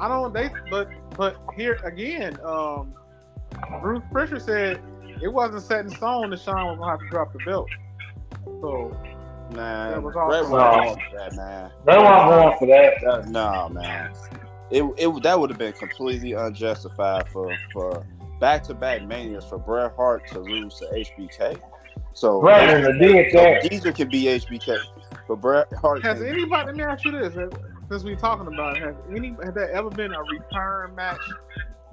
I 0.00 0.08
don't. 0.08 0.34
They 0.34 0.50
but 0.68 0.88
but 1.16 1.36
here 1.56 1.74
again, 1.84 2.36
um, 2.44 2.92
Bruce 3.80 4.02
Prichard 4.10 4.42
said 4.42 4.82
it 5.22 5.28
wasn't 5.28 5.62
set 5.62 5.84
in 5.84 5.90
stone 5.90 6.30
that 6.30 6.40
Shawn 6.40 6.66
was 6.66 6.78
gonna 6.78 6.90
have 6.90 7.00
to 7.00 7.08
drop 7.08 7.32
the 7.32 7.38
belt. 7.44 7.68
So 8.44 8.96
Man, 9.52 9.90
That 9.92 10.02
was 10.02 10.14
Bret 10.14 10.48
wasn't 10.48 10.50
going 10.50 11.10
for 11.10 11.16
that, 11.18 11.36
man. 11.36 11.70
they 11.86 11.96
weren't 11.98 12.30
going 12.30 12.58
for 12.58 12.66
that. 12.66 12.94
That, 13.04 13.28
no, 13.28 13.68
man. 13.68 14.12
It, 14.70 14.82
it 14.96 15.22
that 15.22 15.38
would 15.38 15.50
have 15.50 15.58
been 15.58 15.74
completely 15.74 16.32
unjustified 16.32 17.28
for 17.28 17.54
for 17.72 18.04
back 18.40 18.64
to 18.64 18.74
back 18.74 19.02
manias 19.06 19.44
for 19.44 19.58
Bret 19.58 19.94
Hart 19.96 20.26
to 20.32 20.40
lose 20.40 20.74
to 20.76 20.86
HBK. 20.86 21.60
So 22.14 22.40
Right, 22.40 22.68
and 22.70 23.00
they 23.00 23.06
did 23.06 23.32
so 23.32 23.38
that. 23.38 23.68
Diesel 23.70 23.92
could 23.92 24.10
be 24.10 24.24
HBK, 24.24 24.78
but 25.28 25.36
Bret 25.36 25.68
Hart. 25.74 26.02
has 26.02 26.18
can- 26.18 26.28
anybody? 26.28 26.66
Let 26.66 26.76
me 26.76 26.82
ask 26.82 27.04
you 27.04 27.12
this: 27.12 27.34
has- 27.34 27.52
since 27.90 28.02
we're 28.02 28.16
talking 28.16 28.46
about 28.46 28.76
it, 28.78 28.82
has 28.82 28.94
any 29.14 29.36
has 29.44 29.54
there 29.54 29.70
ever 29.70 29.90
been 29.90 30.12
a 30.14 30.22
return 30.22 30.94
match 30.94 31.20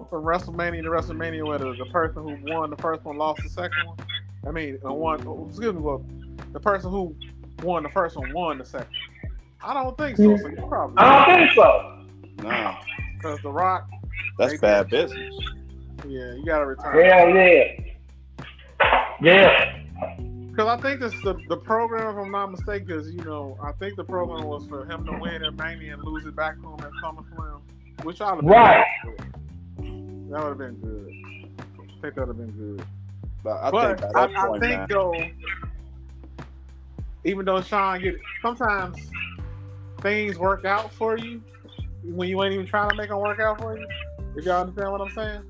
from 0.09 0.23
WrestleMania 0.23 0.81
to 0.83 0.89
WrestleMania 0.89 1.45
where 1.45 1.59
the, 1.59 1.73
the 1.73 1.85
person 1.91 2.23
who 2.23 2.53
won 2.53 2.69
the 2.69 2.77
first 2.77 3.03
one 3.03 3.17
lost 3.17 3.43
the 3.43 3.49
second 3.49 3.85
one? 3.85 3.97
I 4.47 4.51
mean, 4.51 4.79
one. 4.81 5.25
Oh, 5.27 5.45
excuse 5.49 5.73
me, 5.73 5.81
well, 5.81 6.03
the 6.53 6.59
person 6.59 6.89
who 6.89 7.15
won 7.63 7.83
the 7.83 7.89
first 7.89 8.17
one 8.17 8.33
won 8.33 8.57
the 8.57 8.65
second. 8.65 8.87
I 9.63 9.73
don't 9.73 9.97
think 9.97 10.17
so. 10.17 10.37
So 10.37 10.47
you 10.47 10.55
probably 10.67 10.97
I 10.97 11.25
don't 11.27 11.37
think 11.37 11.51
so. 11.55 12.03
no, 12.43 12.75
because 13.17 13.41
The 13.41 13.49
Rock. 13.51 13.87
that's 14.37 14.57
bad 14.59 14.89
business. 14.89 15.35
Yeah, 16.07 16.33
you 16.33 16.43
got 16.45 16.59
to 16.59 16.65
return. 16.65 16.93
Hell 17.05 17.29
yeah. 17.29 17.73
Yeah. 19.21 19.77
Because 20.49 20.67
I 20.67 20.81
think 20.81 20.99
this 20.99 21.13
the 21.23 21.35
the 21.47 21.57
program, 21.57 22.09
if 22.17 22.25
I'm 22.25 22.31
not 22.31 22.51
mistaken, 22.51 22.85
because 22.87 23.09
you 23.11 23.23
know 23.23 23.57
I 23.63 23.71
think 23.73 23.95
the 23.95 24.03
program 24.03 24.45
was 24.47 24.65
for 24.67 24.85
him 24.85 25.05
to 25.05 25.13
win 25.19 25.43
at 25.43 25.53
Mania 25.55 25.93
and 25.93 26.03
lose 26.03 26.25
it 26.25 26.35
back 26.35 26.55
to 26.61 26.67
him 26.67 26.79
at 26.79 26.91
SummerSlam, 27.03 27.61
which 28.03 28.19
I 28.19 28.33
would 28.33 28.43
Right. 28.45 28.83
That 29.77 30.43
would 30.43 30.49
have 30.49 30.57
been 30.57 30.75
good. 30.75 31.11
I 31.79 32.01
think 32.01 32.15
that 32.15 32.27
would 32.27 32.27
have 32.29 32.37
been 32.37 32.51
good. 32.77 32.85
But 33.43 33.57
I 33.61 33.71
but 33.71 33.99
think 33.99 34.09
at 34.09 34.15
I, 34.17 34.27
that 34.27 34.37
I 34.37 34.47
point, 34.47 34.63
think 34.63 34.89
though, 34.89 35.13
even 37.23 37.45
though 37.45 37.61
Shawn 37.61 38.01
get 38.01 38.15
sometimes 38.41 38.97
things 40.01 40.37
work 40.37 40.65
out 40.65 40.91
for 40.93 41.17
you 41.17 41.41
when 42.03 42.27
you 42.27 42.41
ain't 42.43 42.53
even 42.53 42.65
trying 42.65 42.89
to 42.89 42.95
make 42.95 43.09
them 43.09 43.19
work 43.19 43.39
out 43.39 43.59
for 43.59 43.77
you. 43.77 43.87
If 44.35 44.45
y'all 44.45 44.61
understand 44.61 44.91
what 44.91 45.01
I'm 45.01 45.11
saying? 45.11 45.43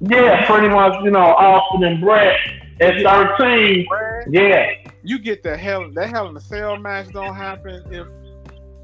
Yeah, 0.00 0.46
pretty 0.46 0.68
much, 0.68 1.02
you 1.04 1.10
know, 1.10 1.18
Austin 1.20 1.84
and 1.84 2.00
Bret 2.00 2.38
at 2.80 3.02
13. 3.02 3.86
Brad, 3.88 4.24
Yeah. 4.30 4.66
you 5.02 5.18
get 5.18 5.42
the 5.42 5.56
hell 5.56 5.90
that 5.92 6.08
hell 6.08 6.28
in 6.28 6.34
the 6.34 6.40
cell 6.40 6.76
match 6.78 7.08
don't 7.12 7.34
happen 7.34 7.82
if 7.90 8.06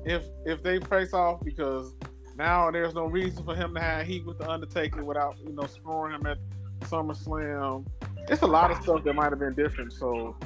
if 0.05 0.27
if 0.45 0.63
they 0.63 0.81
face 0.81 1.15
off 1.15 1.43
because 1.45 1.95
now 2.37 2.71
there's 2.71 2.95
no 2.95 3.07
reason 3.07 3.45
for 3.45 3.55
him 3.55 3.75
to 3.75 3.81
have 3.81 4.07
heat 4.07 4.27
with 4.27 4.39
the 4.39 4.51
Undertaker 4.51 5.05
without 5.05 5.37
you 5.43 5.53
know 5.53 5.67
scoring 5.67 6.15
him 6.17 6.27
at 6.27 6.39
SummerSlam. 6.81 7.87
It's 8.29 8.43
a 8.43 8.47
lot 8.47 8.71
of 8.71 8.83
stuff 8.83 9.05
that 9.05 9.15
might 9.15 9.31
have 9.31 9.39
been 9.39 9.55
different. 9.55 9.93
So 9.93 10.37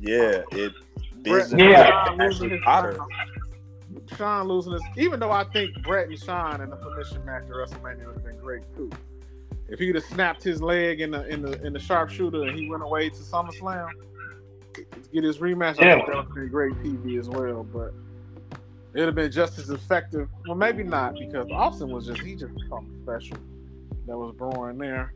yeah, 0.00 0.42
it 0.52 0.72
Bret, 1.24 1.42
business 1.50 1.62
Yeah. 1.62 2.04
Shawn 2.06 2.18
losing 2.18 2.60
actually 2.66 2.98
his. 2.98 4.18
Shawn 4.18 4.48
losing 4.48 4.72
his 4.72 4.82
even 4.96 5.20
though 5.20 5.30
I 5.30 5.44
think 5.44 5.82
Bret 5.82 6.08
and 6.08 6.18
Shawn 6.18 6.60
in 6.60 6.70
the 6.70 6.78
submission 6.82 7.24
match 7.24 7.44
at 7.44 7.50
WrestleMania 7.50 8.06
would 8.06 8.14
have 8.16 8.24
been 8.24 8.38
great 8.38 8.62
too. 8.76 8.90
If 9.68 9.78
he'd 9.78 9.94
have 9.94 10.04
snapped 10.04 10.42
his 10.42 10.60
leg 10.62 11.00
in 11.00 11.10
the 11.10 11.26
in 11.28 11.42
the 11.42 11.60
in 11.64 11.72
the 11.72 11.78
sharpshooter 11.78 12.42
and 12.42 12.58
he 12.58 12.68
went 12.68 12.82
away 12.82 13.08
to 13.08 13.16
SummerSlam 13.16 13.88
to 14.74 14.84
get 15.12 15.24
his 15.24 15.38
rematch, 15.38 15.80
I 15.82 15.86
Yeah. 15.86 15.94
think 15.96 16.06
that 16.08 16.16
would 16.16 16.24
have 16.26 16.34
been 16.34 16.48
great 16.48 16.74
TV 16.82 17.18
as 17.18 17.28
well. 17.30 17.64
But 17.64 17.94
it'd 18.92 19.06
have 19.06 19.14
been 19.14 19.32
just 19.32 19.58
as 19.58 19.70
effective. 19.70 20.28
Well, 20.46 20.56
maybe 20.56 20.82
not 20.82 21.14
because 21.14 21.48
Austin 21.50 21.88
was 21.90 22.06
just 22.06 22.20
he 22.20 22.34
just 22.34 22.52
was 22.52 22.62
something 22.68 23.00
special 23.02 23.38
that 24.06 24.16
was 24.18 24.34
brewing 24.36 24.78
there. 24.78 25.14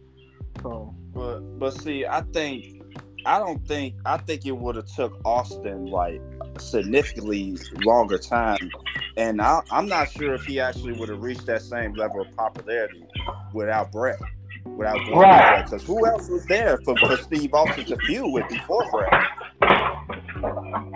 So 0.63 0.95
But 1.13 1.41
but 1.59 1.75
see, 1.75 2.07
I 2.07 2.23
think 2.23 2.78
I 3.27 3.39
don't 3.39 3.67
think 3.67 3.95
I 4.07 4.17
think 4.19 4.47
it 4.47 4.53
would 4.57 4.77
have 4.77 4.87
took 4.87 5.21
Austin 5.25 5.87
like 5.87 6.21
significantly 6.59 7.57
longer 7.85 8.19
time, 8.19 8.71
and 9.17 9.41
I, 9.43 9.61
I'm 9.71 9.87
not 9.87 10.11
sure 10.11 10.35
if 10.35 10.45
he 10.45 10.61
actually 10.61 10.93
would 10.99 11.09
have 11.09 11.23
reached 11.23 11.47
that 11.47 11.63
same 11.63 11.95
level 11.95 12.21
of 12.21 12.35
popularity 12.37 13.05
without 13.53 13.93
Bret, 13.93 14.19
without 14.65 14.97
going 15.07 15.19
Right. 15.19 15.65
Because 15.65 15.85
who 15.85 16.07
else 16.07 16.29
was 16.29 16.45
there 16.47 16.79
for, 16.85 16.97
for 16.97 17.17
Steve 17.17 17.53
Austin 17.55 17.85
to 17.87 17.97
feud 18.07 18.33
with 18.33 18.49
before 18.49 18.85
Bret? 18.91 19.13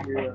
yeah, 0.07 0.33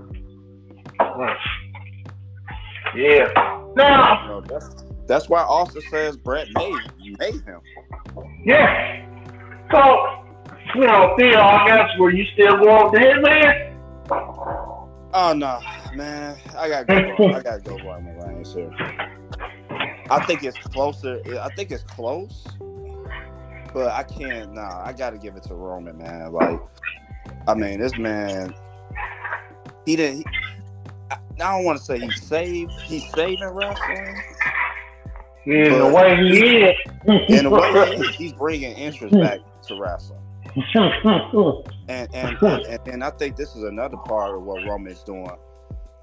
Yeah. 2.95 3.33
Now, 3.77 4.23
You 4.23 4.29
know, 4.29 4.41
that's 4.43 4.85
that's 5.07 5.29
why 5.29 5.43
Austin 5.43 5.83
says 5.91 6.17
Bret 6.17 6.49
made 6.55 6.77
made 7.19 7.35
him. 7.45 7.61
yeah. 8.45 9.05
So, 9.71 10.25
you 10.75 10.87
know, 10.87 11.15
Theo, 11.19 11.41
I 11.41 11.67
guess, 11.67 11.99
were 11.99 12.11
you 12.11 12.25
still 12.35 12.57
going 12.59 12.93
to 12.95 13.01
him, 13.01 13.23
man? 13.23 13.65
Oh 15.15 15.33
no, 15.35 15.61
man! 15.95 16.37
I 16.57 16.69
gotta 16.69 16.85
go. 16.85 17.29
I 17.35 17.41
gotta 17.43 17.61
go 17.61 17.77
Roman 17.79 18.17
Reigns 18.19 18.53
here. 18.55 18.71
I 20.11 20.25
think 20.27 20.45
it's 20.45 20.59
closer. 20.59 21.21
I 21.41 21.49
think 21.55 21.71
it's 21.71 21.83
close, 21.83 22.47
but 23.73 23.89
I 23.93 24.03
can't. 24.03 24.53
Nah, 24.55 24.83
I 24.85 24.93
gotta 24.93 25.19
give 25.19 25.37
it 25.37 25.43
to 25.45 25.55
Roman, 25.55 25.97
man. 25.99 26.33
Like, 26.33 26.61
I 27.47 27.55
mean, 27.55 27.81
this 27.81 27.97
man, 27.99 28.55
he 29.87 29.97
didn't. 29.97 30.19
He, 30.19 30.25
I, 31.11 31.17
don't 31.39 31.65
want 31.65 31.79
to 31.79 31.85
say 31.85 31.99
he 31.99 32.11
saved. 32.11 32.73
He's 32.83 33.11
saving 33.13 33.45
wrestling 33.45 34.23
Yeah, 35.47 35.79
the 35.79 35.93
way 35.95 36.17
he 36.17 36.57
is. 36.59 36.77
in 37.41 37.47
a 37.47 37.51
way. 37.51 37.97
he 37.97 38.03
is. 38.05 38.15
He's 38.15 38.33
bringing 38.35 38.73
interest 38.77 39.15
back 39.15 39.39
to 39.63 39.81
wrestling. 39.81 40.21
And 41.89 42.09
and, 42.15 42.37
and 42.43 42.67
and 42.67 42.89
and 42.89 43.05
I 43.05 43.11
think 43.11 43.37
this 43.37 43.55
is 43.55 43.63
another 43.63 43.97
part 43.97 44.35
of 44.35 44.43
what 44.43 44.65
Roman's 44.65 45.03
doing. 45.03 45.31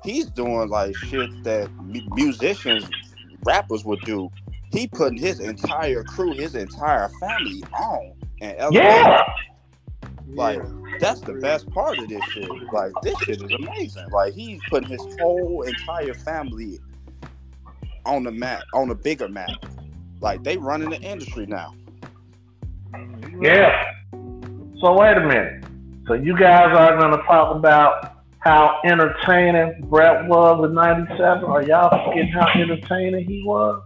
He's 0.03 0.27
doing 0.27 0.69
like 0.69 0.95
shit 0.95 1.43
that 1.43 1.69
musicians, 2.15 2.87
rappers 3.43 3.83
would 3.85 4.01
do. 4.01 4.29
He 4.71 4.87
putting 4.87 5.17
his 5.17 5.39
entire 5.39 6.03
crew, 6.03 6.33
his 6.33 6.55
entire 6.55 7.09
family 7.19 7.63
on 7.73 8.13
and 8.41 8.55
elevating. 8.57 8.87
yeah. 8.87 9.23
Like 10.27 10.61
that's 10.99 11.21
the 11.21 11.33
best 11.33 11.69
part 11.71 11.97
of 11.97 12.09
this 12.09 12.23
shit. 12.31 12.49
Like 12.71 12.91
this 13.03 13.17
shit 13.19 13.41
is 13.41 13.51
amazing. 13.51 14.09
Like 14.11 14.33
he's 14.33 14.59
putting 14.69 14.89
his 14.89 15.01
whole 15.19 15.61
entire 15.61 16.13
family 16.13 16.79
on 18.05 18.23
the 18.23 18.31
map, 18.31 18.63
on 18.73 18.89
a 18.89 18.95
bigger 18.95 19.29
map. 19.29 19.49
Like 20.21 20.43
they 20.43 20.57
running 20.57 20.89
the 20.89 21.01
industry 21.01 21.45
now. 21.45 21.73
Yeah. 23.39 23.91
So 24.81 24.97
wait 24.97 25.17
a 25.17 25.21
minute. 25.21 25.63
So 26.07 26.13
you 26.13 26.37
guys 26.37 26.75
are 26.75 26.99
gonna 26.99 27.23
talk 27.23 27.55
about 27.55 28.15
how 28.39 28.79
entertaining 28.83 29.85
Bret 29.89 30.27
was 30.27 30.65
in 30.67 30.75
'97? 30.75 31.43
Are 31.45 31.63
y'all 31.63 32.05
forgetting 32.05 32.31
how 32.31 32.47
entertaining 32.59 33.25
he 33.25 33.43
was? 33.45 33.81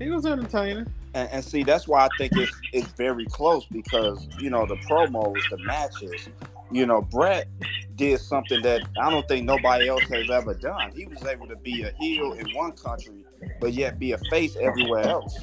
He 0.00 0.10
was 0.10 0.26
entertaining. 0.26 0.86
And, 1.14 1.28
and, 1.30 1.44
see, 1.44 1.62
that's 1.62 1.86
why 1.86 2.04
I 2.04 2.08
think 2.18 2.36
it's 2.36 2.52
it's 2.72 2.90
very 2.92 3.24
close 3.26 3.66
because 3.66 4.26
you 4.40 4.50
know 4.50 4.66
the 4.66 4.74
promos, 4.76 5.38
the 5.48 5.58
matches. 5.58 6.28
You 6.72 6.86
know, 6.86 7.02
Bret 7.02 7.46
did 7.94 8.18
something 8.18 8.60
that 8.62 8.82
I 9.00 9.10
don't 9.10 9.26
think 9.28 9.46
nobody 9.46 9.88
else 9.88 10.02
has 10.10 10.28
ever 10.28 10.54
done. 10.54 10.90
He 10.92 11.06
was 11.06 11.24
able 11.24 11.46
to 11.46 11.56
be 11.56 11.82
a 11.82 11.92
heel 12.00 12.32
in 12.32 12.50
one 12.52 12.72
country, 12.72 13.24
but 13.60 13.72
yet 13.74 14.00
be 14.00 14.12
a 14.12 14.18
face 14.30 14.56
everywhere 14.60 15.06
else. 15.06 15.38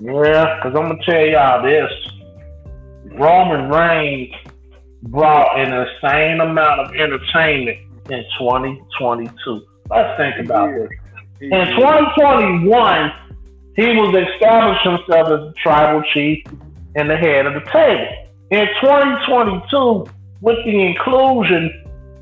Yeah, 0.00 0.56
because 0.56 0.78
I'm 0.78 0.88
gonna 0.88 1.04
tell 1.04 1.26
y'all 1.26 1.62
this: 1.62 1.90
Roman 3.14 3.70
Reigns 3.70 4.34
brought 5.02 5.58
an 5.58 5.72
insane 5.72 6.40
amount 6.40 6.80
of 6.80 6.94
entertainment 6.94 7.78
in 8.10 8.24
2022. 8.38 9.66
Let's 9.90 10.16
think 10.18 10.46
about 10.46 10.74
this. 10.74 10.90
In 11.40 11.50
2021 11.50 13.12
he 13.76 13.86
was 13.94 14.12
established 14.12 14.82
himself 14.82 15.28
as 15.28 15.40
the 15.40 15.54
tribal 15.62 16.02
chief 16.12 16.44
and 16.96 17.08
the 17.08 17.16
head 17.16 17.46
of 17.46 17.54
the 17.54 17.70
table. 17.70 18.08
In 18.50 18.66
2022, 18.80 20.10
with 20.40 20.56
the 20.64 20.86
inclusion 20.86 21.70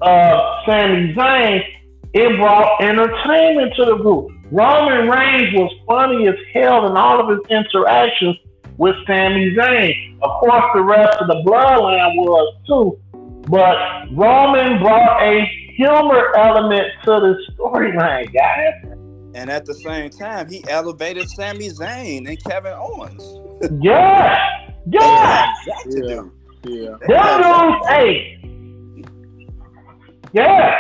of 0.02 0.64
Sami 0.66 1.14
Zayn, 1.14 1.62
it 2.12 2.36
brought 2.36 2.82
entertainment 2.82 3.72
to 3.76 3.84
the 3.86 3.96
group. 3.96 4.30
Roman 4.50 5.08
Reigns 5.08 5.54
was 5.54 5.72
funny 5.86 6.28
as 6.28 6.34
hell 6.52 6.86
in 6.86 6.96
all 6.96 7.20
of 7.20 7.28
his 7.30 7.46
interactions 7.48 8.36
with 8.78 8.94
Sami 9.06 9.54
Zayn. 9.54 10.18
Of 10.22 10.30
course, 10.40 10.64
the 10.74 10.82
rest 10.82 11.18
of 11.20 11.28
the 11.28 11.42
bloodline 11.46 12.16
was 12.16 12.54
too. 12.66 12.98
But 13.48 13.76
Roman 14.12 14.80
brought 14.80 15.22
a 15.22 15.44
humor 15.76 16.36
element 16.36 16.86
to 17.04 17.10
the 17.10 17.36
storyline, 17.52 18.32
guys. 18.32 18.96
And 19.34 19.50
at 19.50 19.66
the 19.66 19.74
same 19.74 20.10
time, 20.10 20.48
he 20.48 20.64
elevated 20.68 21.28
Sami 21.30 21.68
Zayn 21.68 22.28
and 22.28 22.42
Kevin 22.44 22.72
Owens. 22.74 23.22
yeah, 23.82 24.38
yeah, 24.86 25.52
yeah, 25.86 26.22
yeah. 26.64 26.96
Them 27.06 27.80
hey, 27.88 28.40
yeah. 30.32 30.74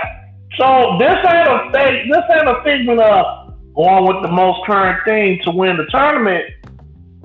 So 0.58 0.96
this 0.98 1.10
ain't 1.10 1.48
a 1.48 1.70
thing. 1.72 2.08
This 2.10 2.22
ain't 2.30 2.48
a 2.48 2.62
figment 2.64 3.00
of 3.00 3.54
going 3.74 4.06
with 4.06 4.22
the 4.22 4.32
most 4.32 4.64
current 4.66 5.04
thing 5.04 5.38
to 5.44 5.50
win 5.50 5.76
the 5.76 5.86
tournament. 5.90 6.44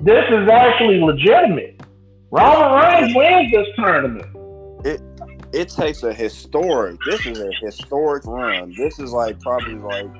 This 0.02 0.24
is 0.30 0.48
actually 0.48 1.00
legitimate. 1.00 1.80
Roman 2.32 2.80
Reigns 2.80 3.14
wins 3.14 3.52
this 3.52 3.68
tournament. 3.76 4.26
It 4.84 5.00
it 5.52 5.68
takes 5.68 6.02
a 6.02 6.12
historic. 6.12 6.98
This 7.06 7.24
is 7.24 7.38
a 7.38 7.52
historic 7.60 8.24
run. 8.24 8.74
This 8.76 8.98
is 8.98 9.12
like 9.12 9.38
probably 9.40 9.74
like 9.74 10.10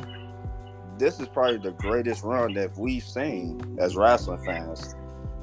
this 0.98 1.18
is 1.18 1.26
probably 1.26 1.56
the 1.56 1.72
greatest 1.72 2.22
run 2.22 2.54
that 2.54 2.76
we've 2.78 3.02
seen 3.02 3.76
as 3.80 3.96
wrestling 3.96 4.44
fans. 4.44 4.94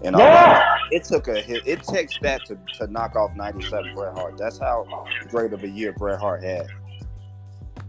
And 0.04 0.16
yeah. 0.18 0.78
it 0.92 1.04
took 1.04 1.28
a 1.28 1.42
hit. 1.42 1.68
It 1.68 1.84
takes 1.84 2.18
that 2.22 2.46
to, 2.46 2.58
to 2.78 2.88
knock 2.88 3.18
off 3.18 3.36
97 3.36 3.94
Bret 3.94 4.14
Hart. 4.14 4.38
That's 4.38 4.58
how 4.58 5.06
great 5.28 5.52
of 5.52 5.64
a 5.64 5.68
year 5.68 5.92
Bret 5.92 6.22
Hart 6.22 6.44
had. 6.44 6.68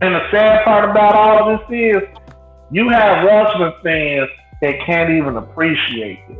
And 0.01 0.17
the 0.17 0.31
sad 0.33 0.65
part 0.65 0.91
about 0.91 1.15
all 1.15 1.55
of 1.55 1.61
this 1.61 1.79
is 1.79 2.03
you 2.73 2.89
have 2.89 3.25
wrestling 3.25 3.73
fans 3.85 4.29
that 4.61 4.75
can't 4.85 5.11
even 5.11 5.37
appreciate 5.37 6.21
this. 6.29 6.39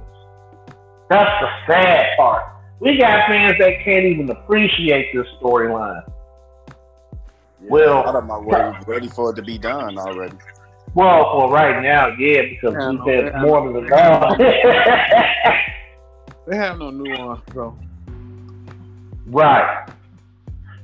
That's 1.09 1.43
the 1.43 1.49
sad 1.67 2.17
part. 2.17 2.45
We 2.79 2.99
got 2.99 3.27
fans 3.29 3.55
that 3.59 3.83
can't 3.85 4.05
even 4.05 4.31
appreciate 4.31 5.13
this 5.15 5.27
storyline. 5.41 6.03
Yeah, 7.63 7.69
well, 7.69 8.09
out 8.09 8.17
of 8.17 8.27
my 8.27 8.39
way, 8.39 8.73
ready 8.87 9.09
for 9.09 9.31
it 9.31 9.37
to 9.37 9.43
be 9.43 9.59
done 9.59 9.99
already. 9.99 10.37
Well, 10.95 11.25
for 11.33 11.53
right 11.53 11.83
now, 11.83 12.09
yeah, 12.19 12.43
because 12.43 12.75
yeah, 12.75 12.91
we've 12.91 13.25
had 13.25 13.43
more 13.43 13.73
than 13.73 13.87
enough. 13.87 14.39
they 16.47 16.57
have 16.57 16.79
no 16.79 16.91
nuance, 16.91 17.41
bro. 17.49 17.77
Right. 19.27 19.87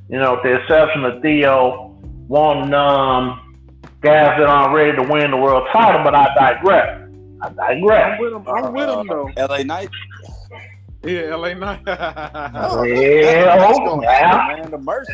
You 0.08 0.18
know, 0.18 0.34
with 0.34 0.42
the 0.44 0.60
exception 0.60 1.04
of 1.04 1.22
Theo, 1.22 1.96
one 2.28 2.72
um, 2.74 3.56
guys 4.00 4.38
that 4.38 4.46
aren't 4.46 4.72
ready 4.74 4.96
to 4.96 5.02
win 5.02 5.32
the 5.32 5.36
world 5.36 5.66
title, 5.72 6.04
but 6.04 6.14
I 6.14 6.32
digress. 6.34 7.05
I 7.42 7.48
digress. 7.50 8.12
I'm 8.12 8.20
with 8.20 8.32
him. 8.32 8.44
I'm 8.48 8.72
with 8.72 8.88
him 8.88 9.06
though. 9.06 9.30
Uh, 9.36 9.46
LA 9.48 9.62
Knight. 9.62 9.90
Yeah, 11.04 11.36
LA 11.36 11.54
Knight. 11.54 11.82
oh, 11.86 12.82
yeah, 12.82 13.72
oh, 13.78 14.00
man, 14.00 14.70
the 14.70 14.78
mercy. 14.78 15.12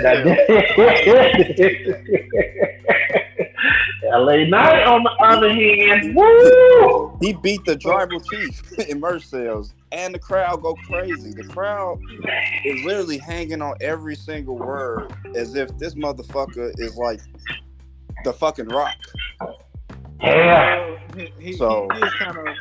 LA 4.05 4.45
Knight 4.49 4.87
on 4.87 5.03
the 5.03 5.11
other 5.21 5.53
hand, 5.53 6.15
woo! 6.17 7.19
He 7.21 7.35
beat 7.35 7.65
the 7.67 7.77
tribal 7.77 8.21
chief 8.21 8.79
in 8.89 9.01
merch 9.01 9.27
sales, 9.27 9.75
and 9.91 10.15
the 10.15 10.19
crowd 10.19 10.63
go 10.63 10.75
crazy. 10.87 11.33
The 11.33 11.45
crowd 11.45 12.01
is 12.65 12.85
literally 12.87 13.19
hanging 13.19 13.61
on 13.61 13.75
every 13.83 14.17
single 14.17 14.57
word 14.57 15.13
as 15.37 15.55
if 15.55 15.77
this 15.77 15.95
motherfucker 15.95 16.73
is 16.79 16.97
like 16.97 17.21
the 18.25 18.33
fucking 18.33 18.69
rock. 18.69 18.97
Yeah. 20.23 20.99
He, 21.17 21.33
he, 21.39 21.53
so 21.53 21.89
he 21.93 22.01
is 22.01 22.13
kind 22.15 22.37
of 22.37 22.57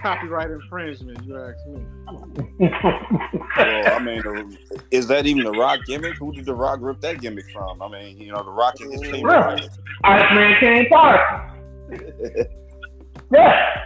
copyright 0.00 0.50
infringement, 0.50 1.24
you 1.24 1.36
ask 1.36 1.66
me. 1.66 2.70
well, 3.56 3.94
I 3.94 3.98
mean, 3.98 4.58
is 4.90 5.06
that 5.08 5.26
even 5.26 5.44
the 5.44 5.52
Rock 5.52 5.80
gimmick? 5.86 6.16
Who 6.16 6.32
did 6.32 6.44
the 6.44 6.54
Rock 6.54 6.78
rip 6.80 7.00
that 7.00 7.20
gimmick 7.20 7.50
from? 7.52 7.82
I 7.82 7.88
mean, 7.88 8.18
you 8.18 8.32
know, 8.32 8.42
the 8.42 8.50
Rock 8.50 8.80
and 8.80 8.92
his 8.92 9.00
team. 9.02 9.24
Right. 9.24 9.68
Iceman 10.04 10.56
King 10.60 10.86
Parsons. 10.88 11.58
yeah. 13.32 13.84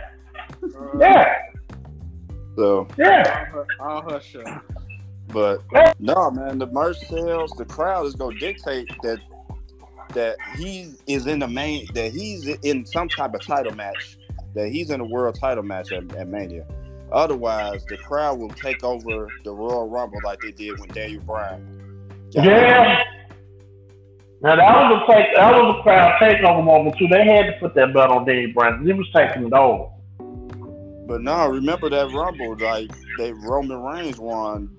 Uh, 0.62 0.99
yeah. 0.99 1.35
So. 2.57 2.89
Yeah. 2.99 3.47
I'll 3.80 4.03
hush 4.03 4.37
up. 4.37 4.64
But 5.28 5.62
no, 5.99 6.30
man, 6.30 6.59
the 6.59 6.66
merch 6.66 6.99
sales, 7.09 7.53
the 7.57 7.64
crowd 7.64 8.05
is 8.07 8.14
gonna 8.14 8.39
dictate 8.39 8.87
that 9.03 9.18
that 10.13 10.37
he 10.57 10.93
is 11.07 11.27
in 11.27 11.39
the 11.39 11.49
main, 11.49 11.87
that 11.95 12.13
he's 12.13 12.47
in 12.47 12.87
some 12.87 13.09
type 13.09 13.35
of 13.35 13.45
title 13.45 13.75
match 13.75 14.17
that 14.55 14.69
he's 14.69 14.91
in 14.91 15.01
a 15.01 15.05
world 15.05 15.35
title 15.35 15.63
match 15.63 15.93
at, 15.93 16.15
at 16.15 16.29
Mania. 16.29 16.67
Otherwise, 17.11 17.85
the 17.87 17.97
crowd 17.99 18.39
will 18.39 18.51
take 18.51 18.83
over 18.85 19.29
the 19.45 19.53
Royal 19.53 19.89
Rumble 19.89 20.21
like 20.25 20.41
they 20.41 20.53
did 20.53 20.79
when 20.81 20.89
Daniel 20.91 21.23
Bryan. 21.23 22.01
Yeah. 22.31 23.03
Now 24.41 24.57
that 24.57 24.91
was 24.91 25.03
a 25.09 25.13
take. 25.13 25.37
That 25.37 25.53
was 25.53 25.77
a 25.79 25.83
crowd 25.83 26.21
takeover 26.21 26.65
moment 26.65 26.97
too. 26.99 27.07
They 27.09 27.25
had 27.25 27.47
to 27.47 27.53
put 27.61 27.75
that 27.75 27.93
belt 27.93 28.11
on 28.11 28.27
Daniel 28.27 28.53
Bryan. 28.53 28.85
He 28.85 28.93
was 28.93 29.09
taking 29.15 29.47
it 29.47 29.53
over. 29.53 29.91
But 31.07 31.21
now 31.21 31.49
remember 31.49 31.91
that 31.91 32.11
Rumble 32.11 32.57
like 32.57 32.91
they 33.19 33.33
Roman 33.33 33.81
Reigns 33.83 34.19
won. 34.19 34.75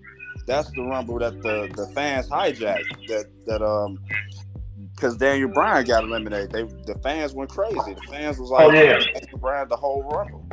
That's 0.47 0.69
the 0.71 0.81
Rumble 0.81 1.19
that 1.19 1.41
the 1.43 1.71
the 1.75 1.87
fans 1.93 2.27
hijacked. 2.29 3.07
That 3.07 3.25
that 3.45 3.61
um 3.61 3.99
because 4.95 5.17
Daniel 5.17 5.49
Bryan 5.49 5.85
got 5.85 6.03
eliminated. 6.03 6.51
They 6.51 6.63
the 6.63 6.99
fans 7.01 7.33
went 7.33 7.49
crazy. 7.49 7.75
The 7.75 8.01
fans 8.09 8.39
was 8.39 8.49
like, 8.49 8.65
oh, 8.65 8.71
yeah. 8.71 8.99
Daniel 8.99 9.37
Bryan 9.39 9.67
the 9.69 9.75
whole 9.75 10.03
rumble. 10.03 10.45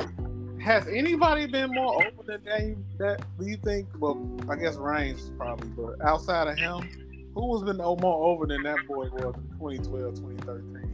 Has 0.61 0.87
anybody 0.87 1.47
been 1.47 1.71
more 1.73 1.95
open 1.95 2.25
than 2.25 2.43
Daniel? 2.43 2.77
That 2.99 3.23
do 3.39 3.47
you 3.47 3.57
think? 3.57 3.87
Well, 3.97 4.39
I 4.49 4.55
guess 4.55 4.75
Reigns 4.75 5.31
probably, 5.37 5.69
but 5.69 6.03
outside 6.05 6.47
of 6.47 6.57
him, 6.57 6.87
who 7.33 7.53
has 7.53 7.63
been 7.63 7.77
more 7.77 8.25
over 8.25 8.45
than 8.45 8.63
that 8.63 8.77
boy 8.87 9.09
was 9.09 9.35
in 9.35 9.49
2012, 9.57 10.15
2013? 10.15 10.91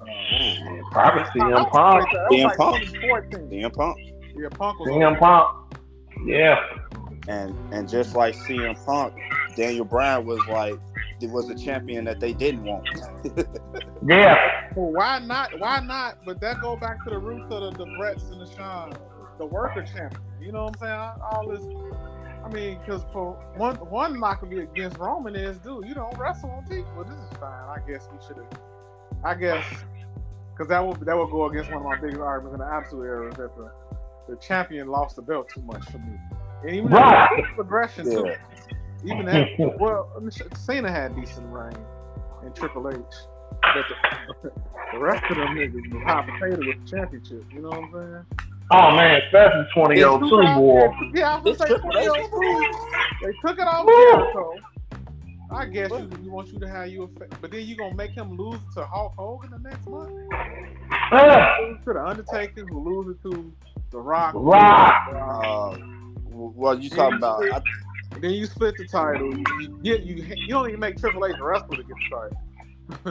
Uh, 0.00 0.90
probably 0.90 1.22
CM 1.40 1.70
Punk. 1.70 2.08
CM 2.30 2.56
Punk. 2.56 2.84
CM 2.84 3.72
Punk. 3.72 3.98
Yeah, 4.36 4.48
Punk 4.50 4.80
was 4.80 4.88
CM 4.88 5.18
Punk. 5.18 5.76
Yeah. 6.26 6.60
And 7.28 7.54
and 7.72 7.88
just 7.88 8.14
like 8.14 8.34
CM 8.34 8.82
Punk, 8.84 9.14
Daniel 9.56 9.84
Bryan 9.84 10.26
was 10.26 10.40
like 10.48 10.78
it 11.24 11.30
was 11.30 11.48
a 11.48 11.54
champion 11.54 12.04
that 12.04 12.20
they 12.20 12.32
didn't 12.32 12.64
want. 12.64 12.86
yeah. 14.06 14.70
Well, 14.76 14.92
why 14.92 15.18
not? 15.20 15.58
Why 15.58 15.80
not? 15.80 16.18
But 16.24 16.40
that 16.40 16.60
go 16.60 16.76
back 16.76 17.02
to 17.04 17.10
the 17.10 17.18
roots 17.18 17.46
of 17.50 17.76
the, 17.76 17.84
the 17.84 17.90
Brets 17.96 18.24
and 18.24 18.40
the 18.40 18.46
Shawn, 18.46 18.94
the 19.38 19.46
worker 19.46 19.82
champion. 19.82 20.22
You 20.40 20.52
know 20.52 20.64
what 20.64 20.76
I'm 20.82 20.86
saying? 20.86 21.22
All 21.30 21.48
this. 21.48 21.64
I 22.44 22.48
mean, 22.50 22.78
because 22.78 23.02
for 23.10 23.32
one 23.56 23.76
one 23.76 24.20
knock 24.20 24.40
to 24.40 24.46
be 24.46 24.58
against 24.60 24.98
Roman 24.98 25.34
is, 25.34 25.56
dude, 25.58 25.88
you 25.88 25.94
don't 25.94 26.16
wrestle 26.18 26.50
on 26.50 26.64
TV. 26.64 26.84
Well, 26.94 27.04
this 27.04 27.16
is 27.16 27.38
fine. 27.38 27.50
I 27.50 27.78
guess 27.88 28.06
we 28.12 28.18
should 28.26 28.36
have. 28.36 28.60
I 29.24 29.34
guess 29.34 29.64
because 30.52 30.68
that 30.68 30.86
would 30.86 31.00
that 31.00 31.16
would 31.16 31.30
go 31.30 31.46
against 31.46 31.70
one 31.70 31.78
of 31.78 31.84
my 31.84 31.96
biggest 31.98 32.20
arguments 32.20 32.60
in 32.60 32.60
the 32.60 32.72
absolute 32.72 33.04
era 33.04 33.30
is 33.30 33.36
that 33.36 33.56
the 33.56 33.70
the 34.28 34.36
champion 34.36 34.88
lost 34.88 35.16
the 35.16 35.22
belt 35.22 35.48
too 35.48 35.62
much 35.62 35.84
for 35.90 35.98
me. 35.98 36.18
And 36.62 36.76
even 36.76 36.88
right. 36.88 37.42
progression 37.54 38.10
yeah. 38.10 38.18
too. 38.18 38.34
Even 39.04 39.26
that, 39.26 39.48
well, 39.78 40.10
Cena 40.56 40.90
had 40.90 41.14
decent 41.16 41.46
reign 41.52 41.76
in 42.44 42.52
Triple 42.52 42.88
H, 42.88 42.96
but 43.62 43.84
the, 44.42 44.50
the 44.92 44.98
rest 44.98 45.24
of 45.30 45.36
them 45.36 45.48
niggas 45.48 45.92
was 45.92 46.02
hot 46.04 46.26
potato 46.26 46.58
with 46.66 46.84
the 46.84 46.96
championship. 46.96 47.44
You 47.52 47.62
know 47.62 47.68
what 47.68 47.78
I'm 47.78 47.92
saying? 47.92 48.26
Oh 48.70 48.96
man, 48.96 49.20
especially 49.26 49.66
2002 49.74 50.60
war. 50.60 50.94
Yeah, 51.14 51.34
I 51.34 51.38
was 51.38 51.58
gonna 51.58 51.58
say 51.58 51.66
Triple 51.66 51.98
H 51.98 52.04
2002. 52.04 53.26
They 53.26 53.32
took 53.46 53.58
it 53.58 53.66
off 53.66 53.86
Jericho. 53.86 54.54
I 55.50 55.66
guess 55.66 55.90
you, 55.90 56.10
you 56.22 56.30
want 56.30 56.48
you 56.48 56.58
to 56.58 56.68
have 56.68 56.88
you, 56.88 57.08
but 57.40 57.50
then 57.50 57.64
you 57.64 57.76
gonna 57.76 57.94
make 57.94 58.12
him 58.12 58.36
lose 58.36 58.58
to 58.74 58.84
Hulk 58.84 59.14
Hogan 59.16 59.50
the 59.50 59.58
next 59.58 59.86
month? 59.86 60.10
Yeah. 61.12 61.56
Lose 61.60 61.78
to 61.84 61.92
the 61.92 62.04
Undertaker, 62.04 62.64
who 62.66 63.04
loses 63.04 63.22
to 63.22 63.52
The 63.90 63.98
Rock. 63.98 64.32
Rock. 64.34 65.08
Uh, 65.14 65.78
well, 66.30 66.78
you 66.78 66.90
talking 66.90 67.18
about? 67.18 67.44
I, 67.44 67.60
Then 68.20 68.30
you 68.30 68.46
split 68.46 68.76
the 68.76 68.86
title. 68.86 69.36
You, 69.36 69.44
you 69.60 69.78
get 69.82 70.02
you. 70.04 70.14
You 70.36 70.48
don't 70.48 70.68
even 70.68 70.80
make 70.80 70.98
Triple 70.98 71.24
H 71.26 71.34
the 71.36 71.44
wrestler 71.44 71.76
to 71.76 71.82
get 71.82 71.96
the 72.10 72.16
title. 72.16 72.40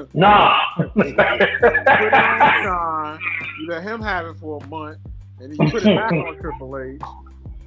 Nah. 0.13 0.59
put 0.93 1.07
it 1.07 2.13
on 2.13 2.63
Shawn, 2.63 3.19
you 3.59 3.67
let 3.69 3.81
him 3.81 4.01
have 4.01 4.27
it 4.27 4.37
for 4.37 4.61
a 4.63 4.67
month, 4.67 4.99
and 5.39 5.51
then 5.51 5.65
you 5.67 5.71
put 5.71 5.81
it 5.83 5.95
back 5.95 6.11
on 6.11 6.37
Triple 6.41 6.77
H. 6.77 7.01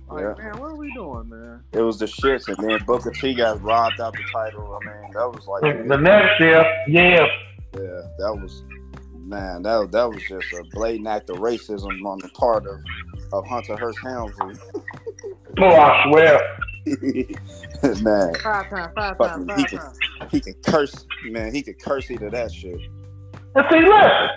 Like, 0.08 0.22
Yeah. 0.22 0.34
man, 0.38 0.60
what 0.60 0.70
are 0.70 0.76
we 0.76 0.92
doing, 0.94 1.28
man? 1.28 1.62
it 1.72 1.80
was 1.80 1.98
the 1.98 2.06
shits, 2.06 2.46
and 2.46 2.56
then 2.68 2.78
Booker 2.86 3.10
T 3.10 3.34
got 3.34 3.60
robbed 3.60 4.00
out 4.00 4.12
the 4.12 4.22
title. 4.32 4.78
I 4.80 4.86
mean, 4.86 5.10
that 5.14 5.28
was 5.28 5.46
like, 5.48 5.62
the 5.62 5.96
next 5.96 6.38
year, 6.40 6.64
yeah. 6.88 7.26
yeah, 7.74 8.02
that 8.18 8.38
was 8.40 8.62
man, 9.24 9.62
that 9.62 9.90
that 9.90 10.08
was 10.08 10.22
just 10.28 10.52
a 10.52 10.62
blatant 10.72 11.08
act 11.08 11.28
of 11.30 11.38
racism 11.38 12.04
on 12.06 12.18
the 12.20 12.28
part 12.28 12.64
of 12.66 12.78
of 13.32 13.44
Hunter 13.46 13.76
Hearst 13.76 13.98
Helmsley. 14.04 14.54
Oh, 15.58 15.64
I 15.74 16.04
swear. 16.08 16.40
man, 18.02 18.34
Five 18.42 18.70
times, 18.70 18.92
five 18.94 19.16
Fucking 19.18 19.46
times, 19.46 19.60
he 19.60 19.62
five 19.62 19.68
can- 19.68 19.78
times. 19.78 19.98
he 20.30 20.40
can 20.40 20.54
curse. 20.64 21.06
Man, 21.24 21.52
he 21.54 21.62
can 21.62 21.74
curse 21.74 22.10
either 22.10 22.30
that 22.30 22.52
shit. 22.52 22.78
And 23.54 23.64
see, 23.70 23.78
listen, 23.80 24.28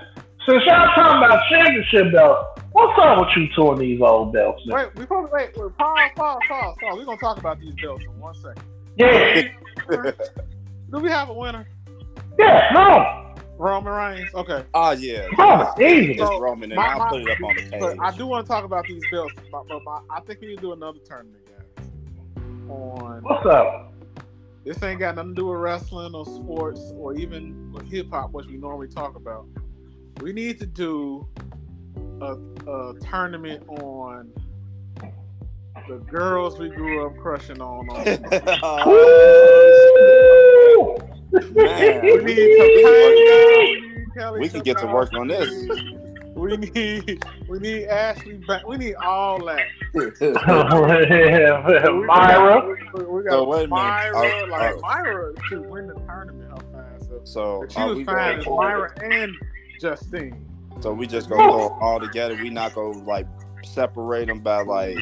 since 0.47 0.63
y'all 0.65 0.87
talking 0.95 1.23
about 1.23 1.41
championship 1.49 2.11
belts, 2.13 2.61
what's 2.71 2.97
up 3.01 3.19
with 3.19 3.29
you 3.37 3.47
two 3.55 3.71
and 3.71 3.79
these 3.81 4.01
old 4.01 4.33
belts? 4.33 4.61
Now? 4.65 4.75
Wait, 4.77 4.95
we 4.95 5.05
probably 5.05 5.29
wait. 5.31 5.55
wait 5.57 5.77
pause, 5.77 6.09
pause, 6.15 6.39
pause, 6.47 6.75
pause. 6.81 6.97
We're 6.97 7.05
gonna 7.05 7.17
talk 7.19 7.37
about 7.37 7.59
these 7.59 7.73
belts 7.81 8.03
in 8.03 8.19
one 8.19 8.33
second. 8.35 8.63
Yeah, 8.95 9.41
Do 10.91 10.97
we 10.99 11.09
have 11.11 11.29
a 11.29 11.33
winner? 11.33 11.67
yeah, 12.39 12.69
no, 12.73 13.35
Roman 13.57 13.93
Reigns. 13.93 14.33
Okay. 14.33 14.63
Oh 14.73 14.91
yeah, 14.91 15.27
oh, 15.37 15.73
easy. 15.79 16.13
it's 16.13 16.21
Roman, 16.21 16.71
and 16.71 16.77
My- 16.77 16.87
I'll 16.87 16.99
my- 16.99 17.09
put 17.09 17.21
it 17.21 17.29
up 17.29 17.43
on 17.43 17.55
the 17.55 17.61
page. 17.69 17.97
I 18.01 18.17
do 18.17 18.25
want 18.25 18.45
to 18.45 18.49
talk 18.51 18.63
about 18.63 18.85
these 18.87 19.03
belts. 19.11 19.33
But, 19.51 19.67
but 19.67 19.83
my, 19.83 19.99
I 20.09 20.21
think 20.21 20.41
we 20.41 20.47
need 20.47 20.55
to 20.55 20.61
do 20.61 20.73
another 20.73 20.99
tournament, 21.05 21.45
guys. 21.45 21.58
On 22.69 23.21
What's 23.23 23.45
up? 23.45 23.93
this 24.65 24.81
ain't 24.83 24.99
got 24.99 25.15
nothing 25.15 25.33
to 25.33 25.41
do 25.41 25.47
with 25.47 25.59
wrestling 25.59 26.13
or 26.13 26.25
sports 26.25 26.91
or 26.95 27.15
even 27.15 27.73
hip 27.89 28.11
hop, 28.11 28.31
which 28.33 28.45
we 28.45 28.57
normally 28.57 28.87
talk 28.87 29.15
about. 29.15 29.47
We 30.21 30.31
need 30.31 30.59
to 30.59 30.67
do 30.67 31.27
a, 32.21 32.37
a 32.67 32.93
tournament 32.99 33.67
on 33.67 34.31
the 35.87 35.97
girls 35.97 36.59
we 36.59 36.69
grew 36.69 37.05
up 37.07 37.17
crushing 37.17 37.61
on. 37.61 37.89
on 37.89 37.99
Man. 41.31 42.01
we 42.03 42.23
need 42.23 42.59
Topanga, 42.59 44.33
we 44.33 44.39
need 44.39 44.39
We 44.39 44.49
can 44.49 44.61
get 44.61 44.77
to 44.79 44.87
work 44.87 45.13
on 45.13 45.27
this. 45.27 45.49
We 46.35 46.57
need 46.57 47.23
we 47.47 47.59
need 47.59 47.87
Ashley 47.87 48.33
back. 48.47 48.67
We 48.67 48.77
need 48.77 48.95
all 48.95 49.43
that. 49.45 49.65
Myra. 52.05 52.75
We, 52.93 53.03
we 53.03 53.23
got 53.23 53.31
So 53.31 53.47
wait. 53.47 53.69
Myra. 53.69 54.11
Oh, 54.15 54.45
like 54.49 54.75
oh. 54.75 54.79
Myra 54.81 55.33
to 55.49 55.61
win 55.61 55.87
the 55.87 55.95
tournament. 55.95 56.49
How 56.49 56.57
fine. 56.71 57.01
So 57.01 57.21
so 57.23 57.65
she 57.69 57.81
was 57.81 58.03
fine 58.05 58.39
as 58.39 58.45
Myra 58.45 58.93
and 59.03 59.33
Justine. 59.81 60.45
So 60.81 60.93
we 60.93 61.07
just 61.07 61.29
gonna 61.29 61.51
go 61.51 61.77
all 61.81 61.99
together. 61.99 62.35
We 62.35 62.49
not 62.49 62.73
gonna 62.73 63.03
like 63.03 63.27
separate 63.63 64.27
them 64.27 64.39
by 64.39 64.61
like. 64.61 64.97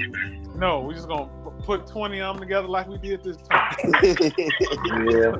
No, 0.55 0.79
we 0.79 0.95
just 0.95 1.07
gonna 1.07 1.29
put 1.63 1.85
twenty 1.87 2.19
of 2.21 2.35
them 2.35 2.41
together 2.41 2.67
like 2.67 2.87
we 2.87 2.97
did 2.97 3.23
this 3.23 3.37
time. 3.37 3.75
Yeah. 5.09 5.35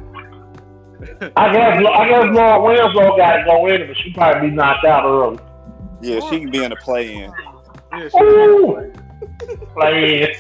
I 1.36 1.54
guess 1.54 1.86
I 1.86 2.08
guess 2.10 2.26
Laura 2.36 2.60
Winslow 2.64 3.18
got 3.18 3.38
to 3.38 3.44
go 3.46 3.68
in, 3.68 3.86
but 3.88 3.96
she 3.98 4.12
probably 4.14 4.50
be 4.50 4.56
knocked 4.56 4.84
out 4.84 5.06
early. 5.06 5.38
Yeah, 6.02 6.20
she 6.30 6.40
can 6.40 6.52
be 6.52 6.64
in 6.64 6.70
the 6.72 6.76
play-in. 6.78 7.32
Yeah, 7.92 8.10
she 8.10 8.18
Ooh. 8.24 8.94
Like, 9.76 10.36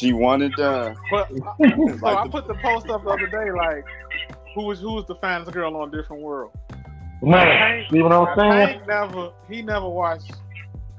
She 0.00 0.12
won 0.12 0.42
and 0.42 0.52
done. 0.54 0.96
Uh, 0.96 1.00
but 1.10 1.28
so 1.28 2.06
I 2.06 2.24
the- 2.24 2.30
put 2.30 2.48
the 2.48 2.54
post 2.54 2.88
up 2.88 3.04
the 3.04 3.10
other 3.10 3.26
day, 3.28 3.50
like 3.52 3.84
who 4.54 4.64
was 4.64 4.80
who 4.80 4.92
was 4.94 5.06
the 5.06 5.14
finest 5.16 5.52
girl 5.52 5.76
on 5.76 5.90
Different 5.90 6.22
World? 6.22 6.50
man, 7.22 7.84
see 7.90 8.02
what 8.02 8.12
I'm 8.12 8.36
saying? 8.36 8.52
Hank 8.52 8.86
never 8.88 9.32
he 9.48 9.62
never 9.62 9.88
watched 9.88 10.32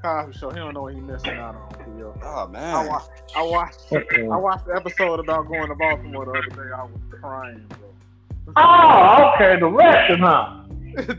Cosby 0.02 0.38
Show. 0.38 0.50
He 0.52 0.56
don't 0.56 0.74
know 0.74 0.84
what 0.84 0.94
he 0.94 1.02
missing 1.02 1.32
out 1.32 1.56
on. 1.56 2.00
Yo. 2.00 2.18
Oh 2.24 2.46
I 2.48 2.48
man. 2.52 2.88
watched 2.88 3.10
I 3.36 3.42
watched 3.44 3.82
I 3.92 4.22
watched 4.38 4.66
the 4.66 4.76
episode 4.76 5.20
about 5.20 5.48
going 5.50 5.68
to 5.68 5.76
Baltimore 5.76 6.26
the 6.26 6.32
other 6.32 6.64
day. 6.64 6.72
I 6.74 6.84
was 6.84 6.92
crying, 7.20 7.66
bro. 7.68 8.54
Oh, 8.56 9.32
okay, 9.36 9.60
the 9.60 9.68
wrestling, 9.68 10.20
huh? 10.22 10.64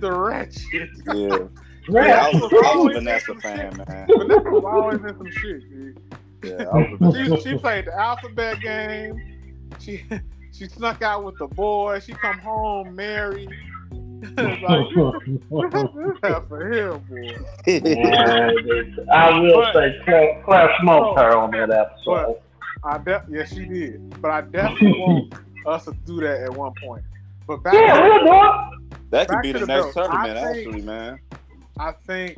the 0.00 0.10
wretched. 0.12 0.88
Yeah. 1.14 1.63
Yeah. 1.88 2.06
Yeah, 2.06 2.26
I 2.26 2.30
was, 2.32 2.42
I 2.52 2.76
was 2.76 2.90
a 2.90 2.98
Vanessa 3.00 3.34
fan, 3.36 3.76
man. 3.88 4.06
But 4.08 4.28
this 4.28 4.42
was 4.44 4.64
always 4.64 5.00
in 5.00 5.08
some 5.18 5.30
shit. 5.30 5.68
Dude. 5.70 6.00
Yeah, 6.42 6.64
I 6.72 6.96
was 6.98 7.14
a 7.16 7.36
She, 7.42 7.50
she 7.50 7.58
played 7.58 7.86
the 7.86 7.94
alphabet 7.98 8.60
game. 8.60 9.20
She 9.80 10.04
she 10.52 10.66
snuck 10.66 11.02
out 11.02 11.24
with 11.24 11.36
the 11.38 11.46
boy. 11.48 12.00
She 12.00 12.12
come 12.12 12.38
home 12.38 12.94
married. 12.94 13.50
It's 14.22 14.62
like, 14.62 16.20
that's 16.22 16.48
for 16.48 16.72
him, 16.72 16.98
boy. 17.10 17.36
Yeah, 17.66 18.50
I 19.12 19.38
will 19.40 19.60
But- 19.60 19.74
say 19.74 20.00
Claire, 20.04 20.42
Claire 20.44 20.70
smoked 20.80 21.18
oh, 21.18 21.22
her 21.22 21.36
on 21.36 21.50
that 21.52 21.70
episode. 21.70 22.36
I 22.84 22.98
de- 22.98 23.24
yes, 23.30 23.52
she 23.54 23.64
did. 23.66 24.20
But 24.22 24.30
I 24.30 24.40
definitely 24.42 24.98
want 24.98 25.34
us 25.66 25.84
to 25.86 25.92
do 26.06 26.20
that 26.20 26.40
at 26.42 26.54
one 26.54 26.72
point. 26.82 27.02
But 27.46 27.62
back 27.62 27.74
Yeah, 27.74 27.96
to, 27.96 28.02
we'll 28.02 28.24
do 28.24 28.32
it. 28.32 29.10
That 29.10 29.28
could 29.28 29.34
Back 29.34 29.42
be 29.42 29.52
the 29.52 29.58
the 29.60 29.66
next 29.66 29.94
belt. 29.94 30.10
tournament, 30.10 30.38
I 30.38 30.52
think- 30.52 30.66
actually, 30.66 30.82
man. 30.82 31.18
I 31.78 31.92
think 32.06 32.36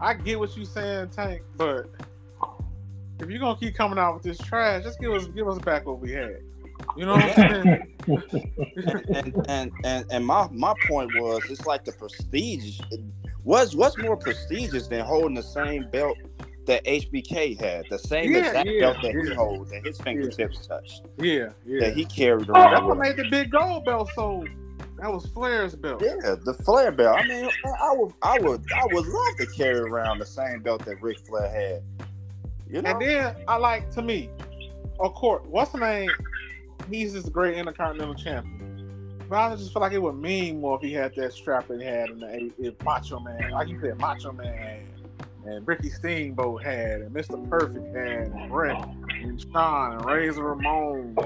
I 0.00 0.14
get 0.14 0.38
what 0.38 0.56
you're 0.56 0.64
saying, 0.66 1.10
Tank. 1.10 1.42
But 1.56 1.86
if 3.20 3.28
you're 3.30 3.38
gonna 3.38 3.58
keep 3.58 3.74
coming 3.74 3.98
out 3.98 4.14
with 4.14 4.22
this 4.22 4.38
trash, 4.38 4.82
just 4.82 5.00
give 5.00 5.12
us 5.12 5.26
give 5.26 5.48
us 5.48 5.58
back 5.58 5.86
what 5.86 6.00
we 6.00 6.12
had. 6.12 6.38
You 6.96 7.06
know 7.06 7.12
what 7.12 7.38
I'm 7.38 7.64
saying? 7.64 7.96
and 9.14 9.46
and 9.48 9.72
and 9.84 10.04
and 10.10 10.26
my 10.26 10.48
my 10.50 10.74
point 10.88 11.10
was 11.20 11.42
it's 11.48 11.64
like 11.66 11.84
the 11.84 11.92
prestige 11.92 12.80
what's 13.44 13.74
what's 13.74 13.96
more 13.98 14.16
prestigious 14.16 14.88
than 14.88 15.04
holding 15.04 15.34
the 15.34 15.42
same 15.42 15.88
belt 15.90 16.16
that 16.66 16.84
HBK 16.84 17.58
had 17.60 17.84
the 17.90 17.98
same 17.98 18.32
Yeah, 18.32 18.38
exact 18.46 18.68
yeah, 18.68 18.80
belt 18.80 18.96
that 19.02 19.12
he 19.12 19.28
yeah. 19.28 19.34
holds 19.34 19.70
that 19.70 19.84
his 19.84 20.00
fingertips 20.00 20.66
touched 20.66 21.02
yeah, 21.18 21.48
yeah. 21.66 21.80
that 21.80 21.96
he 21.96 22.04
carried 22.04 22.48
Oh, 22.50 22.52
that's 22.54 22.72
around 22.72 22.86
what 22.86 22.98
with 22.98 23.16
made 23.16 23.24
the 23.24 23.30
big 23.30 23.50
gold 23.50 23.84
belt 23.84 24.10
so. 24.14 24.44
That 25.02 25.12
was 25.12 25.26
Flair's 25.26 25.74
belt. 25.74 26.00
yeah 26.00 26.36
the 26.44 26.54
Flair 26.64 26.92
belt 26.92 27.18
I 27.18 27.26
mean 27.26 27.50
I 27.82 27.92
would 27.92 28.12
I 28.22 28.38
would 28.38 28.64
I 28.72 28.86
would 28.92 29.04
love 29.04 29.36
to 29.38 29.46
carry 29.46 29.80
around 29.80 30.20
the 30.20 30.26
same 30.26 30.62
belt 30.62 30.84
that 30.84 31.02
Ric 31.02 31.18
Flair 31.26 31.50
had 31.50 31.82
you 32.70 32.80
know 32.80 32.90
And 32.90 33.02
then 33.02 33.36
I 33.48 33.56
like 33.56 33.90
to 33.94 34.02
me, 34.02 34.30
of 35.00 35.12
course, 35.14 35.42
what's 35.48 35.72
the 35.72 35.78
name? 35.78 36.08
He's 36.88 37.12
this 37.14 37.28
great 37.28 37.56
intercontinental 37.56 38.14
champion. 38.14 39.18
But 39.28 39.38
I 39.38 39.56
just 39.56 39.72
feel 39.72 39.82
like 39.82 39.92
it 39.92 40.00
would 40.00 40.14
mean 40.14 40.60
more 40.60 40.76
if 40.76 40.82
he 40.82 40.92
had 40.92 41.16
that 41.16 41.32
strap 41.32 41.66
that 41.66 41.80
he 41.80 41.84
had 41.86 42.10
in 42.10 42.20
the 42.20 42.52
if 42.58 42.80
Macho 42.84 43.18
Man, 43.18 43.50
like 43.50 43.68
you 43.68 43.80
said, 43.80 43.98
Macho 43.98 44.30
Man 44.30 44.86
and 45.44 45.66
Ricky 45.66 45.90
Steamboat 45.90 46.62
had, 46.62 47.00
and 47.00 47.14
Mr. 47.14 47.48
Perfect 47.50 47.96
had, 47.96 48.28
and 48.28 48.50
Bret, 48.50 48.76
and 49.10 49.44
Shawn, 49.52 49.96
and 49.96 50.04
Razor 50.04 50.42
Ramon, 50.42 51.16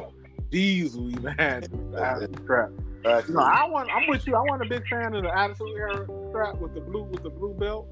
Diesel 0.51 1.11
even 1.11 1.35
had 1.35 1.65
the 1.93 2.31
strap. 2.43 2.71
Back 3.03 3.29
You 3.29 3.35
know, 3.35 3.41
I 3.41 3.69
want. 3.69 3.91
I'm 3.91 4.09
with 4.09 4.27
you. 4.27 4.35
I 4.35 4.41
want 4.41 4.63
a 4.63 4.69
big 4.69 4.87
fan 4.89 5.15
of 5.15 5.23
the 5.23 5.37
Attitude 5.37 5.69
Era 5.77 6.07
strap 6.31 6.59
with 6.59 6.75
the 6.75 6.81
blue 6.81 7.05
with 7.05 7.23
the 7.23 7.31
blue 7.31 7.55
belt. 7.55 7.89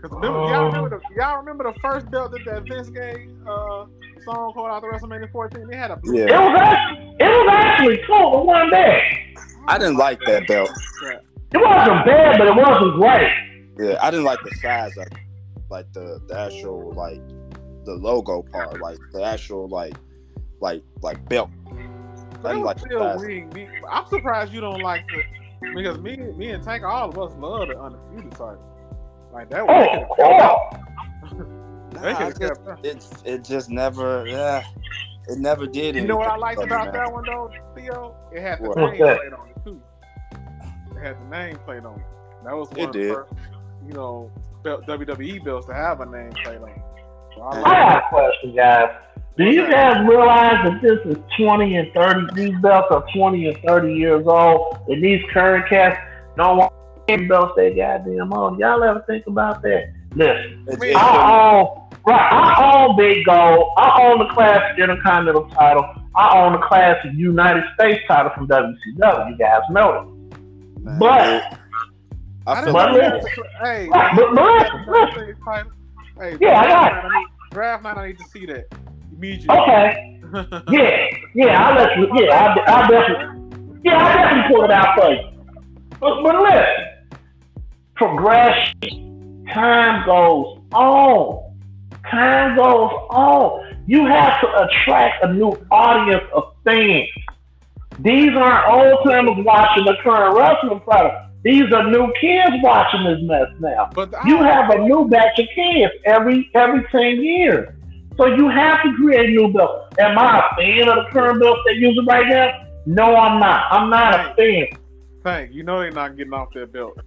Cause 0.00 0.10
remember, 0.12 0.38
y'all 0.38 0.66
remember 0.66 0.90
the 0.90 1.00
y'all 1.16 1.38
remember 1.38 1.64
the 1.64 1.78
first 1.80 2.10
belt 2.10 2.32
that 2.32 2.44
that 2.44 2.64
Vince 2.68 2.90
gave 2.90 3.30
uh 3.46 3.86
Stone 4.22 4.52
Cold 4.52 4.70
out 4.70 4.82
the 4.82 4.88
WrestleMania 4.88 5.30
14. 5.32 5.66
They 5.68 5.76
had 5.76 5.90
a 5.90 5.96
blue 5.96 6.14
It 6.16 6.26
was 6.30 6.58
actually, 6.58 7.16
it 7.20 7.24
was 7.24 7.48
actually 7.50 8.00
cool 8.06 8.30
the 8.32 8.38
one 8.44 8.70
day. 8.70 9.34
I 9.66 9.78
didn't 9.78 9.96
like 9.96 10.20
that 10.26 10.46
belt 10.46 10.70
strap. 10.96 11.22
It 11.52 11.58
wasn't 11.58 12.04
bad, 12.04 12.38
but 12.38 12.48
it 12.48 12.54
wasn't 12.56 12.94
great. 12.96 13.30
Yeah, 13.78 13.96
I 14.00 14.10
didn't 14.10 14.24
like 14.24 14.40
the 14.42 14.54
size 14.56 14.96
of 14.96 15.06
it. 15.06 15.12
like 15.70 15.92
the, 15.92 16.20
the 16.28 16.38
actual 16.38 16.92
like 16.92 17.20
the 17.84 17.94
logo 17.94 18.42
part, 18.42 18.80
like 18.80 18.98
the 19.12 19.22
actual 19.22 19.68
like 19.68 19.94
like 20.60 20.82
like 21.02 21.26
belt. 21.28 21.50
I 22.44 22.48
They 22.48 22.54
didn't 22.54 22.60
was 22.60 22.66
like 22.66 22.76
the 22.76 22.86
still 22.86 23.00
size. 23.00 23.20
weak. 23.26 23.54
Me- 23.54 23.68
I'm 23.90 24.06
surprised 24.06 24.52
you 24.52 24.60
don't 24.60 24.80
like 24.82 25.04
the 25.08 25.22
because 25.74 25.98
me 25.98 26.16
me 26.16 26.50
and 26.50 26.62
Tank 26.62 26.84
all 26.84 27.08
of 27.08 27.18
us 27.18 27.32
love 27.38 27.68
the 27.68 27.78
undisputed 27.80 28.32
title. 28.32 28.58
Like 29.32 29.48
that 29.50 29.60
Oh, 29.60 29.66
was 29.66 30.02
of 30.02 30.08
course. 30.08 31.46
Nah, 31.92 32.00
could 32.00 32.06
I 32.08 32.12
have 32.24 32.38
just, 32.38 32.60
it 32.82 33.06
it 33.24 33.44
just 33.44 33.70
never 33.70 34.26
yeah. 34.26 34.62
It 35.28 35.38
never 35.38 35.66
did. 35.66 35.94
You 35.94 36.06
know 36.06 36.16
what 36.16 36.28
I 36.28 36.36
liked 36.36 36.62
about 36.62 36.92
that 36.92 37.10
one 37.12 37.24
though, 37.24 37.50
Theo? 37.74 38.14
It 38.32 38.42
had 38.42 38.58
the 38.58 38.68
What? 38.68 38.76
name 38.76 38.98
What's 39.00 39.20
plate 39.20 39.32
on 39.32 39.48
it 39.48 39.64
too. 39.64 39.80
It 40.96 41.00
had 41.02 41.16
the 41.20 41.24
name 41.30 41.56
plate 41.64 41.84
on 41.84 41.94
it. 41.98 42.06
That 42.44 42.54
was 42.56 42.68
one 42.70 42.80
It 42.80 42.84
of 42.88 42.92
the 42.92 42.98
did. 42.98 43.14
first, 43.14 43.32
you 43.86 43.92
know, 43.94 44.30
WWE 44.64 45.44
belts 45.44 45.66
to 45.68 45.74
have 45.74 46.00
a 46.00 46.06
name 46.06 46.30
plate 46.42 46.58
on 46.60 46.68
it. 46.68 46.82
So 47.34 47.40
I 47.42 47.58
I 47.58 47.62
got 47.62 47.96
a 48.04 48.08
question, 48.10 48.54
guys. 48.54 48.90
Do 49.36 49.44
you 49.44 49.68
guys 49.68 50.06
realize 50.08 50.64
that 50.64 50.80
this 50.80 50.98
is 51.06 51.16
20 51.36 51.76
and 51.76 51.92
30? 51.92 52.34
These 52.34 52.60
belts 52.60 52.86
are 52.90 53.04
20 53.16 53.48
and 53.48 53.58
30 53.66 53.92
years 53.94 54.24
old, 54.26 54.78
and 54.88 55.02
these 55.02 55.20
current 55.32 55.68
cats 55.68 55.98
don't 56.36 56.58
want 56.58 56.72
any 57.08 57.26
belts 57.26 57.52
they 57.56 57.74
goddamn 57.74 58.32
own. 58.32 58.58
Y'all 58.60 58.82
ever 58.84 59.02
think 59.08 59.26
about 59.26 59.60
that? 59.62 59.92
Listen, 60.14 60.64
It- 60.68 60.76
I 60.76 60.78
mean, 60.78 60.90
it- 60.90 60.96
I 60.96 61.50
own 61.50 61.80
right. 62.06 62.32
I 62.32 62.84
own 62.86 62.96
Big 62.96 63.24
Gold. 63.24 63.72
I 63.76 64.02
own 64.04 64.18
the 64.20 64.32
Classic 64.32 64.78
Intercontinental 64.78 65.48
title. 65.50 65.84
I 66.14 66.38
own 66.38 66.52
the 66.52 66.58
Classic 66.60 67.10
United 67.14 67.64
States 67.74 68.04
title 68.06 68.30
from 68.36 68.46
WCW. 68.46 69.30
You 69.30 69.36
guys 69.36 69.62
know 69.70 70.14
man, 70.80 70.98
but- 71.00 71.58
I 72.46 72.52
I 72.60 72.62
feel 72.64 72.72
But 72.74 72.92
like 72.92 72.92
listen- 72.92 73.10
that 73.10 73.22
was 73.22 73.38
a- 73.38 73.64
Hey, 73.64 73.88
Right, 73.88 74.16
but- 74.16 74.34
but 74.34 74.60
listen, 74.60 74.86
listen. 74.86 75.66
Hey, 76.20 76.36
Yeah, 76.40 76.60
I 76.60 76.68
got 76.68 76.92
night, 76.92 77.04
I 77.04 77.18
need, 77.18 77.26
draft 77.50 77.82
night. 77.82 77.96
I 77.96 78.06
need 78.08 78.18
to 78.18 78.24
see 78.24 78.46
that 78.46 78.66
immediately. 79.16 79.56
Okay. 79.56 80.20
Yeah. 80.70 81.06
Yeah. 81.34 81.64
I'll 81.68 81.74
let 81.76 81.96
you. 81.96 82.08
Yeah. 82.18 82.34
I, 82.34 82.84
I 82.84 82.88
definitely. 82.88 83.78
Yeah. 83.84 83.98
I 83.98 84.14
definitely 84.14 84.54
pull 84.56 84.64
it 84.64 84.70
out 84.70 84.98
for 84.98 85.10
you. 85.12 85.30
But, 86.00 86.22
but 86.22 86.42
listen, 86.42 87.20
progression, 87.94 89.44
time 89.52 90.04
goes 90.06 90.58
on. 90.72 91.56
Time 92.10 92.56
goes 92.56 92.90
on. 93.10 93.82
You 93.86 94.06
have 94.06 94.40
to 94.40 94.64
attract 94.64 95.24
a 95.24 95.32
new 95.32 95.52
audience 95.70 96.24
of 96.34 96.52
fans. 96.64 97.08
These 98.00 98.30
aren't 98.34 98.66
old 98.68 99.04
timers 99.08 99.44
watching 99.44 99.84
the 99.84 99.94
current 100.02 100.36
wrestling 100.36 100.80
product. 100.80 101.30
These 101.44 101.70
are 101.72 101.88
new 101.90 102.12
kids 102.20 102.56
watching 102.62 103.04
this 103.04 103.18
mess 103.22 103.48
now. 103.60 103.90
But 103.94 104.10
the- 104.10 104.20
You 104.26 104.42
have 104.42 104.70
a 104.70 104.78
new 104.78 105.06
batch 105.08 105.38
of 105.38 105.46
kids 105.54 105.92
every 106.04 106.50
every 106.54 106.84
ten 106.90 107.22
years. 107.22 107.68
So 108.16 108.26
you 108.26 108.48
have 108.48 108.82
to 108.84 108.94
create 108.96 109.28
a 109.28 109.32
new 109.32 109.52
belts. 109.52 109.94
Am 109.98 110.16
I 110.18 110.38
a 110.38 110.56
fan 110.56 110.88
of 110.88 110.96
the 110.96 111.10
current 111.10 111.40
belts 111.40 111.60
they're 111.64 111.74
using 111.74 112.04
right 112.06 112.28
now? 112.28 112.66
No, 112.86 113.16
I'm 113.16 113.40
not. 113.40 113.72
I'm 113.72 113.90
not 113.90 114.14
a 114.32 114.34
fan. 114.34 114.66
Thank 115.24 115.52
you 115.54 115.62
know 115.62 115.80
they're 115.80 115.90
not 115.90 116.16
getting 116.16 116.34
off 116.34 116.48
their 116.52 116.66
belt 116.66 116.98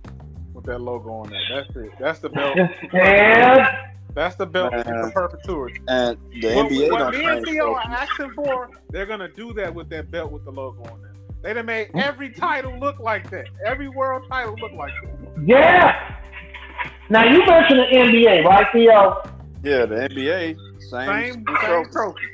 with 0.53 0.65
that 0.65 0.79
logo 0.79 1.11
on 1.11 1.29
there. 1.29 1.39
That's 1.53 1.75
it. 1.75 1.91
That's 1.99 2.19
the 2.19 2.29
belt. 2.29 2.57
And 2.93 3.67
That's 4.15 4.35
the 4.35 4.47
belt 4.47 4.71
Man. 4.73 4.83
for 4.85 5.11
perpetuity. 5.11 5.79
and 5.87 6.17
the 6.41 6.55
What, 6.55 6.71
NBA 6.71 6.91
what 6.91 6.97
don't 6.99 7.11
me 7.11 7.25
and 7.25 7.45
Theo 7.45 7.73
are 7.75 7.81
asking 7.81 8.31
for, 8.31 8.69
they're 8.89 9.05
gonna 9.05 9.27
do 9.29 9.53
that 9.53 9.73
with 9.73 9.89
that 9.89 10.09
belt 10.09 10.31
with 10.31 10.43
the 10.45 10.51
logo 10.51 10.81
on 10.91 11.01
there. 11.03 11.13
They 11.43 11.53
done 11.53 11.67
made 11.67 11.89
Hmm? 11.91 11.99
every 11.99 12.31
title 12.31 12.77
look 12.79 12.99
like 12.99 13.29
that. 13.29 13.45
Every 13.63 13.87
world 13.87 14.23
title 14.27 14.55
look 14.59 14.71
like 14.73 14.91
that. 15.03 15.43
yeah. 15.45 16.15
Now 17.09 17.23
you 17.31 17.45
mentioned 17.45 17.79
the 17.79 17.95
NBA, 17.95 18.43
right, 18.45 18.65
Theo? 18.73 19.21
Yeah, 19.63 19.85
the 19.85 19.95
NBA 20.09 20.57
same, 20.89 21.07
Same, 21.07 21.33
same 21.33 21.33
same 21.33 21.43
trophy. 21.45 21.91
trophy. 21.91 22.27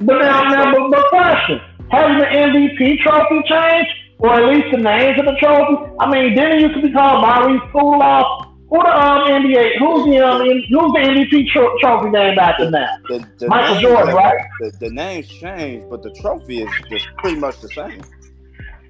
But 0.00 0.18
now, 0.18 0.42
now, 0.44 0.72
but, 0.72 0.90
but 0.90 1.08
question: 1.08 1.60
Has 1.90 2.20
the 2.20 2.26
MVP 2.26 2.98
trophy 3.02 3.42
changed, 3.46 3.90
or 4.18 4.34
at 4.34 4.44
least 4.52 4.66
the 4.72 4.78
names 4.78 5.18
of 5.20 5.26
the 5.26 5.36
trophy? 5.40 5.74
I 6.00 6.10
mean, 6.10 6.34
didn't 6.34 6.58
it 6.58 6.60
used 6.62 6.74
to 6.74 6.82
be 6.82 6.92
called 6.92 7.22
Maurice 7.22 7.60
Podoloff? 7.72 8.48
Who 8.70 8.78
the 8.82 8.88
um, 8.88 9.28
NBA? 9.28 9.78
Who's 9.78 10.04
the 10.06 10.26
um, 10.26 10.40
who's 10.40 10.66
the 10.70 11.00
MVP 11.04 11.48
tro- 11.52 11.76
trophy 11.80 12.08
named 12.10 12.38
after 12.38 12.70
now? 12.70 12.86
The, 13.08 13.18
the 13.38 13.48
Michael 13.48 13.74
names 13.74 13.82
Jordan, 13.82 14.06
have- 14.08 14.16
right? 14.16 14.40
The, 14.60 14.72
the 14.80 14.90
names 14.90 15.28
changed, 15.28 15.90
but 15.90 16.02
the 16.02 16.10
trophy 16.22 16.62
is 16.62 16.70
just 16.90 17.06
pretty 17.18 17.38
much 17.38 17.60
the 17.60 17.68
same. 17.68 18.00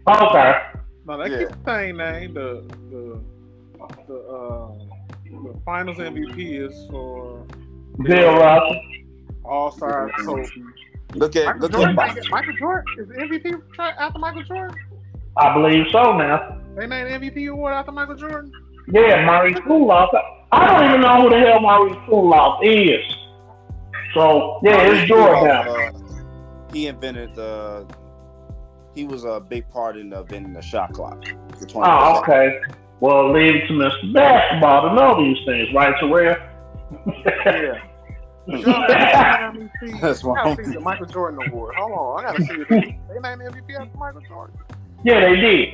Okay. 0.08 0.52
No, 1.06 1.22
they 1.22 1.30
Yeah. 1.30 1.38
keep 1.38 1.48
the 1.48 1.64
same 1.66 1.96
name. 1.96 2.34
The 2.34 2.62
the 2.90 3.20
the 4.06 4.14
uh, 4.14 4.72
the 5.30 5.60
Finals 5.64 5.96
MVP 5.98 6.38
is 6.68 6.86
for 6.90 7.44
Bill 8.04 8.34
Russell. 8.36 8.80
All 9.45 9.70
Star 9.72 10.11
Kobe. 10.24 10.47
Look 11.14 11.36
at 11.36 11.45
Michael 11.45 11.61
look 11.61 11.72
Jordan, 11.72 11.99
at 11.99 12.30
Michael 12.30 12.55
Jordan 12.55 12.84
is 12.99 13.09
MVP 13.09 13.61
after 13.78 14.18
Michael 14.18 14.43
Jordan. 14.45 14.76
I 15.36 15.55
believe 15.55 15.86
so 15.93 16.16
now. 16.16 16.59
They 16.76 16.86
made 16.86 17.05
the 17.05 17.30
MVP 17.30 17.51
award 17.51 17.74
after 17.74 17.93
Michael 17.93 18.16
Jordan. 18.16 18.53
Yeah, 18.88 19.24
Maurice 19.26 19.59
Podoloff. 19.61 20.09
I 20.53 20.66
don't 20.66 20.88
even 20.88 21.01
know 21.01 21.22
who 21.22 21.30
the 21.30 21.38
hell 21.38 21.61
Maurice 21.61 21.97
Podoloff 22.09 22.61
is. 22.62 23.05
So 24.14 24.61
yeah, 24.62 24.90
it's 24.90 25.09
Jordan 25.09 25.45
now. 25.45 25.62
Uh, 25.62 25.93
he 26.72 26.86
invented 26.86 27.34
the. 27.34 27.86
He 28.95 29.05
was 29.07 29.24
a 29.24 29.40
big 29.40 29.68
part 29.70 29.97
in 29.97 30.12
inventing 30.12 30.53
the 30.53 30.61
shot 30.61 30.93
clock. 30.93 31.22
The 31.59 31.66
24 31.66 31.84
Oh, 31.86 32.20
okay. 32.20 32.61
Well, 33.01 33.32
leave 33.32 33.55
it 33.55 33.66
to 33.68 33.72
Mr. 33.72 34.12
Basketball 34.12 34.88
to 34.90 34.95
know 34.95 35.16
these 35.18 35.38
things, 35.47 35.74
right, 35.74 35.95
Tarrell? 35.97 36.36
Yeah. 37.24 37.84
John, 38.49 38.62
let 38.64 39.55
me 39.55 39.68
see. 39.80 39.93
That's 40.01 40.24
I 40.24 40.26
why 40.28 40.34
gotta 40.36 40.49
I'm- 40.51 40.64
see 40.64 40.72
the 40.72 40.80
Michael 40.80 41.07
Jordan 41.07 41.38
award. 41.49 41.74
Hold 41.76 41.93
on, 41.93 42.24
I 42.24 42.26
gotta 42.32 42.43
see 42.45 42.55
it. 42.55 42.68
They 42.68 42.80
named 43.20 43.40
the 43.40 43.45
MVP 43.53 43.74
after 43.80 43.97
Michael 43.99 44.20
Jordan. 44.28 44.57
yeah, 45.05 45.20
they 45.20 45.36
did. 45.36 45.68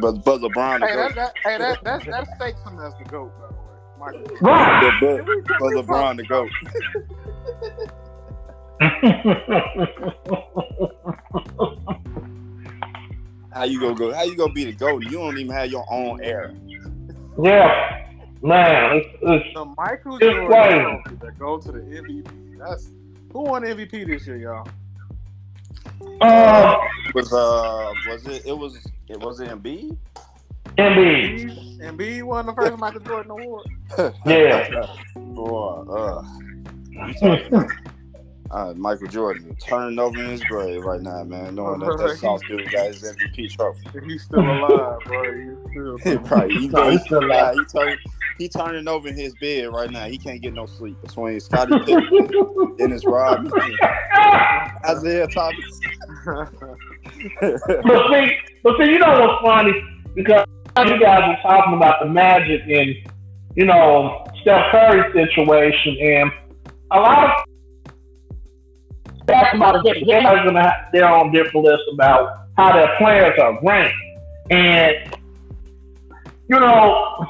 But 0.00 0.22
but 0.24 0.40
LeBron, 0.40 0.78
the 0.80 0.86
Hey, 0.86 0.94
goat. 0.94 0.94
that, 0.94 1.14
that, 1.16 1.32
hey, 1.44 1.58
that, 1.58 1.82
that, 1.84 2.04
that 2.06 2.26
stakes 2.36 2.62
him 2.62 2.78
as 2.78 2.94
the 2.98 3.04
goat, 3.10 3.32
by 3.40 3.48
the 3.48 3.54
way. 3.54 3.60
Michael 3.98 4.22
Right. 4.40 4.92
but, 5.00 5.26
but, 5.26 5.44
but 5.58 5.72
LeBron 5.74 6.16
the 6.18 6.24
goat. 6.24 6.50
How 13.52 13.64
you 13.64 13.80
gonna 13.80 13.94
go? 13.94 14.12
How 14.12 14.22
you 14.22 14.36
gonna 14.36 14.52
be 14.52 14.64
the 14.64 14.72
goat? 14.72 15.02
You 15.04 15.10
don't 15.12 15.38
even 15.38 15.52
have 15.54 15.70
your 15.70 15.84
own 15.90 16.20
era. 16.22 16.54
yeah, 17.42 18.07
man, 18.42 18.96
it's, 18.96 19.08
it's 19.22 19.54
The 19.54 19.64
Michael 19.76 20.16
It's 20.16 20.24
Jordan 20.24 20.48
right. 20.48 21.20
that 21.20 21.38
go 21.38 21.58
to 21.58 21.72
the 21.72 21.78
MVP. 21.80 22.58
That's 22.58 22.90
who 23.32 23.42
won 23.42 23.62
MVP 23.62 24.06
this 24.06 24.26
year, 24.26 24.36
y'all. 24.36 24.68
uh, 26.20 26.76
Was 27.14 27.32
uh 27.32 27.92
was 28.08 28.26
it? 28.26 28.46
It 28.46 28.56
was 28.56 28.76
it 29.08 29.20
was 29.20 29.40
it 29.40 29.50
Embiid? 29.50 29.96
Embiid. 30.76 31.80
And 31.80 31.96
B 31.98 32.22
won 32.22 32.46
the 32.46 32.52
first 32.54 32.78
Michael 32.78 33.00
Jordan 33.00 33.30
award. 33.32 33.66
Yeah. 34.26 34.86
Boy, 35.16 35.84
uh, 35.88 36.22
you 37.22 37.68
uh, 38.50 38.72
Michael 38.76 39.08
Jordan 39.08 39.54
turning 39.56 39.98
over 39.98 40.18
in 40.18 40.30
his 40.30 40.42
grave 40.44 40.82
right 40.84 41.00
now, 41.00 41.22
man, 41.24 41.54
knowing 41.54 41.80
that 41.80 41.98
that 41.98 42.16
South 42.18 42.40
dude 42.48 42.70
got 42.70 42.86
his 42.86 43.02
MVP 43.02 43.50
trophy. 43.52 43.80
He's 44.06 44.22
still 44.24 44.40
alive, 44.40 44.98
bro. 45.04 45.34
He's 45.34 45.98
still. 46.00 46.18
right, 46.30 46.50
he, 46.50 46.68
No, 46.68 46.90
he's 46.90 47.02
still 47.02 47.24
alive. 47.24 47.54
He, 47.56 47.64
turn, 47.78 47.98
he 48.38 48.48
turning 48.48 48.86
over 48.86 49.08
in 49.08 49.16
his 49.16 49.34
bed 49.40 49.72
right 49.72 49.90
now. 49.90 50.06
He 50.06 50.16
can't 50.16 50.40
get 50.40 50.54
no 50.54 50.66
sleep 50.66 50.96
between 51.02 51.40
Scottie 51.40 51.78
Pippen, 51.80 52.76
Dennis 52.78 53.04
Rodman, 53.04 53.52
Isiah 54.88 55.26
Thomas. 55.26 55.80
but 56.24 56.50
see, 58.10 58.36
but 58.62 58.78
see, 58.78 58.90
you 58.90 58.98
know 59.00 59.20
what's 59.20 59.42
funny? 59.44 59.72
Because 60.14 60.46
you 60.86 61.00
guys 61.00 61.28
were 61.28 61.38
talking 61.42 61.74
about 61.74 61.96
the 62.00 62.08
Magic 62.08 62.62
and 62.68 62.94
you 63.56 63.64
know 63.64 64.24
Steph 64.42 64.70
Curry 64.70 65.12
situation, 65.12 65.96
and 66.00 66.30
a 66.92 67.00
lot 67.00 67.24
of. 67.24 67.44
They're 69.26 69.58
going 69.58 70.54
to 70.54 70.62
have 70.62 70.72
their 70.90 71.06
own 71.06 71.30
different 71.32 71.66
list 71.66 71.82
about 71.92 72.46
how 72.56 72.72
their 72.72 72.96
players 72.96 73.38
are 73.38 73.58
ranked, 73.62 73.94
and 74.50 75.14
you 76.48 76.58
know, 76.58 77.28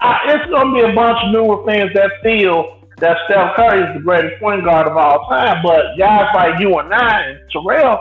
I, 0.00 0.18
it's 0.28 0.50
going 0.50 0.68
to 0.68 0.74
be 0.74 0.92
a 0.92 0.94
bunch 0.94 1.18
of 1.24 1.32
newer 1.32 1.64
fans 1.66 1.90
that 1.94 2.10
feel 2.22 2.80
that 2.98 3.16
Steph 3.26 3.56
Curry 3.56 3.80
is 3.80 3.94
the 3.96 4.02
greatest 4.02 4.40
point 4.40 4.64
guard 4.64 4.86
of 4.86 4.96
all 4.96 5.26
time, 5.28 5.62
but 5.62 5.96
guys 5.98 6.28
like 6.34 6.60
you 6.60 6.78
and 6.78 6.92
I 6.92 7.22
and 7.22 7.40
Tarrell, 7.50 7.98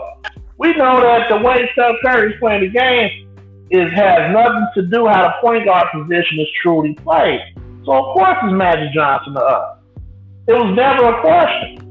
we 0.57 0.73
know 0.75 1.01
that 1.01 1.29
the 1.29 1.37
way 1.37 1.69
Steph 1.73 1.95
Curry 2.05 2.33
is 2.33 2.39
playing 2.39 2.61
the 2.61 2.69
game 2.69 3.27
is 3.71 3.91
has 3.93 4.33
nothing 4.33 4.67
to 4.75 4.81
do 4.83 5.07
how 5.07 5.23
the 5.23 5.33
point 5.41 5.65
guard 5.65 5.87
position 5.93 6.39
is 6.39 6.47
truly 6.61 6.95
played. 6.95 7.39
So 7.85 7.93
of 7.93 8.13
course 8.13 8.37
it's 8.43 8.53
Magic 8.53 8.93
Johnson 8.93 9.33
to 9.33 9.39
us. 9.39 9.79
It 10.47 10.53
was 10.53 10.75
never 10.75 11.05
a 11.09 11.21
question. 11.21 11.85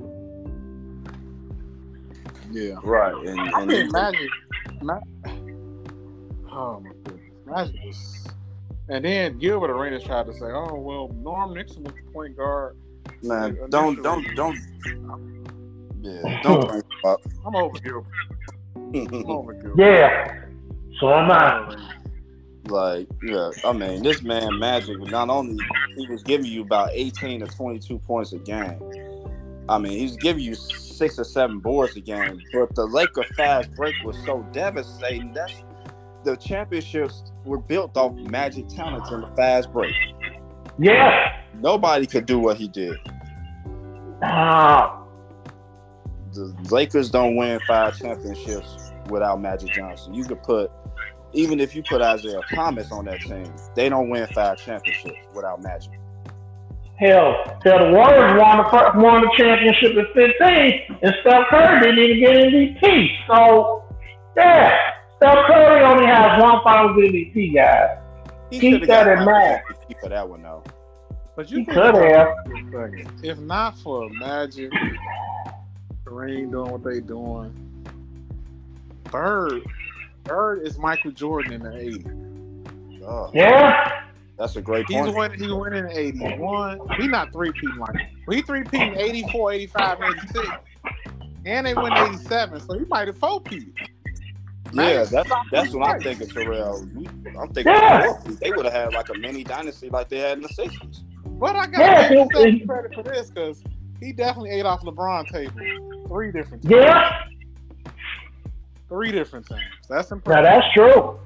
Yeah. 2.51 2.75
right, 2.83 3.15
and, 3.27 3.41
I 3.41 3.61
and 3.61 3.71
think 3.71 3.93
Magic. 3.93 4.31
Ma- 4.81 5.01
oh 6.51 6.81
my 6.81 6.91
goodness, 7.05 7.31
Magic 7.47 7.77
was. 7.85 8.29
And 8.91 9.05
then 9.05 9.39
Gilbert 9.39 9.71
Arenas 9.71 10.03
tried 10.03 10.27
to 10.27 10.33
say, 10.33 10.47
"Oh 10.47 10.75
well, 10.75 11.09
Norm 11.23 11.55
Nixon 11.55 11.85
was 11.85 11.93
the 11.95 12.11
point 12.13 12.37
guard." 12.37 12.77
man, 13.23 13.59
don't 13.71 14.03
don't 14.03 14.25
don't. 14.35 14.59
Yeah, 16.01 16.43
don't 16.43 16.69
bring 16.69 16.83
up. 17.05 17.21
I'm 17.45 17.57
over 17.57 17.79
Gilbert. 17.79 18.13
I'm 18.77 19.31
over 19.31 19.53
Gilbert. 19.55 19.79
Yeah. 19.79 20.45
So 21.01 21.13
am 21.13 21.31
I. 21.31 21.77
Like, 22.69 23.09
yeah, 23.23 23.51
I 23.65 23.73
mean, 23.73 24.03
this 24.03 24.23
man 24.23 24.59
Magic 24.59 24.99
not 24.99 25.31
only 25.31 25.57
he 25.97 26.07
was 26.09 26.23
giving 26.23 26.47
you 26.47 26.63
about 26.63 26.91
18 26.93 27.41
to 27.41 27.47
22 27.47 27.99
points 28.01 28.33
a 28.35 28.39
game, 28.39 28.79
I 29.69 29.79
mean, 29.79 29.93
he's 29.93 30.17
giving 30.17 30.43
you 30.43 30.55
six 30.55 31.19
or 31.19 31.25
seven 31.25 31.61
boards 31.61 31.97
a 31.97 32.01
game, 32.01 32.41
but 32.53 32.75
the 32.75 32.85
Laker 32.85 33.25
fast 33.37 33.75
break 33.75 33.95
was 34.05 34.17
so 34.25 34.47
devastating. 34.53 35.33
That's 35.33 35.63
the 36.25 36.37
championships 36.37 37.33
were 37.49 37.59
built 37.59 37.97
off 37.97 38.15
magic 38.15 38.69
talents 38.69 39.11
in 39.11 39.21
the 39.23 39.27
fast 39.29 39.73
break. 39.73 39.95
Yeah. 40.79 41.41
Nobody 41.61 42.07
could 42.07 42.27
do 42.27 42.39
what 42.39 42.57
he 42.57 42.69
did. 42.69 42.97
Ah, 44.23 45.03
The 46.33 46.55
Lakers 46.71 47.11
don't 47.11 47.37
win 47.37 47.59
five 47.67 47.99
championships 47.99 48.93
without 49.09 49.41
Magic 49.41 49.71
Johnson. 49.73 50.15
You 50.15 50.25
could 50.25 50.43
put, 50.43 50.71
even 51.33 51.59
if 51.61 51.75
you 51.75 51.83
put 51.83 52.01
Isiah 52.03 52.41
Thomas 52.55 52.93
on 52.93 53.07
that 53.07 53.21
team, 53.21 53.53
they 53.75 53.89
don't 53.89 54.09
win 54.11 54.27
five 54.29 54.59
championships 54.59 55.19
without 55.35 55.63
Magic. 55.63 55.93
hell, 56.97 57.35
hell, 57.65 57.79
the 57.87 57.93
Warriors 57.93 58.39
won 58.41 58.59
the 58.59 58.65
first, 58.71 58.97
won 58.97 59.21
the 59.23 59.31
championship 59.37 59.97
in 59.97 60.07
15, 60.15 60.99
and 61.03 61.15
Steph 61.23 61.47
Curry 61.49 61.81
didn't 61.81 61.99
even 61.99 62.21
get 62.21 62.83
MVP. 62.83 63.09
So, 63.29 63.85
yeah, 64.37 64.77
Steph 65.19 65.47
Curry 65.47 65.85
only 65.85 66.07
has 66.07 66.41
one 66.41 66.63
Finals 66.63 66.97
MVP, 66.97 67.55
guys. 67.55 67.99
He 68.51 68.59
Keep 68.61 68.73
should've 68.75 68.89
that 68.89 69.05
got 69.05 69.19
in 69.19 69.25
mind. 69.25 69.61
MVP 69.69 70.01
for 70.01 70.09
that 70.09 70.29
one 70.29 70.43
though. 70.43 70.63
But 71.37 71.51
you 71.51 71.59
He 71.59 71.65
could 71.67 71.77
have. 71.77 71.95
it 71.97 72.71
for 72.73 72.87
a 72.87 72.89
second. 72.91 73.13
If 73.25 73.39
not 73.39 73.79
for 73.79 74.09
Magic, 74.11 74.73
Kareem 76.05 76.51
doing 76.51 76.71
what 76.71 76.83
they 76.83 77.01
doing, 77.01 77.53
Bird, 79.11 79.63
Bird 80.25 80.63
is 80.67 80.79
Michael 80.79 81.11
Jordan 81.13 81.53
in 81.53 81.63
the 81.63 81.71
'80s. 81.71 83.05
Oh, 83.07 83.31
Yeah, 83.35 84.03
that's 84.37 84.57
a 84.57 84.63
great 84.63 84.87
He's 84.89 84.97
point. 85.01 85.17
winning. 85.17 85.41
He 85.41 85.53
went 85.53 85.75
in 85.75 85.89
'81. 85.91 86.81
He 86.99 87.07
not 87.09 87.33
three 87.33 87.53
peating 87.53 87.77
like 87.79 87.97
he 88.31 88.43
three 88.43 88.65
peating 88.65 88.95
'84, 88.97 89.53
'85, 89.53 89.99
'86, 90.03 90.49
and 91.47 91.67
they 91.67 91.75
went 91.75 91.97
'87. 91.97 92.61
So 92.61 92.79
he 92.79 92.85
might 92.87 93.07
have 93.09 93.17
four 93.19 93.41
peated. 94.69 94.75
Yeah, 94.95 95.05
that's 95.05 95.31
that's 95.51 95.73
what 95.75 95.89
I'm 95.89 96.01
thinking, 96.01 96.29
Tarrell. 96.29 96.81
We- 96.95 97.07
I'm 97.39 97.49
thinking 97.53 97.73
Yeah. 97.73 98.17
they 98.41 98.51
would 98.51 98.65
have 98.65 98.75
had 98.75 98.93
like 98.95 99.09
a 99.11 99.15
mini 99.19 99.45
dynasty 99.45 99.89
like 99.91 100.09
they 100.09 100.19
had 100.19 100.39
in 100.39 100.43
the 100.43 100.49
'60s. 100.49 101.01
But 101.27 101.57
I 101.57 101.67
got 101.67 101.79
Yeah, 101.81 102.09
to 102.09 102.29
give 102.33 102.45
he- 102.55 102.67
credit 102.67 102.95
for 102.95 103.03
this 103.03 103.31
because 103.31 103.63
he 104.01 104.13
definitely 104.13 104.51
ate 104.51 104.67
off 104.67 104.83
LeBron 104.83 105.27
table 105.29 106.07
three 106.09 106.33
different 106.33 106.63
times. 106.63 106.75
yeah. 106.75 107.25
Three 108.89 109.13
different 109.13 109.47
times. 109.49 109.63
That's 109.89 110.11
Now 110.11 110.17
impressive. 110.17 110.45
that's 110.45 110.73
true. 110.73 111.21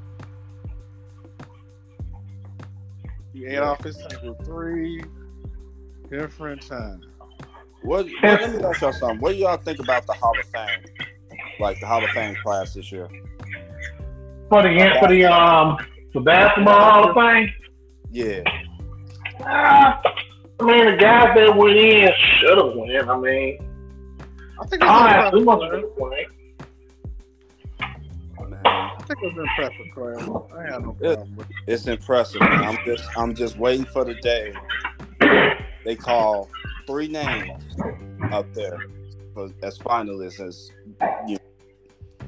He 3.32 3.46
ate 3.46 3.58
off 3.58 3.82
his 3.82 3.96
table 4.08 4.34
three 4.44 5.02
different 6.10 6.62
times. 6.66 7.06
What, 7.82 8.06
what? 8.06 8.22
Let 8.22 8.54
me 8.56 8.64
ask 8.64 8.80
y'all 8.80 8.92
something. 8.92 9.20
What 9.20 9.32
do 9.32 9.38
y'all 9.38 9.56
think 9.56 9.78
about 9.80 10.06
the 10.06 10.12
Hall 10.12 10.34
of 10.38 10.46
Fame? 10.46 10.84
Like 11.58 11.80
the 11.80 11.86
Hall 11.86 12.04
of 12.04 12.10
Fame 12.10 12.36
class 12.42 12.74
this 12.74 12.92
year? 12.92 13.08
For 14.52 14.60
the 14.62 14.68
for 15.00 15.08
the 15.08 15.24
um 15.24 15.78
the 16.12 16.20
basketball 16.20 16.78
Hall 16.78 17.08
of 17.08 17.14
Fame. 17.16 17.50
Yeah, 18.10 18.42
Ah, 19.40 19.98
I 20.60 20.64
mean, 20.64 20.84
the 20.84 20.96
guys 20.98 21.34
that 21.34 21.56
went 21.56 21.78
in 21.78 22.10
should 22.38 22.58
have 22.58 22.74
won. 22.74 22.90
I 22.90 23.16
mean, 23.18 23.58
I 24.60 24.66
think 24.66 24.82
I 24.82 25.06
it's 25.06 25.14
have 25.24 25.32
too 25.32 25.40
much 25.42 25.62
impressive. 25.62 25.96
to 25.96 26.02
win. 26.02 26.26
man. 28.50 28.60
I 28.66 29.02
think 29.06 29.18
it 29.22 29.34
was 29.34 29.38
impressive, 29.38 29.86
Clay. 29.94 30.12
I 30.58 30.60
had 30.70 30.82
no 30.82 30.92
problem 30.92 31.34
with 31.36 31.48
it. 31.48 31.56
It's 31.72 31.86
impressive. 31.86 32.42
Man. 32.42 32.62
I'm 32.62 32.76
just 32.84 33.04
I'm 33.16 33.34
just 33.34 33.56
waiting 33.56 33.86
for 33.86 34.04
the 34.04 34.16
day 34.16 34.52
they 35.86 35.96
call 35.96 36.50
three 36.86 37.08
names 37.08 37.62
up 38.30 38.52
there 38.52 38.76
for, 39.32 39.50
as 39.62 39.78
finalists 39.78 40.46
as 40.46 40.70
you 41.26 41.38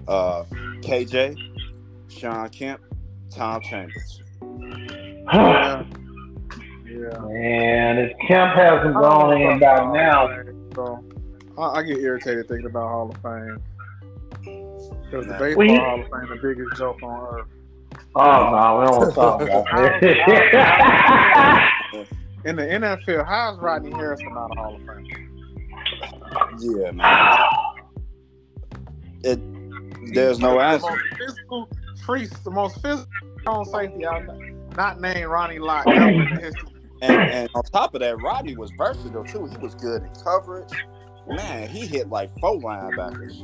know, 0.06 0.14
uh, 0.14 0.44
KJ, 0.80 1.36
Shawn 2.14 2.48
Kemp, 2.50 2.80
Tom 3.30 3.60
Chambers. 3.62 4.22
Yeah. 4.42 5.84
Yeah. 6.86 7.24
And 7.26 7.98
if 7.98 8.12
Kemp 8.28 8.54
hasn't 8.54 8.94
gone 8.94 9.40
in 9.40 9.56
about 9.56 9.92
by 9.92 9.98
now, 9.98 10.28
So 10.74 11.04
I, 11.58 11.62
I 11.78 11.82
get 11.82 11.98
irritated 11.98 12.46
thinking 12.48 12.66
about 12.66 12.88
Hall 12.88 13.10
of 13.10 13.16
Fame. 13.22 13.58
Because 15.04 15.26
the 15.26 15.34
baseball 15.38 15.56
Well, 15.56 15.66
you- 15.66 15.80
Hall 15.80 16.00
of 16.00 16.06
Fame, 16.10 16.28
the 16.28 16.36
biggest 16.42 16.76
joke 16.78 17.02
on 17.02 17.34
earth. 17.40 17.48
oh 18.14 18.50
no, 18.50 18.78
we 18.78 18.86
don't 18.86 18.96
want 18.98 19.08
to 19.10 19.14
talk 19.14 19.40
about 19.42 19.64
that. 19.72 20.02
In 22.44 22.56
the 22.56 22.62
NFL, 22.62 23.26
how's 23.26 23.58
Rodney 23.58 23.90
Harrison 23.90 24.32
not 24.34 24.50
a 24.52 24.54
Hall 24.60 24.74
of 24.76 24.82
Fame? 24.86 25.06
Yeah, 26.60 26.90
man. 26.92 27.38
It 29.24 29.40
there's 30.14 30.38
no 30.38 30.60
answer. 30.60 30.86
physical, 31.18 31.66
free, 32.04 32.26
the 32.44 32.50
most 32.50 32.80
physical 32.82 33.64
safety 33.64 34.06
out 34.06 34.26
there. 34.26 34.50
Not 34.76 35.00
named 35.00 35.26
Ronnie 35.26 35.58
Lott. 35.58 35.86
ever 35.86 36.08
in 36.10 36.34
the 36.34 36.40
history. 36.40 36.68
And, 37.02 37.12
and 37.30 37.48
on 37.54 37.62
top 37.64 37.94
of 37.94 38.00
that, 38.00 38.16
Rodney 38.20 38.56
was 38.56 38.70
versatile 38.78 39.24
too. 39.24 39.46
He 39.46 39.56
was 39.58 39.74
good 39.74 40.02
in 40.02 40.10
coverage. 40.22 40.72
Man, 41.28 41.68
he 41.68 41.86
hit 41.86 42.08
like 42.08 42.30
four 42.40 42.58
linebackers. 42.60 43.42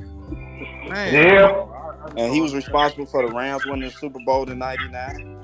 Man, 0.88 1.14
Yeah. 1.14 1.46
I- 1.46 2.06
I- 2.06 2.10
And 2.16 2.32
he 2.34 2.40
was 2.40 2.54
responsible 2.54 3.06
for 3.06 3.26
the 3.26 3.34
Rams 3.34 3.64
winning 3.66 3.88
the 3.88 3.90
Super 3.90 4.18
Bowl 4.24 4.48
in 4.50 4.58
'99. 4.58 5.36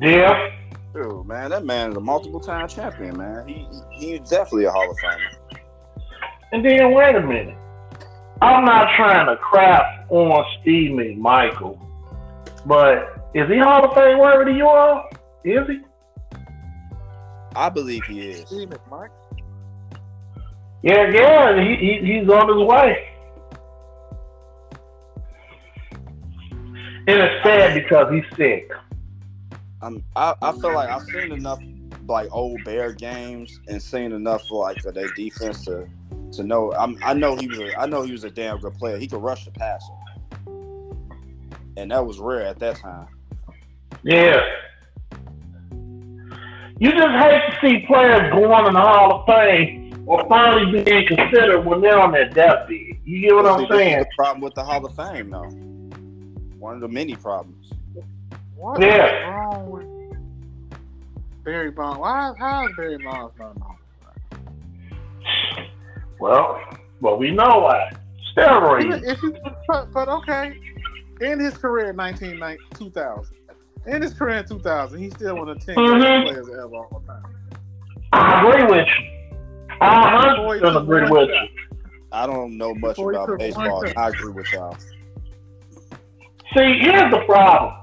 yeah. 0.00 0.50
Dude, 0.94 1.26
man, 1.26 1.50
that 1.50 1.64
man 1.64 1.90
is 1.90 1.96
a 1.96 2.00
multiple 2.00 2.40
time 2.40 2.68
champion, 2.68 3.16
man. 3.18 3.46
He 3.48 3.66
he- 3.98 4.18
he's 4.18 4.28
definitely 4.30 4.64
a 4.64 4.70
Hall 4.70 4.88
of 4.90 4.96
Famer. 4.98 5.58
And 6.52 6.64
then 6.64 6.92
wait 6.92 7.16
a 7.16 7.20
minute. 7.20 7.56
I'm 8.44 8.64
not 8.66 8.94
trying 8.94 9.26
to 9.26 9.36
crap 9.36 10.06
on 10.10 10.44
Steve 10.60 10.90
McMichael, 10.90 11.78
but 12.66 13.30
is 13.32 13.48
he 13.48 13.58
Hall 13.58 13.84
of 13.84 13.94
Fame 13.94 14.18
worthy 14.18 14.52
to 14.52 14.56
you 14.58 14.68
all? 14.68 15.08
Is 15.44 15.66
he? 15.66 15.80
I 17.56 17.70
believe 17.70 18.04
he 18.04 18.20
is. 18.20 18.46
Steve 18.46 18.68
McMichael. 18.68 19.10
Yeah, 20.82 21.08
yeah. 21.08 21.62
He, 21.62 21.76
he 21.76 22.18
he's 22.18 22.28
on 22.28 22.48
his 22.48 22.66
way. 22.66 23.08
And 27.06 27.20
it's 27.20 27.44
sad 27.44 27.74
because 27.74 28.12
he's 28.12 28.36
sick. 28.36 28.70
I'm, 29.80 30.04
I 30.16 30.34
I 30.42 30.52
feel 30.52 30.74
like 30.74 30.90
I've 30.90 31.02
seen 31.04 31.32
enough 31.32 31.60
like 32.06 32.28
old 32.30 32.62
Bear 32.64 32.92
games 32.92 33.58
and 33.68 33.80
seen 33.82 34.12
enough 34.12 34.50
like 34.50 34.84
of 34.84 34.92
their 34.92 35.08
defense 35.14 35.64
to 35.64 35.88
to 36.36 36.42
know. 36.42 36.72
I'm, 36.74 36.98
I 37.02 37.14
know 37.14 37.36
he 37.36 37.46
was 37.48 37.58
a, 37.58 37.78
I 37.80 37.86
know 37.86 38.02
he 38.02 38.12
was 38.12 38.24
a 38.24 38.30
damn 38.30 38.58
good 38.58 38.74
player. 38.74 38.96
He 38.98 39.06
could 39.06 39.22
rush 39.22 39.44
the 39.44 39.50
passer, 39.50 39.92
and 41.76 41.90
that 41.90 42.04
was 42.06 42.18
rare 42.18 42.42
at 42.46 42.58
that 42.60 42.76
time. 42.76 43.08
Yeah. 44.02 44.40
You 46.80 46.90
just 46.90 47.02
hate 47.24 47.40
to 47.50 47.58
see 47.62 47.86
players 47.86 48.30
going 48.32 48.66
in 48.66 48.74
the 48.74 48.80
Hall 48.80 49.20
of 49.20 49.26
Fame 49.26 50.04
or 50.06 50.26
finally 50.28 50.82
being 50.82 51.06
considered 51.06 51.62
when 51.64 51.80
they're 51.80 51.98
on 51.98 52.10
their 52.12 52.28
deathbed. 52.28 52.98
You 53.04 53.20
get 53.20 53.34
what 53.34 53.44
See, 53.44 53.50
I'm 53.50 53.58
this 53.60 53.70
is 53.70 53.76
saying? 53.76 53.98
the 54.00 54.06
problem 54.16 54.40
with 54.42 54.54
the 54.54 54.64
Hall 54.64 54.84
of 54.84 54.94
Fame, 54.96 55.30
though. 55.30 55.48
One 56.58 56.74
of 56.74 56.80
the 56.80 56.88
many 56.88 57.14
problems. 57.14 57.70
What 58.56 58.82
is 58.82 58.88
Yeah. 58.88 59.30
wrong 59.30 59.70
with 59.70 59.86
Barry 61.44 61.70
Bonds? 61.70 62.00
Why? 62.00 62.32
How 62.38 62.66
is 62.66 62.72
Barry 62.76 62.98
Bonds 62.98 63.32
not 63.38 63.56
known? 63.58 63.76
Well, 66.24 66.58
well, 67.02 67.18
we 67.18 67.32
know 67.32 67.58
why. 67.58 67.92
Steroids. 68.34 69.04
If 69.06 69.22
you, 69.22 69.36
but, 69.68 69.92
but 69.92 70.08
okay, 70.08 70.58
in 71.20 71.38
his 71.38 71.54
career 71.54 71.90
in 71.90 71.96
1990, 71.98 72.62
2000, 72.78 73.36
in 73.88 74.00
his 74.00 74.14
career 74.14 74.38
in 74.38 74.46
2000, 74.48 74.98
he's 74.98 75.12
still 75.12 75.36
one 75.36 75.50
of 75.50 75.58
the 75.58 75.66
10 75.66 75.74
Mhm. 75.76 76.22
players 76.24 76.48
ever 76.48 76.76
all 76.76 77.02
time. 77.06 77.22
I 78.14 78.40
agree 78.40 78.64
with 78.64 78.86
you. 78.86 79.36
I 79.82 79.98
100% 79.98 80.76
agree 80.76 81.10
with 81.10 81.28
you. 81.28 81.48
I 82.10 82.26
don't 82.26 82.56
know 82.56 82.74
much 82.74 82.96
Before 82.96 83.10
about 83.12 83.38
baseball. 83.38 83.84
I 83.94 84.08
agree 84.08 84.32
with 84.32 84.50
y'all. 84.50 84.78
See, 86.56 86.78
here's 86.78 87.10
the 87.10 87.22
problem. 87.26 87.74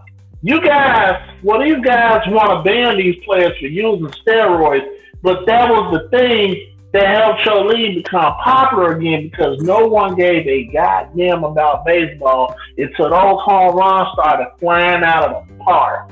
You 0.42 0.62
guys, 0.62 1.30
well, 1.44 1.62
these 1.62 1.80
guys 1.86 2.24
want 2.30 2.50
to 2.50 2.64
ban 2.68 2.98
these 2.98 3.24
players 3.24 3.56
for 3.60 3.68
using 3.68 4.08
steroids, 4.26 4.88
but 5.22 5.46
that 5.46 5.70
was 5.70 5.94
the 5.94 6.18
thing 6.18 6.71
that 6.94 7.08
helped 7.08 7.68
league 7.74 8.04
become 8.04 8.34
popular 8.44 8.98
again 8.98 9.30
because 9.30 9.62
no 9.62 9.88
one 9.88 10.16
gave 10.16 10.46
a 10.46 10.66
goddamn 10.74 11.44
about 11.44 11.86
baseball 11.86 12.56
until 12.78 13.10
those 13.10 13.40
home 13.42 13.76
runs 13.76 14.10
started 14.14 14.48
flying 14.60 15.04
out 15.04 15.32
of 15.32 15.48
the 15.48 15.64
park 15.64 16.12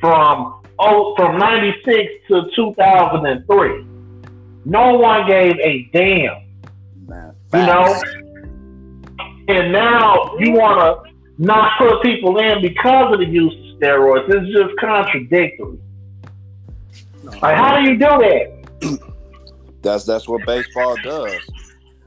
from 0.00 0.60
oh 0.78 1.14
from 1.16 1.38
'96 1.38 2.12
to 2.28 2.50
2003. 2.56 3.86
No 4.64 4.94
one 4.94 5.28
gave 5.28 5.54
a 5.60 5.88
damn. 5.92 6.42
You 7.52 7.66
know? 7.66 8.02
And 9.48 9.72
now 9.72 10.36
you 10.40 10.50
want 10.50 11.06
to 11.06 11.12
not 11.38 11.78
put 11.78 12.02
people 12.02 12.38
in 12.38 12.60
because 12.62 13.12
of 13.12 13.20
the 13.20 13.26
use 13.26 13.52
of 13.52 13.80
steroids. 13.80 14.28
It's 14.28 14.52
just 14.52 14.76
contradictory. 14.80 15.78
Like, 17.22 17.56
how 17.56 17.80
do 17.80 17.88
you 17.88 17.96
do 17.96 17.98
that? 18.00 19.06
That's 19.86 20.04
that's 20.04 20.26
what 20.26 20.44
baseball 20.44 20.96
does. 21.04 21.40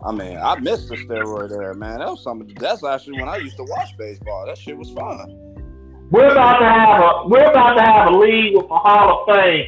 I 0.06 0.11
mean, 0.11 0.38
I 0.38 0.60
missed 0.60 0.89
the 0.89 0.97
steroid 0.97 1.51
era, 1.51 1.73
man. 1.73 1.99
That 1.99 2.10
was 2.10 2.22
something. 2.22 2.53
That's 2.56 2.84
actually 2.84 3.22
when 3.22 3.30
I 3.30 3.38
used 3.38 3.56
to 3.56 3.64
watch 3.64 3.97
baseball. 3.97 4.45
That 4.47 4.57
shit 4.57 4.77
was 4.77 4.91
fun. 4.91 5.34
We're 6.11 6.30
about 6.30 6.60
to 6.60 6.65
have 6.65 7.01
a 7.01 7.27
we're 7.30 7.49
about 7.49 7.76
to 7.76 7.81
have 7.81 8.14
a 8.14 8.18
league 8.18 8.57
with 8.57 8.65
a 8.65 8.77
Hall 8.77 9.22
of 9.22 9.34
Fame 9.34 9.68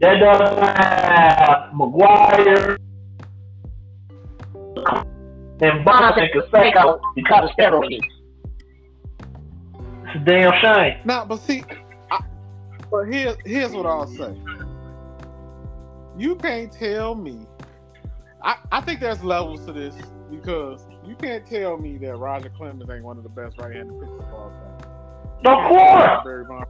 that 0.00 0.18
doesn't 0.18 0.58
have 0.58 1.70
McGwire 1.72 2.76
and 5.60 5.84
Bonds 5.84 6.18
and 6.18 6.30
Canseco 6.34 7.00
because 7.14 7.48
of 7.48 7.56
steroids. 7.56 8.00
It's 10.04 10.16
a 10.16 10.18
damn 10.24 10.52
shame. 10.60 10.98
Nah, 11.04 11.26
but 11.26 11.36
see, 11.36 11.62
I, 12.10 12.24
but 12.90 13.04
here, 13.04 13.36
here's 13.44 13.70
what 13.70 13.86
I'll 13.86 14.08
say. 14.08 14.34
You 16.18 16.34
can't 16.34 16.72
tell 16.72 17.14
me. 17.14 17.46
I, 18.42 18.56
I 18.72 18.80
think 18.80 19.00
there's 19.00 19.22
levels 19.22 19.64
to 19.66 19.72
this 19.72 19.94
because 20.30 20.86
you 21.06 21.14
can't 21.14 21.46
tell 21.46 21.76
me 21.76 21.96
that 21.98 22.16
Roger 22.16 22.50
Clemens 22.50 22.90
ain't 22.90 23.04
one 23.04 23.16
of 23.16 23.22
the 23.22 23.28
best 23.28 23.58
right-handed 23.58 24.00
pitchers 24.00 24.20
of 24.20 24.34
all 24.34 24.50
time. 24.50 24.72
Of 25.46 25.68
course. 25.68 26.20
Barry 26.24 26.44
Bonds 26.44 26.68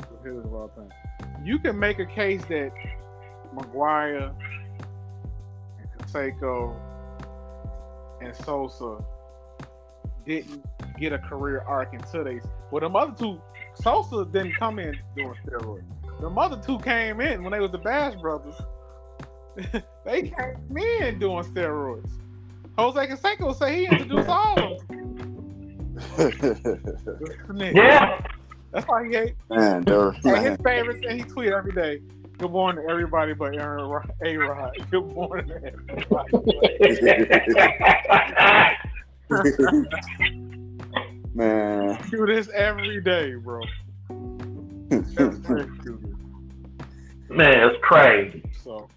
is 0.00 0.06
hitters 0.24 0.44
of 0.44 0.54
all 0.54 0.68
time. 0.68 0.90
You 1.44 1.58
can 1.58 1.78
make 1.78 1.98
a 1.98 2.06
case 2.06 2.42
that 2.46 2.72
McGwire 3.54 4.32
and 5.80 5.98
Canseco 5.98 6.74
and 8.20 8.34
Sosa 8.36 9.04
didn't 10.26 10.64
get 10.98 11.12
a 11.12 11.18
career 11.18 11.62
arc 11.66 11.94
until 11.94 12.24
they. 12.24 12.40
Well, 12.70 12.80
the 12.80 12.96
other 12.96 13.14
two, 13.16 13.40
Sosa 13.74 14.24
didn't 14.24 14.56
come 14.58 14.78
in 14.78 14.98
doing 15.16 15.34
steroids. 15.46 15.84
The 16.20 16.28
other 16.28 16.60
two 16.64 16.78
came 16.78 17.20
in 17.20 17.42
when 17.42 17.52
they 17.52 17.60
was 17.60 17.72
the 17.72 17.78
Bash 17.78 18.14
Brothers. 18.20 18.54
they 20.04 20.22
came 20.22 20.76
in 20.76 21.18
doing 21.18 21.44
steroids. 21.44 22.10
Jose 22.78 23.06
Canseco 23.06 23.54
say 23.54 23.76
he 23.80 23.86
introduced 23.86 24.28
all 24.28 24.58
of 24.58 24.88
them. 24.88 25.02
Yeah. 27.74 28.20
That's 28.72 28.88
why 28.88 29.06
he 29.06 29.14
hate. 29.14 29.34
man, 29.50 29.82
they're, 29.82 30.08
And 30.24 30.46
his 30.46 30.56
favorite 30.64 31.00
thing 31.00 31.18
he 31.18 31.24
tweet 31.24 31.52
every 31.52 31.72
day. 31.72 32.00
Good 32.38 32.50
morning 32.50 32.84
to 32.86 32.90
everybody 32.90 33.34
but 33.34 33.54
Aaron 33.54 33.88
Ro- 33.88 34.02
A 34.24 34.36
Rod. 34.36 34.72
Good 34.90 35.14
morning 35.14 35.50
everybody. 35.50 36.32
man. 41.34 41.98
do 42.10 42.26
this 42.26 42.48
every 42.48 43.00
day, 43.02 43.34
bro. 43.34 43.60
That's 44.88 45.10
very. 45.38 45.66
Man, 47.28 47.68
it's 47.68 47.78
crazy. 47.82 48.42
So 48.62 48.88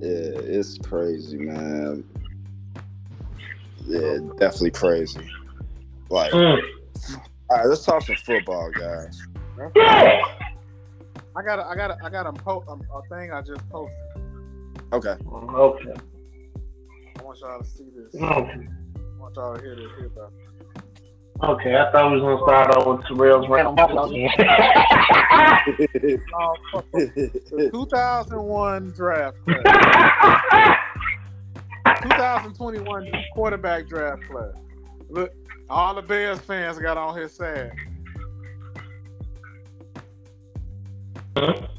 Yeah, 0.00 0.40
it's 0.44 0.78
crazy, 0.78 1.38
man. 1.38 2.04
Yeah, 3.86 4.18
definitely 4.38 4.70
crazy. 4.70 5.28
Like, 6.10 6.32
all 6.34 6.40
Mm. 6.40 6.62
right, 7.50 7.66
let's 7.66 7.84
talk 7.84 8.02
some 8.02 8.16
football, 8.16 8.70
guys. 8.70 9.20
Yeah. 9.56 10.22
I 11.36 11.42
got 11.42 11.58
a, 11.58 11.66
I 11.66 11.74
got 11.74 11.90
a, 11.90 12.04
I 12.04 12.10
got 12.10 12.26
a, 12.26 12.32
po- 12.32 12.64
a, 12.68 12.72
a 12.96 13.02
thing 13.08 13.32
I 13.32 13.40
just 13.42 13.68
posted. 13.70 13.96
Okay. 14.92 15.14
Okay. 15.30 15.94
I 17.18 17.22
want 17.22 17.40
y'all 17.40 17.58
to 17.60 17.64
see 17.64 17.84
this. 17.96 18.20
I 18.20 18.26
want 19.18 19.34
y'all 19.36 19.56
to 19.56 19.62
hear 19.62 19.74
this. 19.76 19.86
Hear 19.98 20.06
about 20.06 20.32
it. 20.76 20.82
Okay, 21.40 21.76
I 21.76 21.90
thought 21.92 22.10
we 22.10 22.20
was 22.20 22.22
gonna 22.22 22.42
start 22.44 22.74
off 22.74 22.86
with 22.86 23.06
Tarrell's 23.06 23.48
round. 23.48 23.78
Oh, 26.34 26.82
2001 27.70 28.90
draft 28.90 29.36
class, 29.46 30.86
2021 32.02 33.12
quarterback 33.34 33.86
draft 33.88 34.22
class. 34.28 34.52
Look, 35.08 35.32
all 35.70 35.94
the 35.94 36.02
Bears 36.02 36.40
fans 36.40 36.78
got 36.78 36.96
on 36.96 37.16
his 37.16 37.32
side. 37.32 37.72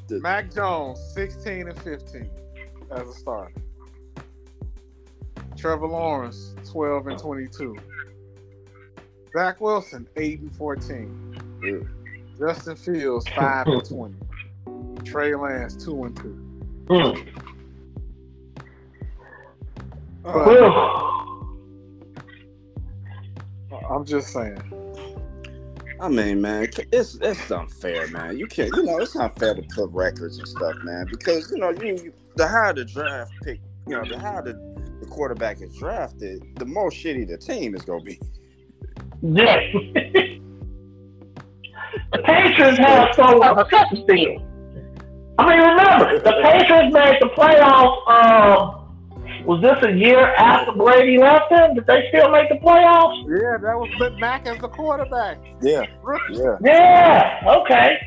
Mac 0.10 0.53
Jones, 0.53 0.99
16 1.14 1.68
and 1.68 1.77
15 1.81 2.30
as 2.91 3.07
a 3.10 3.14
starter. 3.14 3.53
Trevor 5.57 5.88
Lawrence, 5.88 6.56
12 6.72 7.07
and 7.07 7.19
22. 7.19 7.76
Zach 9.34 9.60
Wilson, 9.61 10.07
8 10.15 10.39
and 10.41 10.56
14. 10.56 11.60
Ew. 11.64 11.88
Justin 12.38 12.76
Fields, 12.76 13.27
5 13.30 13.68
and 13.68 13.85
20. 13.85 14.15
Trey 15.03 15.35
Lance, 15.35 15.84
2 15.84 16.03
and 16.06 16.15
2. 16.15 16.45
Mm. 16.89 17.27
But 20.23 20.47
I'm 23.89 24.06
just 24.06 24.34
saying. 24.34 24.61
I 26.01 26.07
mean, 26.07 26.41
man, 26.41 26.69
it's 26.93 27.15
it's 27.15 27.51
unfair, 27.51 28.07
man. 28.07 28.38
You 28.38 28.47
can't, 28.47 28.73
you 28.73 28.84
know, 28.84 28.99
it's 28.99 29.15
not 29.15 29.38
fair 29.38 29.53
to 29.53 29.61
put 29.61 29.89
records 29.91 30.38
and 30.38 30.47
stuff, 30.47 30.76
man, 30.84 31.07
because 31.11 31.51
you 31.51 31.57
know, 31.57 31.72
you, 31.72 31.95
you 31.95 32.14
the 32.35 32.47
higher 32.47 32.73
the 32.73 32.85
draft 32.85 33.34
pick, 33.43 33.60
you 33.85 33.97
know, 33.97 34.07
the 34.07 34.18
higher 34.18 34.41
the, 34.41 34.53
the 35.01 35.06
quarterback 35.07 35.61
is 35.61 35.76
drafted, 35.76 36.41
the 36.56 36.65
more 36.65 36.89
shitty 36.89 37.27
the 37.27 37.38
team 37.38 37.76
is 37.76 37.81
gonna 37.81 38.01
be. 38.01 38.18
Yeah. 39.22 39.60
the 42.14 42.20
Patriots 42.24 42.78
have 42.78 43.10
so 43.16 43.44
a 43.44 43.68
second 43.70 44.06
field. 44.08 44.44
I 45.38 45.48
mean, 45.50 45.60
remember, 45.60 46.20
the 46.20 46.34
Patriots 46.41 46.94
made 46.94 47.18
the 47.22 47.30
playoffs. 47.36 48.08
Um, 48.10 48.76
was 49.46 49.62
this 49.62 49.82
a 49.84 49.91
year 49.91 50.34
after 50.36 50.74
Brady 50.74 51.18
left 51.18 51.50
them? 51.50 51.74
Did 51.76 51.88
they 51.88 52.08
still 52.10 52.30
make 52.30 52.50
the 52.50 52.56
playoffs? 52.56 53.24
Yeah, 53.28 53.58
that 53.62 53.78
was 53.78 53.90
with 54.00 54.14
Mac 54.20 54.46
as 54.46 54.60
the 54.60 54.68
quarterback. 54.68 55.38
Yeah, 55.62 55.86
yeah. 56.32 56.58
Yeah. 56.64 57.56
Okay. 57.62 57.98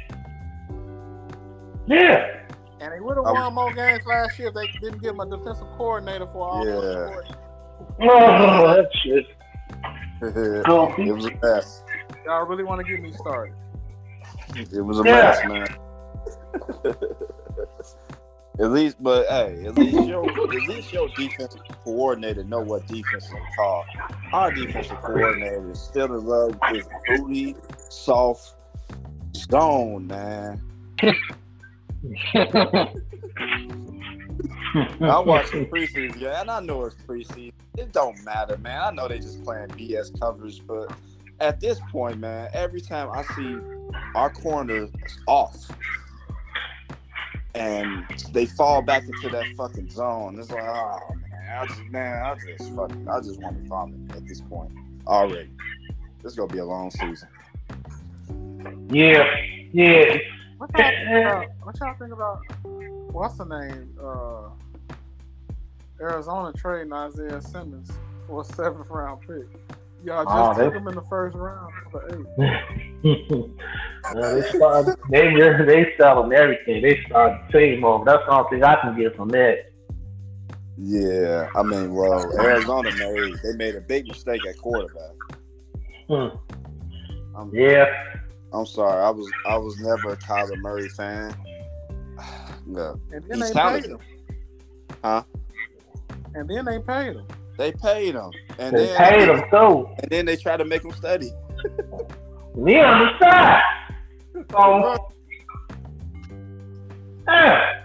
Yeah. 1.87 2.39
And 2.81 2.93
they 2.93 3.01
would 3.01 3.17
have 3.17 3.25
won 3.25 3.55
more 3.55 3.73
games 3.73 4.05
last 4.07 4.39
year 4.39 4.49
if 4.49 4.55
they 4.55 4.67
didn't 4.81 5.01
give 5.03 5.15
him 5.15 5.21
a 5.21 5.27
defensive 5.27 5.67
coordinator 5.77 6.27
for 6.27 6.49
all 6.49 6.67
Yeah. 6.67 6.73
those 6.73 7.09
sports. 7.11 7.31
Oh, 8.03 8.67
that 8.77 8.89
shit. 9.03 9.27
Oh. 10.67 10.95
it 10.99 11.11
was 11.13 11.25
a 11.27 11.33
mess. 11.43 11.83
Y'all 12.25 12.47
really 12.47 12.63
want 12.63 12.81
to 12.85 12.91
get 12.91 13.03
me 13.03 13.13
started? 13.13 13.55
It 14.55 14.81
was 14.81 15.01
a 15.01 15.03
Yeah. 15.05 15.13
mess, 15.13 15.41
man. 15.49 15.67
at 18.61 18.71
least, 18.71 19.03
but 19.03 19.27
hey, 19.29 19.65
at 19.67 19.75
least 19.77 20.07
your 20.07 20.25
at 20.31 20.69
least 20.69 20.93
your 20.93 21.09
defensive 21.17 21.63
coordinator 21.83 22.45
know 22.45 22.61
what 22.61 22.87
defense 22.87 23.29
to 23.31 23.37
call. 23.57 23.85
Our 24.33 24.53
defensive 24.53 25.01
coordinator 25.03 25.69
is 25.73 25.81
still 25.81 26.15
in 26.15 26.25
love 26.25 26.57
with 26.71 26.89
booty, 27.09 27.57
soft 27.89 28.55
zone, 29.35 30.07
man. 30.07 30.61
I 34.75 35.19
watched 35.21 35.53
the 35.53 35.67
preseason, 35.67 36.21
yeah, 36.21 36.41
and 36.41 36.51
I 36.51 36.61
know 36.61 36.85
it's 36.85 36.97
preseason. 37.07 37.53
It 37.77 37.93
don't 37.93 38.23
matter, 38.25 38.57
man. 38.59 38.81
I 38.81 38.91
know 38.91 39.09
they 39.09 39.19
just 39.19 39.43
playing 39.45 39.69
BS 39.69 40.19
coverage, 40.21 40.67
but 40.67 40.93
at 41.41 41.61
this 41.61 41.81
point, 41.91 42.19
man, 42.19 42.49
every 42.53 42.81
time 42.81 43.11
I 43.11 43.23
see 43.35 43.59
our 44.15 44.31
corner 44.31 44.85
is 44.85 44.91
off 45.27 45.71
and 47.55 48.05
they 48.33 48.47
fall 48.47 48.83
back 48.83 49.03
into 49.05 49.29
that 49.31 49.45
fucking 49.57 49.91
zone, 49.91 50.39
it's 50.39 50.51
like, 50.51 50.63
oh 50.63 51.15
man, 51.33 51.59
I 51.59 51.67
just 51.67 51.85
man, 51.91 52.23
I 52.23 52.35
just 52.35 52.75
fucking 52.75 53.09
I 53.09 53.21
just 53.21 53.41
want 53.41 53.63
to 53.63 53.69
vomit 53.69 54.17
at 54.17 54.27
this 54.27 54.41
point 54.41 54.73
already. 55.07 55.51
This 56.23 56.33
is 56.33 56.39
gonna 56.39 56.53
be 56.53 56.59
a 56.59 56.65
long 56.65 56.91
season. 56.91 57.29
Yeah. 58.91 59.25
Yeah. 59.73 60.19
What 60.59 60.71
y'all 60.79 60.91
think 60.91 61.09
about? 61.11 61.47
What 61.63 61.81
y'all 61.81 61.95
think 61.99 62.13
about? 62.13 62.41
What's 63.13 63.37
the 63.37 63.45
name? 63.45 63.91
Uh, 64.01 64.51
Arizona 66.01 66.53
trading 66.57 66.93
Isaiah 66.93 67.41
Simmons 67.41 67.91
for 68.27 68.41
a 68.43 68.45
seventh 68.45 68.89
round 68.91 69.21
pick. 69.23 69.47
Y'all 70.05 70.25
just 70.25 70.37
Oh, 70.37 70.55
took 70.65 70.73
they- 70.73 70.79
him 70.79 70.89
in 70.89 70.95
the 70.97 71.03
first 71.03 71.37
round 71.37 71.73
for 71.91 72.09
eight. 72.09 72.27
Uh, 74.05 74.35
they 74.35 74.43
started, 74.49 74.97
they 75.11 75.27
really- 75.29 75.65
they 75.67 75.93
selling 75.97 76.33
everything. 76.33 76.83
They 76.83 77.01
started 77.07 77.39
the 77.53 77.59
team 77.59 77.85
over. 77.85 78.05
That's 78.05 78.23
the 78.27 78.33
only 78.33 78.51
thing 78.51 78.65
I 78.65 78.77
can 78.81 78.97
get 78.99 79.17
from 79.17 79.29
that. 79.29 79.71
Yeah, 80.77 81.49
I 81.55 81.63
mean, 81.63 81.95
well, 81.95 82.31
Arizona 82.41 82.91
made 82.97 83.35
they 83.45 83.53
made 83.57 83.75
a 83.77 83.81
big 83.81 84.07
mistake 84.09 84.45
at 84.47 84.57
quarterback. 84.59 85.15
Hmm. 86.09 86.29
I'm, 87.37 87.51
Yeah. 87.55 87.87
I'm 88.53 88.67
sorry, 88.67 89.01
I 89.03 89.11
was 89.11 89.29
I 89.49 89.57
was 89.57 89.79
never 89.81 90.13
a 90.13 90.17
Kyler 90.17 90.57
Murray 90.59 90.89
fan. 90.89 91.35
No, 92.67 92.99
And 93.13 93.25
then 93.25 93.39
He's 93.39 93.49
they 93.49 93.55
talented. 93.55 93.83
paid 93.85 93.91
him. 93.91 94.97
Huh? 95.05 95.23
And 96.35 96.49
then 96.49 96.65
they 96.65 96.79
paid 96.81 97.17
him. 97.17 97.27
they 97.59 97.73
paid 97.73 98.15
him, 98.15 98.31
and 98.59 98.77
They 98.77 98.87
then 98.87 98.97
paid 98.97 99.29
him 99.29 99.43
too. 99.51 99.89
and 100.01 100.11
then 100.11 100.27
they 100.27 100.37
tried 100.37 100.59
to 100.59 100.65
make 100.65 100.85
him 100.85 100.93
study. 100.93 101.31
We 102.55 102.79
understand. 102.79 103.63
So, 104.51 105.11
yeah. 107.27 107.83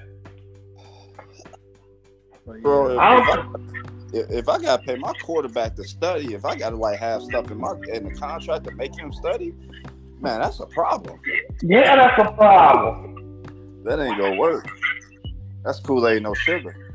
But, 2.46 2.62
Bro, 2.62 2.90
if, 2.90 2.96
if. 2.96 3.00
I, 3.00 3.46
if, 4.14 4.30
if 4.32 4.50
I 4.50 4.60
gotta 4.60 4.84
pay 4.84 4.96
my 4.98 5.14
quarterback 5.24 5.76
to 5.76 5.84
study, 5.86 6.34
if 6.34 6.44
I 6.44 6.56
gotta 6.58 6.76
like 6.76 7.00
have 7.00 7.22
stuff 7.24 7.50
in 7.52 7.60
my 7.60 7.74
in 7.94 8.06
the 8.10 8.16
contract 8.16 8.66
to 8.66 8.72
make 8.76 8.94
him 8.98 9.14
study, 9.14 9.54
man, 10.20 10.42
that's 10.42 10.60
a 10.60 10.66
problem. 10.68 11.20
Yeah, 11.62 11.96
that's 11.96 12.30
a 12.30 12.34
problem, 12.34 13.84
That 13.86 14.00
ain't 14.00 14.18
gonna 14.18 14.38
work. 14.38 14.68
That's 15.64 15.80
Kool 15.80 16.08
Aid, 16.08 16.24
no 16.24 16.34
sugar. 16.34 16.87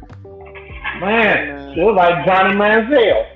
Man. 1.03 1.75
Feel 1.75 1.95
like 1.95 2.25
Johnny 2.27 2.55
Manziel. 2.55 3.27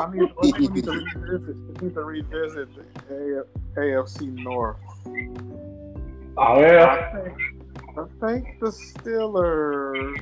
I 0.00 0.06
mean, 0.10 0.30
we 0.42 0.52
need 0.68 0.84
to 0.84 0.90
revisit, 0.92 1.56
we 1.56 1.86
need 1.86 1.94
to 1.94 2.02
revisit 2.04 2.68
the 3.08 3.44
A- 3.76 3.80
AFC 3.80 4.20
North. 4.44 4.76
Oh 6.36 6.60
yeah. 6.60 7.10
I 7.14 7.20
think, 7.24 7.38
I 7.96 8.26
think 8.26 8.60
the 8.60 8.66
Steelers 8.70 10.20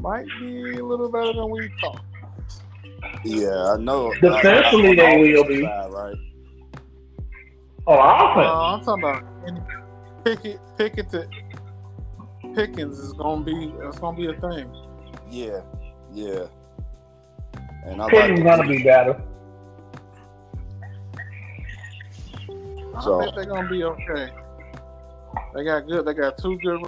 might 0.00 0.26
be 0.40 0.78
a 0.78 0.84
little 0.84 1.10
better 1.10 1.32
than 1.32 1.50
we 1.50 1.68
thought. 1.80 2.02
Yeah, 3.24 3.72
I 3.72 3.76
know. 3.78 4.12
Defensively, 4.20 5.00
I- 5.00 5.04
I- 5.04 5.16
they 5.16 5.32
will 5.34 5.44
be. 5.44 5.62
side, 5.62 5.90
right? 5.92 6.14
Oh, 7.88 7.92
Uh. 7.94 8.76
I'm 8.78 8.84
talking 8.84 9.02
about 9.04 9.24
any- 9.46 9.60
Pickett. 10.24 10.58
Pickett 10.78 11.10
to 11.10 11.28
Pickens 12.56 12.98
is 12.98 13.12
gonna 13.12 13.44
be. 13.44 13.70
It's 13.82 13.98
gonna 13.98 14.16
be 14.16 14.28
a 14.28 14.32
thing. 14.32 14.74
Yeah, 15.30 15.60
yeah. 16.10 16.46
And 17.84 18.00
I 18.00 18.08
Pickens 18.08 18.40
like 18.40 18.56
gonna 18.56 18.68
be 18.68 18.82
better. 18.82 19.20
I 22.96 23.00
So- 23.02 23.20
think 23.20 23.34
they're 23.34 23.44
gonna 23.44 23.68
be 23.68 23.84
okay. 23.84 24.30
They 25.54 25.64
got 25.64 25.86
good. 25.86 26.06
They 26.06 26.14
got 26.14 26.38
two 26.38 26.56
good. 26.60 26.80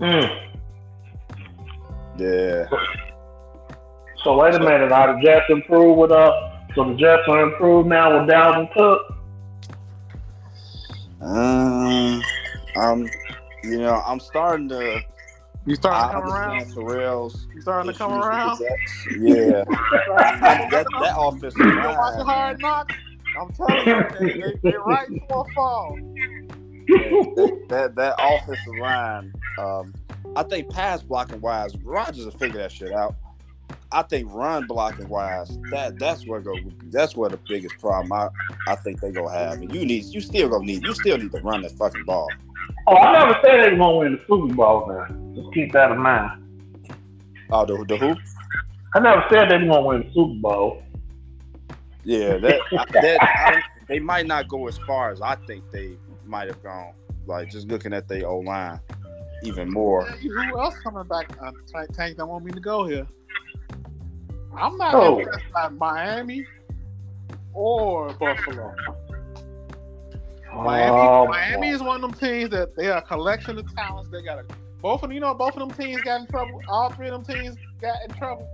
Mm. 0.00 0.48
Yeah. 2.16 2.68
So 4.24 4.38
wait 4.38 4.54
a 4.54 4.60
minute. 4.60 4.92
Are 4.92 5.14
the 5.14 5.20
Jets 5.22 5.44
improved 5.50 5.98
with 5.98 6.10
uh? 6.10 6.32
So 6.74 6.84
the 6.84 6.94
Jets 6.94 7.28
are 7.28 7.42
improved 7.42 7.86
now 7.86 8.18
with 8.18 8.30
Dalvin 8.30 8.72
Cook. 8.72 9.11
Um, 11.22 12.22
I'm, 12.76 13.08
you 13.62 13.78
know, 13.78 14.02
I'm 14.06 14.20
starting 14.20 14.68
to. 14.70 15.00
You 15.64 15.76
starting 15.76 16.02
I 16.02 16.06
to 16.06 16.12
come 16.26 16.32
around? 16.32 16.50
understand 16.52 16.86
Tarrell's. 16.88 17.46
You 17.54 17.60
starting 17.62 17.92
to 17.92 17.98
come 17.98 18.12
around? 18.12 18.58
Yeah. 19.20 19.64
I- 19.68 20.68
that 20.70 20.86
that 21.00 21.14
offensive 21.16 21.58
You 21.58 21.64
been 21.66 21.76
watching 21.76 22.26
line, 22.26 22.26
Hard 22.26 22.60
Knocks? 22.60 22.94
I'm 23.40 23.52
telling 23.52 23.86
you, 23.86 24.04
they, 24.18 24.40
they, 24.40 24.70
they 24.70 24.76
right 24.84 25.08
for 25.28 25.46
a 25.48 25.52
fall. 25.54 25.96
that, 26.88 27.66
that 27.68 27.94
that 27.94 28.14
offensive 28.18 28.76
line. 28.80 29.32
Um, 29.58 29.94
I 30.34 30.42
think 30.42 30.68
pass 30.70 31.02
blocking 31.02 31.40
wise, 31.40 31.76
Rodgers 31.84 32.24
will 32.24 32.32
figure 32.32 32.58
that 32.58 32.72
shit 32.72 32.92
out. 32.92 33.14
I 33.92 34.02
think 34.02 34.28
run 34.32 34.66
blocking 34.66 35.08
wise, 35.08 35.58
that 35.70 35.98
that's 35.98 36.26
where 36.26 36.40
go 36.40 36.54
that's 36.86 37.16
where 37.16 37.30
the 37.30 37.38
biggest 37.48 37.78
problem 37.78 38.12
I, 38.12 38.28
I 38.70 38.76
think 38.76 39.00
they 39.00 39.12
gonna 39.12 39.30
have. 39.30 39.60
And 39.60 39.72
you 39.72 39.84
need 39.84 40.04
you 40.06 40.20
still 40.20 40.48
gonna 40.48 40.64
need 40.64 40.82
you 40.82 40.94
still 40.94 41.18
need 41.18 41.32
to 41.32 41.40
run 41.40 41.62
that 41.62 41.72
fucking 41.72 42.04
ball. 42.04 42.28
Oh, 42.86 42.96
I 42.96 43.12
never 43.12 43.38
said 43.44 43.64
they 43.64 43.70
were 43.72 43.78
gonna 43.78 43.96
win 43.98 44.12
the 44.12 44.20
Super 44.28 44.54
Bowl. 44.54 44.86
Now, 44.88 45.06
just 45.34 45.52
keep 45.54 45.72
that 45.72 45.90
in 45.90 45.98
mind. 45.98 46.42
Oh, 47.50 47.64
the 47.64 47.84
the 47.86 47.96
who? 47.96 48.16
I 48.94 49.00
never 49.00 49.24
said 49.30 49.50
they 49.50 49.58
were 49.58 49.66
gonna 49.66 49.86
win 49.86 50.00
the 50.00 50.12
Super 50.14 50.40
Bowl. 50.40 50.82
Yeah, 52.04 52.38
that 52.38 52.60
that 52.92 53.18
I 53.22 53.62
they 53.88 53.98
might 53.98 54.26
not 54.26 54.48
go 54.48 54.68
as 54.68 54.78
far 54.78 55.12
as 55.12 55.20
I 55.20 55.36
think 55.46 55.70
they 55.70 55.96
might 56.24 56.48
have 56.48 56.62
gone. 56.62 56.94
Like 57.26 57.50
just 57.50 57.68
looking 57.68 57.92
at 57.92 58.08
their 58.08 58.26
O 58.26 58.38
line, 58.38 58.80
even 59.44 59.70
more. 59.70 60.06
Hey, 60.06 60.28
Who 60.28 60.60
else 60.60 60.74
coming 60.82 61.06
back? 61.06 61.30
Uh, 61.40 61.52
Tank, 61.72 61.94
Tank 61.94 62.16
don't 62.16 62.28
want 62.28 62.44
me 62.44 62.52
to 62.52 62.60
go 62.60 62.84
here. 62.86 63.06
I'm 64.56 64.76
not 64.76 64.94
Oh. 64.94 65.18
impressed 65.18 65.44
by 65.52 65.68
Miami 65.68 66.46
or 67.54 68.12
Buffalo. 68.14 68.74
Miami, 70.54 70.96
Oh, 70.96 71.26
Miami 71.28 71.68
is 71.70 71.82
one 71.82 71.96
of 71.96 72.02
them 72.02 72.12
teams 72.12 72.50
that 72.50 72.76
they 72.76 72.88
are 72.90 72.98
a 72.98 73.02
collection 73.02 73.58
of 73.58 73.74
talents. 73.74 74.10
They 74.10 74.22
got 74.22 74.38
a, 74.38 74.44
both 74.82 74.96
of 74.96 75.08
them, 75.08 75.12
you 75.12 75.20
know, 75.20 75.32
both 75.34 75.56
of 75.56 75.60
them 75.60 75.70
teams 75.70 76.02
got 76.02 76.20
in 76.20 76.26
trouble. 76.26 76.60
All 76.68 76.90
three 76.90 77.08
of 77.08 77.24
them 77.24 77.36
teams 77.36 77.56
got 77.80 77.96
in 78.06 78.14
trouble. 78.16 78.48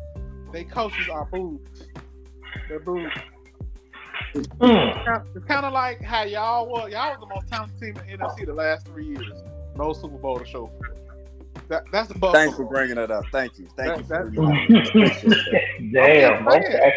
They 0.53 0.65
coaches 0.65 1.09
are 1.09 1.25
boobs. 1.27 1.89
They're 2.69 2.81
boobs. 2.81 3.12
Mm. 4.35 5.27
It's 5.35 5.45
kind 5.47 5.65
of 5.65 5.73
like 5.73 6.03
how 6.03 6.23
y'all 6.23 6.66
were. 6.70 6.89
Y'all 6.89 7.11
was 7.11 7.19
the 7.20 7.35
most 7.35 7.49
talented 7.49 7.81
team 7.81 7.97
in 8.09 8.19
the 8.19 8.25
NFC 8.25 8.47
the 8.47 8.53
last 8.53 8.87
three 8.87 9.07
years. 9.07 9.33
No 9.77 9.93
Super 9.93 10.19
Bowl 10.19 10.39
to 10.39 10.45
show 10.47 10.66
for 10.79 10.87
it. 10.87 10.99
That, 11.68 11.85
that's 11.93 12.09
the 12.09 12.14
Buffalo. 12.14 12.32
Thanks 12.32 12.56
for 12.56 12.64
bringing 12.64 12.97
that 12.97 13.10
up. 13.10 13.24
Thank 13.32 13.59
you. 13.59 13.66
Thank 13.76 13.98
you 13.98 14.02
That- 14.05 14.24
for 14.24 14.30
that- 14.30 14.40
reminding 14.40 14.72
me. 14.72 14.89
Appreciate 14.89 15.52
that. 15.52 15.93
Damn. 15.93 16.48
Okay. 16.48 16.93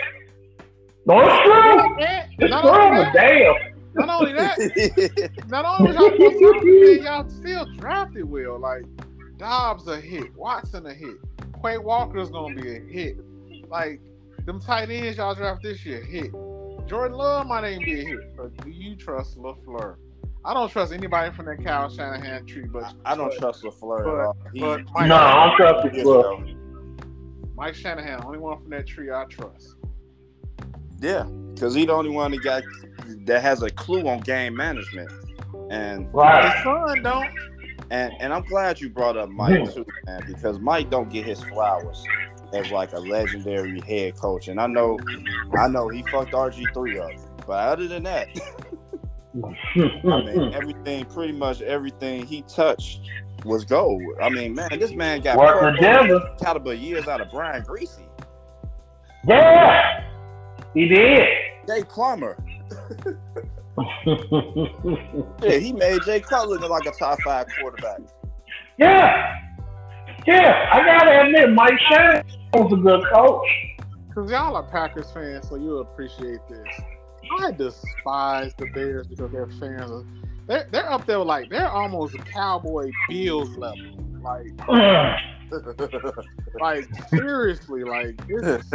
No, 1.06 1.20
it's 1.20 1.44
true. 1.44 1.96
It's 2.40 2.52
not, 2.52 2.62
true, 2.62 2.72
only 2.72 3.04
but 3.04 3.14
that, 3.14 3.14
damn. 3.14 4.06
not 4.08 4.22
only 4.22 4.34
that, 4.34 5.32
not 5.50 5.66
only 5.66 5.92
was 5.94 5.96
y'all 5.96 6.18
most 6.20 6.40
talented, 6.40 7.04
y'all 7.04 7.30
still 7.30 7.66
drafted 7.78 8.30
well. 8.30 8.60
Like 8.60 8.84
Doubs 9.38 9.88
a 9.88 10.00
hit, 10.00 10.36
Watson 10.36 10.86
a 10.86 10.94
hit, 10.94 11.16
Quay 11.62 11.80
Walker's 11.80 12.30
gonna 12.30 12.54
be 12.54 12.76
a 12.76 12.80
hit. 12.80 13.18
Like 13.68 14.00
them 14.46 14.60
tight 14.60 14.92
ends 14.92 15.18
y'all 15.18 15.34
draft 15.34 15.64
this 15.64 15.84
year 15.86 16.04
hit. 16.04 16.32
Jordan 16.88 17.18
Love 17.18 17.48
might 17.48 17.64
ain't 17.66 17.84
be 17.84 18.02
a 18.02 18.04
hit, 18.06 18.38
but 18.38 18.56
do 18.64 18.70
you 18.70 18.96
trust 18.96 19.38
LaFleur? 19.40 19.96
I 20.44 20.54
don't 20.56 20.70
trust 20.72 20.92
anybody 20.92 21.32
from 21.36 21.46
that 21.46 21.64
Kyle 21.64 21.88
Shanahan 21.90 22.46
tree, 22.48 22.66
but 22.66 22.94
I 23.06 23.16
don't 23.16 23.32
trust 23.38 23.64
LaFleur 23.64 24.02
at 24.02 24.26
all. 24.26 24.38
He, 24.54 24.60
But 24.60 24.82
Mike, 24.94 25.08
No, 25.08 25.16
I 25.16 25.48
don't 25.48 25.56
trust 25.58 25.86
years 25.86 25.98
the 25.98 26.04
club. 26.04 26.48
Mike 27.56 27.76
Shanahan, 27.76 28.24
only 28.26 28.40
one 28.40 28.60
from 28.60 28.72
that 28.72 28.88
tree 28.88 29.12
I 29.12 29.26
trust. 29.26 29.76
Yeah, 31.00 31.24
because 31.54 31.76
he 31.76 31.86
the 31.86 31.94
only 31.94 32.10
one 32.10 32.32
that 32.32 32.44
got 32.44 32.64
that 33.26 33.42
has 33.42 33.62
a 33.62 33.70
clue 33.70 34.08
on 34.08 34.20
game 34.22 34.56
management, 34.56 35.12
and 35.70 36.06
His 36.06 36.14
Right. 36.14 36.62
son 36.64 37.04
don't. 37.04 37.30
and 37.92 38.14
and 38.20 38.34
I'm 38.34 38.44
glad 38.44 38.80
you 38.82 38.90
brought 38.90 39.18
up 39.18 39.30
Mike 39.30 39.72
too, 39.74 39.86
man, 40.08 40.24
because 40.28 40.60
Mike 40.60 40.90
don't 40.90 41.10
get 41.10 41.26
his 41.26 41.42
flowers 41.44 42.04
as 42.54 42.72
like 42.72 42.94
a 42.94 43.00
legendary 43.00 43.80
head 43.82 44.16
coach, 44.16 44.48
and 44.48 44.60
I 44.60 44.66
know, 44.68 45.00
I 45.56 45.68
know 45.68 45.88
he 45.90 46.02
fucked 46.04 46.34
RG 46.34 46.74
three 46.74 46.98
up, 47.00 47.12
but 47.46 47.54
other 47.54 47.88
than 47.88 48.04
that, 48.04 48.28
I 49.34 50.24
mean 50.26 50.54
everything, 50.54 51.06
pretty 51.06 51.34
much 51.34 51.62
everything 51.62 52.26
he 52.26 52.42
touched 52.44 53.00
was 53.46 53.64
gold. 53.66 54.02
I 54.22 54.30
mean, 54.30 54.54
man, 54.54 54.70
this 54.78 54.92
man 54.92 55.22
got 55.22 55.38
Work 55.38 55.60
Pro 55.60 55.76
Denver. 55.78 56.36
caliber 56.40 56.74
years 56.74 57.08
out 57.08 57.22
of 57.22 57.32
Brian 57.32 57.64
Griese, 57.64 58.02
Yeah. 59.28 60.04
He 60.74 60.88
did. 60.88 61.28
Jake 61.68 61.88
Plummer. 61.90 62.38
Yeah, 65.42 65.58
he 65.58 65.72
made 65.74 66.02
Jay 66.04 66.20
Cutler 66.20 66.58
look 66.60 66.70
like 66.70 66.86
a 66.86 66.92
top 66.92 67.20
five 67.22 67.48
quarterback. 67.60 68.00
yeah. 68.78 69.36
Yeah. 70.28 70.70
I 70.72 70.84
gotta 70.86 71.26
admit, 71.26 71.52
Mike 71.54 71.80
Shanahan 71.90 72.26
was 72.54 72.74
a 72.74 72.76
good 72.76 73.04
coach. 73.12 73.48
Because 74.10 74.30
y'all 74.30 74.56
are 74.58 74.64
Packers 74.64 75.10
fans, 75.12 75.48
so 75.48 75.56
you'll 75.56 75.82
appreciate 75.82 76.40
this. 76.50 76.68
I 77.40 77.52
despise 77.52 78.54
the 78.58 78.66
Bears 78.74 79.08
because 79.08 79.32
their 79.32 79.48
fans 79.48 79.92
are 79.92 80.04
they're, 80.48 80.68
they're 80.72 80.92
up 80.92 81.06
there 81.06 81.20
like 81.20 81.50
they're 81.50 81.70
almost 81.70 82.18
Cowboy 82.26 82.92
Bills 83.08 83.56
level. 83.58 83.98
Like 84.22 84.52
like 86.60 86.88
seriously, 87.10 87.84
like 87.84 88.20
it's 88.28 88.68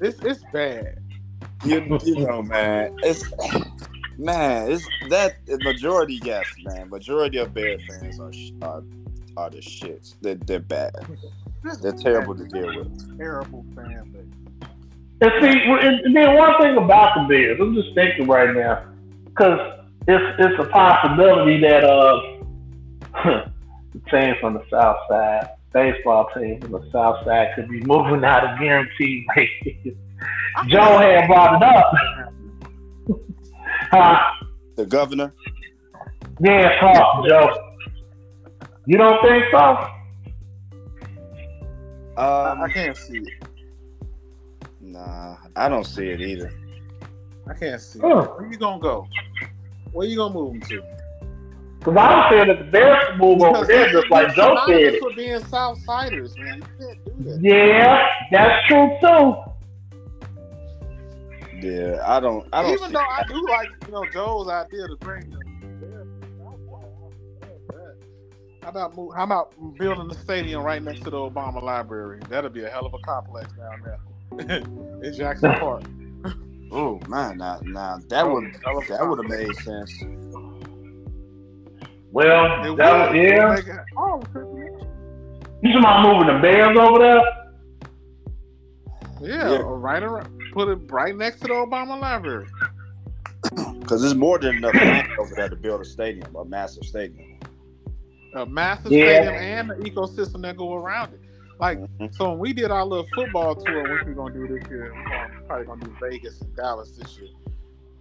it's, 0.00 0.20
it's 0.22 0.44
bad. 0.52 1.00
you, 1.64 1.98
you 2.04 2.26
know, 2.26 2.42
man, 2.42 2.96
it's 3.02 3.24
man, 4.18 4.70
it's 4.70 4.86
that 5.10 5.36
majority. 5.62 6.20
Yes, 6.22 6.46
man, 6.64 6.88
majority 6.90 7.38
of 7.38 7.52
Bear 7.54 7.78
fans 7.78 8.20
are 8.20 8.32
are, 8.62 8.82
are 9.36 9.50
the 9.50 9.58
shits. 9.58 10.14
They're 10.20 10.36
they're 10.36 10.60
bad. 10.60 10.94
They're 11.80 11.92
terrible 11.92 12.34
to 12.36 12.44
deal 12.44 12.76
with. 12.76 13.18
Terrible 13.18 13.64
fan 13.74 14.10
base. 14.12 14.33
And 15.20 15.32
see, 15.40 15.60
and 15.62 16.00
and 16.00 16.16
then 16.16 16.34
one 16.34 16.60
thing 16.60 16.76
about 16.76 17.14
the 17.14 17.26
Bears, 17.28 17.58
I'm 17.60 17.74
just 17.74 17.94
thinking 17.94 18.26
right 18.26 18.54
now, 18.54 18.84
because 19.26 19.80
it's 20.08 20.24
it's 20.38 20.60
a 20.60 20.68
possibility 20.70 21.60
that 21.60 21.84
uh, 21.84 22.20
the 23.92 24.00
team 24.10 24.34
from 24.40 24.54
the 24.54 24.64
South 24.70 24.96
Side, 25.08 25.48
baseball 25.72 26.28
team 26.34 26.60
from 26.60 26.72
the 26.72 26.90
South 26.92 27.24
Side, 27.24 27.48
could 27.54 27.68
be 27.68 27.80
moving 27.82 28.24
out 28.24 28.44
of 28.44 28.58
guaranteed 28.58 29.24
wages. 29.36 29.96
Joe 30.66 30.98
had 30.98 31.26
brought 31.26 31.62
it 31.62 31.68
up. 31.68 31.94
Huh? 33.90 34.18
The 34.76 34.86
governor, 34.86 35.32
Yeah, 36.40 36.80
talk, 36.80 37.26
Joe. 37.28 37.74
You 38.86 38.98
don't 38.98 39.22
think 39.22 39.44
so? 39.52 39.58
I, 42.16 42.50
um, 42.50 42.62
I 42.62 42.68
can't 42.72 42.96
see 42.96 43.18
it. 43.18 43.53
Nah, 44.94 45.36
I 45.56 45.68
don't 45.68 45.84
see 45.84 46.08
it 46.08 46.20
either. 46.20 46.52
I 47.48 47.54
can't 47.54 47.80
see 47.80 47.98
it. 47.98 48.04
Huh. 48.04 48.26
Where 48.26 48.50
you 48.50 48.56
gonna 48.56 48.80
go? 48.80 49.06
Where 49.92 50.06
you 50.06 50.16
gonna 50.16 50.34
move 50.34 50.52
them 50.52 50.62
to? 50.70 50.82
Because 51.78 51.96
I 51.96 52.16
was 52.16 52.26
saying 52.30 52.48
that 52.48 52.58
the 52.58 52.70
Bears 52.70 53.04
can 53.08 53.18
move 53.18 53.42
over 53.42 53.66
there, 53.66 53.90
just 53.90 54.08
like 54.10 54.34
Joe 54.34 54.56
said. 54.66 54.74
Synonymous 54.76 55.00
with 55.02 55.16
being 55.16 55.40
Southsiders, 55.40 56.38
man. 56.38 56.64
You 56.80 56.86
can't 56.86 57.04
do 57.04 57.12
that. 57.24 57.40
Yeah, 57.42 58.06
that's 58.30 58.66
true 58.68 58.96
too. 59.00 59.34
Yeah, 61.60 62.02
I 62.06 62.20
don't. 62.20 62.48
I 62.52 62.62
don't. 62.62 62.72
Even 62.72 62.88
see- 62.88 62.94
though 62.94 63.00
I 63.00 63.22
do 63.28 63.46
like, 63.48 63.68
you 63.86 63.92
know, 63.92 64.04
Joe's 64.12 64.48
idea 64.48 64.88
to 64.88 64.96
bring 64.96 65.28
the 65.30 65.44
how 68.62 68.70
about 68.70 68.96
move, 68.96 69.14
how 69.14 69.24
about 69.24 69.52
building 69.78 70.08
the 70.08 70.14
stadium 70.14 70.62
right 70.62 70.82
next 70.82 71.00
to 71.00 71.10
the 71.10 71.18
Obama 71.18 71.62
Library? 71.62 72.20
That'd 72.30 72.54
be 72.54 72.64
a 72.64 72.70
hell 72.70 72.86
of 72.86 72.94
a 72.94 72.98
complex 73.00 73.52
down 73.52 73.82
there 73.84 73.98
in 74.38 75.14
Jackson 75.16 75.52
Park. 75.54 75.82
oh 76.72 77.00
man, 77.08 77.38
now, 77.38 77.60
now 77.64 77.98
that 78.08 78.28
would 78.28 78.44
that 78.88 79.06
would 79.08 79.18
have 79.18 79.28
made 79.30 79.54
sense. 79.56 79.92
Well, 82.12 82.72
It 82.72 82.76
that, 82.76 83.10
would. 83.10 83.16
yeah. 83.20 83.54
Make 83.54 83.66
it- 83.66 83.76
oh, 83.96 84.22
You 85.62 85.72
talking 85.72 85.78
about 85.78 86.02
moving 86.02 86.34
the 86.34 86.40
Bears 86.40 86.76
over 86.78 86.98
there? 87.00 87.22
yeah, 89.20 89.50
Yeah. 89.52 89.62
right 89.64 90.02
around, 90.02 90.28
put 90.52 90.68
it 90.68 90.78
right 90.92 91.16
next 91.16 91.40
to 91.40 91.48
the 91.48 91.54
Obama 91.54 92.00
Library. 92.00 92.46
Because 93.80 94.00
there's 94.00 94.14
more 94.14 94.38
than 94.38 94.56
enough 94.56 94.74
land 94.74 95.06
over 95.18 95.34
there 95.34 95.50
to 95.50 95.56
build 95.56 95.82
a 95.82 95.84
stadium, 95.84 96.34
a 96.36 96.44
massive 96.46 96.84
stadium. 96.84 97.38
A 98.34 98.46
massive 98.46 98.90
Yeah. 98.90 99.04
stadium 99.22 99.34
and 99.34 99.70
the 99.70 99.74
ecosystem 99.90 100.40
that 100.42 100.56
go 100.56 100.72
around 100.74 101.12
it. 101.12 101.20
Like 101.58 101.78
Mhm. 101.78 102.14
So 102.14 102.30
when 102.30 102.38
we 102.38 102.52
did 102.52 102.70
our 102.70 102.84
little 102.84 103.06
football 103.14 103.54
tour, 103.54 103.84
which 103.86 104.02
we're 104.04 104.14
gonna 104.14 104.34
do 104.34 104.46
this 104.48 104.68
year, 104.70 104.92
we're 104.94 105.46
probably 105.46 105.66
gonna 105.66 105.84
do 105.84 105.96
Vegas 106.00 106.40
and 106.40 106.54
Dallas 106.56 106.96
this 106.96 107.18
year. 107.18 107.30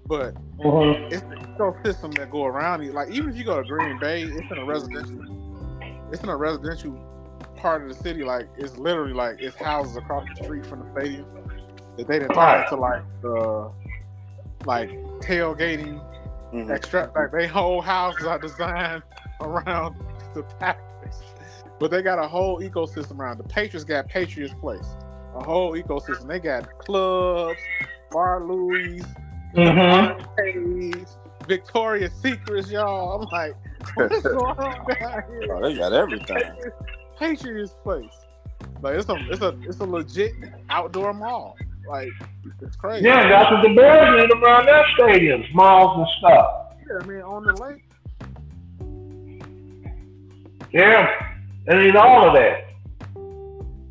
But 0.06 0.36
Mm-hmm. 0.60 1.14
it's 1.14 1.24
the 1.24 1.36
ecosystem 1.38 2.16
that 2.18 2.30
go 2.30 2.46
around 2.46 2.82
it. 2.84 2.94
Like 2.94 3.10
even 3.10 3.30
if 3.30 3.36
you 3.38 3.44
go 3.46 3.58
to 3.62 3.64
Green 3.68 3.98
Bay, 4.00 4.24
it's 4.26 4.50
in 4.52 4.58
a 4.58 4.66
residential, 4.66 5.22
it's 6.12 6.24
in 6.24 6.30
a 6.30 6.36
residential 6.38 7.00
part 7.56 7.84
of 7.84 7.90
the 7.90 7.96
city. 7.96 8.24
Like 8.24 8.50
it's 8.58 8.78
literally 8.78 9.14
like 9.14 9.38
it's 9.40 9.56
houses 9.56 9.96
across 9.98 10.28
the 10.30 10.44
street 10.44 10.66
from 10.66 10.80
the 10.82 10.92
stadium 11.02 11.28
that 11.98 12.08
they 12.08 12.20
didn't 12.20 12.36
Right. 12.36 12.60
into 12.60 12.76
like 12.76 13.04
the 13.22 13.72
like 14.66 14.90
tailgating 15.22 16.02
Mhm. 16.54 16.72
extra. 16.72 17.12
Like 17.16 17.32
they 17.32 17.48
whole 17.48 17.82
houses 17.82 18.26
are 18.26 18.40
designed 18.40 19.04
around 19.42 19.96
the 20.34 20.44
Packers, 20.60 20.93
but 21.84 21.92
they 21.92 22.02
got 22.02 22.18
a 22.18 22.26
whole 22.26 22.62
ecosystem 22.62 23.20
around. 23.20 23.38
The 23.40 23.44
Patriots 23.44 23.84
got 23.84 24.08
Patriots 24.08 24.54
Place, 24.62 24.88
a 25.36 25.44
whole 25.44 25.74
ecosystem. 25.74 26.30
They 26.30 26.40
got 26.40 26.78
clubs, 26.78 27.60
Bar 28.10 28.46
Louie, 28.46 29.02
Mm-hmm. 29.54 31.04
Victoria's 31.46 32.14
Secrets, 32.22 32.72
y'all. 32.72 33.22
I'm 33.22 33.28
like, 33.34 33.54
what's 33.96 34.22
going 34.24 34.58
on 34.58 34.86
down 34.98 35.24
here? 35.28 35.54
Oh, 35.54 35.62
they 35.62 35.76
got 35.76 35.92
everything. 35.92 36.42
Patriots 37.20 37.76
Place. 37.84 38.06
Like 38.82 38.96
it's 38.96 39.10
a 39.10 39.18
it's 39.30 39.42
a 39.42 39.60
it's 39.64 39.80
a 39.80 39.84
legit 39.84 40.32
outdoor 40.70 41.14
mall. 41.14 41.58
Like 41.86 42.08
it's 42.62 42.78
crazy. 42.78 43.04
Yeah, 43.04 43.28
that's 43.28 43.52
what 43.52 43.62
the 43.62 43.76
Bears 43.76 44.22
need 44.22 44.42
around 44.42 44.68
their 44.68 44.86
stadiums, 44.98 45.54
malls 45.54 45.98
and 45.98 46.08
stuff. 46.20 46.76
Yeah, 46.90 47.00
I 47.02 47.06
mean 47.06 47.22
on 47.24 47.44
the 47.44 47.54
lake. 47.62 47.84
Yeah, 50.72 51.33
they 51.66 51.78
need 51.78 51.96
all 51.96 52.28
of 52.28 52.34
that. 52.34 52.70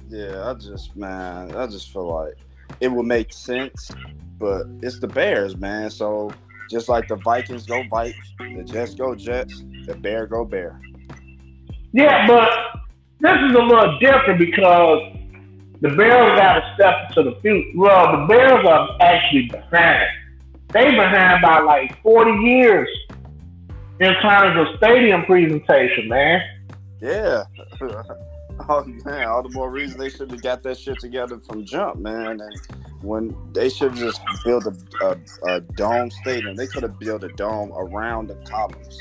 Yeah, 0.09 0.51
I 0.51 0.55
just 0.55 0.95
man, 0.97 1.55
I 1.57 1.67
just 1.67 1.93
feel 1.93 2.07
like 2.07 2.37
it 2.81 2.89
would 2.89 3.07
make 3.07 3.33
sense, 3.33 3.91
but 4.39 4.67
it's 4.83 4.99
the 4.99 5.09
Bears, 5.09 5.57
man. 5.57 5.91
So 5.91 6.33
just 6.71 6.89
like 6.89 7.09
the 7.09 7.17
Vikings 7.17 7.67
go 7.67 7.83
Vikes, 7.85 8.15
the 8.39 8.65
Jets 8.65 8.95
go 8.95 9.15
Jets, 9.15 9.63
the 9.87 9.95
Bear 9.95 10.27
go 10.27 10.45
Bear. 10.45 10.81
Yeah, 11.93 12.27
but 12.27 12.51
this 13.21 13.37
is 13.49 13.55
a 13.55 13.63
little 13.63 13.99
different 14.01 14.39
because 14.39 15.17
the 15.81 15.91
Bears 15.91 16.39
got 16.39 16.55
to 16.55 16.75
step 16.75 16.95
into 17.09 17.31
the 17.31 17.41
future. 17.41 17.69
Well, 17.77 18.21
the 18.21 18.27
Bears 18.27 18.67
are 18.67 18.97
actually 19.01 19.49
behind. 19.49 20.09
They 20.69 20.91
behind 20.91 21.43
by 21.43 21.61
like 21.61 22.01
40 22.03 22.33
years 22.43 22.89
in 24.01 24.15
terms 24.23 24.59
of 24.59 24.77
stadium 24.79 25.25
presentation, 25.25 26.09
man. 26.09 26.41
Yeah. 27.03 27.43
oh 28.69 28.85
man, 29.05 29.27
all 29.27 29.43
the 29.43 29.49
more 29.51 29.71
reason 29.71 29.99
they 29.99 30.09
should 30.09 30.31
have 30.31 30.41
got 30.43 30.63
that 30.63 30.79
shit 30.79 31.01
together 31.01 31.41
from 31.41 31.65
jump, 31.65 31.99
man. 31.99 32.41
And 32.41 32.61
when 33.03 33.37
they 33.53 33.69
should 33.69 33.91
have 33.91 33.99
just 33.99 34.21
built 34.45 34.65
a, 34.67 34.77
a, 35.05 35.17
a 35.57 35.61
dome 35.61 36.11
stadium, 36.23 36.55
they 36.55 36.69
could 36.69 36.85
have 36.85 36.99
built 37.01 37.25
a 37.25 37.29
dome 37.31 37.73
around 37.73 38.29
the 38.29 38.37
columns 38.49 38.99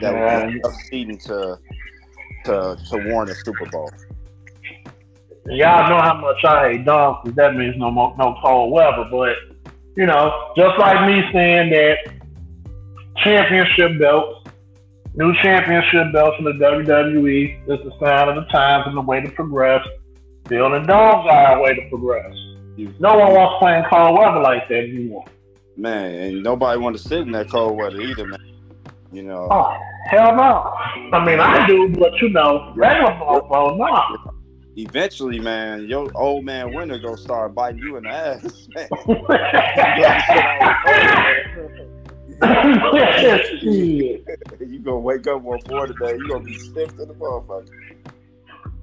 that 0.00 0.14
was 0.14 0.74
seating 0.88 1.18
to 1.18 1.58
to 2.44 2.78
to 2.90 2.96
warrant 3.08 3.30
a 3.30 3.34
Super 3.34 3.66
Bowl. 3.66 3.90
Y'all 5.46 5.88
know 5.88 6.00
how 6.00 6.14
much 6.20 6.44
I 6.44 6.72
hate 6.72 6.84
dogs, 6.84 7.24
'cause 7.24 7.34
that 7.34 7.56
means 7.56 7.74
no 7.78 7.90
more, 7.90 8.14
no 8.18 8.36
cold 8.42 8.70
weather. 8.70 9.06
But 9.10 9.34
you 9.96 10.06
know, 10.06 10.52
just 10.56 10.78
like 10.78 11.04
me 11.08 11.22
saying 11.32 11.70
that 11.70 11.98
championship 13.24 13.98
belts, 13.98 14.37
new 15.18 15.34
championship 15.42 16.12
belts 16.12 16.36
in 16.38 16.44
the 16.44 16.52
WWE 16.52 17.68
is 17.68 17.80
the 17.84 17.92
sign 17.98 18.28
of 18.28 18.36
the 18.36 18.44
times 18.52 18.84
and 18.86 18.96
the 18.96 19.00
way 19.00 19.20
to 19.20 19.28
progress. 19.30 19.84
Building 20.44 20.86
dogs 20.86 21.28
are 21.28 21.58
a 21.58 21.62
way 21.62 21.74
to 21.74 21.88
progress. 21.90 22.32
No 23.00 23.18
one 23.18 23.34
wants 23.34 23.58
playing 23.58 23.84
cold 23.90 24.16
weather 24.16 24.38
like 24.40 24.68
that 24.68 24.78
anymore. 24.78 25.24
Man, 25.76 26.14
and 26.14 26.42
nobody 26.44 26.78
want 26.80 26.96
to 26.96 27.02
sit 27.02 27.18
in 27.20 27.32
that 27.32 27.50
cold 27.50 27.76
weather 27.76 28.00
either, 28.00 28.26
man. 28.26 28.38
You 29.12 29.24
know, 29.24 29.48
Oh 29.50 29.76
hell 30.06 30.36
no! 30.36 30.72
I 31.12 31.24
mean 31.24 31.40
I 31.40 31.66
do, 31.66 31.88
but 31.98 32.12
you 32.20 32.28
know, 32.28 32.72
regular 32.76 33.12
mofo, 33.12 33.76
no. 33.76 34.32
eventually, 34.76 35.40
man, 35.40 35.88
your 35.88 36.10
old 36.14 36.44
man 36.44 36.74
winter 36.74 36.98
gonna 36.98 37.16
start 37.16 37.54
biting 37.54 37.80
you 37.80 37.96
in 37.96 38.04
the 38.04 38.10
ass, 38.10 38.68
man. 38.74 38.88
Shit. 42.42 43.62
you 44.60 44.78
gonna 44.80 44.98
wake 44.98 45.26
up 45.26 45.42
one 45.42 45.60
morning 45.68 45.96
today, 45.98 46.16
you 46.16 46.28
gonna 46.28 46.44
be 46.44 46.58
stiff 46.58 46.96
to 46.96 47.04
the 47.04 47.14
motherfucker. 47.14 47.68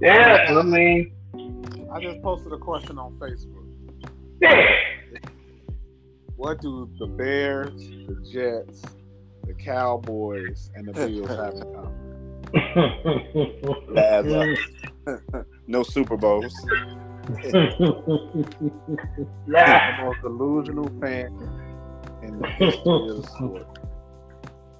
Yeah, 0.00 0.46
I 0.50 0.62
mean, 0.62 1.12
I 1.92 2.00
just 2.00 2.20
posted 2.22 2.52
a 2.52 2.58
question 2.58 2.98
on 2.98 3.18
Facebook. 3.18 3.64
yeah. 4.40 4.66
What 6.36 6.60
do 6.60 6.90
the 6.98 7.06
Bears, 7.06 7.72
the 8.06 8.16
Jets, 8.30 8.82
the 9.46 9.54
Cowboys, 9.54 10.70
and 10.74 10.88
the 10.88 10.92
Bills 10.92 11.28
have 11.28 11.54
in 11.54 11.62
common? 11.72 12.06
Bad 13.94 14.26
luck. 14.26 15.46
no 15.66 15.82
Super 15.82 16.18
Bowls. 16.18 16.54
yeah. 19.48 19.96
The 19.96 20.04
most 20.04 20.20
delusional 20.20 20.90
fan 21.00 21.65
in 22.26 22.38
the 22.40 22.46
history 22.58 23.08
of 23.10 23.22
the 23.22 23.28
sport. 23.34 23.66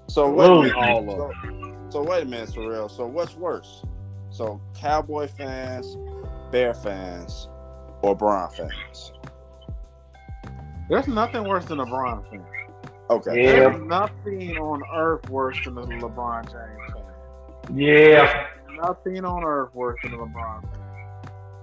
So 0.08 0.30
wait 0.30 0.46
a 0.50 0.54
minute. 0.62 0.76
All 0.76 1.04
So, 1.06 1.22
of 1.30 1.92
so 1.92 2.02
wait 2.02 2.22
a 2.22 2.26
minute, 2.26 2.52
for 2.52 2.68
real. 2.70 2.88
So 2.88 3.06
what's 3.06 3.34
worse? 3.36 3.82
So 4.30 4.60
Cowboy 4.74 5.28
fans, 5.28 5.96
Bear 6.50 6.74
fans, 6.74 7.48
or 8.02 8.14
Brown 8.16 8.50
fans? 8.50 9.12
There's 10.88 11.08
nothing 11.08 11.44
worse 11.44 11.64
than 11.64 11.80
a 11.80 11.86
LeBron 11.86 12.28
fan. 12.30 12.44
Okay. 13.10 13.44
Yeah. 13.44 13.52
There's 13.52 13.80
nothing 13.82 14.56
on 14.58 14.82
earth 14.94 15.28
worse 15.30 15.56
than 15.64 15.76
a 15.78 15.82
LeBron 15.82 16.42
James 16.44 16.92
fan. 16.92 17.76
Yeah. 17.76 18.46
Nothing 18.80 19.24
on 19.24 19.42
earth 19.44 19.74
worse 19.74 19.98
than 20.02 20.12
a 20.14 20.18
LeBron 20.18 20.62
fan. 20.62 20.80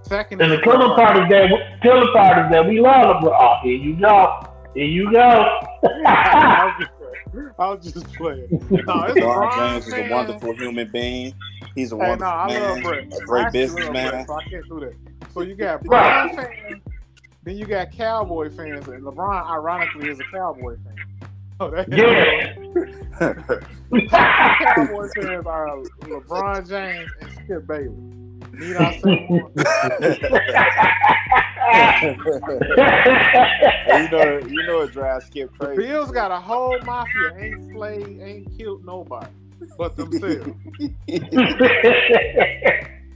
Second 0.02 0.42
And 0.42 0.52
the 0.52 0.60
killer 0.60 0.94
part 0.94 1.16
is 1.16 1.28
that 1.30 1.80
killer 1.82 2.12
part 2.12 2.44
is 2.46 2.50
that 2.52 2.66
we 2.68 2.80
love 2.80 3.22
LeBron. 3.22 3.36
Oh, 3.38 3.56
here 3.62 3.76
you 3.76 3.96
go. 3.98 4.46
Here 4.74 4.84
you 4.86 5.10
go. 5.12 5.18
I'll, 6.06 6.74
just 6.78 6.90
playing. 6.98 7.50
I 7.58 7.70
was 7.70 7.92
just 7.92 8.12
playing. 8.14 8.48
No, 8.50 8.56
it's 9.04 9.18
LeBron 9.18 9.50
LeBron 9.50 9.72
James 9.72 9.86
is 9.86 9.92
a 9.94 10.08
wonderful 10.12 10.54
human 10.54 10.90
being. 10.92 11.34
He's 11.74 11.92
a 11.92 11.96
Hey, 11.96 12.08
wonderful 12.08 12.26
no, 12.26 12.30
I 12.32 12.46
love 12.46 12.74
man, 12.74 12.82
Brett. 12.82 13.12
a 13.12 13.16
I 13.16 13.18
great 13.24 13.44
actually 13.46 13.60
love 13.66 13.72
businessman. 13.74 14.26
So 14.26 14.34
I 14.34 14.44
can't 14.44 14.68
do 14.68 14.80
that. 14.80 14.94
So 15.32 15.40
you 15.42 15.54
got 15.54 15.86
Right. 15.86 16.34
Brown 16.34 16.36
fans, 16.36 16.82
then 17.44 17.56
you 17.56 17.66
got 17.66 17.92
Cowboy 17.92 18.50
fans, 18.50 18.88
and 18.88 19.02
LeBron, 19.02 19.46
ironically, 19.50 20.08
is 20.10 20.18
a 20.20 20.24
Cowboy 20.32 20.76
fan. 20.76 20.96
Oh, 21.60 21.70
that 21.70 21.88
Yeah. 21.88 22.54
Cowboy 24.74 25.08
fans 25.14 25.46
are 25.46 25.76
LeBron 26.02 26.68
James 26.68 27.10
and 27.20 27.30
Skip 27.44 27.66
Bayless. 27.66 28.23
Need 28.52 28.76
I 28.76 28.92
say 28.98 29.26
more? 29.28 29.50
you 33.88 34.08
know, 34.10 34.38
you 34.46 34.62
know, 34.66 34.80
it 34.82 34.92
drives 34.92 35.26
Skip 35.26 35.50
The 35.58 35.66
crazy. 35.66 35.82
Bills 35.82 36.10
got 36.10 36.30
a 36.30 36.38
whole 36.40 36.78
mafia, 36.84 37.34
ain't 37.38 37.72
slayed, 37.72 38.20
ain't 38.20 38.58
killed 38.58 38.84
nobody 38.84 39.26
but 39.78 39.96
themselves. 39.96 40.50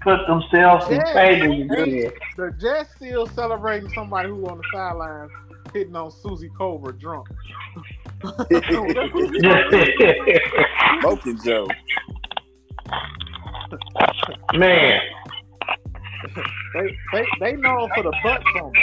Put 0.00 0.26
themselves 0.26 0.86
in 0.88 0.96
Yeah. 0.96 1.12
tables 1.12 1.60
again. 1.70 2.12
The 2.36 2.52
Jets 2.60 2.94
still 2.96 3.26
celebrating 3.26 3.88
somebody 3.90 4.28
who 4.28 4.46
on 4.46 4.58
the 4.58 4.64
sidelines 4.72 5.30
hitting 5.72 5.96
on 5.96 6.10
Suzy 6.10 6.48
Kolber 6.50 6.98
drunk. 6.98 7.28
Smoking 11.00 11.38
Joe. 11.44 11.68
Man. 14.54 15.00
They 16.74 16.96
they 17.12 17.24
they 17.40 17.52
known 17.56 17.88
for 17.94 18.02
the 18.02 18.12
butt 18.22 18.42
song. 18.56 18.74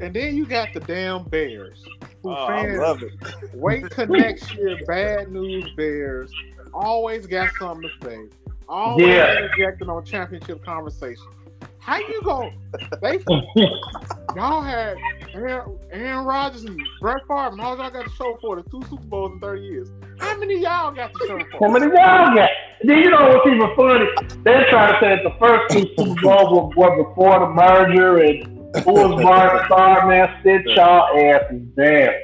And 0.00 0.12
then 0.14 0.36
you 0.36 0.44
got 0.44 0.72
the 0.74 0.80
damn 0.80 1.24
Bears. 1.24 1.84
Who 2.22 2.30
Oh, 2.30 2.34
I 2.34 2.66
love 2.76 3.02
it. 3.02 3.12
wait 3.54 3.90
till 3.90 4.06
next 4.08 4.52
year, 4.54 4.76
bad 4.86 5.30
news 5.30 5.70
Bears. 5.76 6.32
Always 6.72 7.26
got 7.26 7.50
something 7.58 7.88
to 7.88 8.06
say. 8.08 8.18
Always 8.68 9.06
Yeah. 9.06 9.36
interjecting 9.38 9.88
on 9.88 10.04
championship 10.04 10.64
conversation. 10.64 11.26
How 11.84 11.98
you 11.98 12.22
go? 12.22 12.50
They 13.02 13.18
y'all 14.34 14.62
had 14.62 14.96
Aaron, 15.34 15.78
Aaron 15.92 16.24
Rodgers 16.24 16.64
and 16.64 16.80
Brett 16.98 17.20
Favre, 17.28 17.48
and 17.52 17.60
all 17.60 17.76
y'all 17.76 17.90
got 17.90 18.06
to 18.06 18.10
show 18.12 18.38
for 18.40 18.56
the 18.56 18.62
two 18.70 18.82
Super 18.88 19.04
Bowls 19.04 19.32
in 19.32 19.40
30 19.40 19.60
years. 19.60 19.90
How 20.18 20.34
many 20.38 20.62
y'all 20.62 20.92
got 20.92 21.12
to 21.12 21.26
show 21.26 21.38
for? 21.38 21.68
How 21.68 21.70
many 21.70 21.84
y'all 21.84 22.34
got? 22.34 22.48
Then 22.84 22.98
you 23.00 23.10
know 23.10 23.28
what's 23.28 23.46
even 23.46 23.76
funny? 23.76 24.06
They're 24.44 24.66
trying 24.70 24.94
to 24.94 25.00
say 25.00 25.08
that 25.16 25.24
the 25.24 25.34
first 25.38 25.74
two 25.74 25.86
Super 25.94 26.20
Bowls 26.22 26.74
were, 26.74 26.88
were 26.88 27.04
before 27.04 27.40
the 27.40 27.48
merger 27.48 28.16
and 28.16 28.46
who 28.82 28.92
was 28.92 29.22
Bart 29.22 29.66
Starr, 29.66 30.08
man? 30.08 30.40
Sit 30.42 30.64
y'all 30.74 31.06
asses 31.18 31.62
down. 31.76 32.14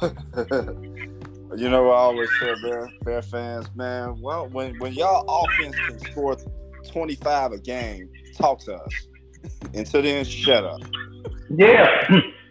you 1.58 1.68
know 1.68 1.84
what 1.84 1.92
I 1.92 1.98
always 1.98 2.30
tell 2.40 2.54
Bear, 2.62 2.90
Bear 3.02 3.20
fans, 3.20 3.68
man. 3.76 4.18
Well, 4.22 4.48
when 4.48 4.78
when 4.78 4.94
y'all 4.94 5.44
offense 5.44 5.76
can 5.86 5.98
score 6.10 6.38
25 6.90 7.52
a 7.52 7.58
game, 7.58 8.08
talk 8.36 8.60
to 8.60 8.76
us. 8.76 8.92
Until 9.74 10.02
then, 10.02 10.24
shut 10.24 10.64
up. 10.64 10.80
Yeah. 11.50 11.86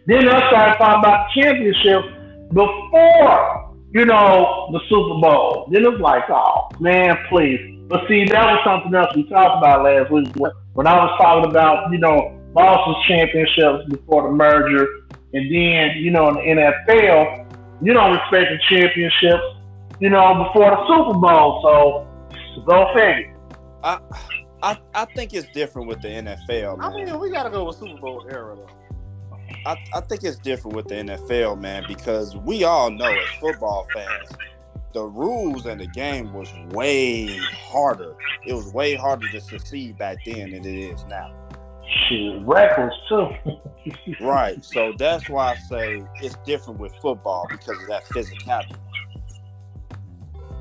then 0.07 0.29
I 0.29 0.49
started 0.49 0.77
talking 0.77 0.99
about 0.99 1.27
the 1.33 1.41
championship 1.41 2.49
before, 2.49 3.75
you 3.91 4.05
know, 4.05 4.69
the 4.71 4.79
Super 4.89 5.19
Bowl. 5.21 5.67
Then 5.71 5.85
it's 5.85 6.01
like, 6.01 6.23
oh, 6.29 6.69
man, 6.79 7.17
please. 7.29 7.59
But 7.87 8.07
see, 8.07 8.25
that 8.25 8.45
was 8.45 8.59
something 8.65 8.93
else 8.93 9.15
we 9.15 9.27
talked 9.29 9.57
about 9.57 9.83
last 9.83 10.11
week 10.11 10.27
when 10.73 10.87
I 10.87 10.95
was 10.95 11.17
talking 11.21 11.49
about, 11.49 11.91
you 11.91 11.99
know, 11.99 12.39
Boston's 12.53 13.05
championships 13.07 13.89
before 13.89 14.23
the 14.23 14.35
merger. 14.35 14.87
And 15.33 15.51
then, 15.51 15.97
you 15.97 16.11
know, 16.11 16.29
in 16.29 16.35
the 16.57 16.73
NFL, 16.87 17.43
you 17.81 17.93
don't 17.93 18.11
respect 18.11 18.51
the 18.51 18.59
championships, 18.69 19.43
you 19.99 20.09
know, 20.09 20.45
before 20.45 20.71
the 20.71 20.87
Super 20.87 21.17
Bowl. 21.17 21.61
So 21.63 22.61
go 22.65 22.93
figure. 22.93 23.35
I, 23.83 23.99
I 24.63 24.79
I 24.95 25.05
think 25.05 25.33
it's 25.33 25.47
different 25.49 25.87
with 25.89 26.01
the 26.01 26.07
NFL, 26.07 26.77
I 26.81 26.95
mean, 26.95 27.19
we 27.19 27.29
got 27.29 27.43
to 27.43 27.49
go 27.49 27.65
with 27.65 27.75
Super 27.75 27.99
Bowl 27.99 28.25
era, 28.31 28.55
though. 28.55 28.67
I, 29.65 29.77
I 29.93 30.01
think 30.01 30.23
it's 30.23 30.37
different 30.37 30.75
with 30.75 30.87
the 30.87 30.95
NFL, 30.95 31.59
man, 31.59 31.83
because 31.87 32.35
we 32.37 32.63
all 32.63 32.89
know 32.89 33.11
as 33.11 33.39
football 33.39 33.85
fans, 33.93 34.29
the 34.93 35.03
rules 35.03 35.65
and 35.65 35.81
the 35.81 35.87
game 35.87 36.33
was 36.33 36.51
way 36.71 37.37
harder. 37.37 38.15
It 38.45 38.53
was 38.53 38.73
way 38.73 38.95
harder 38.95 39.29
to 39.29 39.41
succeed 39.41 39.97
back 39.97 40.17
then 40.25 40.51
than 40.51 40.65
it 40.65 40.75
is 40.75 41.05
now. 41.05 41.33
Shit, 42.07 42.41
records, 42.45 42.95
too. 43.09 43.27
Right. 44.21 44.63
So 44.63 44.93
that's 44.97 45.27
why 45.27 45.51
I 45.51 45.55
say 45.67 46.01
it's 46.21 46.37
different 46.45 46.79
with 46.79 46.93
football 47.01 47.45
because 47.49 47.81
of 47.81 47.87
that 47.89 48.05
physicality. 48.05 48.77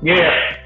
yeah. 0.01 0.57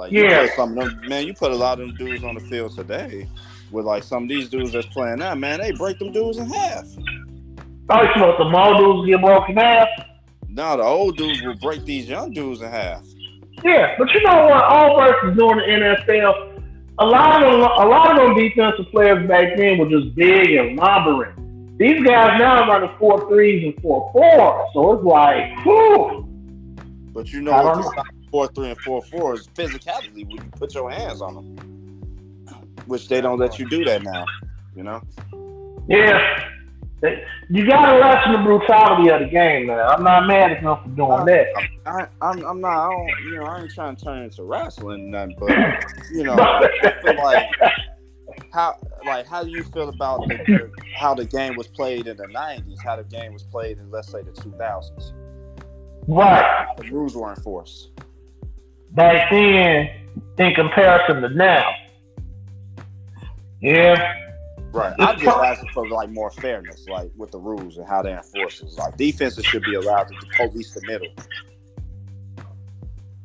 Like 0.00 0.12
Yeah. 0.12 0.46
some 0.56 0.78
of 0.78 0.84
them, 0.86 1.08
man, 1.08 1.26
you 1.26 1.34
put 1.34 1.52
a 1.52 1.54
lot 1.54 1.78
of 1.78 1.86
them 1.86 1.96
dudes 1.96 2.24
on 2.24 2.34
the 2.34 2.40
field 2.40 2.74
today 2.74 3.28
with 3.70 3.84
like 3.84 4.02
some 4.02 4.22
of 4.22 4.28
these 4.30 4.48
dudes 4.48 4.72
that's 4.72 4.86
playing 4.86 5.18
now, 5.18 5.34
man, 5.34 5.60
they 5.60 5.72
break 5.72 5.98
them 5.98 6.10
dudes 6.10 6.38
in 6.38 6.48
half. 6.48 6.86
Oh, 7.90 8.02
you 8.02 8.22
want 8.22 8.38
the 8.38 8.44
Moldus 8.44 9.06
get 9.06 9.20
broken 9.20 9.56
half? 9.56 9.88
Now 10.48 10.76
the 10.76 10.82
old 10.84 11.18
dudes 11.18 11.42
will 11.42 11.56
break 11.56 11.84
these 11.84 12.08
young 12.08 12.32
dudes 12.32 12.62
in 12.62 12.70
half. 12.70 13.04
Yeah, 13.62 13.94
but 13.98 14.10
you 14.14 14.22
know 14.22 14.46
what? 14.46 14.64
All 14.64 14.98
versus 14.98 15.36
doing 15.36 15.58
the 15.58 15.64
NFL. 15.64 16.62
A 16.98 17.04
lot 17.04 17.42
of 17.44 17.52
them, 17.52 17.60
a 17.60 17.86
lot 17.86 18.10
of 18.18 18.26
them 18.28 18.36
defensive 18.36 18.86
players 18.90 19.28
back 19.28 19.54
then 19.58 19.76
were 19.78 19.88
just 19.88 20.14
big 20.14 20.50
and 20.52 20.76
lumbering. 20.78 21.76
These 21.78 22.02
guys 22.04 22.38
now 22.38 22.62
are 22.62 22.68
running 22.68 22.96
four 22.98 23.28
threes 23.28 23.64
and 23.64 23.82
four 23.82 24.10
fours, 24.12 24.66
so 24.72 24.92
it's 24.94 25.04
like, 25.04 25.62
whew. 25.64 26.26
But 27.12 27.32
you 27.32 27.42
know 27.42 27.52
what 27.52 27.74
don't 27.74 27.82
the 27.82 27.90
stop 27.90 28.06
four 28.30 28.48
three 28.48 28.70
and 28.70 28.80
four 28.80 29.02
four 29.02 29.34
is 29.34 29.48
physicality 29.48 30.26
when 30.26 30.30
you 30.30 30.40
put 30.52 30.74
your 30.74 30.90
hands 30.90 31.20
on 31.20 31.34
them. 31.34 31.56
Which 32.86 33.08
they 33.08 33.20
don't 33.20 33.38
let 33.38 33.58
you 33.58 33.68
do 33.68 33.84
that 33.84 34.02
now. 34.02 34.24
You 34.74 34.84
know? 34.84 35.02
Yeah, 35.88 36.50
you 37.48 37.66
got 37.66 37.90
to 37.90 37.98
lessen 37.98 38.32
the 38.32 38.38
brutality 38.38 39.10
of 39.10 39.20
the 39.20 39.26
game, 39.26 39.66
man. 39.66 39.80
I'm 39.80 40.04
not 40.04 40.26
mad 40.26 40.52
at 40.52 40.62
them 40.62 40.76
for 40.82 40.88
doing 40.90 41.24
that. 41.24 41.46
I, 41.86 42.06
I'm, 42.20 42.44
I'm 42.44 42.60
not. 42.60 42.86
I 42.86 42.90
don't. 42.90 43.08
You 43.24 43.36
know, 43.36 43.44
I 43.44 43.60
ain't 43.62 43.72
trying 43.72 43.96
to 43.96 44.04
turn 44.04 44.22
into 44.22 44.44
wrestling, 44.44 45.10
nothing. 45.10 45.36
But 45.38 45.50
you 46.12 46.24
know, 46.24 46.34
I 46.34 46.68
feel 47.02 47.16
like 47.24 47.46
how, 48.52 48.76
like, 49.06 49.26
how 49.26 49.42
do 49.42 49.50
you 49.50 49.62
feel 49.62 49.88
about 49.88 50.28
the, 50.28 50.36
the, 50.36 50.70
how 50.94 51.14
the 51.14 51.24
game 51.24 51.56
was 51.56 51.68
played 51.68 52.06
in 52.06 52.16
the 52.18 52.26
'90s? 52.26 52.82
How 52.84 52.96
the 52.96 53.04
game 53.04 53.32
was 53.32 53.44
played 53.44 53.78
in, 53.78 53.90
let's 53.90 54.10
say, 54.10 54.22
the 54.22 54.32
2000s? 54.32 55.12
right 56.08 56.66
The 56.76 56.90
rules 56.90 57.16
were 57.16 57.30
enforced. 57.30 57.90
Back 58.92 59.30
then, 59.30 59.88
in 60.38 60.54
comparison 60.54 61.22
to 61.22 61.28
now. 61.30 61.70
Yeah, 63.60 64.14
Right. 64.72 64.94
I'm 65.00 65.18
just 65.18 65.36
asking 65.36 65.70
for 65.74 65.88
like 65.88 66.10
more 66.10 66.30
fairness, 66.30 66.86
like 66.88 67.10
with 67.16 67.32
the 67.32 67.38
rules 67.38 67.76
and 67.76 67.88
how 67.88 68.02
they 68.02 68.12
enforce 68.12 68.62
it. 68.62 68.72
Like 68.78 68.96
defenses 68.96 69.44
should 69.44 69.64
be 69.64 69.74
allowed 69.74 70.04
to 70.04 70.14
police 70.36 70.72
the 70.74 70.82
middle. 70.86 71.08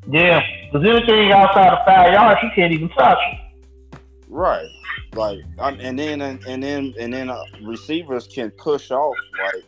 yeah. 0.09 0.41
Because 0.71 0.87
anything 0.87 1.31
outside 1.31 1.71
of 1.71 1.85
five 1.85 2.13
yards, 2.13 2.39
you 2.41 2.49
can't 2.55 2.73
even 2.73 2.89
touch 2.89 3.17
it. 3.31 3.99
Right. 4.27 4.67
Like, 5.13 5.39
um, 5.59 5.77
and 5.79 5.99
then 5.99 6.21
and, 6.21 6.43
and 6.47 6.63
then 6.63 6.93
and 6.99 7.13
then 7.13 7.29
uh, 7.29 7.39
receivers 7.63 8.27
can 8.27 8.49
push 8.51 8.89
off 8.89 9.15
like, 9.43 9.63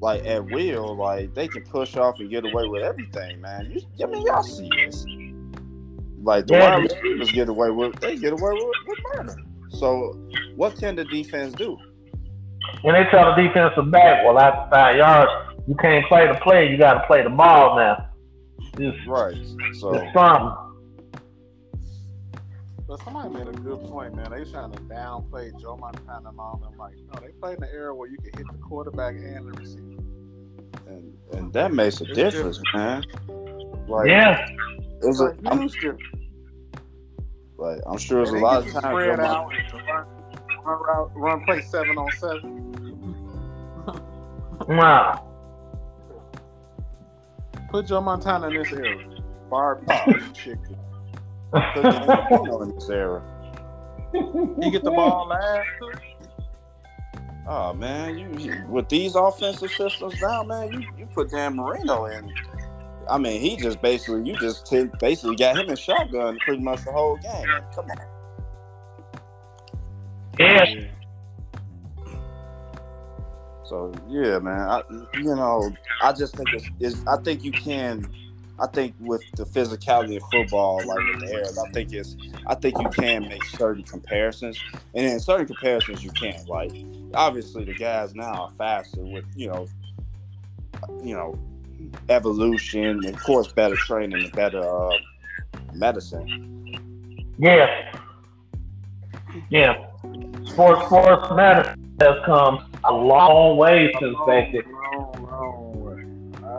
like 0.00 0.24
at 0.24 0.44
will. 0.50 0.96
Like 0.96 1.34
they 1.34 1.48
can 1.48 1.62
push 1.64 1.96
off 1.96 2.20
and 2.20 2.30
get 2.30 2.44
away 2.44 2.66
with 2.68 2.82
everything, 2.82 3.40
man. 3.40 3.70
You, 3.70 3.80
I 4.04 4.10
mean, 4.10 4.26
y'all 4.26 4.42
see 4.42 4.68
this. 4.84 5.04
Like 6.22 6.46
the 6.46 6.54
Yeah. 6.54 6.76
wide 6.76 6.90
receivers 6.90 7.32
get 7.32 7.48
away 7.48 7.70
with, 7.70 7.98
they 8.00 8.16
get 8.16 8.32
away 8.32 8.52
with, 8.52 8.76
with 8.86 8.98
murder. 9.14 9.36
So, 9.68 10.18
what 10.56 10.78
can 10.78 10.96
the 10.96 11.04
defense 11.04 11.52
do? 11.54 11.76
When 12.82 12.94
they 12.94 13.04
tell 13.10 13.34
the 13.34 13.42
defensive 13.42 13.90
back, 13.90 14.24
well, 14.24 14.38
after 14.38 14.68
five 14.70 14.96
yards, 14.96 15.30
you 15.68 15.74
can't 15.76 16.06
play 16.06 16.26
the 16.26 16.38
play. 16.42 16.68
You 16.70 16.78
got 16.78 16.94
to 16.94 17.06
play 17.06 17.22
the 17.22 17.30
ball 17.30 17.76
now. 17.76 18.08
It's, 18.78 18.96
Right. 19.06 19.36
So, 19.74 19.94
it's 19.94 20.12
something. 20.14 20.52
But 22.88 23.02
somebody 23.02 23.30
made 23.30 23.48
a 23.48 23.52
good 23.52 23.80
point, 23.80 24.14
man. 24.14 24.30
They 24.30 24.48
trying 24.48 24.70
to 24.72 24.78
downplay 24.82 25.58
Joe 25.60 25.76
Montana 25.76 26.28
and 26.28 26.38
all 26.38 26.56
them. 26.62 26.78
Like, 26.78 26.94
no, 27.12 27.20
they 27.20 27.32
played 27.32 27.54
in 27.56 27.60
the 27.62 27.72
era 27.72 27.92
where 27.94 28.08
you 28.08 28.16
can 28.18 28.32
hit 28.38 28.46
the 28.52 28.58
quarterback 28.58 29.14
and 29.16 29.48
the 29.48 29.52
receiver. 29.60 30.02
and, 30.86 31.12
and 31.32 31.52
that 31.52 31.72
makes 31.74 32.00
a 32.00 32.04
It's 32.04 32.14
difference, 32.14 32.60
man. 32.72 33.02
Like, 33.88 34.06
Yeah. 34.08 34.46
it's 35.02 35.18
a, 35.20 35.24
Like, 35.24 35.36
I'm, 35.46 35.58
Houston, 35.60 35.98
like, 37.58 37.78
I'm 37.86 37.98
sure 37.98 38.22
it's 38.22 38.30
a 38.30 38.34
lot 38.34 38.58
of 38.64 38.72
times. 38.72 38.84
spread 38.84 39.18
out, 39.20 39.48
run, 39.48 40.06
run, 40.64 40.78
route, 40.82 41.10
run 41.16 41.44
play 41.44 41.62
seven 41.62 41.98
on 41.98 42.08
seven. 42.12 42.62
Wow. 44.68 45.22
Put 47.70 47.86
Joe 47.86 48.00
Montana 48.00 48.48
in 48.48 48.54
this 48.62 48.72
era. 48.72 48.96
Barbecue 49.50 50.32
chicken. 50.32 50.76
Mon- 51.56 52.44
you 52.44 52.62
in 52.62 52.74
this 52.74 52.88
era. 52.88 53.22
He 54.12 54.70
get 54.70 54.82
the 54.84 54.90
ball 54.90 55.28
last. 55.28 55.66
Oh 57.48 57.72
man, 57.74 58.18
you, 58.18 58.28
you 58.38 58.64
with 58.68 58.88
these 58.88 59.14
offensive 59.14 59.70
systems 59.70 60.20
now, 60.20 60.42
man, 60.42 60.72
you, 60.72 60.88
you 60.98 61.06
put 61.06 61.30
Dan 61.30 61.54
Marino 61.56 62.06
in. 62.06 62.32
I 63.08 63.18
mean, 63.18 63.40
he 63.40 63.56
just 63.56 63.80
basically 63.80 64.28
you 64.28 64.36
just 64.38 64.66
t- 64.66 64.90
basically 64.98 65.36
got 65.36 65.56
him 65.56 65.70
in 65.70 65.76
shotgun 65.76 66.38
pretty 66.38 66.62
much 66.62 66.84
the 66.84 66.92
whole 66.92 67.16
game. 67.16 67.46
Man, 67.46 67.62
come 67.74 67.86
on. 67.90 67.98
Yeah. 70.38 70.64
So 73.64 73.92
yeah, 74.08 74.38
man. 74.38 74.68
I, 74.68 74.82
you 75.14 75.34
know, 75.34 75.70
I 76.02 76.12
just 76.12 76.36
think 76.36 76.48
it's, 76.52 76.68
it's. 76.80 77.06
I 77.06 77.16
think 77.22 77.44
you 77.44 77.52
can. 77.52 78.08
I 78.58 78.66
think 78.68 78.94
with 79.00 79.22
the 79.32 79.44
physicality 79.44 80.16
of 80.16 80.22
football, 80.30 80.76
like 80.78 80.98
with 80.98 81.28
the 81.28 81.34
Arabs, 81.34 81.58
I 81.58 81.70
think 81.70 81.92
it's. 81.92 82.16
I 82.46 82.54
think 82.54 82.78
you 82.78 82.88
can 82.88 83.28
make 83.28 83.44
certain 83.44 83.82
comparisons, 83.82 84.58
and 84.94 85.04
in 85.04 85.20
certain 85.20 85.46
comparisons 85.46 86.02
you 86.02 86.10
can't. 86.12 86.48
Like 86.48 86.72
obviously, 87.14 87.64
the 87.64 87.74
guys 87.74 88.14
now 88.14 88.44
are 88.44 88.50
faster 88.56 89.02
with 89.02 89.26
you 89.34 89.48
know, 89.48 89.68
you 91.02 91.14
know, 91.14 91.38
evolution, 92.08 93.04
and 93.04 93.14
of 93.14 93.22
course, 93.22 93.52
better 93.52 93.76
training 93.76 94.24
and 94.24 94.32
better 94.32 94.62
uh, 94.62 94.96
medicine. 95.74 96.80
Yeah. 97.38 97.92
Yeah. 99.50 99.86
Sports, 100.46 100.86
sports 100.86 101.30
medicine 101.34 101.96
has 102.00 102.16
come 102.24 102.72
a 102.84 102.92
long 102.92 103.56
way 103.58 103.92
since 104.00 104.16
back 104.26 104.52
then. 104.52 104.62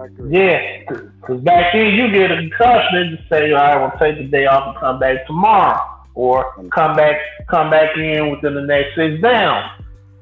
Agree. 0.07 0.39
Yeah, 0.39 0.83
because 0.87 1.41
back 1.41 1.73
then 1.73 1.93
you 1.93 2.11
get 2.11 2.31
a 2.31 2.37
concussion 2.37 2.97
and 2.97 3.17
just 3.17 3.29
say, 3.29 3.51
all 3.51 3.57
right, 3.57 3.77
we'll 3.77 3.99
take 3.99 4.17
the 4.17 4.27
day 4.27 4.45
off 4.45 4.67
and 4.67 4.77
come 4.77 4.99
back 4.99 5.25
tomorrow, 5.27 5.79
or 6.15 6.53
come 6.73 6.95
back 6.95 7.17
come 7.49 7.69
back 7.69 7.95
in 7.97 8.31
within 8.31 8.55
the 8.55 8.61
next 8.61 8.95
six 8.95 9.21
down. 9.21 9.69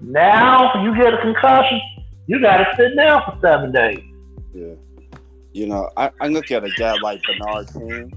Now 0.02 0.84
you 0.84 0.95
get 0.95 1.14
a 1.14 1.22
concussion, 1.22 1.80
you 2.28 2.41
got 2.41 2.57
to 2.57 2.76
sit 2.76 2.95
down 2.95 3.22
for 3.26 3.38
seven 3.41 3.72
days. 3.72 4.03
Yeah. 4.53 4.74
You 5.53 5.68
know, 5.68 5.90
I, 5.95 6.12
I 6.20 6.28
look 6.28 6.52
at 6.52 6.66
a 6.66 6.70
guy 6.72 6.95
like 7.02 7.22
Bernard 7.24 7.72
King. 7.72 8.14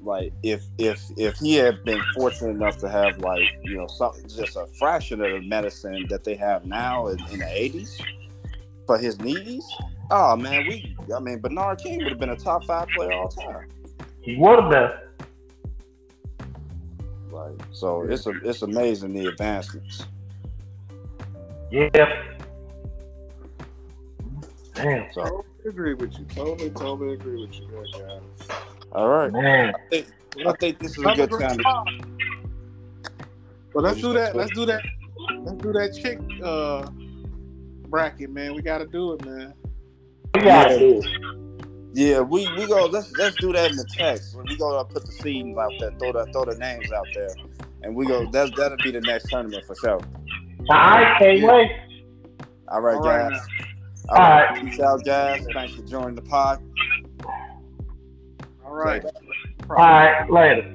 Like 0.00 0.32
if 0.42 0.64
if 0.78 1.00
if 1.16 1.36
he 1.36 1.54
had 1.54 1.84
been 1.84 2.02
fortunate 2.16 2.56
enough 2.56 2.78
to 2.78 2.88
have 2.88 3.18
like 3.18 3.44
you 3.62 3.76
know 3.76 3.86
something 3.86 4.28
just 4.28 4.56
a 4.56 4.66
fraction 4.78 5.20
of 5.20 5.30
the 5.30 5.40
medicine 5.42 6.06
that 6.10 6.24
they 6.24 6.34
have 6.34 6.66
now 6.66 7.06
in, 7.06 7.20
in 7.30 7.38
the 7.38 7.48
eighties 7.48 8.00
for 8.86 8.98
his 8.98 9.20
knees, 9.20 9.64
oh 10.10 10.36
man, 10.36 10.66
we 10.68 10.96
I 11.14 11.20
mean 11.20 11.40
Bernard 11.40 11.78
King 11.78 11.98
would 11.98 12.08
have 12.08 12.18
been 12.18 12.30
a 12.30 12.36
top 12.36 12.64
five 12.64 12.88
player 12.88 13.12
all 13.12 13.28
time. 13.28 13.68
He 14.20 14.36
would 14.36 14.58
have 14.60 14.70
been. 14.70 14.90
Like 17.30 17.60
so, 17.72 18.02
it's 18.02 18.26
a, 18.26 18.32
it's 18.44 18.62
amazing 18.62 19.14
the 19.14 19.26
advancements. 19.26 20.06
Yeah. 21.70 21.88
Damn, 24.74 25.12
So 25.12 25.22
Totally 25.22 25.44
agree 25.66 25.94
with 25.94 26.18
you. 26.18 26.24
Totally, 26.34 26.70
totally 26.70 27.14
agree 27.14 27.40
with 27.40 27.54
you, 27.54 27.68
guys. 27.68 28.48
all 28.92 29.08
right, 29.08 29.32
man. 29.32 29.72
I 29.74 29.88
think 29.90 30.06
I 30.46 30.52
think 30.58 30.78
this 30.80 30.98
is 30.98 31.04
a 31.04 31.14
good 31.14 31.30
time 31.30 31.56
to 31.56 31.62
time. 31.62 32.18
But 33.72 33.84
let's 33.84 34.00
do 34.00 34.12
that. 34.12 34.34
Let's 34.34 34.52
do 34.52 34.66
that. 34.66 34.82
Let's 35.38 35.62
do 35.62 35.72
that 35.72 35.94
chick 35.94 36.18
uh, 36.42 36.90
bracket, 37.92 38.30
man. 38.30 38.54
We 38.54 38.62
got 38.62 38.78
to 38.78 38.86
do 38.86 39.12
it, 39.12 39.24
man. 39.24 39.54
We 40.34 40.40
got 40.40 40.68
to 40.68 40.78
do 40.78 41.00
it. 41.04 41.66
Yeah, 41.94 42.20
we 42.20 42.48
we 42.56 42.66
go. 42.66 42.86
Let's 42.86 43.12
let's 43.18 43.36
do 43.36 43.52
that 43.52 43.70
in 43.70 43.76
the 43.76 43.84
text. 43.84 44.34
We 44.48 44.56
go 44.56 44.82
put 44.84 45.04
the 45.04 45.12
seeds 45.12 45.56
out 45.58 45.72
there, 45.78 45.90
throw 45.98 46.12
the 46.12 46.24
throw 46.32 46.46
the 46.46 46.56
names 46.56 46.90
out 46.90 47.06
there, 47.14 47.28
and 47.82 47.94
we 47.94 48.06
go. 48.06 48.28
That's 48.30 48.50
that'll 48.56 48.78
be 48.78 48.92
the 48.92 49.02
next 49.02 49.28
tournament 49.28 49.62
for 49.66 49.76
sure. 49.76 50.00
I 50.70 51.16
can't 51.18 51.38
Yeah. 51.38 51.52
wait. 51.52 51.70
All 52.68 52.80
right, 52.80 52.94
All 52.96 53.02
right, 53.02 53.30
guys. 53.30 53.40
All 54.08 54.16
All 54.16 54.22
right, 54.22 54.50
right. 54.50 54.64
peace 54.64 54.80
out, 54.80 55.04
guys. 55.04 55.46
Thanks 55.52 55.74
for 55.74 55.82
joining 55.82 56.14
the 56.14 56.22
pod. 56.22 56.62
All 58.64 58.72
right. 58.72 59.04
All 59.68 59.76
right, 59.76 60.30
later. 60.30 60.74